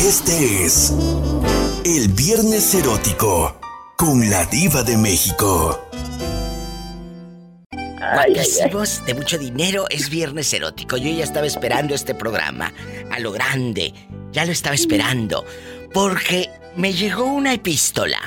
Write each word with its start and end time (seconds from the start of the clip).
Este 0.00 0.66
es 0.66 0.92
el 1.84 2.08
Viernes 2.08 2.74
Erótico 2.74 3.58
con 3.96 4.28
la 4.28 4.44
Diva 4.44 4.82
de 4.82 4.96
México. 4.98 5.88
Guapísimos, 7.72 9.04
de 9.06 9.14
mucho 9.14 9.38
dinero, 9.38 9.86
es 9.88 10.10
viernes 10.10 10.52
erótico. 10.52 10.98
Yo 10.98 11.10
ya 11.10 11.24
estaba 11.24 11.46
esperando 11.46 11.94
este 11.94 12.14
programa, 12.14 12.72
a 13.10 13.18
lo 13.20 13.32
grande. 13.32 13.94
Ya 14.32 14.44
lo 14.44 14.52
estaba 14.52 14.74
esperando. 14.74 15.44
Porque 15.94 16.50
me 16.76 16.92
llegó 16.92 17.24
una 17.24 17.54
epístola, 17.54 18.20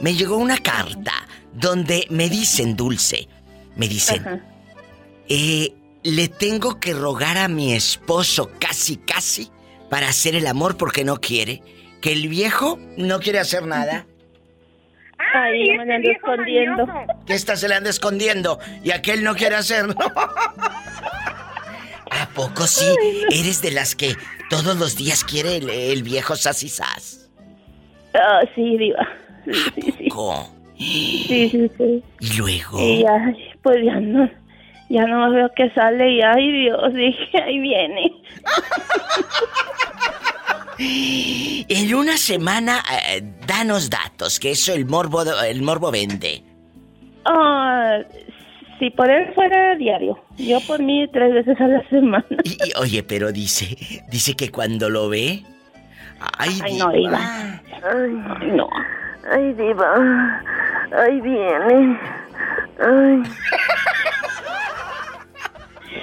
me 0.00 0.14
llegó 0.14 0.36
una 0.36 0.58
carta, 0.58 1.12
donde 1.52 2.06
me 2.10 2.28
dicen, 2.28 2.76
Dulce, 2.76 3.28
me 3.74 3.88
dicen, 3.88 4.42
eh, 5.28 5.74
le 6.04 6.28
tengo 6.28 6.78
que 6.78 6.94
rogar 6.94 7.38
a 7.38 7.48
mi 7.48 7.74
esposo 7.74 8.52
casi, 8.58 8.98
casi, 8.98 9.50
para 9.88 10.08
hacer 10.08 10.34
el 10.34 10.46
amor 10.46 10.76
porque 10.76 11.04
no 11.04 11.20
quiere. 11.20 11.62
Que 12.00 12.12
el 12.12 12.28
viejo 12.28 12.78
no 12.96 13.20
quiere 13.20 13.38
hacer 13.40 13.66
nada. 13.66 14.06
Ay, 15.34 15.76
me 15.76 15.94
ando 15.94 16.10
escondiendo. 16.10 16.86
Que 17.26 17.34
esta 17.34 17.56
se 17.56 17.68
le 17.68 17.74
anda 17.74 17.90
escondiendo 17.90 18.58
y 18.84 18.92
aquel 18.92 19.24
no 19.24 19.34
quiere 19.34 19.56
hacerlo. 19.56 19.94
¿A 22.10 22.28
poco 22.34 22.66
sí? 22.66 22.86
¿Eres 23.30 23.60
de 23.60 23.72
las 23.72 23.94
que 23.94 24.14
todos 24.48 24.76
los 24.76 24.96
días 24.96 25.24
quiere 25.24 25.56
el, 25.92 26.02
viejo 26.02 26.36
sasisas? 26.36 27.30
Ah, 28.14 28.40
sí, 28.54 28.78
diva. 28.78 29.06
Sí, 29.44 29.94
sí, 29.98 30.08
Sí, 30.78 31.48
sí, 31.50 31.70
sí. 31.76 32.02
¿Y 32.20 32.36
luego? 32.38 32.78
Y 32.80 33.02
ya, 33.02 33.34
pues 33.62 33.84
ya 33.84 33.98
no, 33.98 34.30
ya 34.88 35.06
no 35.06 35.30
veo 35.32 35.52
que 35.54 35.70
sale 35.70 36.12
y 36.12 36.22
ay 36.22 36.52
Dios, 36.52 36.94
dije, 36.94 37.42
ahí 37.42 37.58
viene. 37.58 38.12
En 40.80 41.94
una 41.94 42.16
semana, 42.16 42.82
eh, 43.08 43.22
danos 43.46 43.90
datos, 43.90 44.38
que 44.38 44.52
eso 44.52 44.72
el 44.72 44.86
morbo, 44.86 45.22
el 45.42 45.62
morbo 45.62 45.90
vende. 45.90 46.42
Ah, 47.24 47.98
si 48.78 48.90
por 48.90 49.10
él 49.10 49.32
fuera 49.34 49.74
diario. 49.74 50.18
Yo 50.36 50.60
por 50.66 50.80
mí 50.80 51.06
tres 51.12 51.34
veces 51.34 51.60
a 51.60 51.66
la 51.66 51.88
semana. 51.88 52.24
oye, 52.80 53.02
pero 53.02 53.32
dice, 53.32 53.76
dice 54.08 54.34
que 54.34 54.50
cuando 54.50 54.88
lo 54.88 55.08
ve. 55.08 55.42
Ay, 56.38 56.58
no, 56.78 56.90
Diva. 56.92 57.60
Ay, 57.82 58.12
no. 58.52 58.68
Ay, 59.30 59.52
Diva. 59.54 60.42
Ay, 60.96 61.20
viene. 61.20 61.98
Ay. 62.80 63.22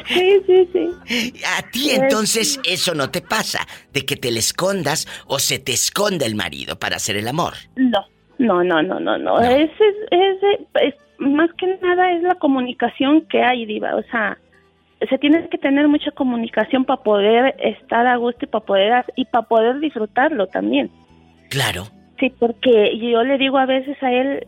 Sí, 0.08 0.42
sí, 0.46 0.70
sí. 0.72 1.34
A 1.58 1.70
ti 1.72 1.92
entonces 1.92 2.60
eso 2.64 2.94
no 2.94 3.10
te 3.10 3.22
pasa, 3.22 3.66
de 3.92 4.06
que 4.06 4.16
te 4.16 4.32
le 4.32 4.40
escondas 4.40 5.08
o 5.28 5.40
se 5.40 5.60
te 5.60 5.74
esconda 5.74 6.26
el 6.26 6.36
marido 6.36 6.78
para 6.78 6.98
hacer 6.98 7.18
el 7.18 7.28
amor. 7.28 7.54
No, 7.76 8.06
no, 8.38 8.64
no, 8.64 8.82
no, 8.82 9.00
no, 9.00 9.18
no. 9.18 9.40
Ese, 9.40 9.84
ese, 10.12 10.68
es, 10.82 10.96
más 11.20 11.50
que 11.54 11.68
nada 11.82 12.12
es 12.12 12.24
la 12.24 12.36
comunicación 12.36 13.22
que 13.28 13.42
hay, 13.42 13.66
Diva. 13.66 13.96
O 13.96 14.04
sea, 14.04 14.38
se 15.10 15.18
tiene 15.18 15.48
que 15.50 15.58
tener 15.58 15.88
mucha 15.88 16.12
comunicación 16.12 16.86
para 16.86 17.04
poder 17.04 17.56
estar 17.60 18.06
a 18.08 18.18
gusto 18.18 18.46
y 18.46 18.48
para 18.48 18.66
poder, 18.66 19.06
y 19.16 19.26
para 19.26 19.48
poder 19.48 19.80
disfrutarlo 19.80 20.48
también. 20.48 20.90
Claro. 21.50 21.88
Sí, 22.20 22.32
porque 22.40 22.98
yo 22.98 23.24
le 23.24 23.38
digo 23.38 23.58
a 23.58 23.66
veces 23.66 24.02
a 24.02 24.12
él, 24.12 24.48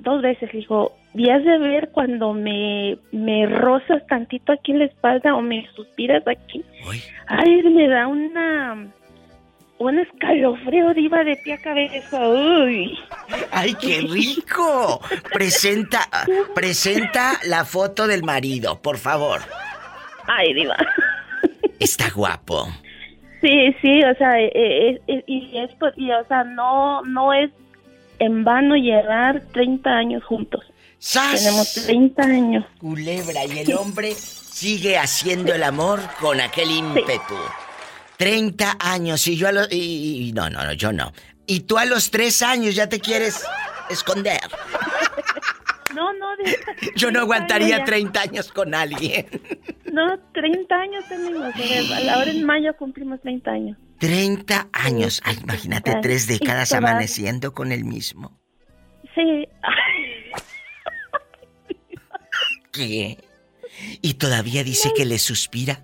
dos 0.00 0.22
veces, 0.22 0.52
le 0.52 0.60
digo, 0.60 0.92
y 1.14 1.28
has 1.28 1.44
de 1.44 1.58
ver 1.58 1.90
cuando 1.90 2.32
me, 2.32 2.98
me 3.12 3.46
rozas 3.46 4.06
tantito 4.06 4.52
aquí 4.52 4.72
en 4.72 4.80
la 4.80 4.84
espalda 4.86 5.34
o 5.34 5.42
me 5.42 5.68
suspiras 5.74 6.26
aquí. 6.26 6.64
Ay, 7.26 7.62
me 7.64 7.88
da 7.88 8.06
una 8.06 8.86
un 9.78 9.98
escalofrío 9.98 10.94
diva 10.94 11.24
de 11.24 11.36
pie 11.36 11.54
a 11.54 11.58
cabeza. 11.58 12.28
Uy. 12.28 12.98
Ay, 13.50 13.74
qué 13.74 14.00
rico. 14.00 15.00
Presenta 15.32 16.08
presenta 16.54 17.32
la 17.46 17.64
foto 17.64 18.06
del 18.06 18.22
marido, 18.22 18.80
por 18.80 18.96
favor. 18.96 19.40
Ay, 20.26 20.54
diva. 20.54 20.76
Está 21.80 22.10
guapo. 22.10 22.68
Sí, 23.40 23.74
sí, 23.82 24.04
o 24.04 24.14
sea, 24.14 24.40
eh, 24.40 24.52
eh, 24.54 25.00
eh, 25.08 25.24
y 25.26 25.58
es 25.58 25.70
y, 25.96 26.12
o 26.12 26.24
sea, 26.26 26.44
no 26.44 27.02
no 27.02 27.32
es 27.32 27.50
en 28.20 28.44
vano 28.44 28.76
llevar 28.76 29.42
30 29.52 29.90
años 29.90 30.24
juntos. 30.24 30.64
Tenemos 31.10 31.74
30 31.74 32.22
años. 32.22 32.64
Culebra, 32.78 33.44
y 33.44 33.58
el 33.58 33.74
hombre 33.74 34.14
sigue 34.14 34.96
haciendo 34.96 35.52
el 35.52 35.64
amor 35.64 36.00
con 36.20 36.40
aquel 36.40 36.70
ímpetu. 36.70 37.36
30 38.18 38.76
años 38.78 39.26
y 39.26 39.36
yo 39.36 39.48
a 39.48 39.52
los... 39.52 39.68
Y, 39.72 40.32
no, 40.32 40.48
no, 40.48 40.64
no, 40.64 40.72
yo 40.74 40.92
no. 40.92 41.12
Y 41.46 41.60
tú 41.60 41.76
a 41.76 41.86
los 41.86 42.12
3 42.12 42.42
años 42.42 42.74
ya 42.76 42.88
te 42.88 43.00
quieres 43.00 43.44
esconder. 43.90 44.40
No, 45.94 46.10
no. 46.14 46.26
yo 46.96 47.10
no 47.10 47.20
aguantaría 47.20 47.84
30 47.84 48.18
años 48.18 48.50
con 48.50 48.74
alguien. 48.74 49.26
No, 49.92 50.18
30 50.32 50.74
años 50.74 51.04
tenemos. 51.06 51.52
Ahora 52.10 52.30
en 52.30 52.46
mayo 52.46 52.74
cumplimos 52.78 53.20
30 53.20 53.50
años. 53.50 53.78
30 53.98 54.68
años. 54.72 55.20
Ay, 55.22 55.36
imagínate 55.42 55.94
tres 56.00 56.26
décadas 56.26 56.72
amaneciendo 56.72 57.52
con 57.52 57.72
el 57.72 57.84
mismo. 57.84 58.40
Sí. 59.14 59.46
¿Qué? 62.72 63.18
Y 64.00 64.14
todavía 64.14 64.64
dice 64.64 64.92
que 64.96 65.04
le 65.04 65.18
suspira 65.18 65.80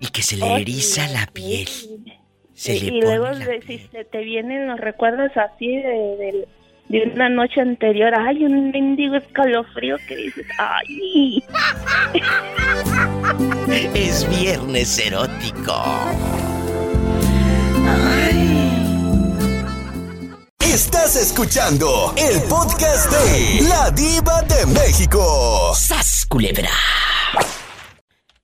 y 0.00 0.06
que 0.08 0.22
se 0.22 0.36
le 0.36 0.60
eriza 0.60 1.06
la 1.08 1.26
piel. 1.26 1.68
Se 2.54 2.76
y, 2.76 2.80
le 2.80 2.96
y 2.96 3.00
luego 3.02 3.26
si 3.66 3.78
se 3.78 4.04
te 4.04 4.18
vienen 4.24 4.66
los 4.66 4.80
recuerdos 4.80 5.30
así 5.36 5.76
de, 5.76 6.48
una 7.14 7.28
noche 7.28 7.60
anterior, 7.60 8.14
ay, 8.16 8.44
un 8.44 8.70
mendigo 8.70 9.16
escalofrío 9.16 9.98
que 10.08 10.16
dices, 10.16 10.46
ay. 10.58 11.44
Es 13.94 14.26
viernes 14.40 14.98
erótico. 14.98 15.82
Estás 20.74 21.14
escuchando 21.14 22.12
el 22.16 22.42
podcast 22.48 23.08
de 23.10 23.68
La 23.68 23.88
Diva 23.92 24.42
de 24.42 24.66
México. 24.66 25.72
¡Sas, 25.72 26.26
culebra! 26.28 26.70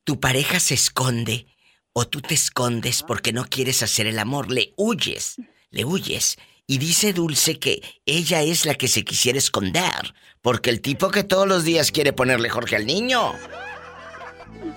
Tu 0.05 0.21
pareja 0.21 0.61
se 0.61 0.75
esconde 0.75 1.47
o 1.93 2.07
tú 2.07 2.21
te 2.21 2.35
escondes 2.35 3.03
porque 3.03 3.33
no 3.33 3.45
quieres 3.47 3.83
hacer 3.83 4.07
el 4.07 4.21
amor, 4.21 4.53
le 4.53 4.73
huyes, 4.77 5.37
le 5.71 5.85
huyes. 5.85 6.39
Y 6.69 6.79
dice 6.79 7.13
Dulce 7.13 7.59
que 7.59 7.83
ella 8.07 8.43
es 8.43 8.67
la 8.67 8.77
que 8.77 8.87
se 8.87 9.05
quisiera 9.05 9.37
esconder, 9.37 10.15
porque 10.43 10.71
el 10.71 10.81
tipo 10.81 11.11
que 11.11 11.25
todos 11.25 11.49
los 11.49 11.65
días 11.65 11.91
quiere 11.91 12.13
ponerle 12.13 12.51
Jorge 12.51 12.77
al 12.77 12.87
niño. 12.87 13.33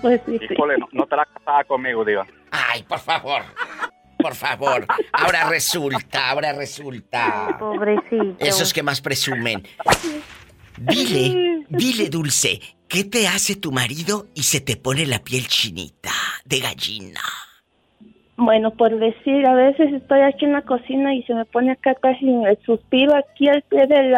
Pues 0.02 0.20
sí. 0.26 0.36
no, 0.58 0.88
no 0.90 1.06
te 1.06 1.16
la 1.16 1.24
casaba 1.26 1.62
conmigo, 1.62 2.04
diva. 2.04 2.26
Ay, 2.50 2.82
por 2.82 2.98
favor 2.98 3.44
por 4.26 4.34
favor. 4.34 4.86
Ahora 5.12 5.48
resulta, 5.48 6.30
ahora 6.30 6.52
resulta. 6.52 7.56
Pobrecito. 7.60 8.34
Esos 8.40 8.72
que 8.72 8.82
más 8.82 9.00
presumen. 9.00 9.62
Dile, 10.76 11.64
dile, 11.68 12.08
Dulce, 12.10 12.60
¿qué 12.88 13.04
te 13.04 13.28
hace 13.28 13.54
tu 13.54 13.70
marido 13.70 14.26
y 14.34 14.42
se 14.42 14.60
te 14.60 14.76
pone 14.76 15.06
la 15.06 15.20
piel 15.20 15.46
chinita 15.46 16.10
de 16.44 16.58
gallina? 16.58 17.20
Bueno, 18.36 18.72
por 18.72 18.98
decir, 18.98 19.46
a 19.46 19.54
veces 19.54 19.94
estoy 19.94 20.20
aquí 20.22 20.44
en 20.44 20.54
la 20.54 20.62
cocina 20.62 21.14
y 21.14 21.22
se 21.22 21.32
me 21.32 21.44
pone 21.44 21.70
acá 21.70 21.94
casi 21.94 22.28
el 22.28 22.58
suspiro 22.66 23.14
aquí 23.14 23.48
al 23.48 23.62
pie 23.62 23.86
del, 23.86 24.12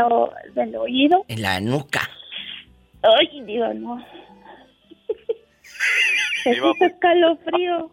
del 0.54 0.76
oído. 0.76 1.26
En 1.28 1.42
la 1.42 1.60
nuca. 1.60 2.00
Ay, 3.02 3.42
Dios, 3.42 3.74
no. 3.74 4.02
Se 6.42 6.52
hizo 6.52 6.72
escalofrío. 6.80 7.90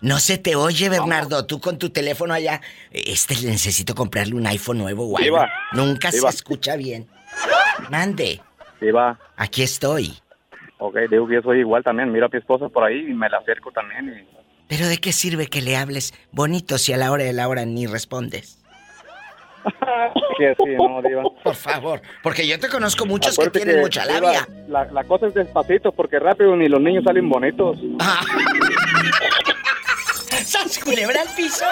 No 0.00 0.18
se 0.18 0.38
te 0.38 0.54
oye, 0.54 0.88
Bernardo. 0.88 1.44
Tú 1.46 1.60
con 1.60 1.78
tu 1.78 1.90
teléfono 1.90 2.34
allá. 2.34 2.60
Este 2.90 3.34
necesito 3.46 3.94
comprarle 3.94 4.34
un 4.34 4.46
iPhone 4.46 4.78
nuevo 4.78 5.12
o 5.12 5.18
Nunca 5.72 6.12
se 6.12 6.26
escucha 6.28 6.76
bien. 6.76 7.08
Mande. 7.90 8.40
Diva. 8.80 9.18
Aquí 9.36 9.62
estoy. 9.62 10.14
Ok, 10.78 10.96
digo 11.10 11.26
que 11.26 11.34
yo 11.34 11.42
soy 11.42 11.60
igual 11.60 11.82
también. 11.82 12.12
Mira 12.12 12.26
a 12.26 12.28
mi 12.28 12.38
esposa 12.38 12.68
por 12.68 12.84
ahí 12.84 13.10
y 13.10 13.14
me 13.14 13.28
la 13.28 13.38
acerco 13.38 13.72
también. 13.72 14.26
Pero 14.68 14.86
¿de 14.86 14.98
qué 14.98 15.12
sirve 15.12 15.46
que 15.46 15.62
le 15.62 15.76
hables 15.76 16.14
bonito 16.30 16.78
si 16.78 16.92
a 16.92 16.96
la 16.96 17.10
hora 17.10 17.24
de 17.24 17.32
la 17.32 17.48
hora 17.48 17.64
ni 17.64 17.86
respondes? 17.86 18.58
Por 21.42 21.54
favor, 21.54 22.00
porque 22.22 22.46
yo 22.46 22.58
te 22.58 22.68
conozco 22.68 23.04
muchos 23.06 23.36
que 23.36 23.50
tienen 23.50 23.80
mucha 23.80 24.04
labia. 24.04 24.46
La, 24.68 25.04
cosa 25.04 25.26
es 25.26 25.34
despacito, 25.34 25.92
porque 25.92 26.18
rápido 26.18 26.56
ni 26.56 26.68
los 26.68 26.80
niños 26.80 27.04
salen 27.04 27.28
bonitos. 27.28 27.78
¡Sas 30.48 30.78
culebra 30.78 31.20
al 31.20 31.34
piso 31.34 31.62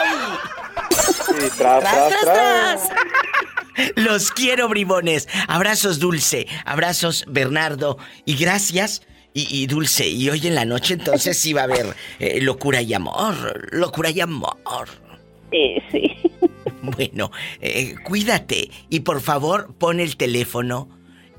tras, 1.56 1.80
tras, 1.80 2.20
tras, 2.20 2.88
Los 3.94 4.30
quiero, 4.30 4.68
bribones. 4.68 5.28
Abrazos, 5.48 5.98
Dulce. 5.98 6.46
Abrazos, 6.66 7.24
Bernardo. 7.26 7.96
Y 8.26 8.36
gracias. 8.36 9.00
Y, 9.32 9.66
Dulce, 9.66 10.08
y 10.08 10.30
hoy 10.30 10.46
en 10.46 10.54
la 10.54 10.64
noche 10.64 10.94
entonces 10.94 11.38
sí 11.38 11.52
va 11.52 11.62
a 11.62 11.64
haber 11.64 11.94
eh, 12.18 12.40
locura 12.40 12.80
y 12.82 12.92
amor. 12.92 13.68
Locura 13.70 14.10
y 14.10 14.20
amor. 14.20 14.56
Sí, 15.50 15.76
sí. 15.90 16.12
Bueno, 16.82 17.30
eh, 17.60 17.96
cuídate 18.04 18.70
y 18.88 19.00
por 19.00 19.20
favor 19.20 19.74
pon 19.76 20.00
el 20.00 20.16
teléfono 20.16 20.88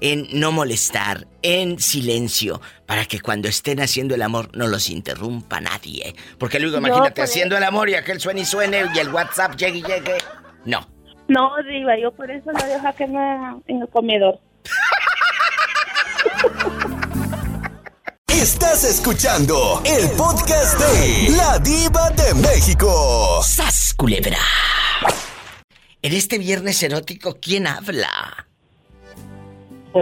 en 0.02 0.28
no 0.32 0.52
molestar, 0.52 1.28
en 1.42 1.80
silencio, 1.80 2.62
para 2.86 3.06
que 3.06 3.20
cuando 3.20 3.48
estén 3.48 3.80
haciendo 3.80 4.16
el 4.16 4.22
amor 4.22 4.50
no 4.56 4.68
los 4.68 4.90
interrumpa 4.90 5.62
nadie. 5.62 6.16
Porque 6.38 6.60
luego 6.60 6.78
imagínate 6.78 7.22
pues, 7.22 7.30
haciendo 7.30 7.58
el 7.58 7.64
amor 7.64 7.90
y 7.90 7.96
aquel 7.96 8.20
suene 8.20 8.42
y 8.42 8.46
suene 8.46 8.86
y 8.94 9.00
el 9.00 9.10
WhatsApp 9.10 9.56
llegue 9.56 9.80
y 9.80 9.84
llegue. 9.84 10.18
No. 10.66 10.88
No, 11.28 11.52
Diva, 11.70 12.00
yo 12.00 12.12
por 12.12 12.32
eso 12.32 12.52
lo 12.52 12.66
dejo 12.66 12.88
aquí 12.88 13.04
en 13.04 13.82
el 13.82 13.90
comedor. 13.90 14.40
Estás 18.28 18.84
escuchando 18.84 19.82
el 19.84 20.10
podcast 20.12 20.80
de 20.80 21.36
La 21.36 21.58
Diva 21.60 22.12
de 22.12 22.34
México. 22.36 23.42
¡Sas, 23.44 23.94
culebra! 23.98 24.38
En 26.02 26.14
este 26.14 26.38
viernes 26.38 26.82
erótico, 26.84 27.40
¿quién 27.42 27.66
habla? 27.66 28.47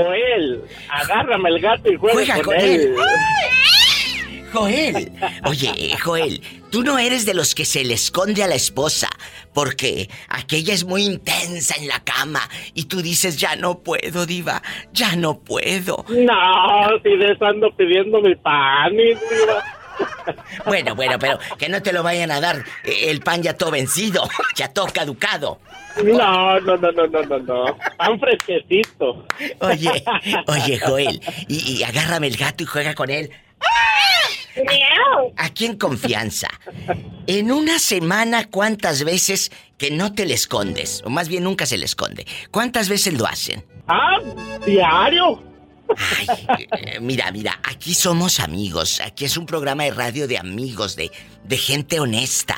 Joel, 0.04 0.62
agárrame 0.90 1.50
el 1.50 1.60
gato 1.60 1.92
y 1.92 1.96
juega, 1.96 2.42
con, 2.42 2.56
él. 2.56 2.96
Joel, 4.54 5.12
oye, 5.46 5.98
Joel, 6.02 6.42
tú 6.72 6.84
no 6.84 6.98
eres 6.98 7.26
de 7.26 7.34
los 7.34 7.56
que 7.56 7.66
se 7.66 7.84
le 7.84 7.94
esconde 7.94 8.44
a 8.44 8.48
la 8.48 8.56
esposa 8.56 9.10
porque 9.54 10.10
aquella 10.30 10.74
es 10.74 10.86
muy 10.86 11.04
intensa 11.04 11.76
en 11.78 11.88
la 11.88 12.02
cama 12.04 12.42
y 12.74 12.86
tú 12.86 13.02
dices, 13.02 13.38
ya 13.38 13.56
no 13.56 13.80
puedo, 13.80 14.26
diva, 14.26 14.62
ya 14.94 15.16
no 15.16 15.40
puedo. 15.40 16.06
No, 16.10 17.00
si 17.04 17.14
eso 17.14 17.46
ando 17.46 17.70
pidiendo 17.76 18.22
mi 18.22 18.36
pan, 18.36 18.96
diva. 18.96 19.85
Bueno, 20.66 20.96
bueno, 20.96 21.20
pero 21.20 21.40
que 21.58 21.70
no 21.70 21.82
te 21.82 21.94
lo 21.94 22.04
vayan 22.04 22.32
a 22.32 22.40
dar 22.42 22.58
eh, 22.84 23.10
el 23.10 23.22
pan 23.22 23.44
ya 23.44 23.56
todo 23.56 23.72
vencido, 23.72 24.28
ya 24.56 24.70
todo 24.70 24.88
caducado. 24.88 25.60
No, 26.04 26.60
no, 26.60 26.78
no, 26.78 26.92
no, 26.92 27.08
no, 27.08 27.22
no, 27.24 27.40
no. 27.40 27.78
Pan 27.98 28.20
fresquecito. 28.20 29.26
Oye, 29.60 30.04
oye, 30.48 30.80
Joel, 30.80 31.22
y, 31.48 31.78
y 31.78 31.84
agárrame 31.84 32.28
el 32.28 32.38
gato 32.38 32.64
y 32.64 32.66
juega 32.66 32.94
con 32.96 33.10
él. 33.10 33.32
Aquí 35.38 35.66
en 35.66 35.78
confianza. 35.78 36.48
En 37.28 37.52
una 37.52 37.80
semana, 37.80 38.46
¿cuántas 38.50 39.04
veces 39.04 39.52
que 39.78 39.92
no 39.92 40.14
te 40.14 40.26
le 40.26 40.34
escondes? 40.34 41.02
O 41.06 41.10
más 41.10 41.28
bien 41.28 41.44
nunca 41.44 41.66
se 41.66 41.78
le 41.78 41.86
esconde. 41.86 42.26
¿Cuántas 42.52 42.88
veces 42.88 43.14
lo 43.14 43.26
hacen? 43.26 43.66
Ah, 43.88 44.18
diario. 44.66 45.44
Ay, 46.48 46.68
eh, 46.72 47.00
mira, 47.00 47.32
mira, 47.32 47.60
aquí 47.64 47.94
somos 47.94 48.40
amigos. 48.40 49.02
Aquí 49.02 49.26
es 49.26 49.38
un 49.38 49.46
programa 49.46 49.84
de 49.84 49.92
radio 49.92 50.28
de 50.28 50.38
amigos, 50.38 50.96
de, 50.96 51.12
de 51.44 51.58
gente 51.58 52.00
honesta. 52.00 52.56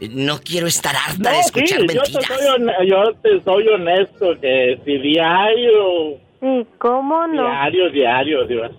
No 0.00 0.40
quiero 0.40 0.66
estar 0.66 0.94
harta 0.96 1.32
de 1.32 1.40
escuchar 1.40 1.80
mentiras. 1.80 2.10
Yo 2.10 2.18
te, 2.20 2.34
soy 2.34 2.88
yo 2.88 3.14
te 3.22 3.40
soy 3.42 3.68
honesto, 3.68 4.40
que 4.40 4.80
si 4.84 4.98
diario. 4.98 6.14
¿Y 6.42 6.64
cómo 6.78 7.26
no? 7.26 7.42
Diario, 7.42 7.90
diario, 7.90 8.46
Dios. 8.46 8.72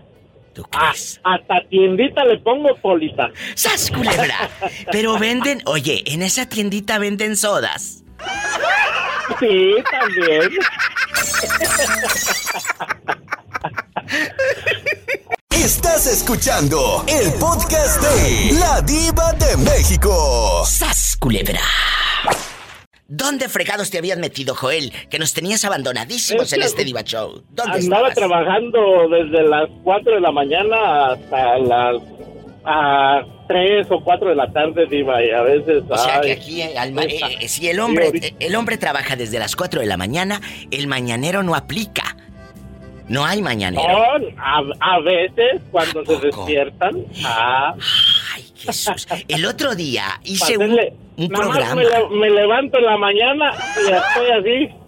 ¿Tú 0.54 0.64
crees? 0.64 1.22
hasta 1.24 1.62
tiendita 1.70 2.26
le 2.26 2.38
pongo 2.40 2.76
póliza. 2.76 3.30
¡Sas, 3.56 3.90
culebra! 3.90 4.50
Pero 4.92 5.18
venden... 5.18 5.62
Oye, 5.66 6.04
en 6.08 6.24
esa 6.24 6.50
tiendita 6.50 7.00
venden 7.00 7.38
sodas. 7.38 8.04
Sí, 9.40 9.76
también. 9.90 10.50
Estás 15.50 16.08
escuchando 16.08 17.06
el 17.08 17.32
podcast 17.40 18.02
de 18.02 18.60
La 18.60 18.82
Diva 18.82 19.32
de 19.34 19.58
México. 19.58 20.64
¡Sas, 20.66 21.16
culebra! 21.18 21.62
¿Dónde 23.08 23.48
fregados 23.48 23.90
te 23.90 23.98
habías 23.98 24.18
metido, 24.18 24.56
Joel? 24.56 24.92
Que 25.10 25.20
nos 25.20 25.34
tenías 25.34 25.64
abandonadísimos 25.64 26.52
en 26.54 26.62
este 26.64 26.84
Diva 26.84 27.04
Show. 27.04 27.44
¿Dónde 27.52 27.80
Andaba 27.80 28.14
trabajando 28.14 28.80
desde 29.10 29.44
las 29.44 29.70
4 29.84 30.16
de 30.16 30.22
la 30.22 30.32
mañana 30.32 31.12
hasta 31.12 31.58
las 31.60 32.02
a 32.66 33.22
3 33.48 33.88
o 33.90 34.04
4 34.04 34.30
de 34.30 34.36
la 34.36 34.52
tarde, 34.52 34.86
Diva, 34.88 35.24
y 35.24 35.32
a 35.32 35.42
veces... 35.42 35.84
O 35.90 35.98
sea, 35.98 36.22
que 36.22 36.34
aquí, 36.34 36.62
eh, 36.62 36.74
eh, 37.42 37.48
si 37.48 37.68
el 37.70 37.80
hombre, 37.80 38.36
el 38.40 38.56
hombre 38.56 38.78
trabaja 38.78 39.16
desde 39.16 39.40
las 39.40 39.56
4 39.56 39.82
de 39.82 39.88
la 39.88 39.98
mañana, 39.98 40.42
el 40.70 40.88
mañanero 40.88 41.44
no 41.44 41.56
aplica. 41.56 42.16
No 43.08 43.26
hay 43.26 43.42
mañanero. 43.42 43.84
A, 44.38 45.00
veces 45.00 45.62
cuando 45.72 46.06
se 46.06 46.18
despiertan. 46.18 47.06
Ah. 47.26 47.76
Ay, 48.34 48.46
Jesús. 48.56 49.08
El 49.28 49.46
otro 49.46 49.76
día 49.76 50.20
hice 50.24 50.58
un, 50.58 50.78
un 51.18 51.30
programa. 51.30 51.76
Me, 51.76 52.16
me, 52.18 52.30
levanto 52.30 52.78
en 52.78 52.86
la 52.86 52.98
mañana 52.98 53.52
y 53.78 53.92
estoy 53.92 54.32
así. 54.40 54.82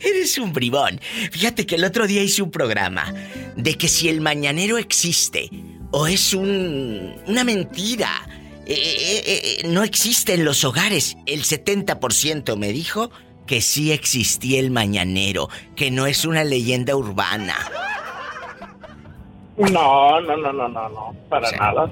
Eres 0.00 0.38
un 0.38 0.52
bribón. 0.52 1.00
Fíjate 1.30 1.66
que 1.66 1.76
el 1.76 1.84
otro 1.84 2.06
día 2.06 2.22
hice 2.22 2.42
un 2.42 2.50
programa 2.50 3.12
de 3.56 3.78
que 3.78 3.88
si 3.88 4.08
el 4.08 4.20
mañanero 4.20 4.78
existe 4.78 5.48
o 5.92 6.06
es 6.06 6.34
un, 6.34 7.14
una 7.26 7.44
mentira. 7.44 8.10
Eh, 8.64 8.74
eh, 8.74 9.22
eh, 9.26 9.68
no 9.68 9.82
existe 9.82 10.34
en 10.34 10.44
los 10.44 10.64
hogares. 10.64 11.16
El 11.26 11.42
70% 11.44 12.56
me 12.56 12.72
dijo 12.72 13.10
que 13.46 13.60
sí 13.60 13.92
existía 13.92 14.60
el 14.60 14.70
mañanero, 14.70 15.48
que 15.76 15.90
no 15.90 16.06
es 16.06 16.24
una 16.24 16.44
leyenda 16.44 16.96
urbana. 16.96 17.56
No, 19.56 20.20
no, 20.20 20.36
no, 20.36 20.52
no, 20.52 20.68
no, 20.68 20.88
no, 20.88 21.16
para 21.28 21.50
nada. 21.52 21.90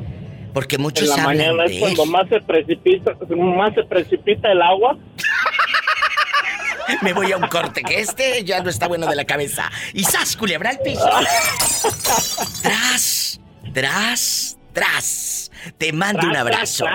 Porque 0.55 0.79
muchos 0.79 1.11
en 1.11 1.17
la 1.17 1.25
mañana 1.25 1.65
es 1.67 1.79
cuando 1.79 2.07
más 2.07 2.29
se 2.29 2.41
precipita, 2.41 3.17
más 3.37 3.75
se 3.75 3.85
precipita 3.85 4.51
el 4.51 4.63
agua. 4.63 4.97
Me 7.03 7.13
voy 7.13 7.31
a 7.31 7.37
un 7.37 7.47
corte, 7.47 7.83
que 7.83 8.01
este 8.01 8.43
ya 8.43 8.63
no 8.63 8.71
está 8.71 8.89
bueno 8.89 9.07
de 9.07 9.15
la 9.15 9.25
cabeza. 9.25 9.71
Y 9.93 10.03
¡zas, 10.03 10.37
culebra 10.37 10.71
al 10.71 10.81
piso! 10.81 11.09
¡Tras! 12.63 13.41
¡Tras! 13.73 14.59
¡Tras! 14.73 15.53
Te 15.79 15.93
mando 15.93 16.27
un 16.27 16.37
abrazo. 16.37 16.87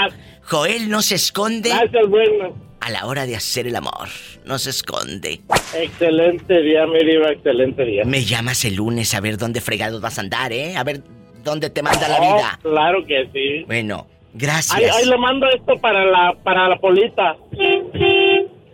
Joel 0.41 0.89
no 0.89 1.01
se 1.01 1.15
esconde. 1.15 1.69
Gracias, 1.69 2.09
bueno 2.09 2.65
a 2.85 2.91
la 2.91 3.07
hora 3.07 3.25
de 3.25 3.35
hacer 3.35 3.65
el 3.65 3.75
amor. 3.75 4.09
No 4.45 4.59
se 4.59 4.69
esconde. 4.69 5.41
Excelente 5.73 6.61
día, 6.61 6.85
mi 6.85 7.03
diva, 7.03 7.31
excelente 7.31 7.83
día. 7.83 8.03
Me 8.05 8.23
llamas 8.23 8.63
el 8.65 8.75
lunes 8.75 9.15
a 9.15 9.19
ver 9.19 9.37
dónde 9.37 9.59
fregados 9.59 10.01
vas 10.01 10.19
a 10.19 10.21
andar, 10.21 10.53
¿eh? 10.53 10.77
A 10.77 10.83
ver 10.83 11.01
dónde 11.43 11.71
te 11.71 11.81
manda 11.81 12.07
la 12.07 12.19
vida. 12.19 12.59
Claro 12.61 13.03
que 13.05 13.27
sí. 13.33 13.63
Bueno, 13.65 14.07
gracias. 14.33 14.95
Ahí, 14.95 15.05
le 15.05 15.17
mando 15.17 15.47
esto 15.49 15.75
para 15.81 16.05
la, 16.05 16.35
para 16.43 16.69
la 16.69 16.77
polita. 16.77 17.35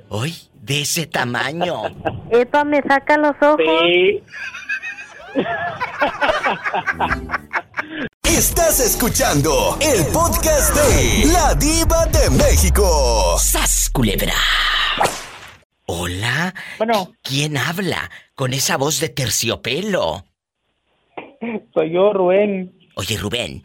Hoy, 0.10 0.34
de 0.55 0.81
ese 0.81 1.07
tamaño. 1.07 1.84
Epa, 2.31 2.65
me 2.65 2.81
saca 2.81 3.17
los 3.17 3.36
ojos. 3.41 3.62
Sí. 3.81 4.22
Estás 8.24 8.79
escuchando 8.79 9.77
el 9.79 10.05
podcast 10.07 10.75
de 10.75 11.31
La 11.31 11.53
Diva 11.55 12.05
de 12.07 12.29
México. 12.31 13.38
¡Sas, 13.38 13.89
culebra! 13.93 14.34
Hola. 15.93 16.53
Bueno. 16.77 17.12
¿Quién 17.21 17.57
habla 17.57 18.10
con 18.33 18.53
esa 18.53 18.77
voz 18.77 19.01
de 19.01 19.10
terciopelo? 19.10 20.24
Soy 21.74 21.91
yo, 21.91 22.13
Rubén. 22.13 22.71
Oye, 22.95 23.17
Rubén, 23.17 23.62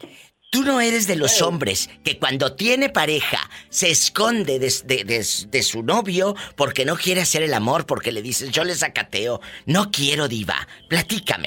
tú 0.50 0.64
no 0.64 0.80
eres 0.80 1.06
de 1.06 1.14
los 1.14 1.40
hombres 1.40 1.88
que 2.02 2.18
cuando 2.18 2.56
tiene 2.56 2.88
pareja 2.88 3.38
se 3.68 3.90
esconde 3.92 4.58
de, 4.58 5.62
su 5.62 5.84
novio 5.84 6.34
porque 6.56 6.84
no 6.84 6.96
quiere 6.96 7.20
hacer 7.20 7.44
el 7.44 7.54
amor, 7.54 7.86
porque 7.86 8.10
le 8.10 8.22
dices, 8.22 8.50
yo 8.50 8.64
le 8.64 8.74
sacateo. 8.74 9.40
No 9.64 9.92
quiero, 9.92 10.26
diva. 10.26 10.66
Platícame. 10.88 11.46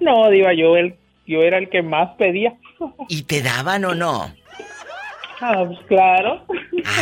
No, 0.00 0.28
diva, 0.28 0.52
yo 0.52 0.76
el 0.76 0.98
yo 1.26 1.40
era 1.40 1.56
el 1.56 1.70
que 1.70 1.80
más 1.80 2.14
pedía. 2.16 2.58
¿Y 3.08 3.22
te 3.22 3.40
daban 3.40 3.86
o 3.86 3.94
no? 3.94 4.34
Ah, 5.40 5.64
pues 5.66 5.78
claro. 5.86 6.44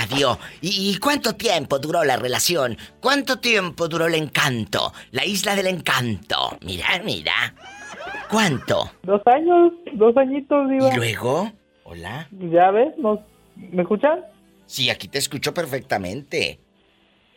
Adiós. 0.03 0.39
¿Y, 0.61 0.99
cuánto 0.99 1.35
tiempo 1.35 1.79
duró 1.79 2.05
la 2.05 2.17
relación? 2.17 2.77
¿Cuánto 3.01 3.39
tiempo 3.39 3.89
duró 3.89 4.07
el 4.07 4.15
encanto? 4.15 4.93
La 5.13 5.25
isla 5.25 5.57
del 5.57 5.69
encanto. 5.69 6.59
Mira, 6.65 6.87
mira. 7.05 7.55
¿Cuánto? 8.31 8.91
Dos 9.03 9.23
años, 9.27 9.73
dos 9.95 10.17
añitos, 10.17 10.69
digo. 10.69 10.89
¿Y 10.93 10.97
luego? 10.97 11.53
Hola. 11.85 12.29
Ya 12.33 12.71
ves, 12.73 12.95
¿me 13.57 13.83
escuchan? 13.83 14.21
Sí, 14.67 14.91
aquí 14.91 15.09
te 15.09 15.19
escucho 15.19 15.55
perfectamente. 15.55 16.59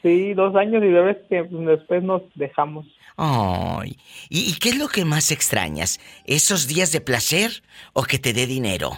Sí, 0.02 0.34
dos 0.34 0.56
años 0.56 0.84
y 0.84 0.88
de 0.88 1.18
que 1.30 1.44
después 1.44 2.04
nos 2.04 2.24
dejamos. 2.36 2.86
Ay, 3.18 3.98
¿Y, 4.30 4.58
qué 4.60 4.70
es 4.70 4.78
lo 4.78 4.88
que 4.88 5.04
más 5.04 5.32
extrañas? 5.32 6.00
¿Esos 6.26 6.68
días 6.68 6.94
de 6.94 7.02
placer 7.02 7.52
o 7.94 8.04
que 8.04 8.18
te 8.18 8.32
dé 8.32 8.48
dinero? 8.48 8.92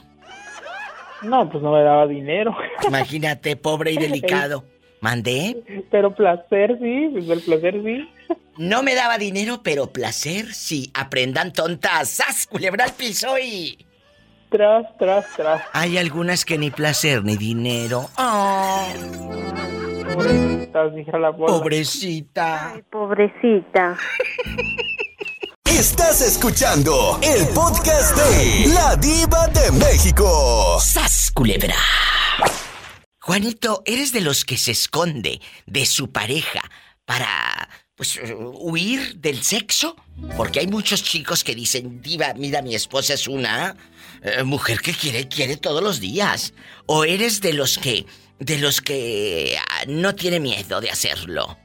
No, 1.24 1.50
pues 1.50 1.63
no 1.63 1.72
me 1.72 1.84
daba 1.84 2.08
dinero. 2.08 2.56
Imagínate, 2.88 3.56
pobre 3.56 3.92
y 3.92 3.98
delicado. 3.98 4.63
¿Mandé? 5.01 5.86
Pero 5.90 6.13
placer 6.13 6.78
sí, 6.80 7.10
pues 7.12 7.30
el 7.30 7.42
placer 7.42 7.82
sí. 7.84 8.10
No 8.58 8.84
me 8.84 8.94
daba 8.94 9.18
dinero, 9.18 9.62
pero 9.63 9.88
placer 9.88 10.54
sí. 10.54 10.92
Aprendan 10.94 11.54
tontas. 11.54 12.10
¡Sas! 12.10 12.46
Culebra 12.46 12.86
al 12.86 12.94
piso 12.94 13.38
y. 13.40 13.86
Tras, 14.50 14.86
tras, 14.98 15.25
tras. 15.36 15.63
Hay 15.74 15.98
algunas 15.98 16.46
que 16.46 16.58
ni 16.58 16.70
placer 16.70 17.24
ni 17.24 17.36
dinero. 17.36 18.10
Oh. 18.18 18.84
Pobrecita, 20.13 20.88
hija 20.98 21.18
la 21.18 21.30
bola. 21.30 21.54
Pobrecita. 21.54 22.74
Ay, 22.74 22.84
pobrecita. 22.90 23.98
Estás 25.82 26.22
escuchando 26.22 27.20
el 27.24 27.48
podcast 27.56 28.16
de 28.16 28.68
La 28.68 28.96
Diva 28.98 29.48
de 29.48 29.72
México. 29.72 30.80
¡Sas, 30.80 31.32
culebra! 31.34 31.76
Juanito, 33.20 33.82
¿eres 33.88 34.14
de 34.14 34.22
los 34.22 34.46
que 34.46 34.60
se 34.60 34.74
esconde 34.74 35.42
de 35.66 35.88
su 35.88 36.12
pareja 36.12 36.62
para, 37.04 37.68
pues, 37.96 38.20
huir 38.60 39.16
del 39.22 39.42
sexo? 39.42 39.96
Porque 40.38 40.60
hay 40.60 40.68
muchos 40.68 41.02
chicos 41.02 41.44
que 41.44 41.56
dicen, 41.56 42.00
diva, 42.00 42.36
mira, 42.36 42.62
mi 42.62 42.76
esposa 42.76 43.16
es 43.16 43.28
una 43.28 43.76
eh, 44.22 44.44
mujer 44.44 44.82
que 44.82 44.94
quiere, 44.94 45.28
quiere 45.28 45.58
todos 45.58 45.82
los 45.82 46.00
días. 46.00 46.54
¿O 46.86 47.06
eres 47.06 47.42
de 47.42 47.54
los 47.54 47.80
que, 47.80 48.06
de 48.38 48.60
los 48.60 48.82
que 48.82 49.58
ah, 49.60 49.86
no 49.88 50.14
tiene 50.14 50.40
miedo 50.40 50.80
de 50.80 50.92
hacerlo? 50.92 51.58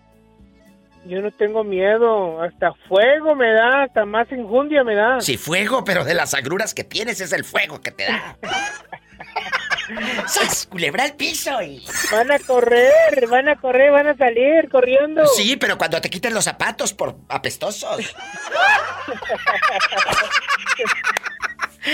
Yo 1.09 1.23
no 1.23 1.31
tengo 1.31 1.65
miedo. 1.65 2.43
Hasta 2.43 2.73
fuego 2.89 3.35
me 3.35 3.53
da, 3.53 3.85
hasta 3.85 4.05
más 4.05 4.31
injundia 4.33 4.85
me 4.85 4.95
da. 4.95 5.21
Sí, 5.21 5.37
fuego, 5.37 5.85
pero 5.85 6.05
de 6.05 6.15
las 6.15 6.35
agruras 6.35 6.75
que 6.75 6.85
tienes 6.85 7.21
es 7.21 7.33
el 7.33 7.45
fuego 7.45 7.81
que 7.81 7.91
te 7.91 8.05
da. 8.07 8.37
¡Sas! 10.27 10.67
Culebra 10.67 11.05
al 11.05 11.15
piso 11.15 11.63
y... 11.63 11.85
Van 12.11 12.33
a 12.33 12.39
correr, 12.41 13.29
van 13.31 13.49
a 13.49 13.57
correr, 13.57 13.93
van 13.93 14.09
a 14.09 14.17
salir 14.17 14.69
corriendo. 14.69 15.25
Sí, 15.27 15.57
pero 15.57 15.79
cuando 15.79 16.01
te 16.01 16.11
quiten 16.11 16.35
los 16.35 16.45
zapatos 16.45 16.93
por 16.93 17.15
apestosos. 17.29 18.15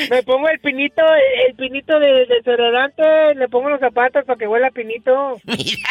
Me 0.09 0.23
pongo 0.23 0.49
el 0.49 0.59
pinito, 0.61 1.03
el 1.47 1.55
pinito 1.55 1.99
de, 2.01 2.07
de 2.07 2.27
desodorante, 2.43 3.35
le 3.35 3.49
pongo 3.49 3.69
los 3.69 3.81
zapatos 3.81 4.25
para 4.25 4.39
que 4.39 4.49
huela 4.49 4.71
pinito. 4.71 5.37
Mira. 5.45 5.91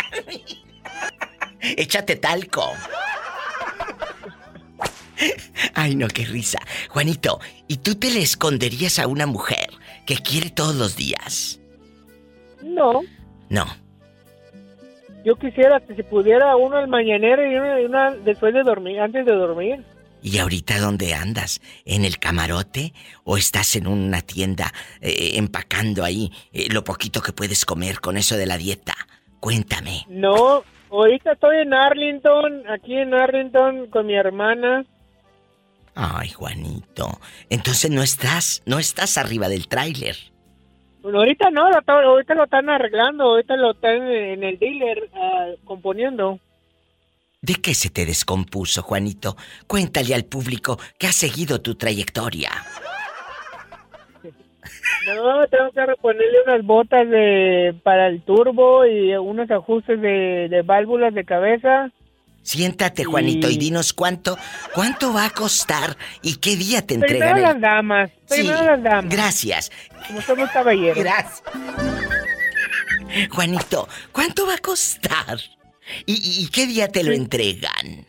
Échate 1.61 2.15
talco. 2.15 2.71
Ay, 5.73 5.95
no, 5.95 6.07
qué 6.07 6.25
risa. 6.25 6.59
Juanito, 6.89 7.39
¿y 7.67 7.77
tú 7.77 7.95
te 7.95 8.09
le 8.11 8.21
esconderías 8.21 8.97
a 8.99 9.07
una 9.07 9.25
mujer 9.27 9.69
que 10.05 10.15
quiere 10.17 10.49
todos 10.49 10.75
los 10.75 10.95
días? 10.95 11.59
No, 12.63 13.01
No. 13.49 13.65
yo 15.25 15.35
quisiera 15.35 15.79
que 15.81 15.95
si 15.95 16.03
pudiera 16.03 16.55
uno 16.55 16.77
al 16.77 16.87
mañanero 16.87 17.45
y 17.45 17.55
una, 17.55 17.75
una 18.09 18.11
después 18.23 18.53
de 18.53 18.63
dormir, 18.63 18.99
antes 18.99 19.25
de 19.25 19.33
dormir. 19.33 19.83
¿Y 20.23 20.37
ahorita 20.37 20.79
dónde 20.79 21.13
andas? 21.15 21.61
¿En 21.85 22.05
el 22.05 22.19
camarote? 22.19 22.93
¿O 23.23 23.37
estás 23.37 23.75
en 23.75 23.87
una 23.87 24.21
tienda 24.21 24.71
eh, 25.01 25.31
empacando 25.35 26.03
ahí 26.03 26.31
eh, 26.53 26.67
lo 26.71 26.83
poquito 26.83 27.21
que 27.21 27.33
puedes 27.33 27.65
comer 27.65 27.99
con 27.99 28.17
eso 28.17 28.37
de 28.37 28.45
la 28.45 28.57
dieta? 28.57 28.95
Cuéntame. 29.39 30.05
No, 30.09 30.63
ahorita 30.91 31.33
estoy 31.33 31.57
en 31.57 31.73
Arlington, 31.73 32.63
aquí 32.69 32.95
en 32.95 33.13
Arlington 33.13 33.87
con 33.87 34.05
mi 34.05 34.15
hermana. 34.15 34.85
Ay, 35.95 36.29
Juanito. 36.29 37.19
Entonces 37.49 37.91
no 37.91 38.01
estás, 38.01 38.61
no 38.65 38.79
estás 38.79 39.17
arriba 39.17 39.49
del 39.49 39.67
tráiler. 39.67 40.15
Bueno, 41.01 41.19
ahorita 41.19 41.49
no, 41.49 41.69
lo 41.69 41.79
ahorita 41.87 42.35
lo 42.35 42.43
están 42.43 42.69
arreglando, 42.69 43.23
ahorita 43.23 43.55
lo 43.55 43.71
están 43.71 44.03
en 44.03 44.43
el 44.43 44.59
dealer 44.59 45.09
ah, 45.15 45.47
componiendo. 45.65 46.39
¿De 47.41 47.55
qué 47.55 47.73
se 47.73 47.89
te 47.89 48.05
descompuso, 48.05 48.83
Juanito? 48.83 49.35
Cuéntale 49.65 50.13
al 50.13 50.25
público 50.25 50.77
que 50.99 51.07
has 51.07 51.15
seguido 51.15 51.59
tu 51.59 51.73
trayectoria. 51.73 52.51
No, 55.07 55.47
tengo 55.47 55.71
que 55.71 55.85
reponerle 55.85 56.37
unas 56.45 56.63
botas 56.65 57.09
de 57.09 57.75
para 57.83 58.07
el 58.07 58.21
turbo 58.21 58.85
y 58.85 59.13
unos 59.15 59.49
ajustes 59.51 59.99
de, 60.01 60.47
de 60.49 60.61
válvulas 60.61 61.13
de 61.13 61.23
cabeza. 61.25 61.89
Siéntate, 62.43 63.03
Juanito, 63.03 63.49
y 63.49 63.57
dinos 63.57 63.93
cuánto, 63.93 64.35
cuánto 64.73 65.13
va 65.13 65.25
a 65.25 65.29
costar 65.29 65.95
y 66.23 66.37
qué 66.37 66.55
día 66.55 66.81
te 66.81 66.97
Primero 66.97 67.13
entregan 67.13 67.41
las 67.43 67.55
el... 67.55 67.61
damas, 67.61 68.11
primero 68.27 68.57
Sí, 68.57 68.65
las 68.65 68.81
damas. 68.83 69.09
Gracias. 69.15 69.71
Como 70.07 70.21
somos 70.21 70.49
caballeros. 70.49 70.97
Gracias. 70.97 71.43
Juanito, 73.29 73.87
¿cuánto 74.11 74.47
va 74.47 74.55
a 74.55 74.57
costar? 74.59 75.37
¿Y, 76.05 76.13
y- 76.13 76.43
y 76.45 76.47
qué 76.49 76.65
día 76.67 76.87
te 76.87 77.03
lo 77.03 77.11
entregan? 77.11 78.05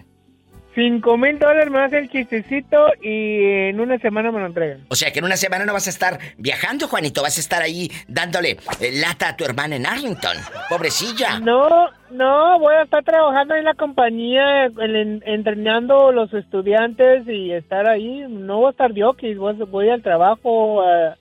Cinco 0.75 1.19
mil 1.19 1.39
dólares 1.39 1.71
más 1.71 1.93
el 1.93 2.09
chistecito 2.09 2.79
y 3.03 3.45
en 3.69 3.79
una 3.79 3.99
semana 3.99 4.33
me 4.33 4.41
lo 4.41 4.47
entregan. 4.47 4.87
O 4.89 4.95
sea 4.95 5.13
que 5.13 5.19
en 5.19 5.27
una 5.27 5.37
semana 5.37 5.67
no 5.67 5.75
vas 5.75 5.87
a 5.87 5.91
estar 5.91 6.19
viajando, 6.39 6.89
Juanito, 6.89 7.21
vas 7.23 7.37
a 7.37 7.41
estar 7.41 7.61
ahí 7.61 7.91
dándole 8.09 8.57
eh, 8.81 8.91
lata 8.95 9.29
a 9.29 9.37
tu 9.37 9.45
hermana 9.45 9.77
en 9.77 9.85
Arlington. 9.85 10.37
Pobrecilla. 10.71 11.41
No, 11.41 11.69
no, 12.11 12.59
voy 12.59 12.75
a 12.77 12.85
estar 12.85 13.05
trabajando 13.05 13.55
en 13.55 13.65
la 13.65 13.75
compañía, 13.75 14.65
en- 14.65 14.97
en- 14.97 15.23
entrenando 15.27 16.11
los 16.11 16.33
estudiantes 16.33 17.29
y 17.29 17.53
estar 17.53 17.87
ahí. 17.87 18.25
No 18.29 18.59
voy 18.59 18.69
a 18.69 18.71
estar 18.71 18.93
jockey, 18.99 19.35
voy, 19.35 19.55
voy 19.69 19.91
al 19.91 20.03
trabajo 20.03 20.81
a, 20.83 21.17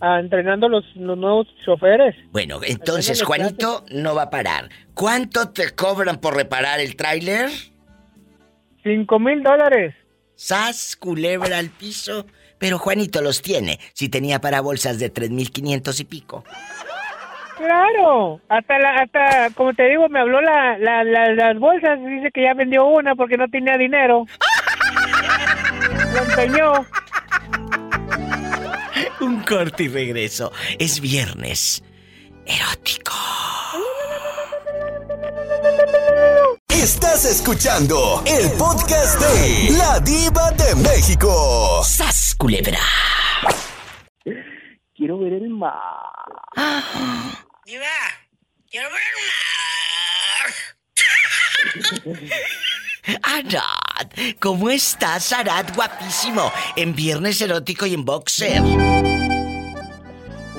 a 0.00 0.20
entrenando 0.20 0.68
los, 0.70 0.84
los 0.96 1.18
nuevos 1.18 1.46
choferes. 1.64 2.14
Bueno, 2.30 2.60
entonces 2.66 3.22
Juanito 3.22 3.84
no 3.90 4.14
va 4.14 4.22
a 4.22 4.30
parar. 4.30 4.70
¿Cuánto 4.94 5.50
te 5.50 5.70
cobran 5.74 6.20
por 6.22 6.34
reparar 6.36 6.80
el 6.80 6.96
tráiler? 6.96 7.50
Cinco 8.88 9.18
mil 9.18 9.42
dólares. 9.42 9.94
Sas, 10.34 10.96
culebra 10.96 11.58
al 11.58 11.68
piso. 11.70 12.26
Pero 12.58 12.78
Juanito 12.78 13.20
los 13.22 13.40
tiene. 13.42 13.78
Si 13.92 14.08
tenía 14.08 14.40
para 14.40 14.60
bolsas 14.60 14.98
de 14.98 15.12
3.500 15.14 16.00
y 16.00 16.04
pico. 16.04 16.44
Claro, 17.56 18.40
hasta 18.48 18.78
la, 18.78 18.90
hasta, 19.00 19.50
como 19.54 19.74
te 19.74 19.88
digo, 19.88 20.08
me 20.08 20.20
habló 20.20 20.40
la, 20.40 20.78
la, 20.78 21.04
la- 21.04 21.32
las 21.34 21.58
bolsas, 21.58 21.98
dice 22.04 22.30
que 22.32 22.42
ya 22.44 22.54
vendió 22.54 22.86
una 22.86 23.14
porque 23.14 23.36
no 23.36 23.46
tenía 23.48 23.76
dinero. 23.76 24.24
Lo 26.14 26.18
empeñó. 26.22 26.72
Un 29.20 29.40
corte 29.42 29.84
y 29.84 29.88
regreso. 29.88 30.52
Es 30.78 31.00
viernes. 31.00 31.82
Erótico. 32.46 33.12
Estás 36.82 37.24
escuchando 37.24 38.22
el 38.24 38.52
podcast 38.52 39.20
de 39.20 39.76
La 39.76 39.98
Diva 39.98 40.52
de 40.52 40.76
México. 40.76 41.82
Sas, 41.82 42.36
culebra. 42.38 42.78
Quiero 44.94 45.18
ver 45.18 45.32
el 45.32 45.50
mar. 45.50 45.74
Diva, 47.66 47.84
quiero 48.70 48.88
ver 48.90 49.00
Arad, 53.24 54.12
¿cómo 54.38 54.70
estás, 54.70 55.32
Arad? 55.32 55.74
Guapísimo. 55.74 56.52
En 56.76 56.94
viernes 56.94 57.40
erótico 57.40 57.86
y 57.86 57.94
en 57.94 58.04
boxer. 58.04 58.62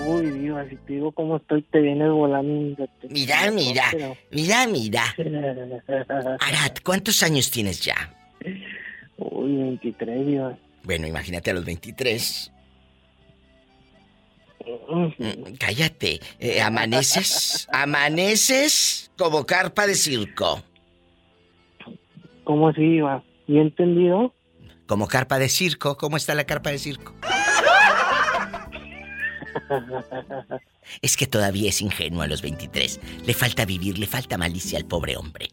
Uy, 0.09 0.29
Dios, 0.39 0.57
así 0.57 0.75
te 0.87 0.93
digo 0.93 1.11
cómo 1.11 1.37
estoy, 1.37 1.61
te 1.63 1.79
vienes 1.81 2.09
volando. 2.09 2.87
Mira, 3.09 3.51
mira. 3.51 3.83
Mira, 4.31 4.67
mira. 4.71 5.03
Arad, 6.39 6.71
¿cuántos 6.83 7.21
años 7.23 7.51
tienes 7.51 7.81
ya? 7.81 7.95
Uy, 9.17 9.55
23, 9.55 10.27
Dios. 10.27 10.53
Bueno, 10.83 11.07
imagínate 11.07 11.51
a 11.51 11.53
los 11.53 11.65
23. 11.65 12.51
Mm, 14.87 15.53
Cállate. 15.59 16.19
Eh, 16.39 16.61
amaneces. 16.61 17.67
Amaneces 17.71 19.11
como 19.17 19.45
carpa 19.45 19.85
de 19.87 19.95
circo. 19.95 20.63
¿Cómo 22.43 22.69
así, 22.69 22.81
Iba? 22.81 23.23
¿Y 23.47 23.59
entendido? 23.59 24.33
Como 24.87 25.07
carpa 25.07 25.37
de 25.37 25.49
circo. 25.49 25.97
¿Cómo 25.97 26.17
está 26.17 26.33
la 26.33 26.45
carpa 26.45 26.71
de 26.71 26.79
circo? 26.79 27.13
Es 31.01 31.17
que 31.17 31.27
todavía 31.27 31.69
es 31.69 31.81
ingenuo 31.81 32.23
a 32.23 32.27
los 32.27 32.41
23. 32.41 32.99
Le 33.25 33.33
falta 33.33 33.65
vivir, 33.65 33.99
le 33.99 34.07
falta 34.07 34.37
malicia 34.37 34.77
al 34.77 34.85
pobre 34.85 35.17
hombre. 35.17 35.49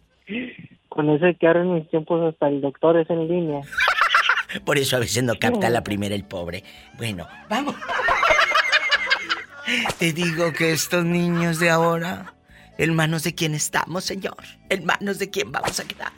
Con 0.89 1.11
eso 1.11 1.27
que 1.39 1.47
ahora 1.47 1.61
en 1.61 1.75
mis 1.75 1.91
tiempos 1.91 2.33
hasta 2.33 2.49
el 2.49 2.61
doctor 2.61 2.99
es 2.99 3.09
en 3.11 3.29
línea. 3.29 3.61
Por 4.65 4.79
eso 4.79 4.97
a 4.97 5.01
veces 5.01 5.23
no 5.23 5.35
capta 5.39 5.69
la 5.69 5.85
primera 5.85 6.15
el 6.15 6.25
pobre. 6.25 6.65
Bueno, 6.97 7.29
vamos. 7.49 7.75
Te 9.99 10.13
digo 10.13 10.53
que 10.53 10.73
estos 10.73 11.05
niños 11.05 11.59
de 11.59 11.71
ahora, 11.71 12.35
en 12.79 12.95
manos 12.95 13.25
de 13.25 13.35
quién 13.35 13.55
estamos, 13.55 14.05
señor. 14.05 14.37
En 14.69 14.87
manos 14.87 15.19
de 15.19 15.29
quién 15.29 15.53
vamos 15.53 15.79
a 15.81 15.85
quedar. 15.85 16.13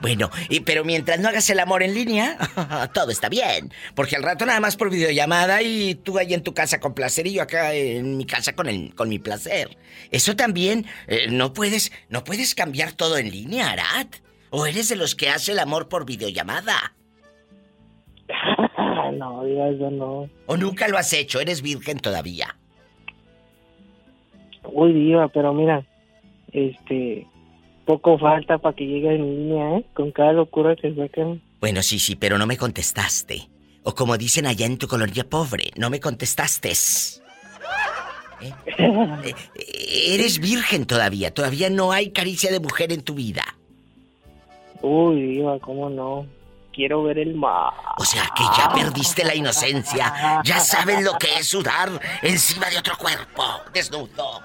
Bueno, 0.00 0.30
y, 0.48 0.60
pero 0.60 0.84
mientras 0.84 1.20
no 1.20 1.28
hagas 1.28 1.48
el 1.50 1.60
amor 1.60 1.82
en 1.82 1.94
línea, 1.94 2.36
todo 2.94 3.10
está 3.10 3.28
bien. 3.28 3.72
Porque 3.94 4.16
al 4.16 4.22
rato 4.22 4.46
nada 4.46 4.60
más 4.60 4.76
por 4.76 4.90
videollamada 4.90 5.62
y 5.62 5.94
tú 5.94 6.18
ahí 6.18 6.34
en 6.34 6.42
tu 6.42 6.54
casa 6.54 6.80
con 6.80 6.94
placer 6.94 7.26
y 7.26 7.34
yo 7.34 7.42
acá 7.42 7.74
en 7.74 8.16
mi 8.16 8.24
casa 8.24 8.54
con, 8.54 8.68
el, 8.68 8.94
con 8.94 9.08
mi 9.08 9.18
placer. 9.18 9.76
Eso 10.10 10.36
también, 10.36 10.86
eh, 11.06 11.26
no 11.30 11.52
puedes, 11.52 11.92
no 12.08 12.24
puedes 12.24 12.54
cambiar 12.54 12.92
todo 12.92 13.18
en 13.18 13.30
línea, 13.30 13.70
Arad. 13.70 14.06
¿O 14.50 14.66
eres 14.66 14.88
de 14.88 14.96
los 14.96 15.14
que 15.14 15.30
hace 15.30 15.52
el 15.52 15.58
amor 15.58 15.88
por 15.88 16.06
videollamada? 16.06 16.94
no, 19.14 19.44
eso 19.44 19.90
no. 19.90 20.28
¿O 20.46 20.56
nunca 20.56 20.88
lo 20.88 20.96
has 20.96 21.12
hecho? 21.12 21.40
¿Eres 21.40 21.62
virgen 21.62 21.98
todavía? 21.98 22.56
Uy, 24.64 24.92
diva, 24.92 25.28
pero 25.28 25.52
mira, 25.52 25.84
este, 26.52 27.26
poco 27.84 28.18
falta 28.18 28.58
para 28.58 28.74
que 28.74 28.86
llegue 28.86 29.18
mi 29.18 29.28
niña, 29.28 29.78
¿eh? 29.78 29.84
Con 29.94 30.10
cada 30.10 30.32
locura 30.32 30.74
que 30.76 30.94
sacan. 30.94 31.40
Bueno, 31.60 31.82
sí, 31.82 31.98
sí, 31.98 32.16
pero 32.16 32.38
no 32.38 32.46
me 32.46 32.56
contestaste. 32.56 33.48
O 33.82 33.94
como 33.94 34.16
dicen 34.16 34.46
allá 34.46 34.66
en 34.66 34.78
tu 34.78 34.88
colonia 34.88 35.28
pobre, 35.28 35.70
no 35.76 35.90
me 35.90 36.00
contestaste. 36.00 36.72
¿Eh? 38.40 38.52
Eh, 39.56 40.14
eres 40.14 40.38
virgen 40.38 40.84
todavía, 40.84 41.32
todavía 41.32 41.70
no 41.70 41.92
hay 41.92 42.10
caricia 42.10 42.50
de 42.50 42.60
mujer 42.60 42.92
en 42.92 43.00
tu 43.00 43.14
vida. 43.14 43.42
Uy, 44.82 45.22
diva, 45.22 45.58
¿cómo 45.60 45.88
no? 45.88 46.26
Quiero 46.72 47.04
ver 47.04 47.18
el 47.18 47.34
mar. 47.34 47.72
O 47.96 48.04
sea 48.04 48.24
que 48.36 48.42
ya 48.56 48.70
perdiste 48.70 49.24
la 49.24 49.34
inocencia. 49.34 50.42
Ya 50.44 50.60
sabes 50.60 51.02
lo 51.02 51.16
que 51.16 51.38
es 51.38 51.46
sudar 51.46 51.88
encima 52.20 52.68
de 52.68 52.78
otro 52.78 52.98
cuerpo, 52.98 53.44
desnudo. 53.72 54.42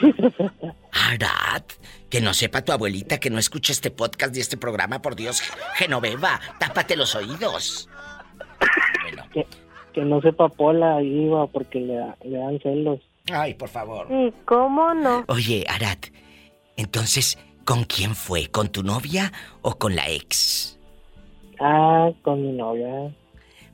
Arad, 0.92 1.62
que 2.08 2.20
no 2.20 2.34
sepa 2.34 2.62
tu 2.62 2.72
abuelita 2.72 3.18
que 3.18 3.30
no 3.30 3.38
escuche 3.38 3.72
este 3.72 3.90
podcast 3.90 4.36
y 4.36 4.40
este 4.40 4.56
programa, 4.56 5.00
por 5.02 5.16
Dios, 5.16 5.42
Genoveva, 5.74 6.40
tápate 6.58 6.96
los 6.96 7.14
oídos. 7.14 7.88
Bueno. 9.02 9.24
Que, 9.32 9.46
que 9.92 10.02
no 10.02 10.20
sepa 10.20 10.48
Pola, 10.48 11.02
Iba, 11.02 11.46
porque 11.46 11.80
le, 11.80 11.94
le 12.24 12.38
dan 12.38 12.58
celos. 12.60 13.00
Ay, 13.32 13.54
por 13.54 13.68
favor. 13.68 14.06
¿Y 14.10 14.32
cómo 14.44 14.94
no? 14.94 15.24
Oye, 15.28 15.64
Arad, 15.68 15.98
entonces, 16.76 17.38
¿con 17.64 17.84
quién 17.84 18.14
fue? 18.14 18.48
¿Con 18.48 18.68
tu 18.68 18.82
novia 18.82 19.32
o 19.62 19.78
con 19.78 19.94
la 19.94 20.08
ex? 20.08 20.78
Ah, 21.60 22.10
con 22.22 22.42
mi 22.42 22.52
novia. 22.52 23.14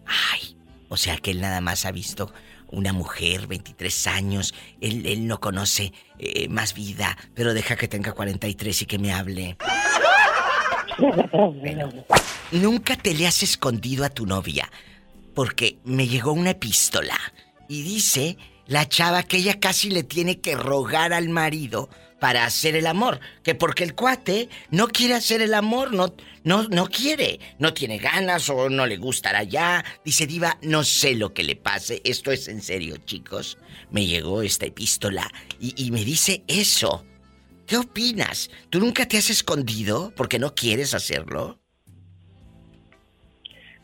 Ay, 0.06 0.56
o 0.88 0.96
sea 0.96 1.16
que 1.16 1.30
él 1.30 1.40
nada 1.40 1.60
más 1.60 1.86
ha 1.86 1.92
visto 1.92 2.32
una 2.70 2.92
mujer, 2.92 3.46
23 3.46 4.06
años, 4.06 4.54
él, 4.80 5.06
él 5.06 5.26
no 5.26 5.40
conoce 5.40 5.92
eh, 6.18 6.48
más 6.48 6.74
vida, 6.74 7.16
pero 7.34 7.54
deja 7.54 7.76
que 7.76 7.88
tenga 7.88 8.12
43 8.12 8.82
y 8.82 8.86
que 8.86 8.98
me 8.98 9.12
hable. 9.12 9.56
Nunca 12.52 12.96
te 12.96 13.14
le 13.14 13.26
has 13.26 13.42
escondido 13.42 14.04
a 14.04 14.10
tu 14.10 14.26
novia, 14.26 14.70
porque 15.34 15.78
me 15.84 16.08
llegó 16.08 16.32
una 16.32 16.50
epístola 16.50 17.18
y 17.68 17.82
dice 17.82 18.38
la 18.66 18.88
chava 18.88 19.22
que 19.22 19.38
ella 19.38 19.60
casi 19.60 19.90
le 19.90 20.02
tiene 20.02 20.40
que 20.40 20.56
rogar 20.56 21.12
al 21.12 21.28
marido 21.28 21.88
para 22.20 22.44
hacer 22.44 22.76
el 22.76 22.86
amor. 22.86 23.20
Que 23.42 23.54
porque 23.54 23.84
el 23.84 23.94
cuate 23.94 24.48
no 24.70 24.88
quiere 24.88 25.14
hacer 25.14 25.42
el 25.42 25.54
amor, 25.54 25.92
no, 25.92 26.14
no, 26.44 26.64
no 26.64 26.86
quiere, 26.88 27.40
no 27.58 27.74
tiene 27.74 27.98
ganas 27.98 28.48
o 28.48 28.68
no 28.68 28.86
le 28.86 28.96
gustará 28.96 29.42
ya. 29.42 29.84
Dice 30.04 30.26
Diva, 30.26 30.58
no 30.62 30.84
sé 30.84 31.14
lo 31.14 31.32
que 31.32 31.42
le 31.42 31.56
pase, 31.56 32.00
esto 32.04 32.32
es 32.32 32.48
en 32.48 32.62
serio, 32.62 32.96
chicos. 33.04 33.58
Me 33.90 34.06
llegó 34.06 34.42
esta 34.42 34.66
epístola 34.66 35.30
y, 35.60 35.74
y 35.84 35.90
me 35.90 36.04
dice 36.04 36.42
eso. 36.48 37.04
¿Qué 37.66 37.76
opinas? 37.76 38.50
¿Tú 38.70 38.78
nunca 38.78 39.06
te 39.08 39.18
has 39.18 39.28
escondido 39.28 40.12
porque 40.16 40.38
no 40.38 40.54
quieres 40.54 40.94
hacerlo? 40.94 41.60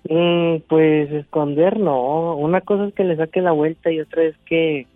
Mm, 0.09 0.63
pues 0.69 1.11
esconder 1.13 1.79
no. 1.79 2.37
Una 2.37 2.61
cosa 2.61 2.87
es 2.87 2.95
que 2.95 3.05
le 3.05 3.17
saque 3.17 3.41
la 3.41 3.53
vuelta 3.53 3.91
y 3.91 4.01
otra 4.01 4.25
es 4.25 4.35
que 4.47 4.87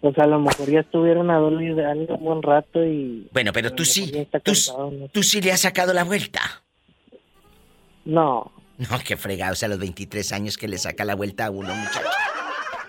pues 0.00 0.18
a 0.18 0.26
lo 0.26 0.40
mejor 0.40 0.68
ya 0.68 0.80
estuvieron 0.80 1.30
a 1.30 1.36
dormir 1.38 1.74
un 1.74 2.24
buen 2.24 2.42
rato 2.42 2.84
y... 2.84 3.28
Bueno, 3.32 3.52
pero 3.52 3.72
tú 3.72 3.84
sí, 3.84 4.26
tú, 4.42 4.52
tú 5.12 5.22
sí 5.22 5.40
le 5.40 5.52
has 5.52 5.60
sacado 5.60 5.92
la 5.92 6.02
vuelta. 6.02 6.40
No. 8.04 8.50
No, 8.78 8.88
qué 9.06 9.16
fregados 9.16 9.62
a 9.62 9.68
los 9.68 9.78
23 9.78 10.32
años 10.32 10.56
que 10.56 10.66
le 10.66 10.78
saca 10.78 11.04
la 11.04 11.14
vuelta 11.14 11.46
a 11.46 11.50
uno, 11.50 11.72
muchacho. 11.72 12.08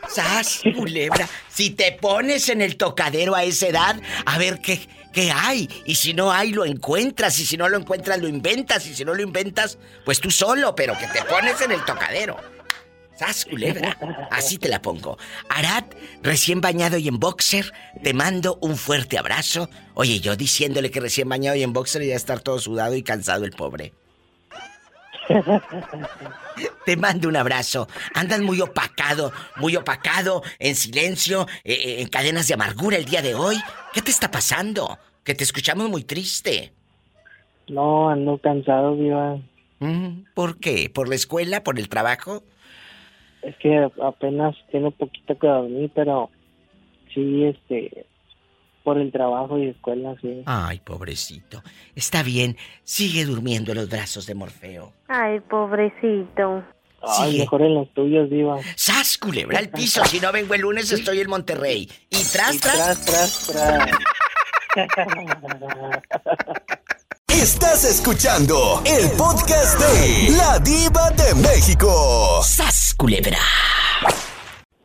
¡Sas, 0.10 0.62
culebra! 0.76 1.28
Si 1.50 1.72
te 1.72 1.92
pones 1.94 2.50
en 2.50 2.62
el 2.62 2.78
tocadero 2.78 3.36
a 3.36 3.44
esa 3.44 3.68
edad, 3.68 4.00
a 4.26 4.38
ver 4.38 4.60
qué, 4.60 4.88
qué 5.12 5.32
hay. 5.32 5.70
Y 5.86 5.96
si 5.96 6.14
no 6.14 6.32
hay, 6.32 6.52
lo 6.52 6.66
encuentras. 6.66 7.40
Y 7.40 7.46
si 7.46 7.58
no 7.58 7.70
lo 7.70 7.78
encuentras, 7.78 8.20
lo 8.20 8.28
inventas. 8.28 8.86
Y 8.88 8.96
si 8.96 9.06
no 9.06 9.14
lo 9.14 9.22
inventas, 9.22 9.78
pues 10.06 10.20
tú 10.20 10.32
solo, 10.32 10.76
pero 10.76 10.98
que 10.98 11.08
te 11.08 11.24
pones 11.24 11.62
en 11.62 11.72
el 11.72 11.84
tocadero. 11.86 12.38
¡Sas, 13.18 13.46
culebra! 13.46 13.98
Así 14.32 14.58
te 14.58 14.70
la 14.70 14.82
pongo. 14.82 15.18
Arad, 15.50 15.86
recién 16.24 16.62
bañado 16.62 16.98
y 16.98 17.08
en 17.08 17.20
boxer, 17.20 17.72
te 18.04 18.14
mando 18.14 18.58
un 18.62 18.76
fuerte 18.76 19.18
abrazo. 19.18 19.70
Oye, 19.94 20.20
yo 20.20 20.36
diciéndole 20.36 20.90
que 20.90 21.00
recién 21.00 21.30
bañado 21.30 21.56
y 21.56 21.64
en 21.64 21.74
boxer 21.74 22.02
y 22.02 22.08
ya 22.08 22.16
estar 22.16 22.42
todo 22.42 22.60
sudado 22.60 22.96
y 22.96 23.04
cansado 23.04 23.46
el 23.46 23.52
pobre. 23.52 23.94
Te 26.86 26.98
mando 26.98 27.30
un 27.30 27.36
abrazo. 27.36 27.88
Andas 28.14 28.42
muy 28.42 28.62
opacado, 28.62 29.32
muy 29.58 29.76
opacado, 29.76 30.42
en 30.60 30.76
silencio, 30.76 31.48
eh, 31.64 31.74
eh, 31.74 32.02
en 32.02 32.08
cadenas 32.08 32.48
de 32.48 32.54
amargura 32.54 32.98
el 32.98 33.06
día 33.06 33.22
de 33.22 33.36
hoy. 33.36 33.56
¿Qué 33.94 34.02
te 34.02 34.12
está 34.12 34.30
pasando? 34.30 34.98
Que 35.24 35.36
te 35.36 35.44
escuchamos 35.44 35.90
muy 35.90 36.04
triste. 36.04 36.74
No, 37.68 38.10
ando 38.10 38.38
cansado, 38.38 38.96
viva. 38.96 39.38
Mm, 39.80 40.26
¿Por 40.34 40.60
qué? 40.60 40.90
¿Por 40.94 41.08
la 41.08 41.16
escuela? 41.16 41.64
¿Por 41.64 41.80
el 41.80 41.90
trabajo? 41.90 42.44
Es 43.42 43.56
que 43.58 43.90
apenas 44.02 44.56
tengo 44.72 44.92
poquito 44.92 45.38
que 45.38 45.48
dormir, 45.48 45.92
pero 45.94 46.30
sí, 47.14 47.46
este, 47.46 48.06
por 48.84 48.98
el 48.98 49.12
trabajo 49.12 49.58
y 49.58 49.70
escuela, 49.70 50.16
sí. 50.22 50.44
Ay, 50.46 50.80
pobrecito. 50.80 51.64
Está 51.96 52.24
bien, 52.24 52.58
sigue 52.84 53.26
durmiendo 53.26 53.72
en 53.72 53.78
los 53.80 53.90
brazos 53.90 54.26
de 54.26 54.36
Morfeo. 54.36 54.94
Ay, 55.08 55.40
pobrecito. 55.40 56.64
Ay, 57.02 57.40
mejor 57.40 57.62
en 57.62 57.76
los 57.76 57.94
tuyos, 57.94 58.30
Diva. 58.30 58.58
¡Sas, 58.76 59.18
culebra 59.18 59.60
al 59.60 59.70
piso! 59.70 60.04
Si 60.06 60.20
no 60.20 60.32
vengo 60.32 60.54
el 60.54 60.62
lunes, 60.62 60.92
estoy 60.92 61.20
en 61.20 61.30
Monterrey. 61.30 61.90
Y 62.10 62.24
tras, 62.32 62.56
Y 62.56 62.60
tras. 62.60 63.06
tras, 63.06 63.48
tras, 63.48 63.90
Estás 67.28 67.84
escuchando 67.84 68.82
el 68.86 69.12
podcast 69.18 69.78
de 69.80 70.30
La 70.38 70.58
Diva 70.60 71.12
de 71.12 71.36
México. 71.36 72.42
¡Sas, 72.42 72.94
culebra! 72.98 73.38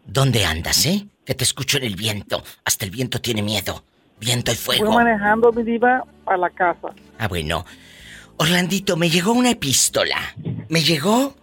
¿Dónde 0.04 0.44
andas, 0.44 0.84
eh? 0.86 1.06
Que 1.28 1.34
te 1.34 1.44
escucho 1.44 1.76
en 1.76 1.84
el 1.84 1.94
viento. 1.94 2.42
Hasta 2.64 2.86
el 2.86 2.90
viento 2.90 3.20
tiene 3.20 3.42
miedo. 3.42 3.84
Viento 4.18 4.50
y 4.50 4.54
fuego. 4.54 4.92
manejando 4.92 5.52
mi 5.52 5.62
diva 5.62 6.02
a 6.24 6.36
la 6.38 6.48
casa. 6.48 6.88
Ah, 7.18 7.28
bueno. 7.28 7.66
Orlandito, 8.38 8.96
me 8.96 9.10
llegó 9.10 9.32
una 9.32 9.50
epístola. 9.50 10.16
Me 10.70 10.82
llegó 10.82 11.36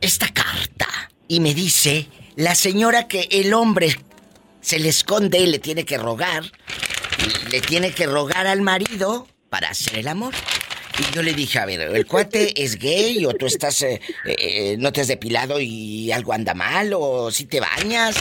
esta 0.00 0.28
carta. 0.28 0.88
Y 1.28 1.40
me 1.40 1.52
dice 1.52 2.08
la 2.36 2.54
señora 2.54 3.06
que 3.06 3.28
el 3.30 3.52
hombre 3.52 4.00
se 4.62 4.78
le 4.78 4.88
esconde 4.88 5.38
y 5.40 5.46
le 5.46 5.58
tiene 5.58 5.84
que 5.84 5.98
rogar. 5.98 6.44
Le 7.50 7.60
tiene 7.60 7.92
que 7.92 8.06
rogar 8.06 8.46
al 8.46 8.62
marido 8.62 9.28
para 9.50 9.68
hacer 9.68 9.98
el 9.98 10.08
amor. 10.08 10.32
Y 10.98 11.14
yo 11.14 11.22
le 11.22 11.34
dije, 11.34 11.58
a 11.58 11.66
ver, 11.66 11.82
¿el 11.82 12.06
cuate 12.06 12.54
es 12.64 12.78
gay 12.78 13.26
o 13.26 13.34
tú 13.34 13.44
estás, 13.44 13.82
eh, 13.82 14.00
eh, 14.24 14.76
no 14.78 14.90
te 14.90 15.02
has 15.02 15.08
depilado 15.08 15.60
y 15.60 16.10
algo 16.12 16.32
anda 16.32 16.54
mal 16.54 16.94
o 16.94 17.30
si 17.30 17.44
te 17.44 17.60
bañas? 17.60 18.16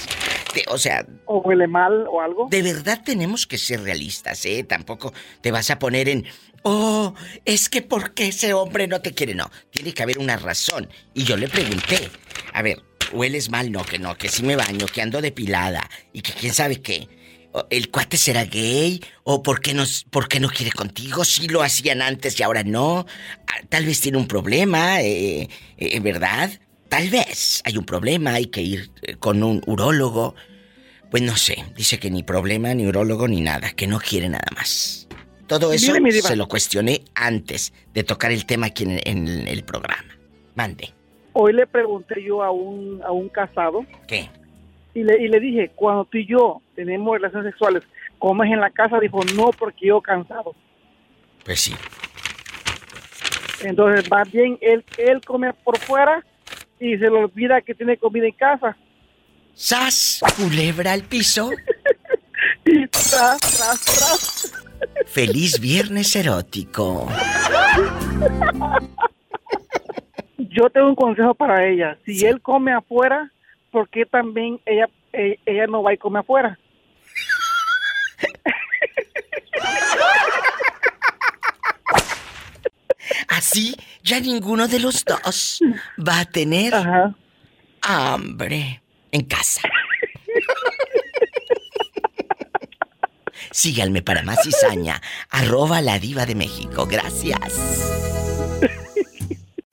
Te- 0.54 0.66
o 0.70 0.78
sea, 0.78 1.06
O 1.26 1.40
huele 1.40 1.68
mal 1.68 2.08
o 2.10 2.22
algo. 2.22 2.48
de 2.50 2.62
verdad 2.62 3.02
tenemos 3.04 3.46
que 3.48 3.58
ser 3.58 3.82
realistas, 3.82 4.46
¿eh? 4.46 4.64
Tampoco 4.64 5.14
te 5.42 5.52
vas 5.52 5.70
a 5.70 5.78
poner 5.80 6.08
en, 6.10 6.26
oh, 6.64 7.14
es 7.46 7.70
que 7.70 7.82
¿por 7.82 8.14
qué 8.14 8.28
ese 8.30 8.54
hombre 8.54 8.88
no 8.88 9.02
te 9.02 9.14
quiere? 9.14 9.36
No, 9.36 9.50
tiene 9.72 9.94
que 9.94 10.04
haber 10.04 10.20
una 10.20 10.38
razón. 10.38 10.90
Y 11.14 11.24
yo 11.24 11.36
le 11.38 11.48
pregunté, 11.50 12.10
a 12.54 12.62
ver, 12.62 12.82
hueles 13.12 13.50
mal, 13.50 13.72
no, 13.72 13.84
que 13.86 14.00
no, 14.00 14.16
que 14.18 14.30
sí 14.30 14.44
me 14.44 14.56
baño, 14.56 14.86
que 14.88 15.02
ando 15.02 15.22
depilada 15.22 15.90
y 16.14 16.22
que 16.22 16.34
quién 16.34 16.54
sabe 16.54 16.82
qué. 16.82 17.08
¿El 17.72 17.90
cuate 17.90 18.18
será 18.18 18.44
gay? 18.46 19.02
¿O 19.24 19.42
por 19.42 19.62
qué, 19.62 19.74
no, 19.74 19.84
por 20.12 20.28
qué 20.28 20.40
no 20.40 20.48
quiere 20.50 20.72
contigo? 20.72 21.26
Si 21.26 21.48
lo 21.48 21.64
hacían 21.64 22.02
antes 22.04 22.40
y 22.40 22.44
ahora 22.44 22.64
no. 22.64 23.06
Ah, 23.48 23.66
Tal 23.70 23.86
vez 23.86 24.00
tiene 24.00 24.18
un 24.20 24.28
problema, 24.28 25.02
eh, 25.02 25.50
eh, 25.78 26.00
¿verdad? 26.00 26.52
Tal 26.90 27.10
vez 27.10 27.62
hay 27.66 27.78
un 27.78 27.86
problema, 27.86 28.34
hay 28.34 28.46
que 28.48 28.62
ir 28.62 28.90
eh, 29.02 29.16
con 29.16 29.44
un 29.44 29.62
urólogo. 29.66 30.36
Pues 31.12 31.24
no 31.24 31.36
sé, 31.36 31.64
dice 31.76 32.00
que 32.00 32.10
ni 32.10 32.24
problema, 32.24 32.74
ni 32.74 32.86
urólogo, 32.86 33.28
ni 33.28 33.42
nada, 33.42 33.72
que 33.72 33.88
no 33.88 34.00
quiere 34.00 34.30
nada 34.30 34.48
más. 34.56 35.08
Todo 35.48 35.72
eso 35.72 35.94
se 36.22 36.36
lo 36.36 36.48
cuestioné 36.48 37.06
antes 37.16 37.74
de 37.94 38.04
tocar 38.04 38.32
el 38.32 38.46
tema 38.46 38.68
aquí 38.68 38.84
en, 38.84 39.00
en 39.06 39.48
el 39.48 39.64
programa. 39.64 40.14
Mande. 40.56 40.94
Hoy 41.32 41.54
le 41.54 41.66
pregunté 41.68 42.22
yo 42.22 42.44
a 42.44 42.52
un, 42.52 43.02
a 43.04 43.12
un 43.12 43.30
casado 43.30 43.86
¿Qué? 44.08 44.30
y 44.94 45.04
le, 45.04 45.24
y 45.24 45.28
le 45.28 45.40
dije, 45.40 45.72
cuando 45.76 46.04
tú 46.06 46.18
y 46.18 46.26
yo 46.26 46.62
tenemos 46.76 47.14
relaciones 47.16 47.52
sexuales, 47.52 47.84
¿comes 48.18 48.52
en 48.52 48.60
la 48.60 48.72
casa? 48.72 49.00
Dijo, 49.00 49.20
no, 49.36 49.52
porque 49.52 49.88
yo 49.88 50.02
cansado. 50.02 50.56
Pues 51.46 51.62
sí. 51.62 51.76
Entonces, 53.64 54.10
va 54.12 54.24
bien, 54.24 54.58
él, 54.62 54.84
él 54.98 55.22
come 55.26 55.54
por 55.54 55.78
fuera 55.78 56.26
y 56.80 56.98
se 56.98 57.10
le 57.10 57.10
olvida 57.10 57.62
que 57.62 57.74
tiene 57.76 57.98
comida 57.98 58.28
en 58.28 58.34
casa. 58.34 58.78
¡Sas! 59.54 60.22
Culebra 60.36 60.94
al 60.94 61.04
piso. 61.04 61.52
Y 62.66 62.86
tras, 62.88 63.40
tras, 63.40 63.86
tras. 63.86 64.54
Feliz 65.06 65.60
viernes 65.60 66.16
erótico. 66.16 67.08
Yo 70.38 70.70
tengo 70.70 70.90
un 70.90 70.96
consejo 70.96 71.34
para 71.34 71.66
ella. 71.66 71.98
Si 72.06 72.26
él 72.26 72.42
come 72.42 72.74
afuera, 72.74 73.32
¿por 73.72 73.90
qué 73.90 74.06
también 74.06 74.60
ella, 74.66 74.90
eh, 75.14 75.40
ella 75.46 75.66
no 75.68 75.82
va 75.82 75.94
y 75.94 75.98
come 75.98 76.20
afuera? 76.20 76.60
Así 83.28 83.76
ya 84.04 84.20
ninguno 84.20 84.68
de 84.68 84.80
los 84.80 85.04
dos 85.06 85.60
va 85.98 86.20
a 86.20 86.26
tener 86.26 86.74
hambre 87.82 88.82
en 89.12 89.22
casa. 89.26 89.62
Síganme 93.52 94.02
para 94.02 94.24
más 94.24 94.44
cizaña. 94.44 95.02
Arroba 95.30 95.82
la 95.82 96.00
diva 96.00 96.26
de 96.26 96.36
México. 96.36 96.86
Gracias. 96.86 97.88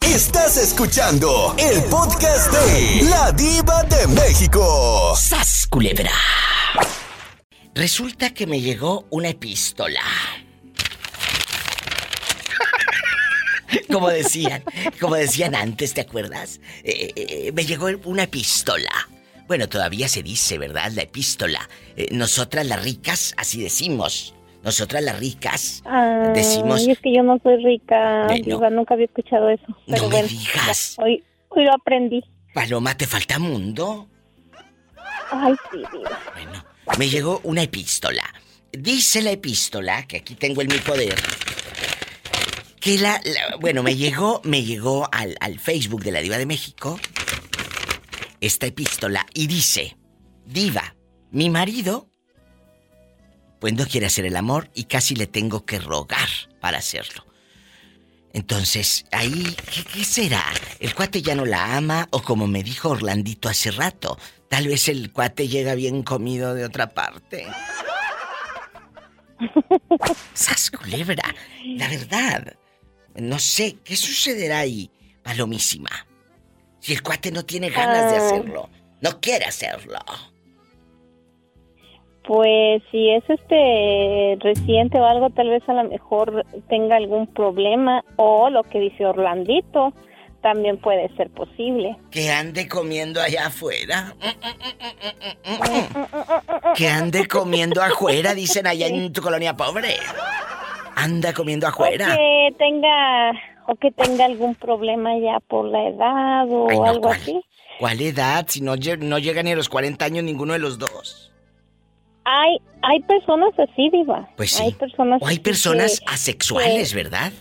Estás 0.00 0.56
escuchando 0.58 1.56
el 1.58 1.82
podcast 1.84 2.52
de 2.52 3.02
La 3.08 3.32
Diva 3.32 3.82
de 3.84 4.06
México. 4.06 5.14
¡Sas, 5.16 5.66
culebra! 5.68 6.12
Resulta 7.74 8.32
que 8.32 8.46
me 8.46 8.60
llegó 8.60 9.06
una 9.10 9.30
epístola. 9.30 10.02
Como 13.90 14.08
decían, 14.08 14.62
como 15.00 15.14
decían 15.14 15.54
antes, 15.54 15.94
¿te 15.94 16.00
acuerdas? 16.00 16.60
Eh, 16.82 17.12
eh, 17.14 17.26
eh, 17.46 17.52
me 17.52 17.64
llegó 17.64 17.88
una 18.04 18.24
epístola. 18.24 18.90
Bueno, 19.46 19.68
todavía 19.68 20.08
se 20.08 20.22
dice, 20.22 20.58
¿verdad? 20.58 20.90
La 20.92 21.02
epístola. 21.02 21.68
nosotras 22.10 22.66
las 22.66 22.82
ricas, 22.82 23.34
así 23.37 23.62
decimos. 23.62 24.34
Nosotras 24.62 25.02
las 25.02 25.18
ricas 25.18 25.82
ah, 25.84 26.32
decimos. 26.34 26.88
es 26.88 26.98
que 26.98 27.14
yo 27.14 27.22
no 27.22 27.38
soy 27.42 27.62
rica, 27.62 28.28
nunca 28.70 28.94
había 28.94 29.04
escuchado 29.04 29.50
eso. 29.50 29.66
no 29.87 30.08
me 30.08 30.22
digas. 30.22 30.96
hoy, 30.98 31.22
hoy 31.50 31.64
lo 31.64 31.74
aprendí. 31.74 32.24
Paloma, 32.54 32.96
¿te 32.96 33.06
falta 33.06 33.38
mundo? 33.38 34.08
Ay, 35.30 35.54
sí, 35.70 35.82
Bueno, 35.92 36.64
me 36.98 37.08
llegó 37.08 37.40
una 37.44 37.62
epístola. 37.62 38.22
Dice 38.72 39.22
la 39.22 39.32
epístola, 39.32 40.06
que 40.06 40.18
aquí 40.18 40.34
tengo 40.34 40.62
en 40.62 40.68
mi 40.68 40.78
poder, 40.78 41.14
que 42.84 42.98
la, 42.98 43.18
bueno, 43.60 43.82
me 43.82 43.96
llegó, 43.96 44.42
me 44.44 44.62
llegó 44.62 45.08
al, 45.10 45.38
al 45.40 45.58
Facebook 45.58 46.04
de 46.04 46.12
la 46.12 46.20
Diva 46.20 46.36
de 46.36 46.44
México 46.44 47.00
esta 48.42 48.66
epístola 48.66 49.24
y 49.32 49.46
dice, 49.46 49.96
Diva, 50.44 50.94
mi 51.30 51.48
marido 51.48 52.10
pues 53.58 53.72
no 53.72 53.86
quiere 53.86 54.04
hacer 54.04 54.26
el 54.26 54.36
amor 54.36 54.68
y 54.74 54.84
casi 54.84 55.16
le 55.16 55.26
tengo 55.26 55.64
que 55.64 55.78
rogar 55.78 56.28
para 56.60 56.76
hacerlo. 56.76 57.24
Entonces, 58.34 59.06
ahí, 59.12 59.56
¿qué, 59.94 60.04
será? 60.04 60.44
¿El 60.78 60.94
cuate 60.94 61.22
ya 61.22 61.34
no 61.34 61.46
la 61.46 61.78
ama? 61.78 62.08
O 62.10 62.20
como 62.20 62.46
me 62.46 62.62
dijo 62.62 62.90
Orlandito 62.90 63.48
hace 63.48 63.70
rato, 63.70 64.18
tal 64.50 64.68
vez 64.68 64.90
el 64.90 65.10
cuate 65.10 65.48
llega 65.48 65.74
bien 65.74 66.02
comido 66.02 66.52
de 66.52 66.66
otra 66.66 66.90
parte. 66.90 67.46
¡Sas 70.34 70.70
culebra! 70.70 71.34
La 71.64 71.88
verdad. 71.88 72.58
No 73.16 73.38
sé, 73.38 73.77
¿qué 73.85 73.96
sucederá 73.96 74.61
ahí, 74.61 74.90
palomísima? 75.22 75.90
Si 76.81 76.92
el 76.92 77.03
cuate 77.03 77.31
no 77.31 77.44
tiene 77.44 77.70
ganas 77.70 78.11
de 78.11 78.16
ah. 78.16 78.27
hacerlo, 78.27 78.68
no 79.00 79.20
quiere 79.20 79.44
hacerlo. 79.44 79.98
Pues 82.27 82.83
si 82.90 83.11
es 83.11 83.22
este 83.29 84.38
reciente 84.40 84.98
o 84.98 85.05
algo, 85.05 85.31
tal 85.31 85.50
vez 85.50 85.62
a 85.68 85.74
lo 85.74 85.88
mejor 85.88 86.44
tenga 86.68 86.96
algún 86.96 87.27
problema 87.27 88.03
o 88.16 88.48
lo 88.48 88.62
que 88.64 88.81
dice 88.81 89.05
Orlandito 89.05 89.92
también 90.44 90.79
puede 90.79 91.09
ser 91.16 91.31
posible. 91.31 91.96
Que 92.11 92.31
ande 92.31 92.68
comiendo 92.68 93.20
allá 93.20 93.46
afuera. 93.46 94.14
Que 96.77 96.88
ande 96.88 97.27
comiendo 97.27 97.83
afuera, 97.83 98.35
dicen 98.35 98.66
allá 98.66 98.87
en 98.87 99.11
tu 99.11 99.22
colonia 99.22 99.57
pobre. 99.57 99.96
Anda 100.96 101.33
comiendo 101.33 101.66
afuera. 101.66 102.12
O 102.12 102.16
que 102.16 102.54
tenga 102.59 103.30
o 103.66 103.74
que 103.76 103.90
tenga 103.90 104.26
algún 104.26 104.54
problema 104.54 105.16
ya 105.18 105.40
por 105.40 105.66
la 105.66 105.88
edad 105.88 106.46
o 106.50 106.85
algo 106.85 107.09
así. 107.09 107.42
¿Cuál 107.78 108.00
edad? 108.00 108.46
Si 108.48 108.61
no, 108.61 108.74
no 108.76 109.18
llega 109.18 109.42
ni 109.42 109.52
a 109.52 109.57
los 109.57 109.68
40 109.68 110.04
años 110.04 110.24
ninguno 110.24 110.52
de 110.52 110.59
los 110.59 110.78
dos. 110.78 111.33
Hay, 112.24 112.57
hay 112.83 113.00
personas 113.00 113.50
así, 113.59 113.90
Diva. 113.90 114.28
Pues 114.37 114.52
sí. 114.52 114.62
Hay 114.62 114.72
personas 114.72 115.20
o 115.22 115.26
hay 115.26 115.38
personas 115.38 116.00
asexuales, 116.07 116.94
¿verdad? 116.94 117.33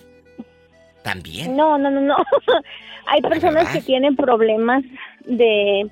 También. 1.03 1.55
No, 1.55 1.77
no, 1.77 1.89
no, 1.89 2.01
no. 2.01 2.15
hay 3.07 3.21
personas 3.21 3.69
que 3.69 3.81
tienen 3.81 4.15
problemas 4.15 4.83
de 5.25 5.89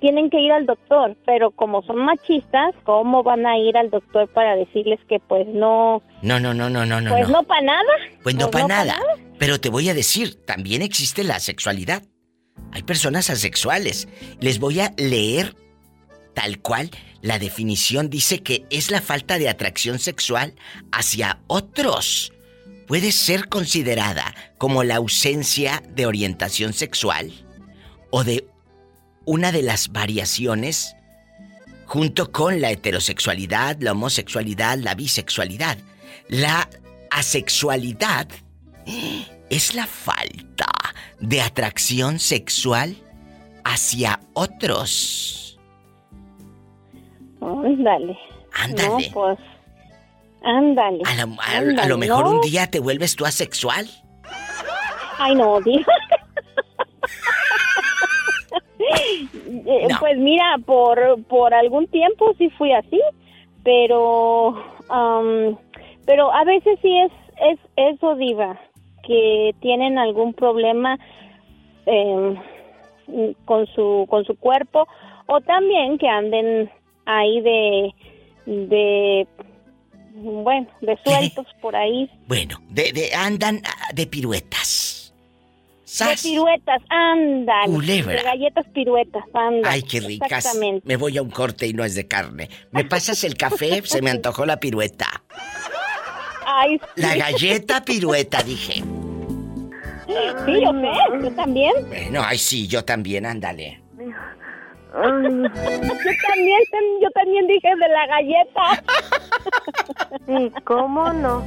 tienen 0.00 0.30
que 0.30 0.40
ir 0.40 0.52
al 0.52 0.66
doctor, 0.66 1.16
pero 1.24 1.50
como 1.52 1.82
son 1.82 2.04
machistas, 2.04 2.74
¿cómo 2.84 3.22
van 3.22 3.46
a 3.46 3.56
ir 3.58 3.76
al 3.76 3.90
doctor 3.90 4.28
para 4.28 4.56
decirles 4.56 4.98
que 5.08 5.20
pues 5.20 5.46
no 5.48 6.02
No, 6.22 6.40
no, 6.40 6.54
no, 6.54 6.68
no, 6.68 6.84
no, 6.84 7.00
no. 7.00 7.10
Pues 7.10 7.28
no, 7.28 7.42
para 7.44 7.62
nada. 7.62 7.92
Pues 8.22 8.34
no 8.34 8.50
para 8.50 8.66
nada. 8.66 8.96
Pero 9.38 9.60
te 9.60 9.70
voy 9.70 9.88
a 9.88 9.94
decir, 9.94 10.44
también 10.44 10.82
existe 10.82 11.24
la 11.24 11.38
sexualidad. 11.40 12.02
Hay 12.72 12.82
personas 12.82 13.30
asexuales. 13.30 14.08
Les 14.40 14.58
voy 14.58 14.80
a 14.80 14.92
leer 14.96 15.54
tal 16.34 16.58
cual 16.60 16.90
la 17.20 17.38
definición 17.38 18.10
dice 18.10 18.42
que 18.42 18.64
es 18.70 18.90
la 18.90 19.00
falta 19.00 19.38
de 19.38 19.48
atracción 19.48 19.98
sexual 19.98 20.54
hacia 20.90 21.40
otros. 21.46 22.32
Puede 22.86 23.12
ser 23.12 23.48
considerada 23.48 24.34
como 24.58 24.82
la 24.84 24.96
ausencia 24.96 25.82
de 25.88 26.06
orientación 26.06 26.72
sexual 26.72 27.32
o 28.10 28.24
de 28.24 28.46
una 29.24 29.52
de 29.52 29.62
las 29.62 29.92
variaciones 29.92 30.96
junto 31.86 32.32
con 32.32 32.60
la 32.60 32.70
heterosexualidad, 32.70 33.76
la 33.80 33.92
homosexualidad, 33.92 34.78
la 34.78 34.94
bisexualidad. 34.94 35.78
La 36.28 36.68
asexualidad 37.10 38.28
es 39.50 39.74
la 39.74 39.86
falta 39.86 40.66
de 41.20 41.42
atracción 41.42 42.18
sexual 42.18 42.96
hacia 43.64 44.20
otros. 44.32 45.60
Ándale. 47.40 48.18
Ándale. 48.54 48.88
No, 48.88 48.98
pues. 49.12 49.38
Ándale. 50.42 51.02
A, 51.04 51.86
lo 51.86 51.98
mejor 51.98 52.26
un 52.26 52.40
día 52.40 52.68
te 52.68 52.80
vuelves 52.80 53.14
tú 53.14 53.26
asexual. 53.26 53.88
Ay, 55.18 55.34
no, 55.34 55.60
tío. 55.62 55.80
Eh, 59.66 59.88
pues 59.98 60.18
mira, 60.18 60.56
por, 60.64 61.22
por 61.24 61.54
algún 61.54 61.86
tiempo 61.88 62.34
sí 62.38 62.50
fui 62.50 62.72
así, 62.72 63.00
pero 63.64 64.54
pero 66.04 66.32
a 66.32 66.44
veces 66.44 66.78
sí 66.82 66.98
es 66.98 67.12
es 67.50 67.58
eso 67.76 68.14
diva 68.16 68.60
que 69.04 69.54
tienen 69.60 69.98
algún 69.98 70.32
problema 70.34 70.98
em, 71.86 72.36
con 73.44 73.66
su 73.68 74.06
con 74.08 74.24
su 74.24 74.36
cuerpo 74.36 74.86
o 75.26 75.40
también 75.40 75.98
que 75.98 76.08
anden 76.08 76.70
ahí 77.06 77.40
de, 77.40 77.94
de 78.46 79.26
bueno, 80.14 80.66
de 80.80 80.98
sueltos 81.04 81.46
por 81.60 81.74
ahí. 81.76 82.10
Bueno, 82.26 82.58
de, 82.68 82.92
de 82.92 83.14
andan 83.14 83.62
ah, 83.64 83.88
de 83.94 84.06
piruetas. 84.06 84.91
De 85.98 86.16
piruetas, 86.22 86.82
anda 86.88 87.54
Culebra. 87.66 88.14
De 88.14 88.22
galletas 88.22 88.66
piruetas, 88.68 89.24
anda. 89.34 89.70
Ay, 89.70 89.82
qué 89.82 90.00
ricas. 90.00 90.58
Me 90.84 90.96
voy 90.96 91.18
a 91.18 91.22
un 91.22 91.30
corte 91.30 91.66
y 91.66 91.72
no 91.72 91.84
es 91.84 91.94
de 91.94 92.08
carne. 92.08 92.48
¿Me 92.70 92.84
pasas 92.84 93.24
el 93.24 93.36
café? 93.36 93.82
Se 93.84 94.02
me 94.02 94.10
antojó 94.10 94.46
la 94.46 94.58
pirueta. 94.58 95.06
Ay, 96.46 96.80
La 96.96 97.16
galleta 97.16 97.84
pirueta, 97.84 98.42
dije. 98.42 98.82
Sí, 100.06 100.60
yo 100.60 100.72
sé, 100.72 101.22
yo 101.22 101.30
también. 101.32 101.72
Bueno, 101.88 102.22
ay, 102.24 102.38
sí, 102.38 102.66
yo 102.66 102.84
también, 102.84 103.26
ándale 103.26 103.82
yo 104.92 105.48
también, 106.28 106.60
yo 107.00 107.10
también 107.14 107.46
dije 107.46 107.68
de 107.68 107.88
la 107.88 108.06
galleta. 108.06 108.84
Sí, 110.26 110.52
¿cómo 110.64 111.12
no? 111.12 111.42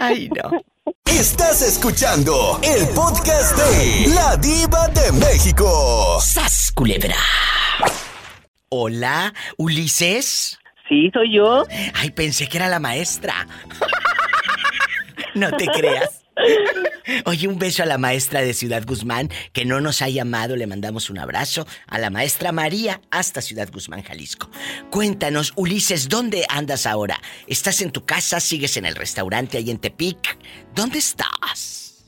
Ay, 0.00 0.30
no. 0.30 0.50
Estás 1.04 1.62
escuchando 1.62 2.60
el 2.62 2.88
podcast 2.88 3.56
de 3.56 4.08
La 4.14 4.36
Diva 4.36 4.88
de 4.88 5.12
México. 5.12 6.20
¡Sas, 6.20 6.72
culebra! 6.74 7.16
Hola, 8.68 9.32
Ulises. 9.56 10.58
Sí, 10.88 11.10
soy 11.12 11.34
yo. 11.34 11.64
Ay, 11.94 12.10
pensé 12.10 12.48
que 12.48 12.58
era 12.58 12.68
la 12.68 12.78
maestra. 12.78 13.46
no 15.34 15.50
te 15.56 15.66
creas. 15.66 16.17
Oye, 17.24 17.48
un 17.48 17.58
beso 17.58 17.82
a 17.82 17.86
la 17.86 17.98
maestra 17.98 18.40
de 18.40 18.52
Ciudad 18.52 18.84
Guzmán, 18.86 19.30
que 19.52 19.64
no 19.64 19.80
nos 19.80 20.02
ha 20.02 20.08
llamado, 20.08 20.56
le 20.56 20.66
mandamos 20.66 21.10
un 21.10 21.18
abrazo. 21.18 21.66
A 21.86 21.98
la 21.98 22.10
maestra 22.10 22.52
María, 22.52 23.00
hasta 23.10 23.40
Ciudad 23.40 23.70
Guzmán, 23.72 24.02
Jalisco. 24.02 24.50
Cuéntanos, 24.90 25.52
Ulises, 25.56 26.08
¿dónde 26.08 26.44
andas 26.48 26.86
ahora? 26.86 27.18
¿Estás 27.46 27.80
en 27.80 27.92
tu 27.92 28.04
casa? 28.04 28.40
¿Sigues 28.40 28.76
en 28.76 28.84
el 28.84 28.94
restaurante 28.94 29.56
ahí 29.58 29.70
en 29.70 29.78
Tepic? 29.78 30.38
¿Dónde 30.74 30.98
estás? 30.98 32.04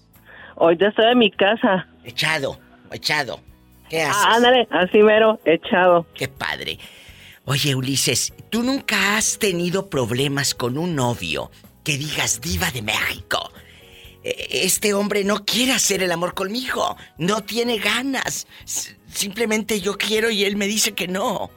Hoy 0.56 0.76
ya 0.78 0.88
estoy 0.88 1.06
en 1.12 1.18
mi 1.18 1.30
casa. 1.30 1.86
Echado, 2.04 2.60
echado. 2.92 3.40
¿Qué 3.88 4.02
haces? 4.02 4.22
Ah, 4.24 4.36
ándale, 4.36 4.68
así 4.70 4.98
mero, 4.98 5.40
echado. 5.44 6.06
Qué 6.14 6.28
padre. 6.28 6.78
Oye, 7.46 7.74
Ulises, 7.74 8.32
¿tú 8.50 8.62
nunca 8.62 9.16
has 9.16 9.38
tenido 9.38 9.88
problemas 9.88 10.54
con 10.54 10.78
un 10.78 10.94
novio 10.94 11.50
que 11.82 11.96
digas 11.96 12.40
diva 12.40 12.70
de 12.70 12.82
México? 12.82 13.50
E- 14.24 14.64
Este 14.64 14.94
hombre 14.94 15.24
no 15.24 15.44
quiere 15.44 15.72
hacer 15.72 16.02
el 16.02 16.12
amor 16.12 16.34
conmigo, 16.34 16.96
no 17.18 17.42
tiene 17.42 17.78
ganas. 17.78 18.46
Simplemente 19.08 19.80
yo 19.80 19.96
quiero 19.96 20.30
y 20.30 20.44
él 20.44 20.56
me 20.56 20.66
dice 20.66 20.92
que 20.94 21.08
no. 21.08 21.50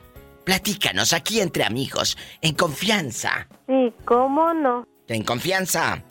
Platícanos 0.46 1.14
aquí 1.14 1.40
entre 1.40 1.64
amigos, 1.64 2.18
en 2.42 2.54
confianza. 2.56 3.48
Sí, 3.68 3.94
¿cómo 4.06 4.54
no? 4.54 4.86
En 5.08 5.24
confianza. 5.24 6.04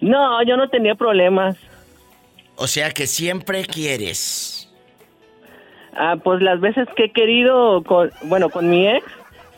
No, 0.00 0.42
yo 0.44 0.56
no 0.56 0.68
tenía 0.68 0.94
problemas. 0.94 1.56
O 2.56 2.66
sea 2.66 2.90
que 2.90 3.06
siempre 3.06 3.64
quieres. 3.64 4.68
Ah, 5.94 6.16
pues 6.22 6.40
las 6.42 6.60
veces 6.60 6.86
que 6.96 7.04
he 7.04 7.12
querido, 7.12 7.82
con, 7.84 8.10
bueno, 8.22 8.48
con 8.50 8.68
mi 8.70 8.86
ex, 8.86 9.04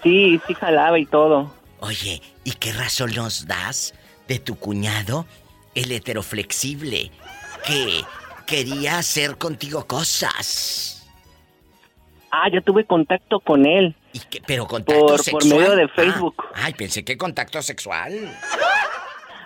sí, 0.03 0.41
sí 0.47 0.55
jalaba 0.55 0.99
y 0.99 1.07
todo. 1.07 1.53
Oye, 1.81 2.23
¿y 2.45 2.53
qué 2.53 2.73
razón 2.73 3.13
nos 3.15 3.47
das 3.47 3.95
de 4.33 4.39
tu 4.39 4.57
cuñado, 4.57 5.27
el 5.75 5.93
heteroflexible, 5.93 7.11
que 7.67 8.01
quería 8.47 8.97
hacer 8.99 9.37
contigo 9.37 9.87
cosas? 9.87 11.07
Ah, 12.31 12.49
yo 12.51 12.63
tuve 12.63 12.87
contacto 12.87 13.41
con 13.41 13.67
él. 13.67 13.95
¿Y 14.15 14.21
qué? 14.21 14.43
Pero 14.47 14.67
contacto 14.67 15.05
Por- 15.07 15.19
sexual. 15.23 15.43
por 15.51 15.59
medio 15.61 15.77
de 15.77 15.85
Ah, 15.85 15.93
Facebook. 15.95 16.45
ay, 16.55 16.73
pensé 16.73 17.05
que 17.05 17.19
contacto 17.19 17.61
sexual. 17.61 18.35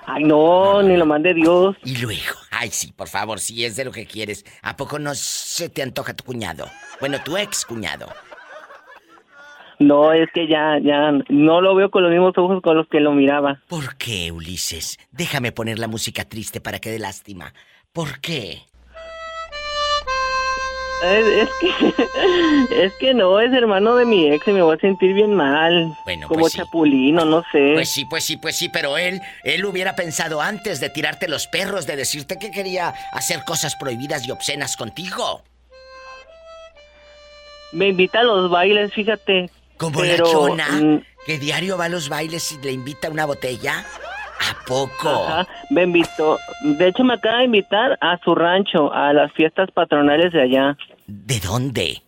Ay, 0.07 0.22
no, 0.22 0.81
ni 0.85 0.96
lo 0.96 1.05
mande 1.05 1.35
Dios. 1.35 1.75
Y 1.85 1.96
luego, 1.96 2.37
ay, 2.53 2.70
sí, 2.70 2.92
por 2.92 3.09
favor, 3.09 3.40
si 3.40 3.64
es 3.64 3.75
de 3.75 3.85
lo 3.85 3.90
que 3.90 4.07
quieres, 4.07 4.44
¿a 4.62 4.77
poco 4.77 5.01
no 5.01 5.16
se 5.16 5.68
te 5.68 5.83
antoja 5.83 6.14
tu 6.14 6.22
cuñado? 6.22 6.70
Bueno, 7.01 7.20
tu 7.25 7.37
ex 7.37 7.64
cuñado. 7.64 8.09
No, 9.78 10.12
es 10.12 10.30
que 10.32 10.48
ya, 10.48 10.78
ya, 10.82 11.12
no 11.28 11.60
lo 11.60 11.74
veo 11.74 11.90
con 11.90 12.02
los 12.02 12.10
mismos 12.10 12.32
ojos 12.38 12.62
con 12.62 12.76
los 12.76 12.88
que 12.88 13.00
lo 13.00 13.12
miraba. 13.12 13.60
¿Por 13.68 13.96
qué, 13.96 14.32
Ulises? 14.32 14.98
Déjame 15.10 15.52
poner 15.52 15.78
la 15.78 15.88
música 15.88 16.24
triste 16.24 16.60
para 16.60 16.78
que 16.78 16.90
dé 16.90 16.98
lástima. 16.98 17.52
¿Por 17.92 18.20
qué? 18.20 18.62
Es, 21.04 21.48
que, 21.60 21.94
es 22.86 22.92
que 22.94 23.12
no, 23.12 23.38
es 23.38 23.52
hermano 23.52 23.96
de 23.96 24.06
mi 24.06 24.30
ex 24.32 24.48
y 24.48 24.52
me 24.52 24.62
voy 24.62 24.76
a 24.76 24.80
sentir 24.80 25.12
bien 25.12 25.34
mal. 25.34 25.94
Bueno, 26.06 26.26
Como 26.26 26.40
pues 26.40 26.54
sí. 26.54 26.58
chapulino, 26.58 27.26
no 27.26 27.42
sé. 27.52 27.72
Pues 27.74 27.90
sí, 27.90 28.06
pues 28.06 28.24
sí, 28.24 28.38
pues 28.38 28.56
sí, 28.56 28.70
pero 28.70 28.96
él, 28.96 29.20
él 29.44 29.64
hubiera 29.66 29.94
pensado 29.94 30.40
antes 30.40 30.80
de 30.80 30.88
tirarte 30.88 31.28
los 31.28 31.46
perros, 31.48 31.86
de 31.86 31.96
decirte 31.96 32.38
que 32.38 32.50
quería 32.50 32.94
hacer 33.12 33.44
cosas 33.44 33.76
prohibidas 33.76 34.26
y 34.26 34.30
obscenas 34.30 34.76
contigo. 34.76 35.42
Me 37.72 37.88
invita 37.88 38.20
a 38.20 38.24
los 38.24 38.50
bailes, 38.50 38.92
fíjate. 38.94 39.50
Como 39.76 40.00
pero, 40.00 40.24
la 40.24 40.30
chona, 40.30 40.68
mm, 40.68 41.02
que 41.26 41.38
diario 41.38 41.76
va 41.76 41.86
a 41.86 41.88
los 41.88 42.08
bailes 42.08 42.52
y 42.52 42.58
le 42.58 42.72
invita 42.72 43.10
una 43.10 43.24
botella. 43.24 43.84
¿A 44.38 44.64
poco? 44.66 45.08
Ajá, 45.08 45.48
me 45.70 45.84
invitó. 45.84 46.38
De 46.62 46.88
hecho, 46.88 47.04
me 47.04 47.14
acaba 47.14 47.38
de 47.38 47.44
invitar 47.44 47.98
a 48.00 48.18
su 48.22 48.34
rancho, 48.34 48.92
a 48.92 49.12
las 49.12 49.32
fiestas 49.32 49.70
patronales 49.70 50.32
de 50.32 50.42
allá. 50.42 50.76
¿De 51.06 51.40
dónde? 51.40 52.02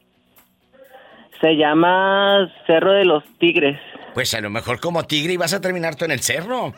Se 1.40 1.56
llama 1.56 2.50
Cerro 2.66 2.92
de 2.92 3.04
los 3.04 3.24
Tigres. 3.38 3.78
Pues 4.14 4.34
a 4.34 4.40
lo 4.40 4.50
mejor 4.50 4.80
como 4.80 5.04
tigre 5.04 5.34
y 5.34 5.36
vas 5.36 5.52
a 5.52 5.60
terminar 5.60 5.94
tú 5.94 6.04
en 6.04 6.10
el 6.10 6.20
cerro. 6.20 6.74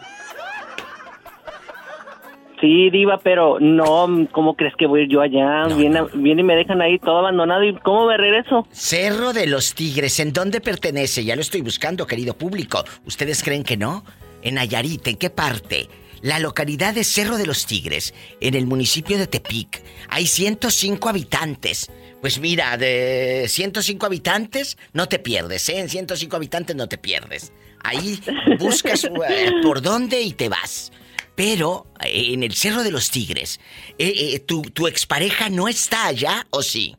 Sí, 2.61 2.91
diva, 2.91 3.19
pero 3.23 3.59
no, 3.59 4.29
¿cómo 4.33 4.55
crees 4.55 4.75
que 4.77 4.87
voy 4.87 5.01
a 5.01 5.03
ir 5.05 5.09
yo 5.09 5.23
allá? 5.23 5.67
No, 5.69 5.77
viene, 5.77 6.01
no, 6.01 6.09
viene 6.13 6.43
y 6.43 6.45
me 6.45 6.57
dejan 6.57 6.83
ahí 6.83 6.99
todo 6.99 7.19
abandonado. 7.19 7.65
¿Y 7.65 7.75
cómo 7.77 8.07
me 8.07 8.17
regreso? 8.19 8.67
Cerro 8.71 9.33
de 9.33 9.47
los 9.47 9.75
Tigres, 9.75 10.21
¿en 10.21 10.33
dónde 10.33 10.61
pertenece? 10.61 11.25
Ya 11.25 11.37
lo 11.37 11.41
estoy 11.41 11.63
buscando, 11.63 12.07
querido 12.07 12.35
público. 12.35 12.85
¿Ustedes 13.07 13.43
creen 13.43 13.65
que 13.65 13.79
no? 13.79 14.05
En 14.43 14.57
Nayarit, 14.57 15.07
¿en 15.07 15.17
qué 15.17 15.31
parte? 15.31 15.89
La 16.21 16.39
localidad 16.39 16.93
de 16.93 17.03
Cerro 17.03 17.39
de 17.39 17.47
los 17.47 17.65
Tigres, 17.65 18.13
en 18.41 18.55
el 18.55 18.67
municipio 18.67 19.17
de 19.17 19.27
Tepic. 19.27 19.83
Hay 20.11 20.27
105 20.27 21.09
habitantes. 21.09 21.91
Pues 22.21 22.39
mira, 22.41 22.77
de 22.77 23.47
105 23.49 24.05
habitantes 24.05 24.77
no 24.93 25.07
te 25.07 25.19
pierdes, 25.19 25.67
¿eh? 25.71 25.79
En 25.79 25.89
105 25.89 26.37
habitantes 26.37 26.77
no 26.77 26.89
te 26.89 26.99
pierdes. 26.99 27.53
Ahí 27.83 28.21
buscas 28.59 29.05
eh, 29.31 29.51
por 29.63 29.81
dónde 29.81 30.21
y 30.21 30.35
te 30.35 30.51
vas. 30.51 30.93
Pero 31.41 31.87
eh, 32.05 32.35
en 32.35 32.43
el 32.43 32.53
Cerro 32.53 32.83
de 32.83 32.91
los 32.91 33.11
Tigres, 33.11 33.61
eh, 33.97 34.13
eh, 34.35 34.41
¿tu, 34.41 34.61
¿tu 34.61 34.87
expareja 34.87 35.49
no 35.49 35.69
está 35.69 36.05
allá 36.05 36.47
o 36.51 36.61
sí? 36.61 36.95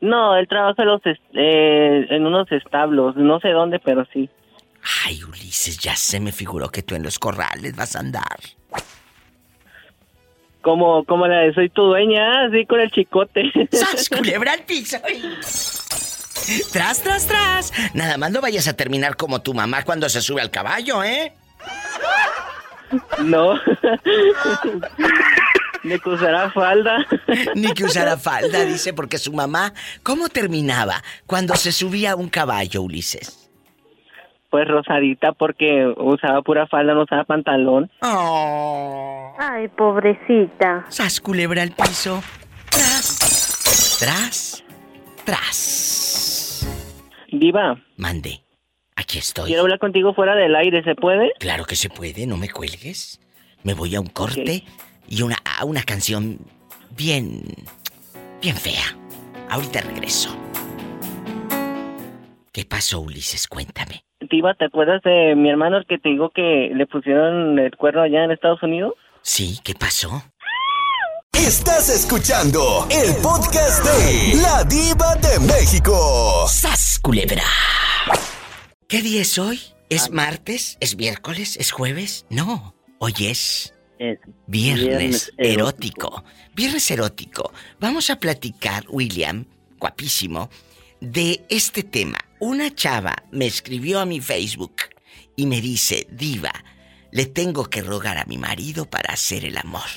No, 0.00 0.36
él 0.36 0.48
trabaja 0.48 0.82
en, 0.82 0.88
los 0.88 1.06
est- 1.06 1.22
eh, 1.34 2.04
en 2.10 2.26
unos 2.26 2.50
establos, 2.50 3.14
no 3.14 3.38
sé 3.38 3.50
dónde, 3.50 3.78
pero 3.78 4.04
sí. 4.12 4.28
Ay, 5.04 5.22
Ulises, 5.22 5.78
ya 5.78 5.94
se 5.94 6.18
me 6.18 6.32
figuró 6.32 6.68
que 6.70 6.82
tú 6.82 6.96
en 6.96 7.04
los 7.04 7.20
corrales 7.20 7.76
vas 7.76 7.94
a 7.94 8.00
andar. 8.00 8.40
Como, 10.60 11.04
como 11.04 11.28
la 11.28 11.42
de 11.42 11.54
Soy 11.54 11.68
tu 11.68 11.82
dueña, 11.84 12.46
así 12.46 12.66
con 12.66 12.80
el 12.80 12.90
chicote. 12.90 13.52
¡Sas, 13.70 14.08
culebra 14.16 14.52
al 14.52 14.64
piso! 14.64 14.96
Tras, 16.72 17.02
tras, 17.04 17.26
tras. 17.28 17.72
Nada 17.94 18.16
más 18.16 18.32
no 18.32 18.40
vayas 18.40 18.66
a 18.66 18.72
terminar 18.74 19.14
como 19.16 19.42
tu 19.42 19.54
mamá 19.54 19.84
cuando 19.84 20.08
se 20.08 20.20
sube 20.20 20.40
al 20.40 20.50
caballo, 20.50 21.04
¿eh? 21.04 21.32
No. 23.24 23.54
De 25.82 26.00
que 26.00 26.10
usará 26.10 26.50
falda. 26.50 27.06
Ni 27.54 27.72
que 27.72 27.84
usara 27.84 28.16
falda, 28.16 28.64
dice, 28.64 28.92
porque 28.92 29.18
su 29.18 29.32
mamá, 29.32 29.72
¿cómo 30.02 30.28
terminaba 30.28 31.02
cuando 31.26 31.54
se 31.54 31.70
subía 31.70 32.12
a 32.12 32.16
un 32.16 32.28
caballo, 32.28 32.82
Ulises? 32.82 33.48
Pues 34.50 34.66
rosadita 34.66 35.32
porque 35.32 35.92
usaba 35.96 36.42
pura 36.42 36.66
falda, 36.66 36.94
no 36.94 37.02
usaba 37.04 37.24
pantalón. 37.24 37.90
Oh. 38.02 39.34
Ay, 39.38 39.68
pobrecita. 39.68 40.86
¡Sas, 40.88 41.20
culebra 41.20 41.62
al 41.62 41.70
piso! 41.70 42.22
Tras, 42.70 43.98
tras, 44.00 44.64
tras. 45.24 46.66
Diva, 47.30 47.76
Mande. 47.96 48.45
Aquí 48.96 49.18
estoy. 49.18 49.46
quiero 49.46 49.62
hablar 49.62 49.78
contigo 49.78 50.14
fuera 50.14 50.34
del 50.34 50.56
aire, 50.56 50.82
¿se 50.82 50.94
puede? 50.94 51.32
Claro 51.38 51.64
que 51.66 51.76
se 51.76 51.90
puede, 51.90 52.26
no 52.26 52.36
me 52.36 52.48
cuelgues. 52.48 53.20
Me 53.62 53.74
voy 53.74 53.94
a 53.94 54.00
un 54.00 54.06
corte 54.06 54.64
y 55.08 55.22
una, 55.22 55.36
a 55.58 55.64
una 55.64 55.82
canción 55.82 56.38
bien. 56.96 57.42
bien 58.40 58.56
fea. 58.56 58.96
Ahorita 59.50 59.80
regreso. 59.82 60.34
¿Qué 62.52 62.64
pasó, 62.64 63.00
Ulises? 63.00 63.46
Cuéntame. 63.48 64.02
Diva, 64.30 64.54
¿te 64.54 64.64
acuerdas 64.64 65.02
de 65.02 65.34
mi 65.36 65.50
hermano 65.50 65.76
el 65.76 65.86
que 65.86 65.98
te 65.98 66.08
digo 66.08 66.30
que 66.30 66.70
le 66.74 66.86
pusieron 66.86 67.58
el 67.58 67.76
cuerno 67.76 68.02
allá 68.02 68.24
en 68.24 68.30
Estados 68.30 68.62
Unidos? 68.62 68.94
Sí, 69.20 69.58
¿qué 69.62 69.74
pasó? 69.74 70.22
Estás 71.32 71.90
escuchando 71.90 72.88
el 72.90 73.14
podcast 73.22 73.84
de 73.84 74.40
La 74.40 74.64
Diva 74.64 75.14
de 75.16 75.38
México. 75.46 76.46
¡Sas, 76.48 76.98
culebra! 77.02 77.42
¿Qué 78.88 79.02
día 79.02 79.22
es 79.22 79.36
hoy? 79.38 79.60
¿Es 79.88 80.12
martes? 80.12 80.78
¿Es 80.78 80.96
miércoles? 80.96 81.56
¿Es 81.56 81.72
jueves? 81.72 82.24
No, 82.30 82.72
hoy 83.00 83.14
es 83.18 83.74
Es 83.98 84.20
Viernes, 84.46 84.86
Viernes 84.86 85.32
erótico. 85.38 86.22
Viernes 86.54 86.88
erótico. 86.92 87.52
Vamos 87.80 88.10
a 88.10 88.20
platicar, 88.20 88.84
William, 88.88 89.44
guapísimo, 89.80 90.50
de 91.00 91.44
este 91.48 91.82
tema. 91.82 92.18
Una 92.38 92.72
chava 92.72 93.16
me 93.32 93.46
escribió 93.46 93.98
a 93.98 94.06
mi 94.06 94.20
Facebook 94.20 94.76
y 95.34 95.46
me 95.46 95.60
dice, 95.60 96.06
Diva, 96.12 96.52
le 97.10 97.26
tengo 97.26 97.64
que 97.64 97.82
rogar 97.82 98.18
a 98.18 98.24
mi 98.26 98.38
marido 98.38 98.88
para 98.88 99.14
hacer 99.14 99.44
el 99.44 99.58
amor. 99.58 99.88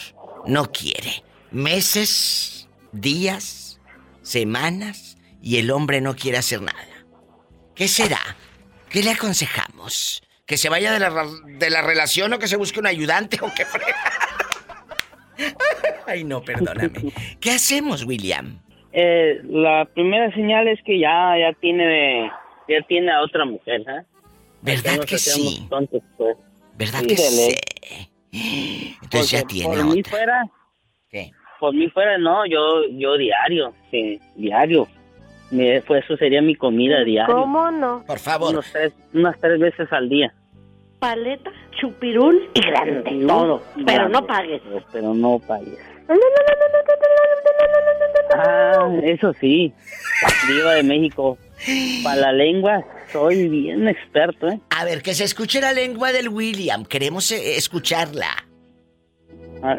No 0.48 0.72
quiere. 0.72 1.24
Meses, 1.52 2.68
días, 2.92 3.80
semanas 4.24 5.18
y 5.44 5.58
el 5.58 5.70
hombre 5.70 6.02
no 6.02 6.16
quiere 6.16 6.40
hacer 6.40 6.64
nada. 6.64 6.88
¿Qué 7.76 7.88
será? 7.88 8.20
¿Qué 8.90 9.04
le 9.04 9.12
aconsejamos? 9.12 10.22
¿Que 10.46 10.58
se 10.58 10.70
vaya 10.70 10.92
de 10.92 11.00
la, 11.00 11.26
de 11.46 11.70
la 11.70 11.82
relación 11.82 12.34
o 12.34 12.40
que 12.40 12.48
se 12.48 12.58
busque 12.58 12.80
un 12.80 12.88
ayudante 12.88 13.38
o 13.42 13.52
qué 13.56 13.66
frega? 13.66 13.96
Ay, 16.08 16.24
no, 16.24 16.42
perdóname. 16.42 17.14
¿Qué 17.40 17.52
hacemos, 17.52 18.04
William? 18.04 18.60
Eh, 18.92 19.40
la 19.44 19.86
primera 19.94 20.34
señal 20.34 20.68
es 20.68 20.80
que 20.84 21.00
ya 21.00 21.36
ya 21.40 21.54
tiene 21.62 22.32
ya 22.68 22.82
tiene 22.88 23.12
a 23.12 23.22
otra 23.22 23.46
mujer, 23.46 23.82
¿eh? 23.82 24.04
¿Verdad 24.62 25.00
que 25.06 25.18
sí? 25.20 25.68
tontos, 25.70 26.02
pues. 26.18 26.36
¿Verdad 26.76 27.02
Sí, 27.02 27.08
que 27.08 27.18
sí? 27.18 27.56
Entonces 29.04 29.32
ya 29.32 29.44
tiene 29.44 29.76
por 29.76 29.86
mí 29.86 30.00
otra. 30.00 30.12
fuera, 30.12 30.44
¿Qué? 31.10 31.32
por 31.60 31.74
mí 31.76 31.88
fuera, 31.90 32.18
no, 32.18 32.46
yo, 32.48 32.84
yo 32.92 33.18
diario, 33.18 33.74
sí, 33.92 34.20
diario. 34.36 34.88
Me- 35.52 35.82
pues 35.82 36.04
eso 36.06 36.16
sería 36.18 36.42
mi 36.42 36.56
comida 36.56 37.04
diaria. 37.04 37.34
¿Cómo 37.34 37.72
no? 37.72 38.04
Por 38.06 38.20
favor. 38.20 38.52
Unos 38.52 38.72
tres, 38.72 38.94
unas 39.14 39.40
tres 39.40 39.60
veces 39.60 39.92
al 39.92 40.08
día. 40.10 40.34
Paleta, 41.00 41.52
chupirul 41.80 42.50
y 42.54 42.62
grande. 42.62 43.26
Todo. 43.28 43.64
Pero 43.86 44.10
no 44.10 44.26
pagues. 44.28 44.62
Pero, 44.64 44.84
pero 44.92 45.14
no 45.14 45.40
pagues. 45.40 45.78
Ah, 48.36 48.90
eso 49.04 49.34
sí. 49.40 49.74
Diva 50.48 50.74
de 50.76 50.84
México. 50.84 51.38
Para 52.04 52.22
la 52.22 52.32
lengua 52.32 52.84
soy 53.12 53.50
bien 53.50 53.88
experto, 53.88 54.48
¿eh? 54.48 54.60
A 54.70 54.86
ver, 54.86 55.02
que 55.02 55.14
se 55.14 55.24
escuche 55.26 55.60
la 55.60 55.74
lengua 55.74 56.12
del 56.12 56.30
William. 56.30 56.86
Queremos 56.86 57.32
eh, 57.32 57.58
escucharla. 57.58 58.28
Ah, 59.64 59.76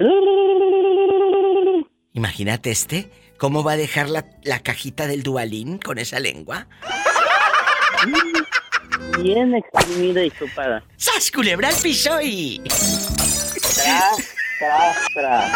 Imagínate 2.12 2.70
este. 2.70 3.08
¿Cómo 3.40 3.64
va 3.64 3.72
a 3.72 3.76
dejar 3.78 4.10
la, 4.10 4.26
la 4.42 4.58
cajita 4.58 5.06
del 5.06 5.22
dualín 5.22 5.78
con 5.78 5.96
esa 5.96 6.20
lengua? 6.20 6.66
Bien 9.18 9.54
exprimida 9.54 10.22
y 10.22 10.30
chupada. 10.30 10.84
¡Sas, 10.98 11.30
culebra 11.30 11.68
al 11.68 11.74
piso 11.74 12.20
y... 12.20 12.60
Tras, 12.62 14.34
tras, 14.58 14.96
tras. 15.14 15.52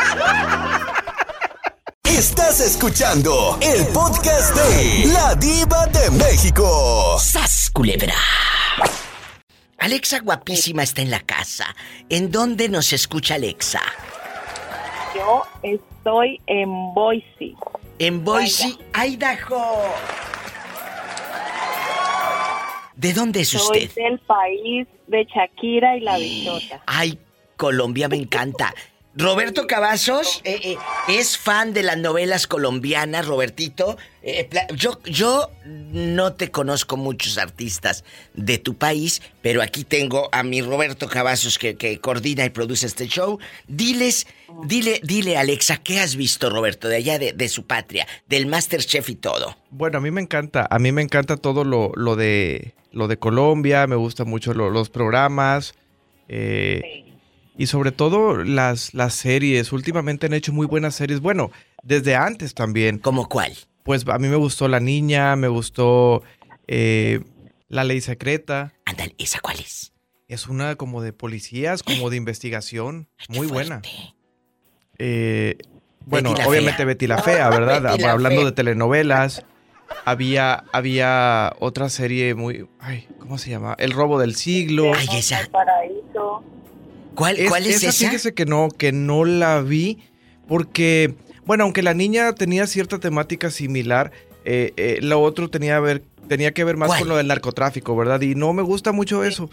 Estás 2.04 2.60
escuchando 2.60 3.58
el 3.60 3.86
podcast 3.88 4.56
de 4.56 5.12
La 5.12 5.34
Diva 5.34 5.86
de 5.88 6.10
México. 6.12 7.18
¡Sas, 7.20 7.68
culebra! 7.70 8.14
Alexa 9.76 10.20
guapísima 10.20 10.84
está 10.84 11.02
en 11.02 11.10
la 11.10 11.20
casa. 11.20 11.76
¿En 12.08 12.30
dónde 12.30 12.70
nos 12.70 12.94
escucha 12.94 13.34
Alexa? 13.34 13.82
Yo 15.24 15.42
estoy 15.62 16.38
en 16.46 16.92
Boise. 16.92 17.54
En 17.98 18.24
Boise, 18.24 18.76
Idaho. 18.94 19.82
¿De 22.94 23.12
dónde 23.14 23.40
es 23.40 23.48
Soy 23.48 23.60
usted? 23.60 23.94
del 23.94 24.18
país 24.20 24.86
de 25.06 25.24
Shakira 25.24 25.96
y 25.96 26.00
la 26.00 26.18
bichota. 26.18 26.82
Ay, 26.86 27.18
Colombia 27.56 28.08
me 28.08 28.16
encanta. 28.16 28.74
Roberto 29.16 29.66
Cavazos 29.68 30.40
eh, 30.44 30.60
eh, 30.64 30.76
es 31.08 31.38
fan 31.38 31.72
de 31.72 31.84
las 31.84 31.96
novelas 31.98 32.46
colombianas, 32.48 33.26
Robertito. 33.26 33.96
Eh, 34.22 34.48
yo, 34.74 35.00
yo 35.04 35.50
no 35.64 36.32
te 36.32 36.50
conozco 36.50 36.96
muchos 36.96 37.38
artistas 37.38 38.02
de 38.34 38.58
tu 38.58 38.74
país, 38.74 39.22
pero 39.40 39.62
aquí 39.62 39.84
tengo 39.84 40.28
a 40.32 40.42
mi 40.42 40.62
Roberto 40.62 41.06
Cavazos 41.08 41.58
que, 41.58 41.76
que 41.76 42.00
coordina 42.00 42.44
y 42.44 42.50
produce 42.50 42.86
este 42.86 43.06
show. 43.06 43.38
Diles, 43.68 44.26
dile, 44.64 45.00
dile 45.04 45.36
Alexa, 45.36 45.76
¿qué 45.76 46.00
has 46.00 46.16
visto, 46.16 46.50
Roberto, 46.50 46.88
de 46.88 46.96
allá 46.96 47.18
de, 47.20 47.32
de 47.32 47.48
su 47.48 47.66
patria, 47.66 48.08
del 48.28 48.46
Masterchef 48.46 49.08
y 49.10 49.14
todo? 49.14 49.56
Bueno, 49.70 49.98
a 49.98 50.00
mí 50.00 50.10
me 50.10 50.22
encanta, 50.22 50.66
a 50.68 50.78
mí 50.80 50.90
me 50.90 51.02
encanta 51.02 51.36
todo 51.36 51.62
lo, 51.64 51.92
lo 51.94 52.16
de 52.16 52.74
lo 52.90 53.08
de 53.08 53.16
Colombia, 53.18 53.86
me 53.88 53.96
gustan 53.96 54.28
mucho 54.28 54.54
lo- 54.54 54.70
los 54.70 54.88
programas 54.88 55.74
eh, 56.28 57.03
y 57.56 57.66
sobre 57.66 57.92
todo 57.92 58.42
las, 58.44 58.94
las 58.94 59.14
series. 59.14 59.72
Últimamente 59.72 60.26
han 60.26 60.34
hecho 60.34 60.52
muy 60.52 60.66
buenas 60.66 60.94
series, 60.94 61.20
bueno, 61.20 61.50
desde 61.82 62.16
antes 62.16 62.54
también. 62.54 62.98
¿Cómo 62.98 63.28
cuál? 63.28 63.52
Pues 63.82 64.06
a 64.08 64.18
mí 64.18 64.28
me 64.28 64.36
gustó 64.36 64.68
La 64.68 64.80
Niña, 64.80 65.36
me 65.36 65.48
gustó 65.48 66.22
eh, 66.66 67.20
La 67.68 67.84
Ley 67.84 68.00
Secreta. 68.00 68.72
Ándale, 68.86 69.14
¿esa 69.18 69.40
cuál 69.40 69.60
es? 69.60 69.92
Es 70.26 70.48
una 70.48 70.76
como 70.76 71.02
de 71.02 71.12
policías, 71.12 71.82
como 71.82 72.10
de 72.10 72.16
investigación, 72.16 73.08
muy 73.28 73.46
buena. 73.46 73.82
Eh, 74.98 75.58
bueno, 76.06 76.30
Betty 76.30 76.46
obviamente 76.46 76.78
Fea. 76.78 76.86
Betty 76.86 77.06
la 77.06 77.18
Fea, 77.18 77.48
¿verdad? 77.50 77.82
Betty 77.92 78.04
Hablando 78.04 78.40
Fea. 78.40 78.46
de 78.46 78.52
telenovelas. 78.52 79.44
Había, 80.06 80.64
había 80.72 81.54
otra 81.60 81.88
serie 81.88 82.34
muy. 82.34 82.66
Ay, 82.80 83.06
¿cómo 83.18 83.38
se 83.38 83.50
llama? 83.50 83.76
El 83.78 83.92
robo 83.92 84.18
del 84.18 84.34
siglo. 84.34 84.92
Ay, 84.94 85.06
esa. 85.18 85.46
Paraíso. 85.52 86.42
¿Cuál, 87.14 87.36
cuál 87.48 87.66
es 87.66 87.82
esa? 87.82 87.92
Fíjese 87.92 88.34
que 88.34 88.46
no, 88.46 88.68
que 88.68 88.92
no 88.92 89.24
la 89.24 89.60
vi. 89.60 89.98
Porque, 90.46 91.14
bueno, 91.46 91.64
aunque 91.64 91.82
la 91.82 91.94
niña 91.94 92.34
tenía 92.34 92.66
cierta 92.66 92.98
temática 92.98 93.50
similar, 93.50 94.12
eh, 94.44 94.72
eh, 94.76 94.98
lo 95.00 95.22
otro 95.22 95.48
tenía, 95.48 95.80
ver, 95.80 96.02
tenía 96.28 96.52
que 96.52 96.64
ver 96.64 96.76
más 96.76 96.88
¿Cuál? 96.88 97.00
con 97.00 97.08
lo 97.08 97.16
del 97.16 97.26
narcotráfico, 97.28 97.96
¿verdad? 97.96 98.20
Y 98.20 98.34
no 98.34 98.52
me 98.52 98.62
gusta 98.62 98.92
mucho 98.92 99.24
eso. 99.24 99.50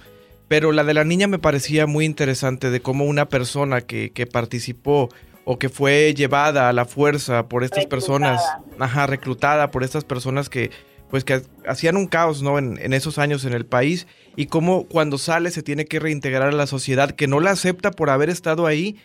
Pero 0.47 0.73
la 0.73 0.83
de 0.83 0.93
la 0.93 1.05
niña 1.05 1.27
me 1.27 1.39
parecía 1.39 1.87
muy 1.87 2.03
interesante 2.03 2.71
de 2.71 2.81
cómo 2.81 3.05
una 3.05 3.29
persona 3.29 3.81
que, 3.81 4.11
que 4.11 4.27
participó 4.27 5.09
o 5.45 5.57
que 5.57 5.69
fue 5.69 6.13
llevada 6.13 6.67
a 6.67 6.73
la 6.73 6.85
fuerza 6.85 7.47
por 7.47 7.63
estas 7.63 7.85
personas, 7.85 8.41
ajá, 8.77 9.07
reclutada 9.07 9.71
por 9.71 9.83
estas 9.83 10.03
personas 10.03 10.49
que 10.49 10.71
pues 11.11 11.23
que 11.23 11.41
hacían 11.67 11.97
un 11.97 12.07
caos, 12.07 12.41
¿no? 12.41 12.57
En, 12.57 12.79
en 12.81 12.93
esos 12.93 13.17
años 13.19 13.45
en 13.45 13.53
el 13.53 13.65
país 13.65 14.07
y 14.35 14.47
cómo 14.47 14.85
cuando 14.87 15.17
sale 15.19 15.51
se 15.51 15.61
tiene 15.61 15.85
que 15.85 15.99
reintegrar 15.99 16.49
a 16.49 16.51
la 16.53 16.65
sociedad 16.67 17.11
que 17.11 17.27
no 17.27 17.39
la 17.39 17.51
acepta 17.51 17.91
por 17.91 18.09
haber 18.09 18.29
estado 18.29 18.65
ahí, 18.65 18.97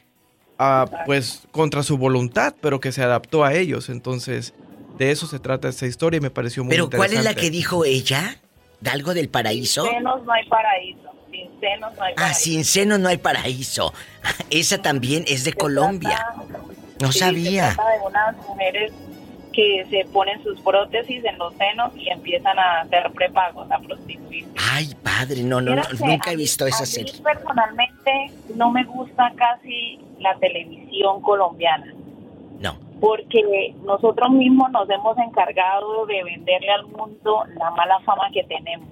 ah, 0.58 0.86
pues 1.04 1.42
contra 1.50 1.82
su 1.82 1.98
voluntad, 1.98 2.54
pero 2.60 2.80
que 2.80 2.92
se 2.92 3.02
adaptó 3.02 3.44
a 3.44 3.52
ellos. 3.54 3.88
Entonces, 3.88 4.54
de 4.98 5.10
eso 5.10 5.26
se 5.26 5.38
trata 5.40 5.68
esta 5.68 5.86
historia 5.86 6.18
y 6.18 6.20
me 6.20 6.30
pareció 6.30 6.64
muy 6.64 6.70
¿Pero 6.70 6.88
cuál 6.88 7.08
es 7.12 7.24
la 7.24 7.30
interesante. 7.32 7.40
que 7.42 7.50
dijo 7.50 7.84
ella? 7.84 8.40
¿De 8.80 8.90
algo 8.90 9.12
del 9.12 9.28
paraíso? 9.28 9.82
Sin 9.84 9.92
senos 9.94 10.22
no 10.24 10.32
hay 10.32 10.48
paraíso. 10.48 11.00
Sin 11.30 11.60
senos 11.60 11.92
no 11.96 12.02
hay 12.04 12.12
Ah, 12.12 12.16
paraíso. 12.16 12.40
sin 12.40 12.64
seno 12.64 12.98
no 12.98 13.08
hay 13.08 13.16
paraíso. 13.18 13.92
Esa 14.50 14.80
también 14.80 15.24
es 15.26 15.44
de 15.44 15.52
Colombia. 15.54 16.24
No 17.00 17.10
Sí, 17.12 17.18
sabía. 17.18 17.70
Se 17.70 17.74
trata 17.76 17.90
de 17.90 18.06
unas 18.06 18.36
mujeres 18.48 18.92
que 19.56 19.86
se 19.88 20.04
ponen 20.12 20.40
sus 20.42 20.60
prótesis 20.60 21.24
en 21.24 21.38
los 21.38 21.54
senos 21.54 21.90
y 21.96 22.10
empiezan 22.10 22.58
a 22.58 22.82
hacer 22.82 23.10
prepagos, 23.12 23.68
a 23.70 23.78
prostituirse. 23.78 24.50
Ay, 24.70 24.94
padre, 25.02 25.42
no, 25.42 25.60
no, 25.62 25.74
no, 25.74 25.82
nunca 26.04 26.30
a 26.30 26.32
he 26.34 26.36
mí- 26.36 26.42
visto 26.42 26.66
a 26.66 26.68
esa 26.68 26.82
mí 26.82 26.86
serie. 26.86 27.12
personalmente 27.24 28.30
no 28.54 28.70
me 28.70 28.84
gusta 28.84 29.32
casi 29.34 29.98
la 30.20 30.36
televisión 30.38 31.22
colombiana. 31.22 31.92
No. 32.60 32.76
Porque 33.00 33.74
nosotros 33.82 34.30
mismos 34.30 34.70
nos 34.72 34.88
hemos 34.90 35.16
encargado 35.18 36.04
de 36.06 36.22
venderle 36.22 36.70
al 36.70 36.86
mundo 36.88 37.44
la 37.58 37.70
mala 37.70 37.98
fama 38.00 38.30
que 38.32 38.44
tenemos. 38.44 38.88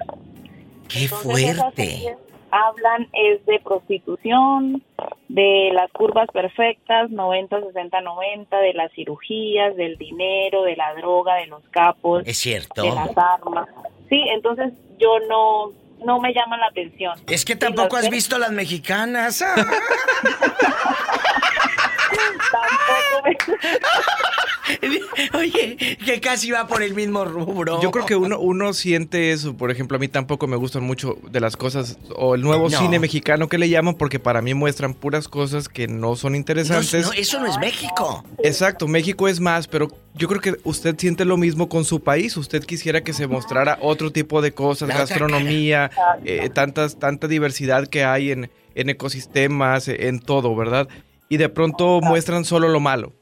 ¡Qué 0.89 1.05
Entonces, 1.05 1.57
fuerte! 1.59 2.17
Hablan 2.55 3.09
es 3.13 3.45
de 3.47 3.59
prostitución, 3.61 4.83
de 5.29 5.71
las 5.73 5.91
curvas 5.91 6.29
perfectas, 6.33 7.11
90, 7.11 7.61
60, 7.61 8.01
90, 8.01 8.59
de 8.59 8.75
las 8.75 8.93
cirugías, 8.93 9.75
del 9.77 9.97
dinero, 9.97 10.63
de 10.63 10.77
la 10.77 10.95
droga, 10.95 11.37
de 11.37 11.47
los 11.47 11.63
capos, 11.71 12.23
Es 12.27 12.39
cierto. 12.39 12.83
de 12.83 12.91
las 12.91 13.17
armas. 13.17 13.69
Sí, 14.09 14.23
entonces 14.33 14.73
yo 14.99 15.19
no 15.29 15.73
no 16.05 16.21
me 16.21 16.33
llama 16.33 16.57
la 16.57 16.67
atención. 16.67 17.19
Es 17.27 17.45
que 17.45 17.57
tampoco 17.57 17.97
has 17.97 18.09
visto 18.11 18.39
las 18.39 18.53
mexicanas. 18.53 19.43
Oye, 25.35 25.77
que 26.05 26.21
casi 26.21 26.51
va 26.51 26.67
por 26.67 26.83
el 26.83 26.95
mismo 26.95 27.25
rubro. 27.25 27.81
Yo 27.83 27.91
creo 27.91 28.07
que 28.07 28.17
uno, 28.17 28.39
uno 28.39 28.73
siente 28.73 29.33
eso. 29.33 29.57
Por 29.57 29.71
ejemplo, 29.71 29.97
a 29.97 30.01
mí 30.01 30.09
tampoco 30.09 30.47
me 30.47 30.57
gustan 30.57 30.83
mucho 30.85 31.19
de 31.31 31.41
las 31.41 31.57
cosas 31.57 31.99
o 32.17 32.35
el 32.35 32.43
nuevo 32.43 32.69
No. 32.69 32.79
cine 32.79 32.99
mexicano 32.99 33.49
que 33.49 33.59
le 33.59 33.69
llaman 33.69 33.95
porque 33.95 34.19
para 34.19 34.43
mí 34.43 34.55
muestran 34.55 34.95
puras 34.95 35.29
cosas 35.29 35.69
que 35.69 35.87
no 35.87 36.17
son 36.17 36.33
No, 36.33 36.39
interesantes. 36.39 37.07
no, 37.07 37.13
eso 37.13 37.41
no 37.41 37.47
es 37.47 37.59
México. 37.59 38.25
Exacto, 38.39 38.89
México 38.89 39.29
es 39.29 39.41
más, 39.41 39.69
pero 39.69 39.89
yo 40.15 40.29
creo 40.29 40.41
que 40.41 40.55
usted 40.65 40.95
siente 40.97 41.25
lo 41.25 41.37
mismo 41.37 41.69
con 41.69 41.85
su 41.85 42.03
país. 42.03 42.37
Usted 42.37 42.65
quisiera 42.65 43.03
que 43.03 43.13
se 43.13 43.27
mostrara 43.27 43.79
otro 43.81 44.13
tipo 44.13 44.41
de 44.41 44.53
cosas, 44.53 44.89
gastronomía, 44.89 45.91
eh, 46.25 46.49
tantas, 46.51 46.99
tanta 46.99 47.27
diversidad 47.27 47.89
que 47.89 48.05
hay 48.05 48.31
en, 48.31 48.51
en 48.75 48.91
ecosistemas, 48.91 49.89
en 49.89 50.21
todo, 50.21 50.55
¿verdad? 50.55 50.89
Y 51.29 51.37
de 51.37 51.49
pronto 51.49 52.01
muestran 52.01 52.45
solo 52.45 52.69
lo 52.69 52.79
malo, 52.79 53.13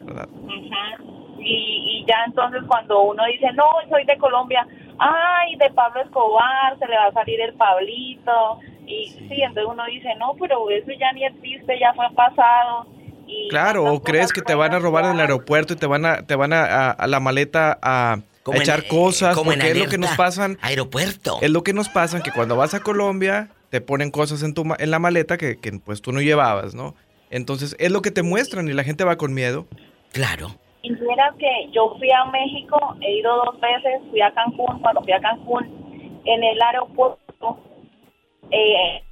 ¿verdad? 0.00 0.28
Ujú. 0.30 1.40
Y, 1.40 2.02
y 2.02 2.04
ya 2.06 2.24
entonces 2.26 2.62
cuando 2.68 3.02
uno 3.02 3.24
dice, 3.26 3.46
no, 3.54 3.64
soy 3.90 4.04
de 4.04 4.16
Colombia, 4.18 4.66
ay, 4.98 5.56
de 5.56 5.70
Pablo 5.70 6.02
Escobar, 6.02 6.78
se 6.78 6.86
le 6.86 6.96
va 6.96 7.06
a 7.06 7.12
salir 7.12 7.40
el 7.40 7.54
Pablito. 7.54 8.60
Y 8.86 9.08
sí, 9.08 9.42
entonces 9.42 9.64
uno 9.68 9.84
dice, 9.86 10.14
no, 10.18 10.34
pero 10.38 10.70
eso 10.70 10.92
ya 10.98 11.10
ni 11.12 11.24
existe, 11.24 11.78
ya 11.80 11.92
fue 11.94 12.06
pasado. 12.14 12.86
Y 13.26 13.48
Claro, 13.48 13.84
o 13.92 14.02
crees 14.02 14.32
que 14.32 14.42
te 14.42 14.54
van 14.54 14.74
a 14.74 14.78
robar 14.78 15.04
en 15.06 15.12
el 15.12 15.20
aeropuerto 15.20 15.74
y 15.74 15.76
te 15.76 15.86
van 15.86 16.04
a, 16.06 16.22
te 16.26 16.34
van 16.36 16.52
a, 16.52 16.64
a- 16.64 16.90
a 16.90 17.06
la 17.06 17.20
maleta 17.20 17.78
a, 17.82 18.12
a 18.14 18.18
Como 18.42 18.56
en- 18.56 18.62
echar 18.62 18.86
cosas, 18.86 19.34
como 19.36 19.52
en 19.52 19.58
porque 19.58 19.72
es 19.72 19.78
lo 19.78 19.88
que 19.88 19.98
nos 19.98 20.10
pasan. 20.16 20.58
Aeropuerto. 20.62 21.38
Es 21.42 21.50
lo 21.50 21.62
que 21.62 21.72
nos 21.72 21.88
pasan 21.88 22.22
que 22.22 22.30
cuando 22.32 22.56
vas 22.56 22.74
a 22.74 22.80
Colombia 22.80 23.50
te 23.70 23.80
ponen 23.80 24.10
cosas 24.10 24.42
en 24.42 24.54
tu 24.54 24.64
ma- 24.64 24.76
en 24.78 24.90
la 24.90 24.98
maleta 24.98 25.36
que, 25.36 25.58
que, 25.58 25.72
pues 25.84 26.00
tú 26.02 26.12
no 26.12 26.20
llevabas, 26.20 26.74
¿no? 26.74 26.94
Entonces 27.30 27.74
es 27.80 27.90
lo 27.90 28.02
que 28.02 28.10
te 28.12 28.22
muestran 28.22 28.68
y 28.68 28.72
la 28.72 28.84
gente 28.84 29.02
va 29.04 29.16
con 29.16 29.34
miedo. 29.34 29.66
Claro. 30.12 30.54
Y 30.82 30.90
mira 30.90 31.34
que 31.38 31.48
yo 31.72 31.94
fui 31.98 32.08
a 32.12 32.24
México, 32.26 32.78
he 33.00 33.18
ido 33.18 33.34
dos 33.44 33.60
veces, 33.60 34.00
fui 34.10 34.20
a 34.20 34.32
Cancún, 34.32 34.78
cuando 34.80 35.02
fui 35.02 35.12
a 35.12 35.20
Cancún, 35.20 36.20
en 36.24 36.44
el 36.44 36.62
aeropuerto, 36.62 37.58
eh, 38.52 39.02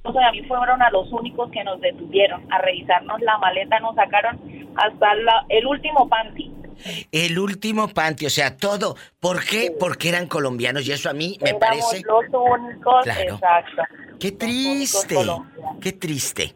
esposo 0.00 0.20
y 0.20 0.24
a 0.24 0.32
mí 0.32 0.42
fueron 0.48 0.80
a 0.82 0.90
los 0.90 1.10
únicos 1.12 1.50
que 1.50 1.62
nos 1.64 1.80
detuvieron 1.80 2.42
a 2.50 2.58
revisarnos 2.58 3.20
la 3.20 3.38
maleta, 3.38 3.78
nos 3.80 3.94
sacaron 3.94 4.40
hasta 4.76 5.14
la- 5.14 5.44
el 5.48 5.66
último 5.66 6.08
panty. 6.08 6.50
El 7.12 7.38
último 7.38 7.88
panty, 7.88 8.24
o 8.26 8.30
sea, 8.30 8.56
todo. 8.56 8.96
¿Por 9.20 9.44
qué? 9.44 9.70
Porque 9.78 10.08
eran 10.08 10.26
colombianos 10.26 10.86
y 10.88 10.92
eso 10.92 11.10
a 11.10 11.12
mí 11.12 11.36
me 11.42 11.50
Éramos 11.50 11.66
parece... 11.68 12.02
los 12.06 12.24
únicos, 12.32 13.04
Claro. 13.04 13.34
exacto. 13.34 13.82
Qué 14.18 14.32
triste, 14.32 15.16
qué 15.82 15.92
triste. 15.92 16.54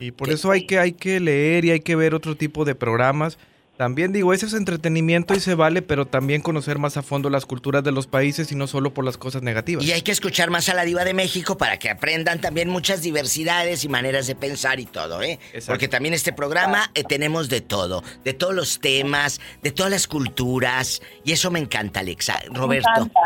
Y 0.00 0.10
por 0.10 0.30
eso 0.30 0.50
hay 0.50 0.66
que, 0.66 0.78
hay 0.78 0.92
que 0.92 1.20
leer 1.20 1.64
y 1.66 1.70
hay 1.72 1.80
que 1.80 1.96
ver 1.96 2.14
otro 2.14 2.34
tipo 2.34 2.64
de 2.64 2.74
programas. 2.74 3.38
También 3.78 4.12
digo, 4.12 4.32
ese 4.34 4.46
es 4.46 4.54
entretenimiento 4.54 5.34
y 5.34 5.40
se 5.40 5.54
vale, 5.54 5.82
pero 5.82 6.04
también 6.04 6.42
conocer 6.42 6.78
más 6.78 6.96
a 6.96 7.02
fondo 7.02 7.30
las 7.30 7.46
culturas 7.46 7.84
de 7.84 7.92
los 7.92 8.08
países 8.08 8.50
y 8.50 8.56
no 8.56 8.66
solo 8.66 8.92
por 8.92 9.04
las 9.04 9.16
cosas 9.16 9.42
negativas. 9.42 9.84
Y 9.84 9.92
hay 9.92 10.02
que 10.02 10.10
escuchar 10.10 10.50
más 10.50 10.68
a 10.68 10.74
la 10.74 10.84
diva 10.84 11.04
de 11.04 11.14
México 11.14 11.56
para 11.56 11.78
que 11.78 11.88
aprendan 11.88 12.40
también 12.40 12.68
muchas 12.68 13.02
diversidades 13.02 13.84
y 13.84 13.88
maneras 13.88 14.26
de 14.26 14.34
pensar 14.34 14.80
y 14.80 14.86
todo, 14.86 15.22
¿eh? 15.22 15.38
Porque 15.66 15.86
también 15.86 16.12
este 16.12 16.32
programa 16.32 16.90
eh, 16.96 17.04
tenemos 17.04 17.48
de 17.48 17.60
todo, 17.60 18.02
de 18.24 18.34
todos 18.34 18.52
los 18.52 18.80
temas, 18.80 19.40
de 19.62 19.70
todas 19.70 19.92
las 19.92 20.08
culturas. 20.08 21.00
Y 21.24 21.30
eso 21.32 21.50
me 21.52 21.60
encanta, 21.60 22.00
Alexa. 22.00 22.40
Roberto. 22.52 22.88
encanta. 22.96 23.20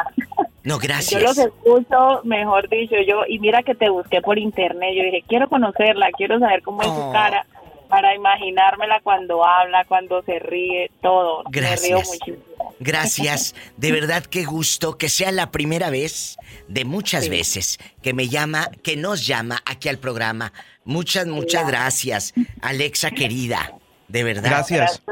No, 0.64 0.74
Yo 0.74 0.74
los 0.74 0.80
gracias. 0.82 1.38
escucho, 1.38 2.20
mejor 2.24 2.68
dicho, 2.68 2.94
yo, 3.08 3.22
y 3.26 3.38
mira 3.38 3.62
que 3.62 3.74
te 3.74 3.88
busqué 3.88 4.20
por 4.20 4.38
internet, 4.38 4.90
yo 4.96 5.02
dije, 5.02 5.24
quiero 5.26 5.48
conocerla, 5.48 6.08
quiero 6.16 6.38
saber 6.38 6.62
cómo 6.62 6.82
es 6.82 6.88
Oh. 6.88 7.06
su 7.06 7.12
cara, 7.12 7.46
para 7.92 8.14
imaginármela 8.14 9.00
cuando 9.02 9.44
habla, 9.46 9.84
cuando 9.84 10.22
se 10.22 10.38
ríe, 10.38 10.90
todo. 11.02 11.42
Me 11.44 11.50
río 11.52 11.60
Gracias. 11.60 12.08
muchísimo. 12.08 12.74
Gracias. 12.80 13.54
De 13.76 13.92
verdad 13.92 14.24
qué 14.24 14.44
gusto 14.44 14.96
que 14.96 15.10
sea 15.10 15.30
la 15.30 15.50
primera 15.50 15.90
vez 15.90 16.38
de 16.68 16.86
muchas 16.86 17.24
Sí. 17.24 17.30
veces 17.30 17.78
que 18.02 18.14
me 18.14 18.28
llama, 18.28 18.70
que 18.82 18.96
nos 18.96 19.26
llama 19.26 19.60
aquí 19.66 19.90
al 19.90 19.98
programa. 19.98 20.54
Muchas, 20.86 21.26
muchas 21.26 21.66
gracias, 21.66 22.32
Alexa 22.62 23.10
querida. 23.10 23.74
De 24.08 24.24
verdad. 24.24 24.48
Gracias. 24.50 25.02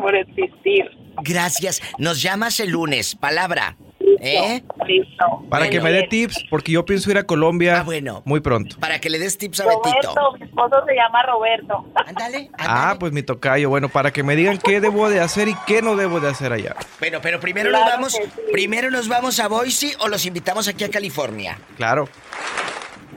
por 0.00 0.16
existir. 0.16 0.90
Gracias. 1.22 1.82
Nos 1.98 2.22
llamas 2.22 2.60
el 2.60 2.70
lunes. 2.70 3.14
Palabra. 3.14 3.76
¿Eh? 4.20 4.62
Listo. 4.86 5.42
Para 5.48 5.68
que 5.70 5.80
me 5.80 5.92
dé 5.92 6.04
tips, 6.04 6.44
porque 6.50 6.72
yo 6.72 6.84
pienso 6.84 7.10
ir 7.10 7.18
a 7.18 7.24
Colombia 7.24 7.84
muy 8.24 8.40
pronto. 8.40 8.76
Para 8.80 9.00
que 9.00 9.10
le 9.10 9.18
des 9.18 9.38
tips 9.38 9.60
a 9.60 9.64
Betito. 9.64 10.14
Roberto, 10.14 10.32
mi 10.38 10.44
esposo 10.46 10.76
se 10.86 10.94
llama 10.94 11.22
Roberto. 11.22 11.84
Ándale. 12.06 12.50
Ah, 12.58 12.96
pues 12.98 13.12
mi 13.12 13.22
tocayo. 13.22 13.68
Bueno, 13.68 13.88
para 13.88 14.12
que 14.12 14.22
me 14.22 14.36
digan 14.36 14.58
qué 14.58 14.80
debo 14.80 15.08
de 15.08 15.20
hacer 15.20 15.48
y 15.48 15.54
qué 15.66 15.82
no 15.82 15.96
debo 15.96 16.20
de 16.20 16.28
hacer 16.28 16.52
allá. 16.52 16.76
Bueno, 16.98 17.18
pero 17.22 17.40
primero 17.40 17.70
Claro 17.70 17.84
nos 17.84 17.94
vamos, 17.94 18.12
sí. 18.12 18.22
primero 18.52 18.90
nos 18.90 19.08
vamos 19.08 19.38
a 19.40 19.48
Boise 19.48 19.94
o 20.00 20.08
los 20.08 20.24
invitamos 20.26 20.68
aquí 20.68 20.84
a 20.84 20.90
California. 20.90 21.58
Claro. 21.76 22.08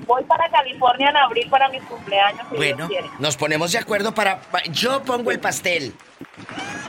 Voy 0.08 0.24
para 0.26 0.49
California 0.49 1.10
en 1.10 1.18
abril 1.18 1.47
para 1.49 1.70
mis 1.70 1.84
cumpleaños, 1.84 2.41
si 2.49 2.56
Bueno, 2.56 2.78
Dios 2.88 2.89
quiere. 2.89 3.10
nos 3.20 3.38
ponemos 3.38 3.72
de 3.72 3.78
acuerdo 3.80 4.14
para, 4.14 4.41
pa- 4.41 4.64
yo 4.72 5.04
pongo 5.04 5.32
el 5.32 5.39
pastel. 5.39 5.93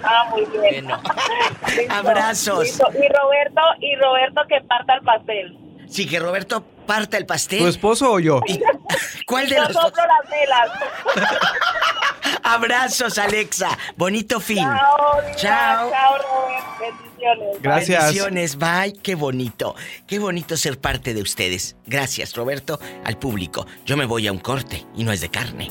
Ah, 0.03 0.27
muy 0.31 0.45
bien. 0.47 0.87
Bueno. 0.87 1.03
Listo, 1.77 1.95
Abrazos. 1.95 2.65
listo. 2.65 2.87
Y 2.93 3.09
Roberto, 3.09 3.61
y 3.81 3.95
Roberto 3.97 4.41
que 4.49 4.61
parta 4.63 4.95
el 4.95 5.03
pastel. 5.03 5.59
Sí, 5.89 6.09
que 6.09 6.19
Roberto 6.19 6.65
parta 6.87 7.17
el 7.19 7.27
pastel. 7.27 7.59
¿Tu 7.61 7.69
esposo 7.69 8.13
o 8.13 8.19
yo? 8.21 8.41
¿Cuál 9.27 9.49
de 9.49 9.57
Yo 9.57 9.63
los 9.65 9.73
dos? 9.75 9.83
soplo 9.85 10.03
las 10.07 10.31
velas. 10.31 10.71
Abrazos, 12.43 13.19
Alexa. 13.19 13.69
Bonito 13.97 14.41
fin. 14.41 14.59
Chao. 14.65 15.21
Chao. 15.37 15.91
Chao, 15.91 16.17
Robert. 16.19 17.12
Bendiciones. 17.23 17.63
Gracias. 17.63 18.05
Bendiciones, 18.05 18.57
bye. 18.57 18.93
Qué 19.03 19.15
bonito. 19.15 19.75
Qué 20.07 20.19
bonito 20.19 20.57
ser 20.57 20.79
parte 20.79 21.15
de 21.15 21.23
ustedes. 21.23 21.77
Gracias, 21.87 22.35
Roberto, 22.35 22.81
al 23.05 23.19
público. 23.19 23.67
Yo 23.85 23.97
me 23.97 24.05
voy 24.07 24.27
a 24.27 24.33
un 24.33 24.39
corte 24.39 24.85
y 24.97 25.05
no 25.05 25.13
es 25.13 25.21
de 25.21 25.29
carne. 25.29 25.69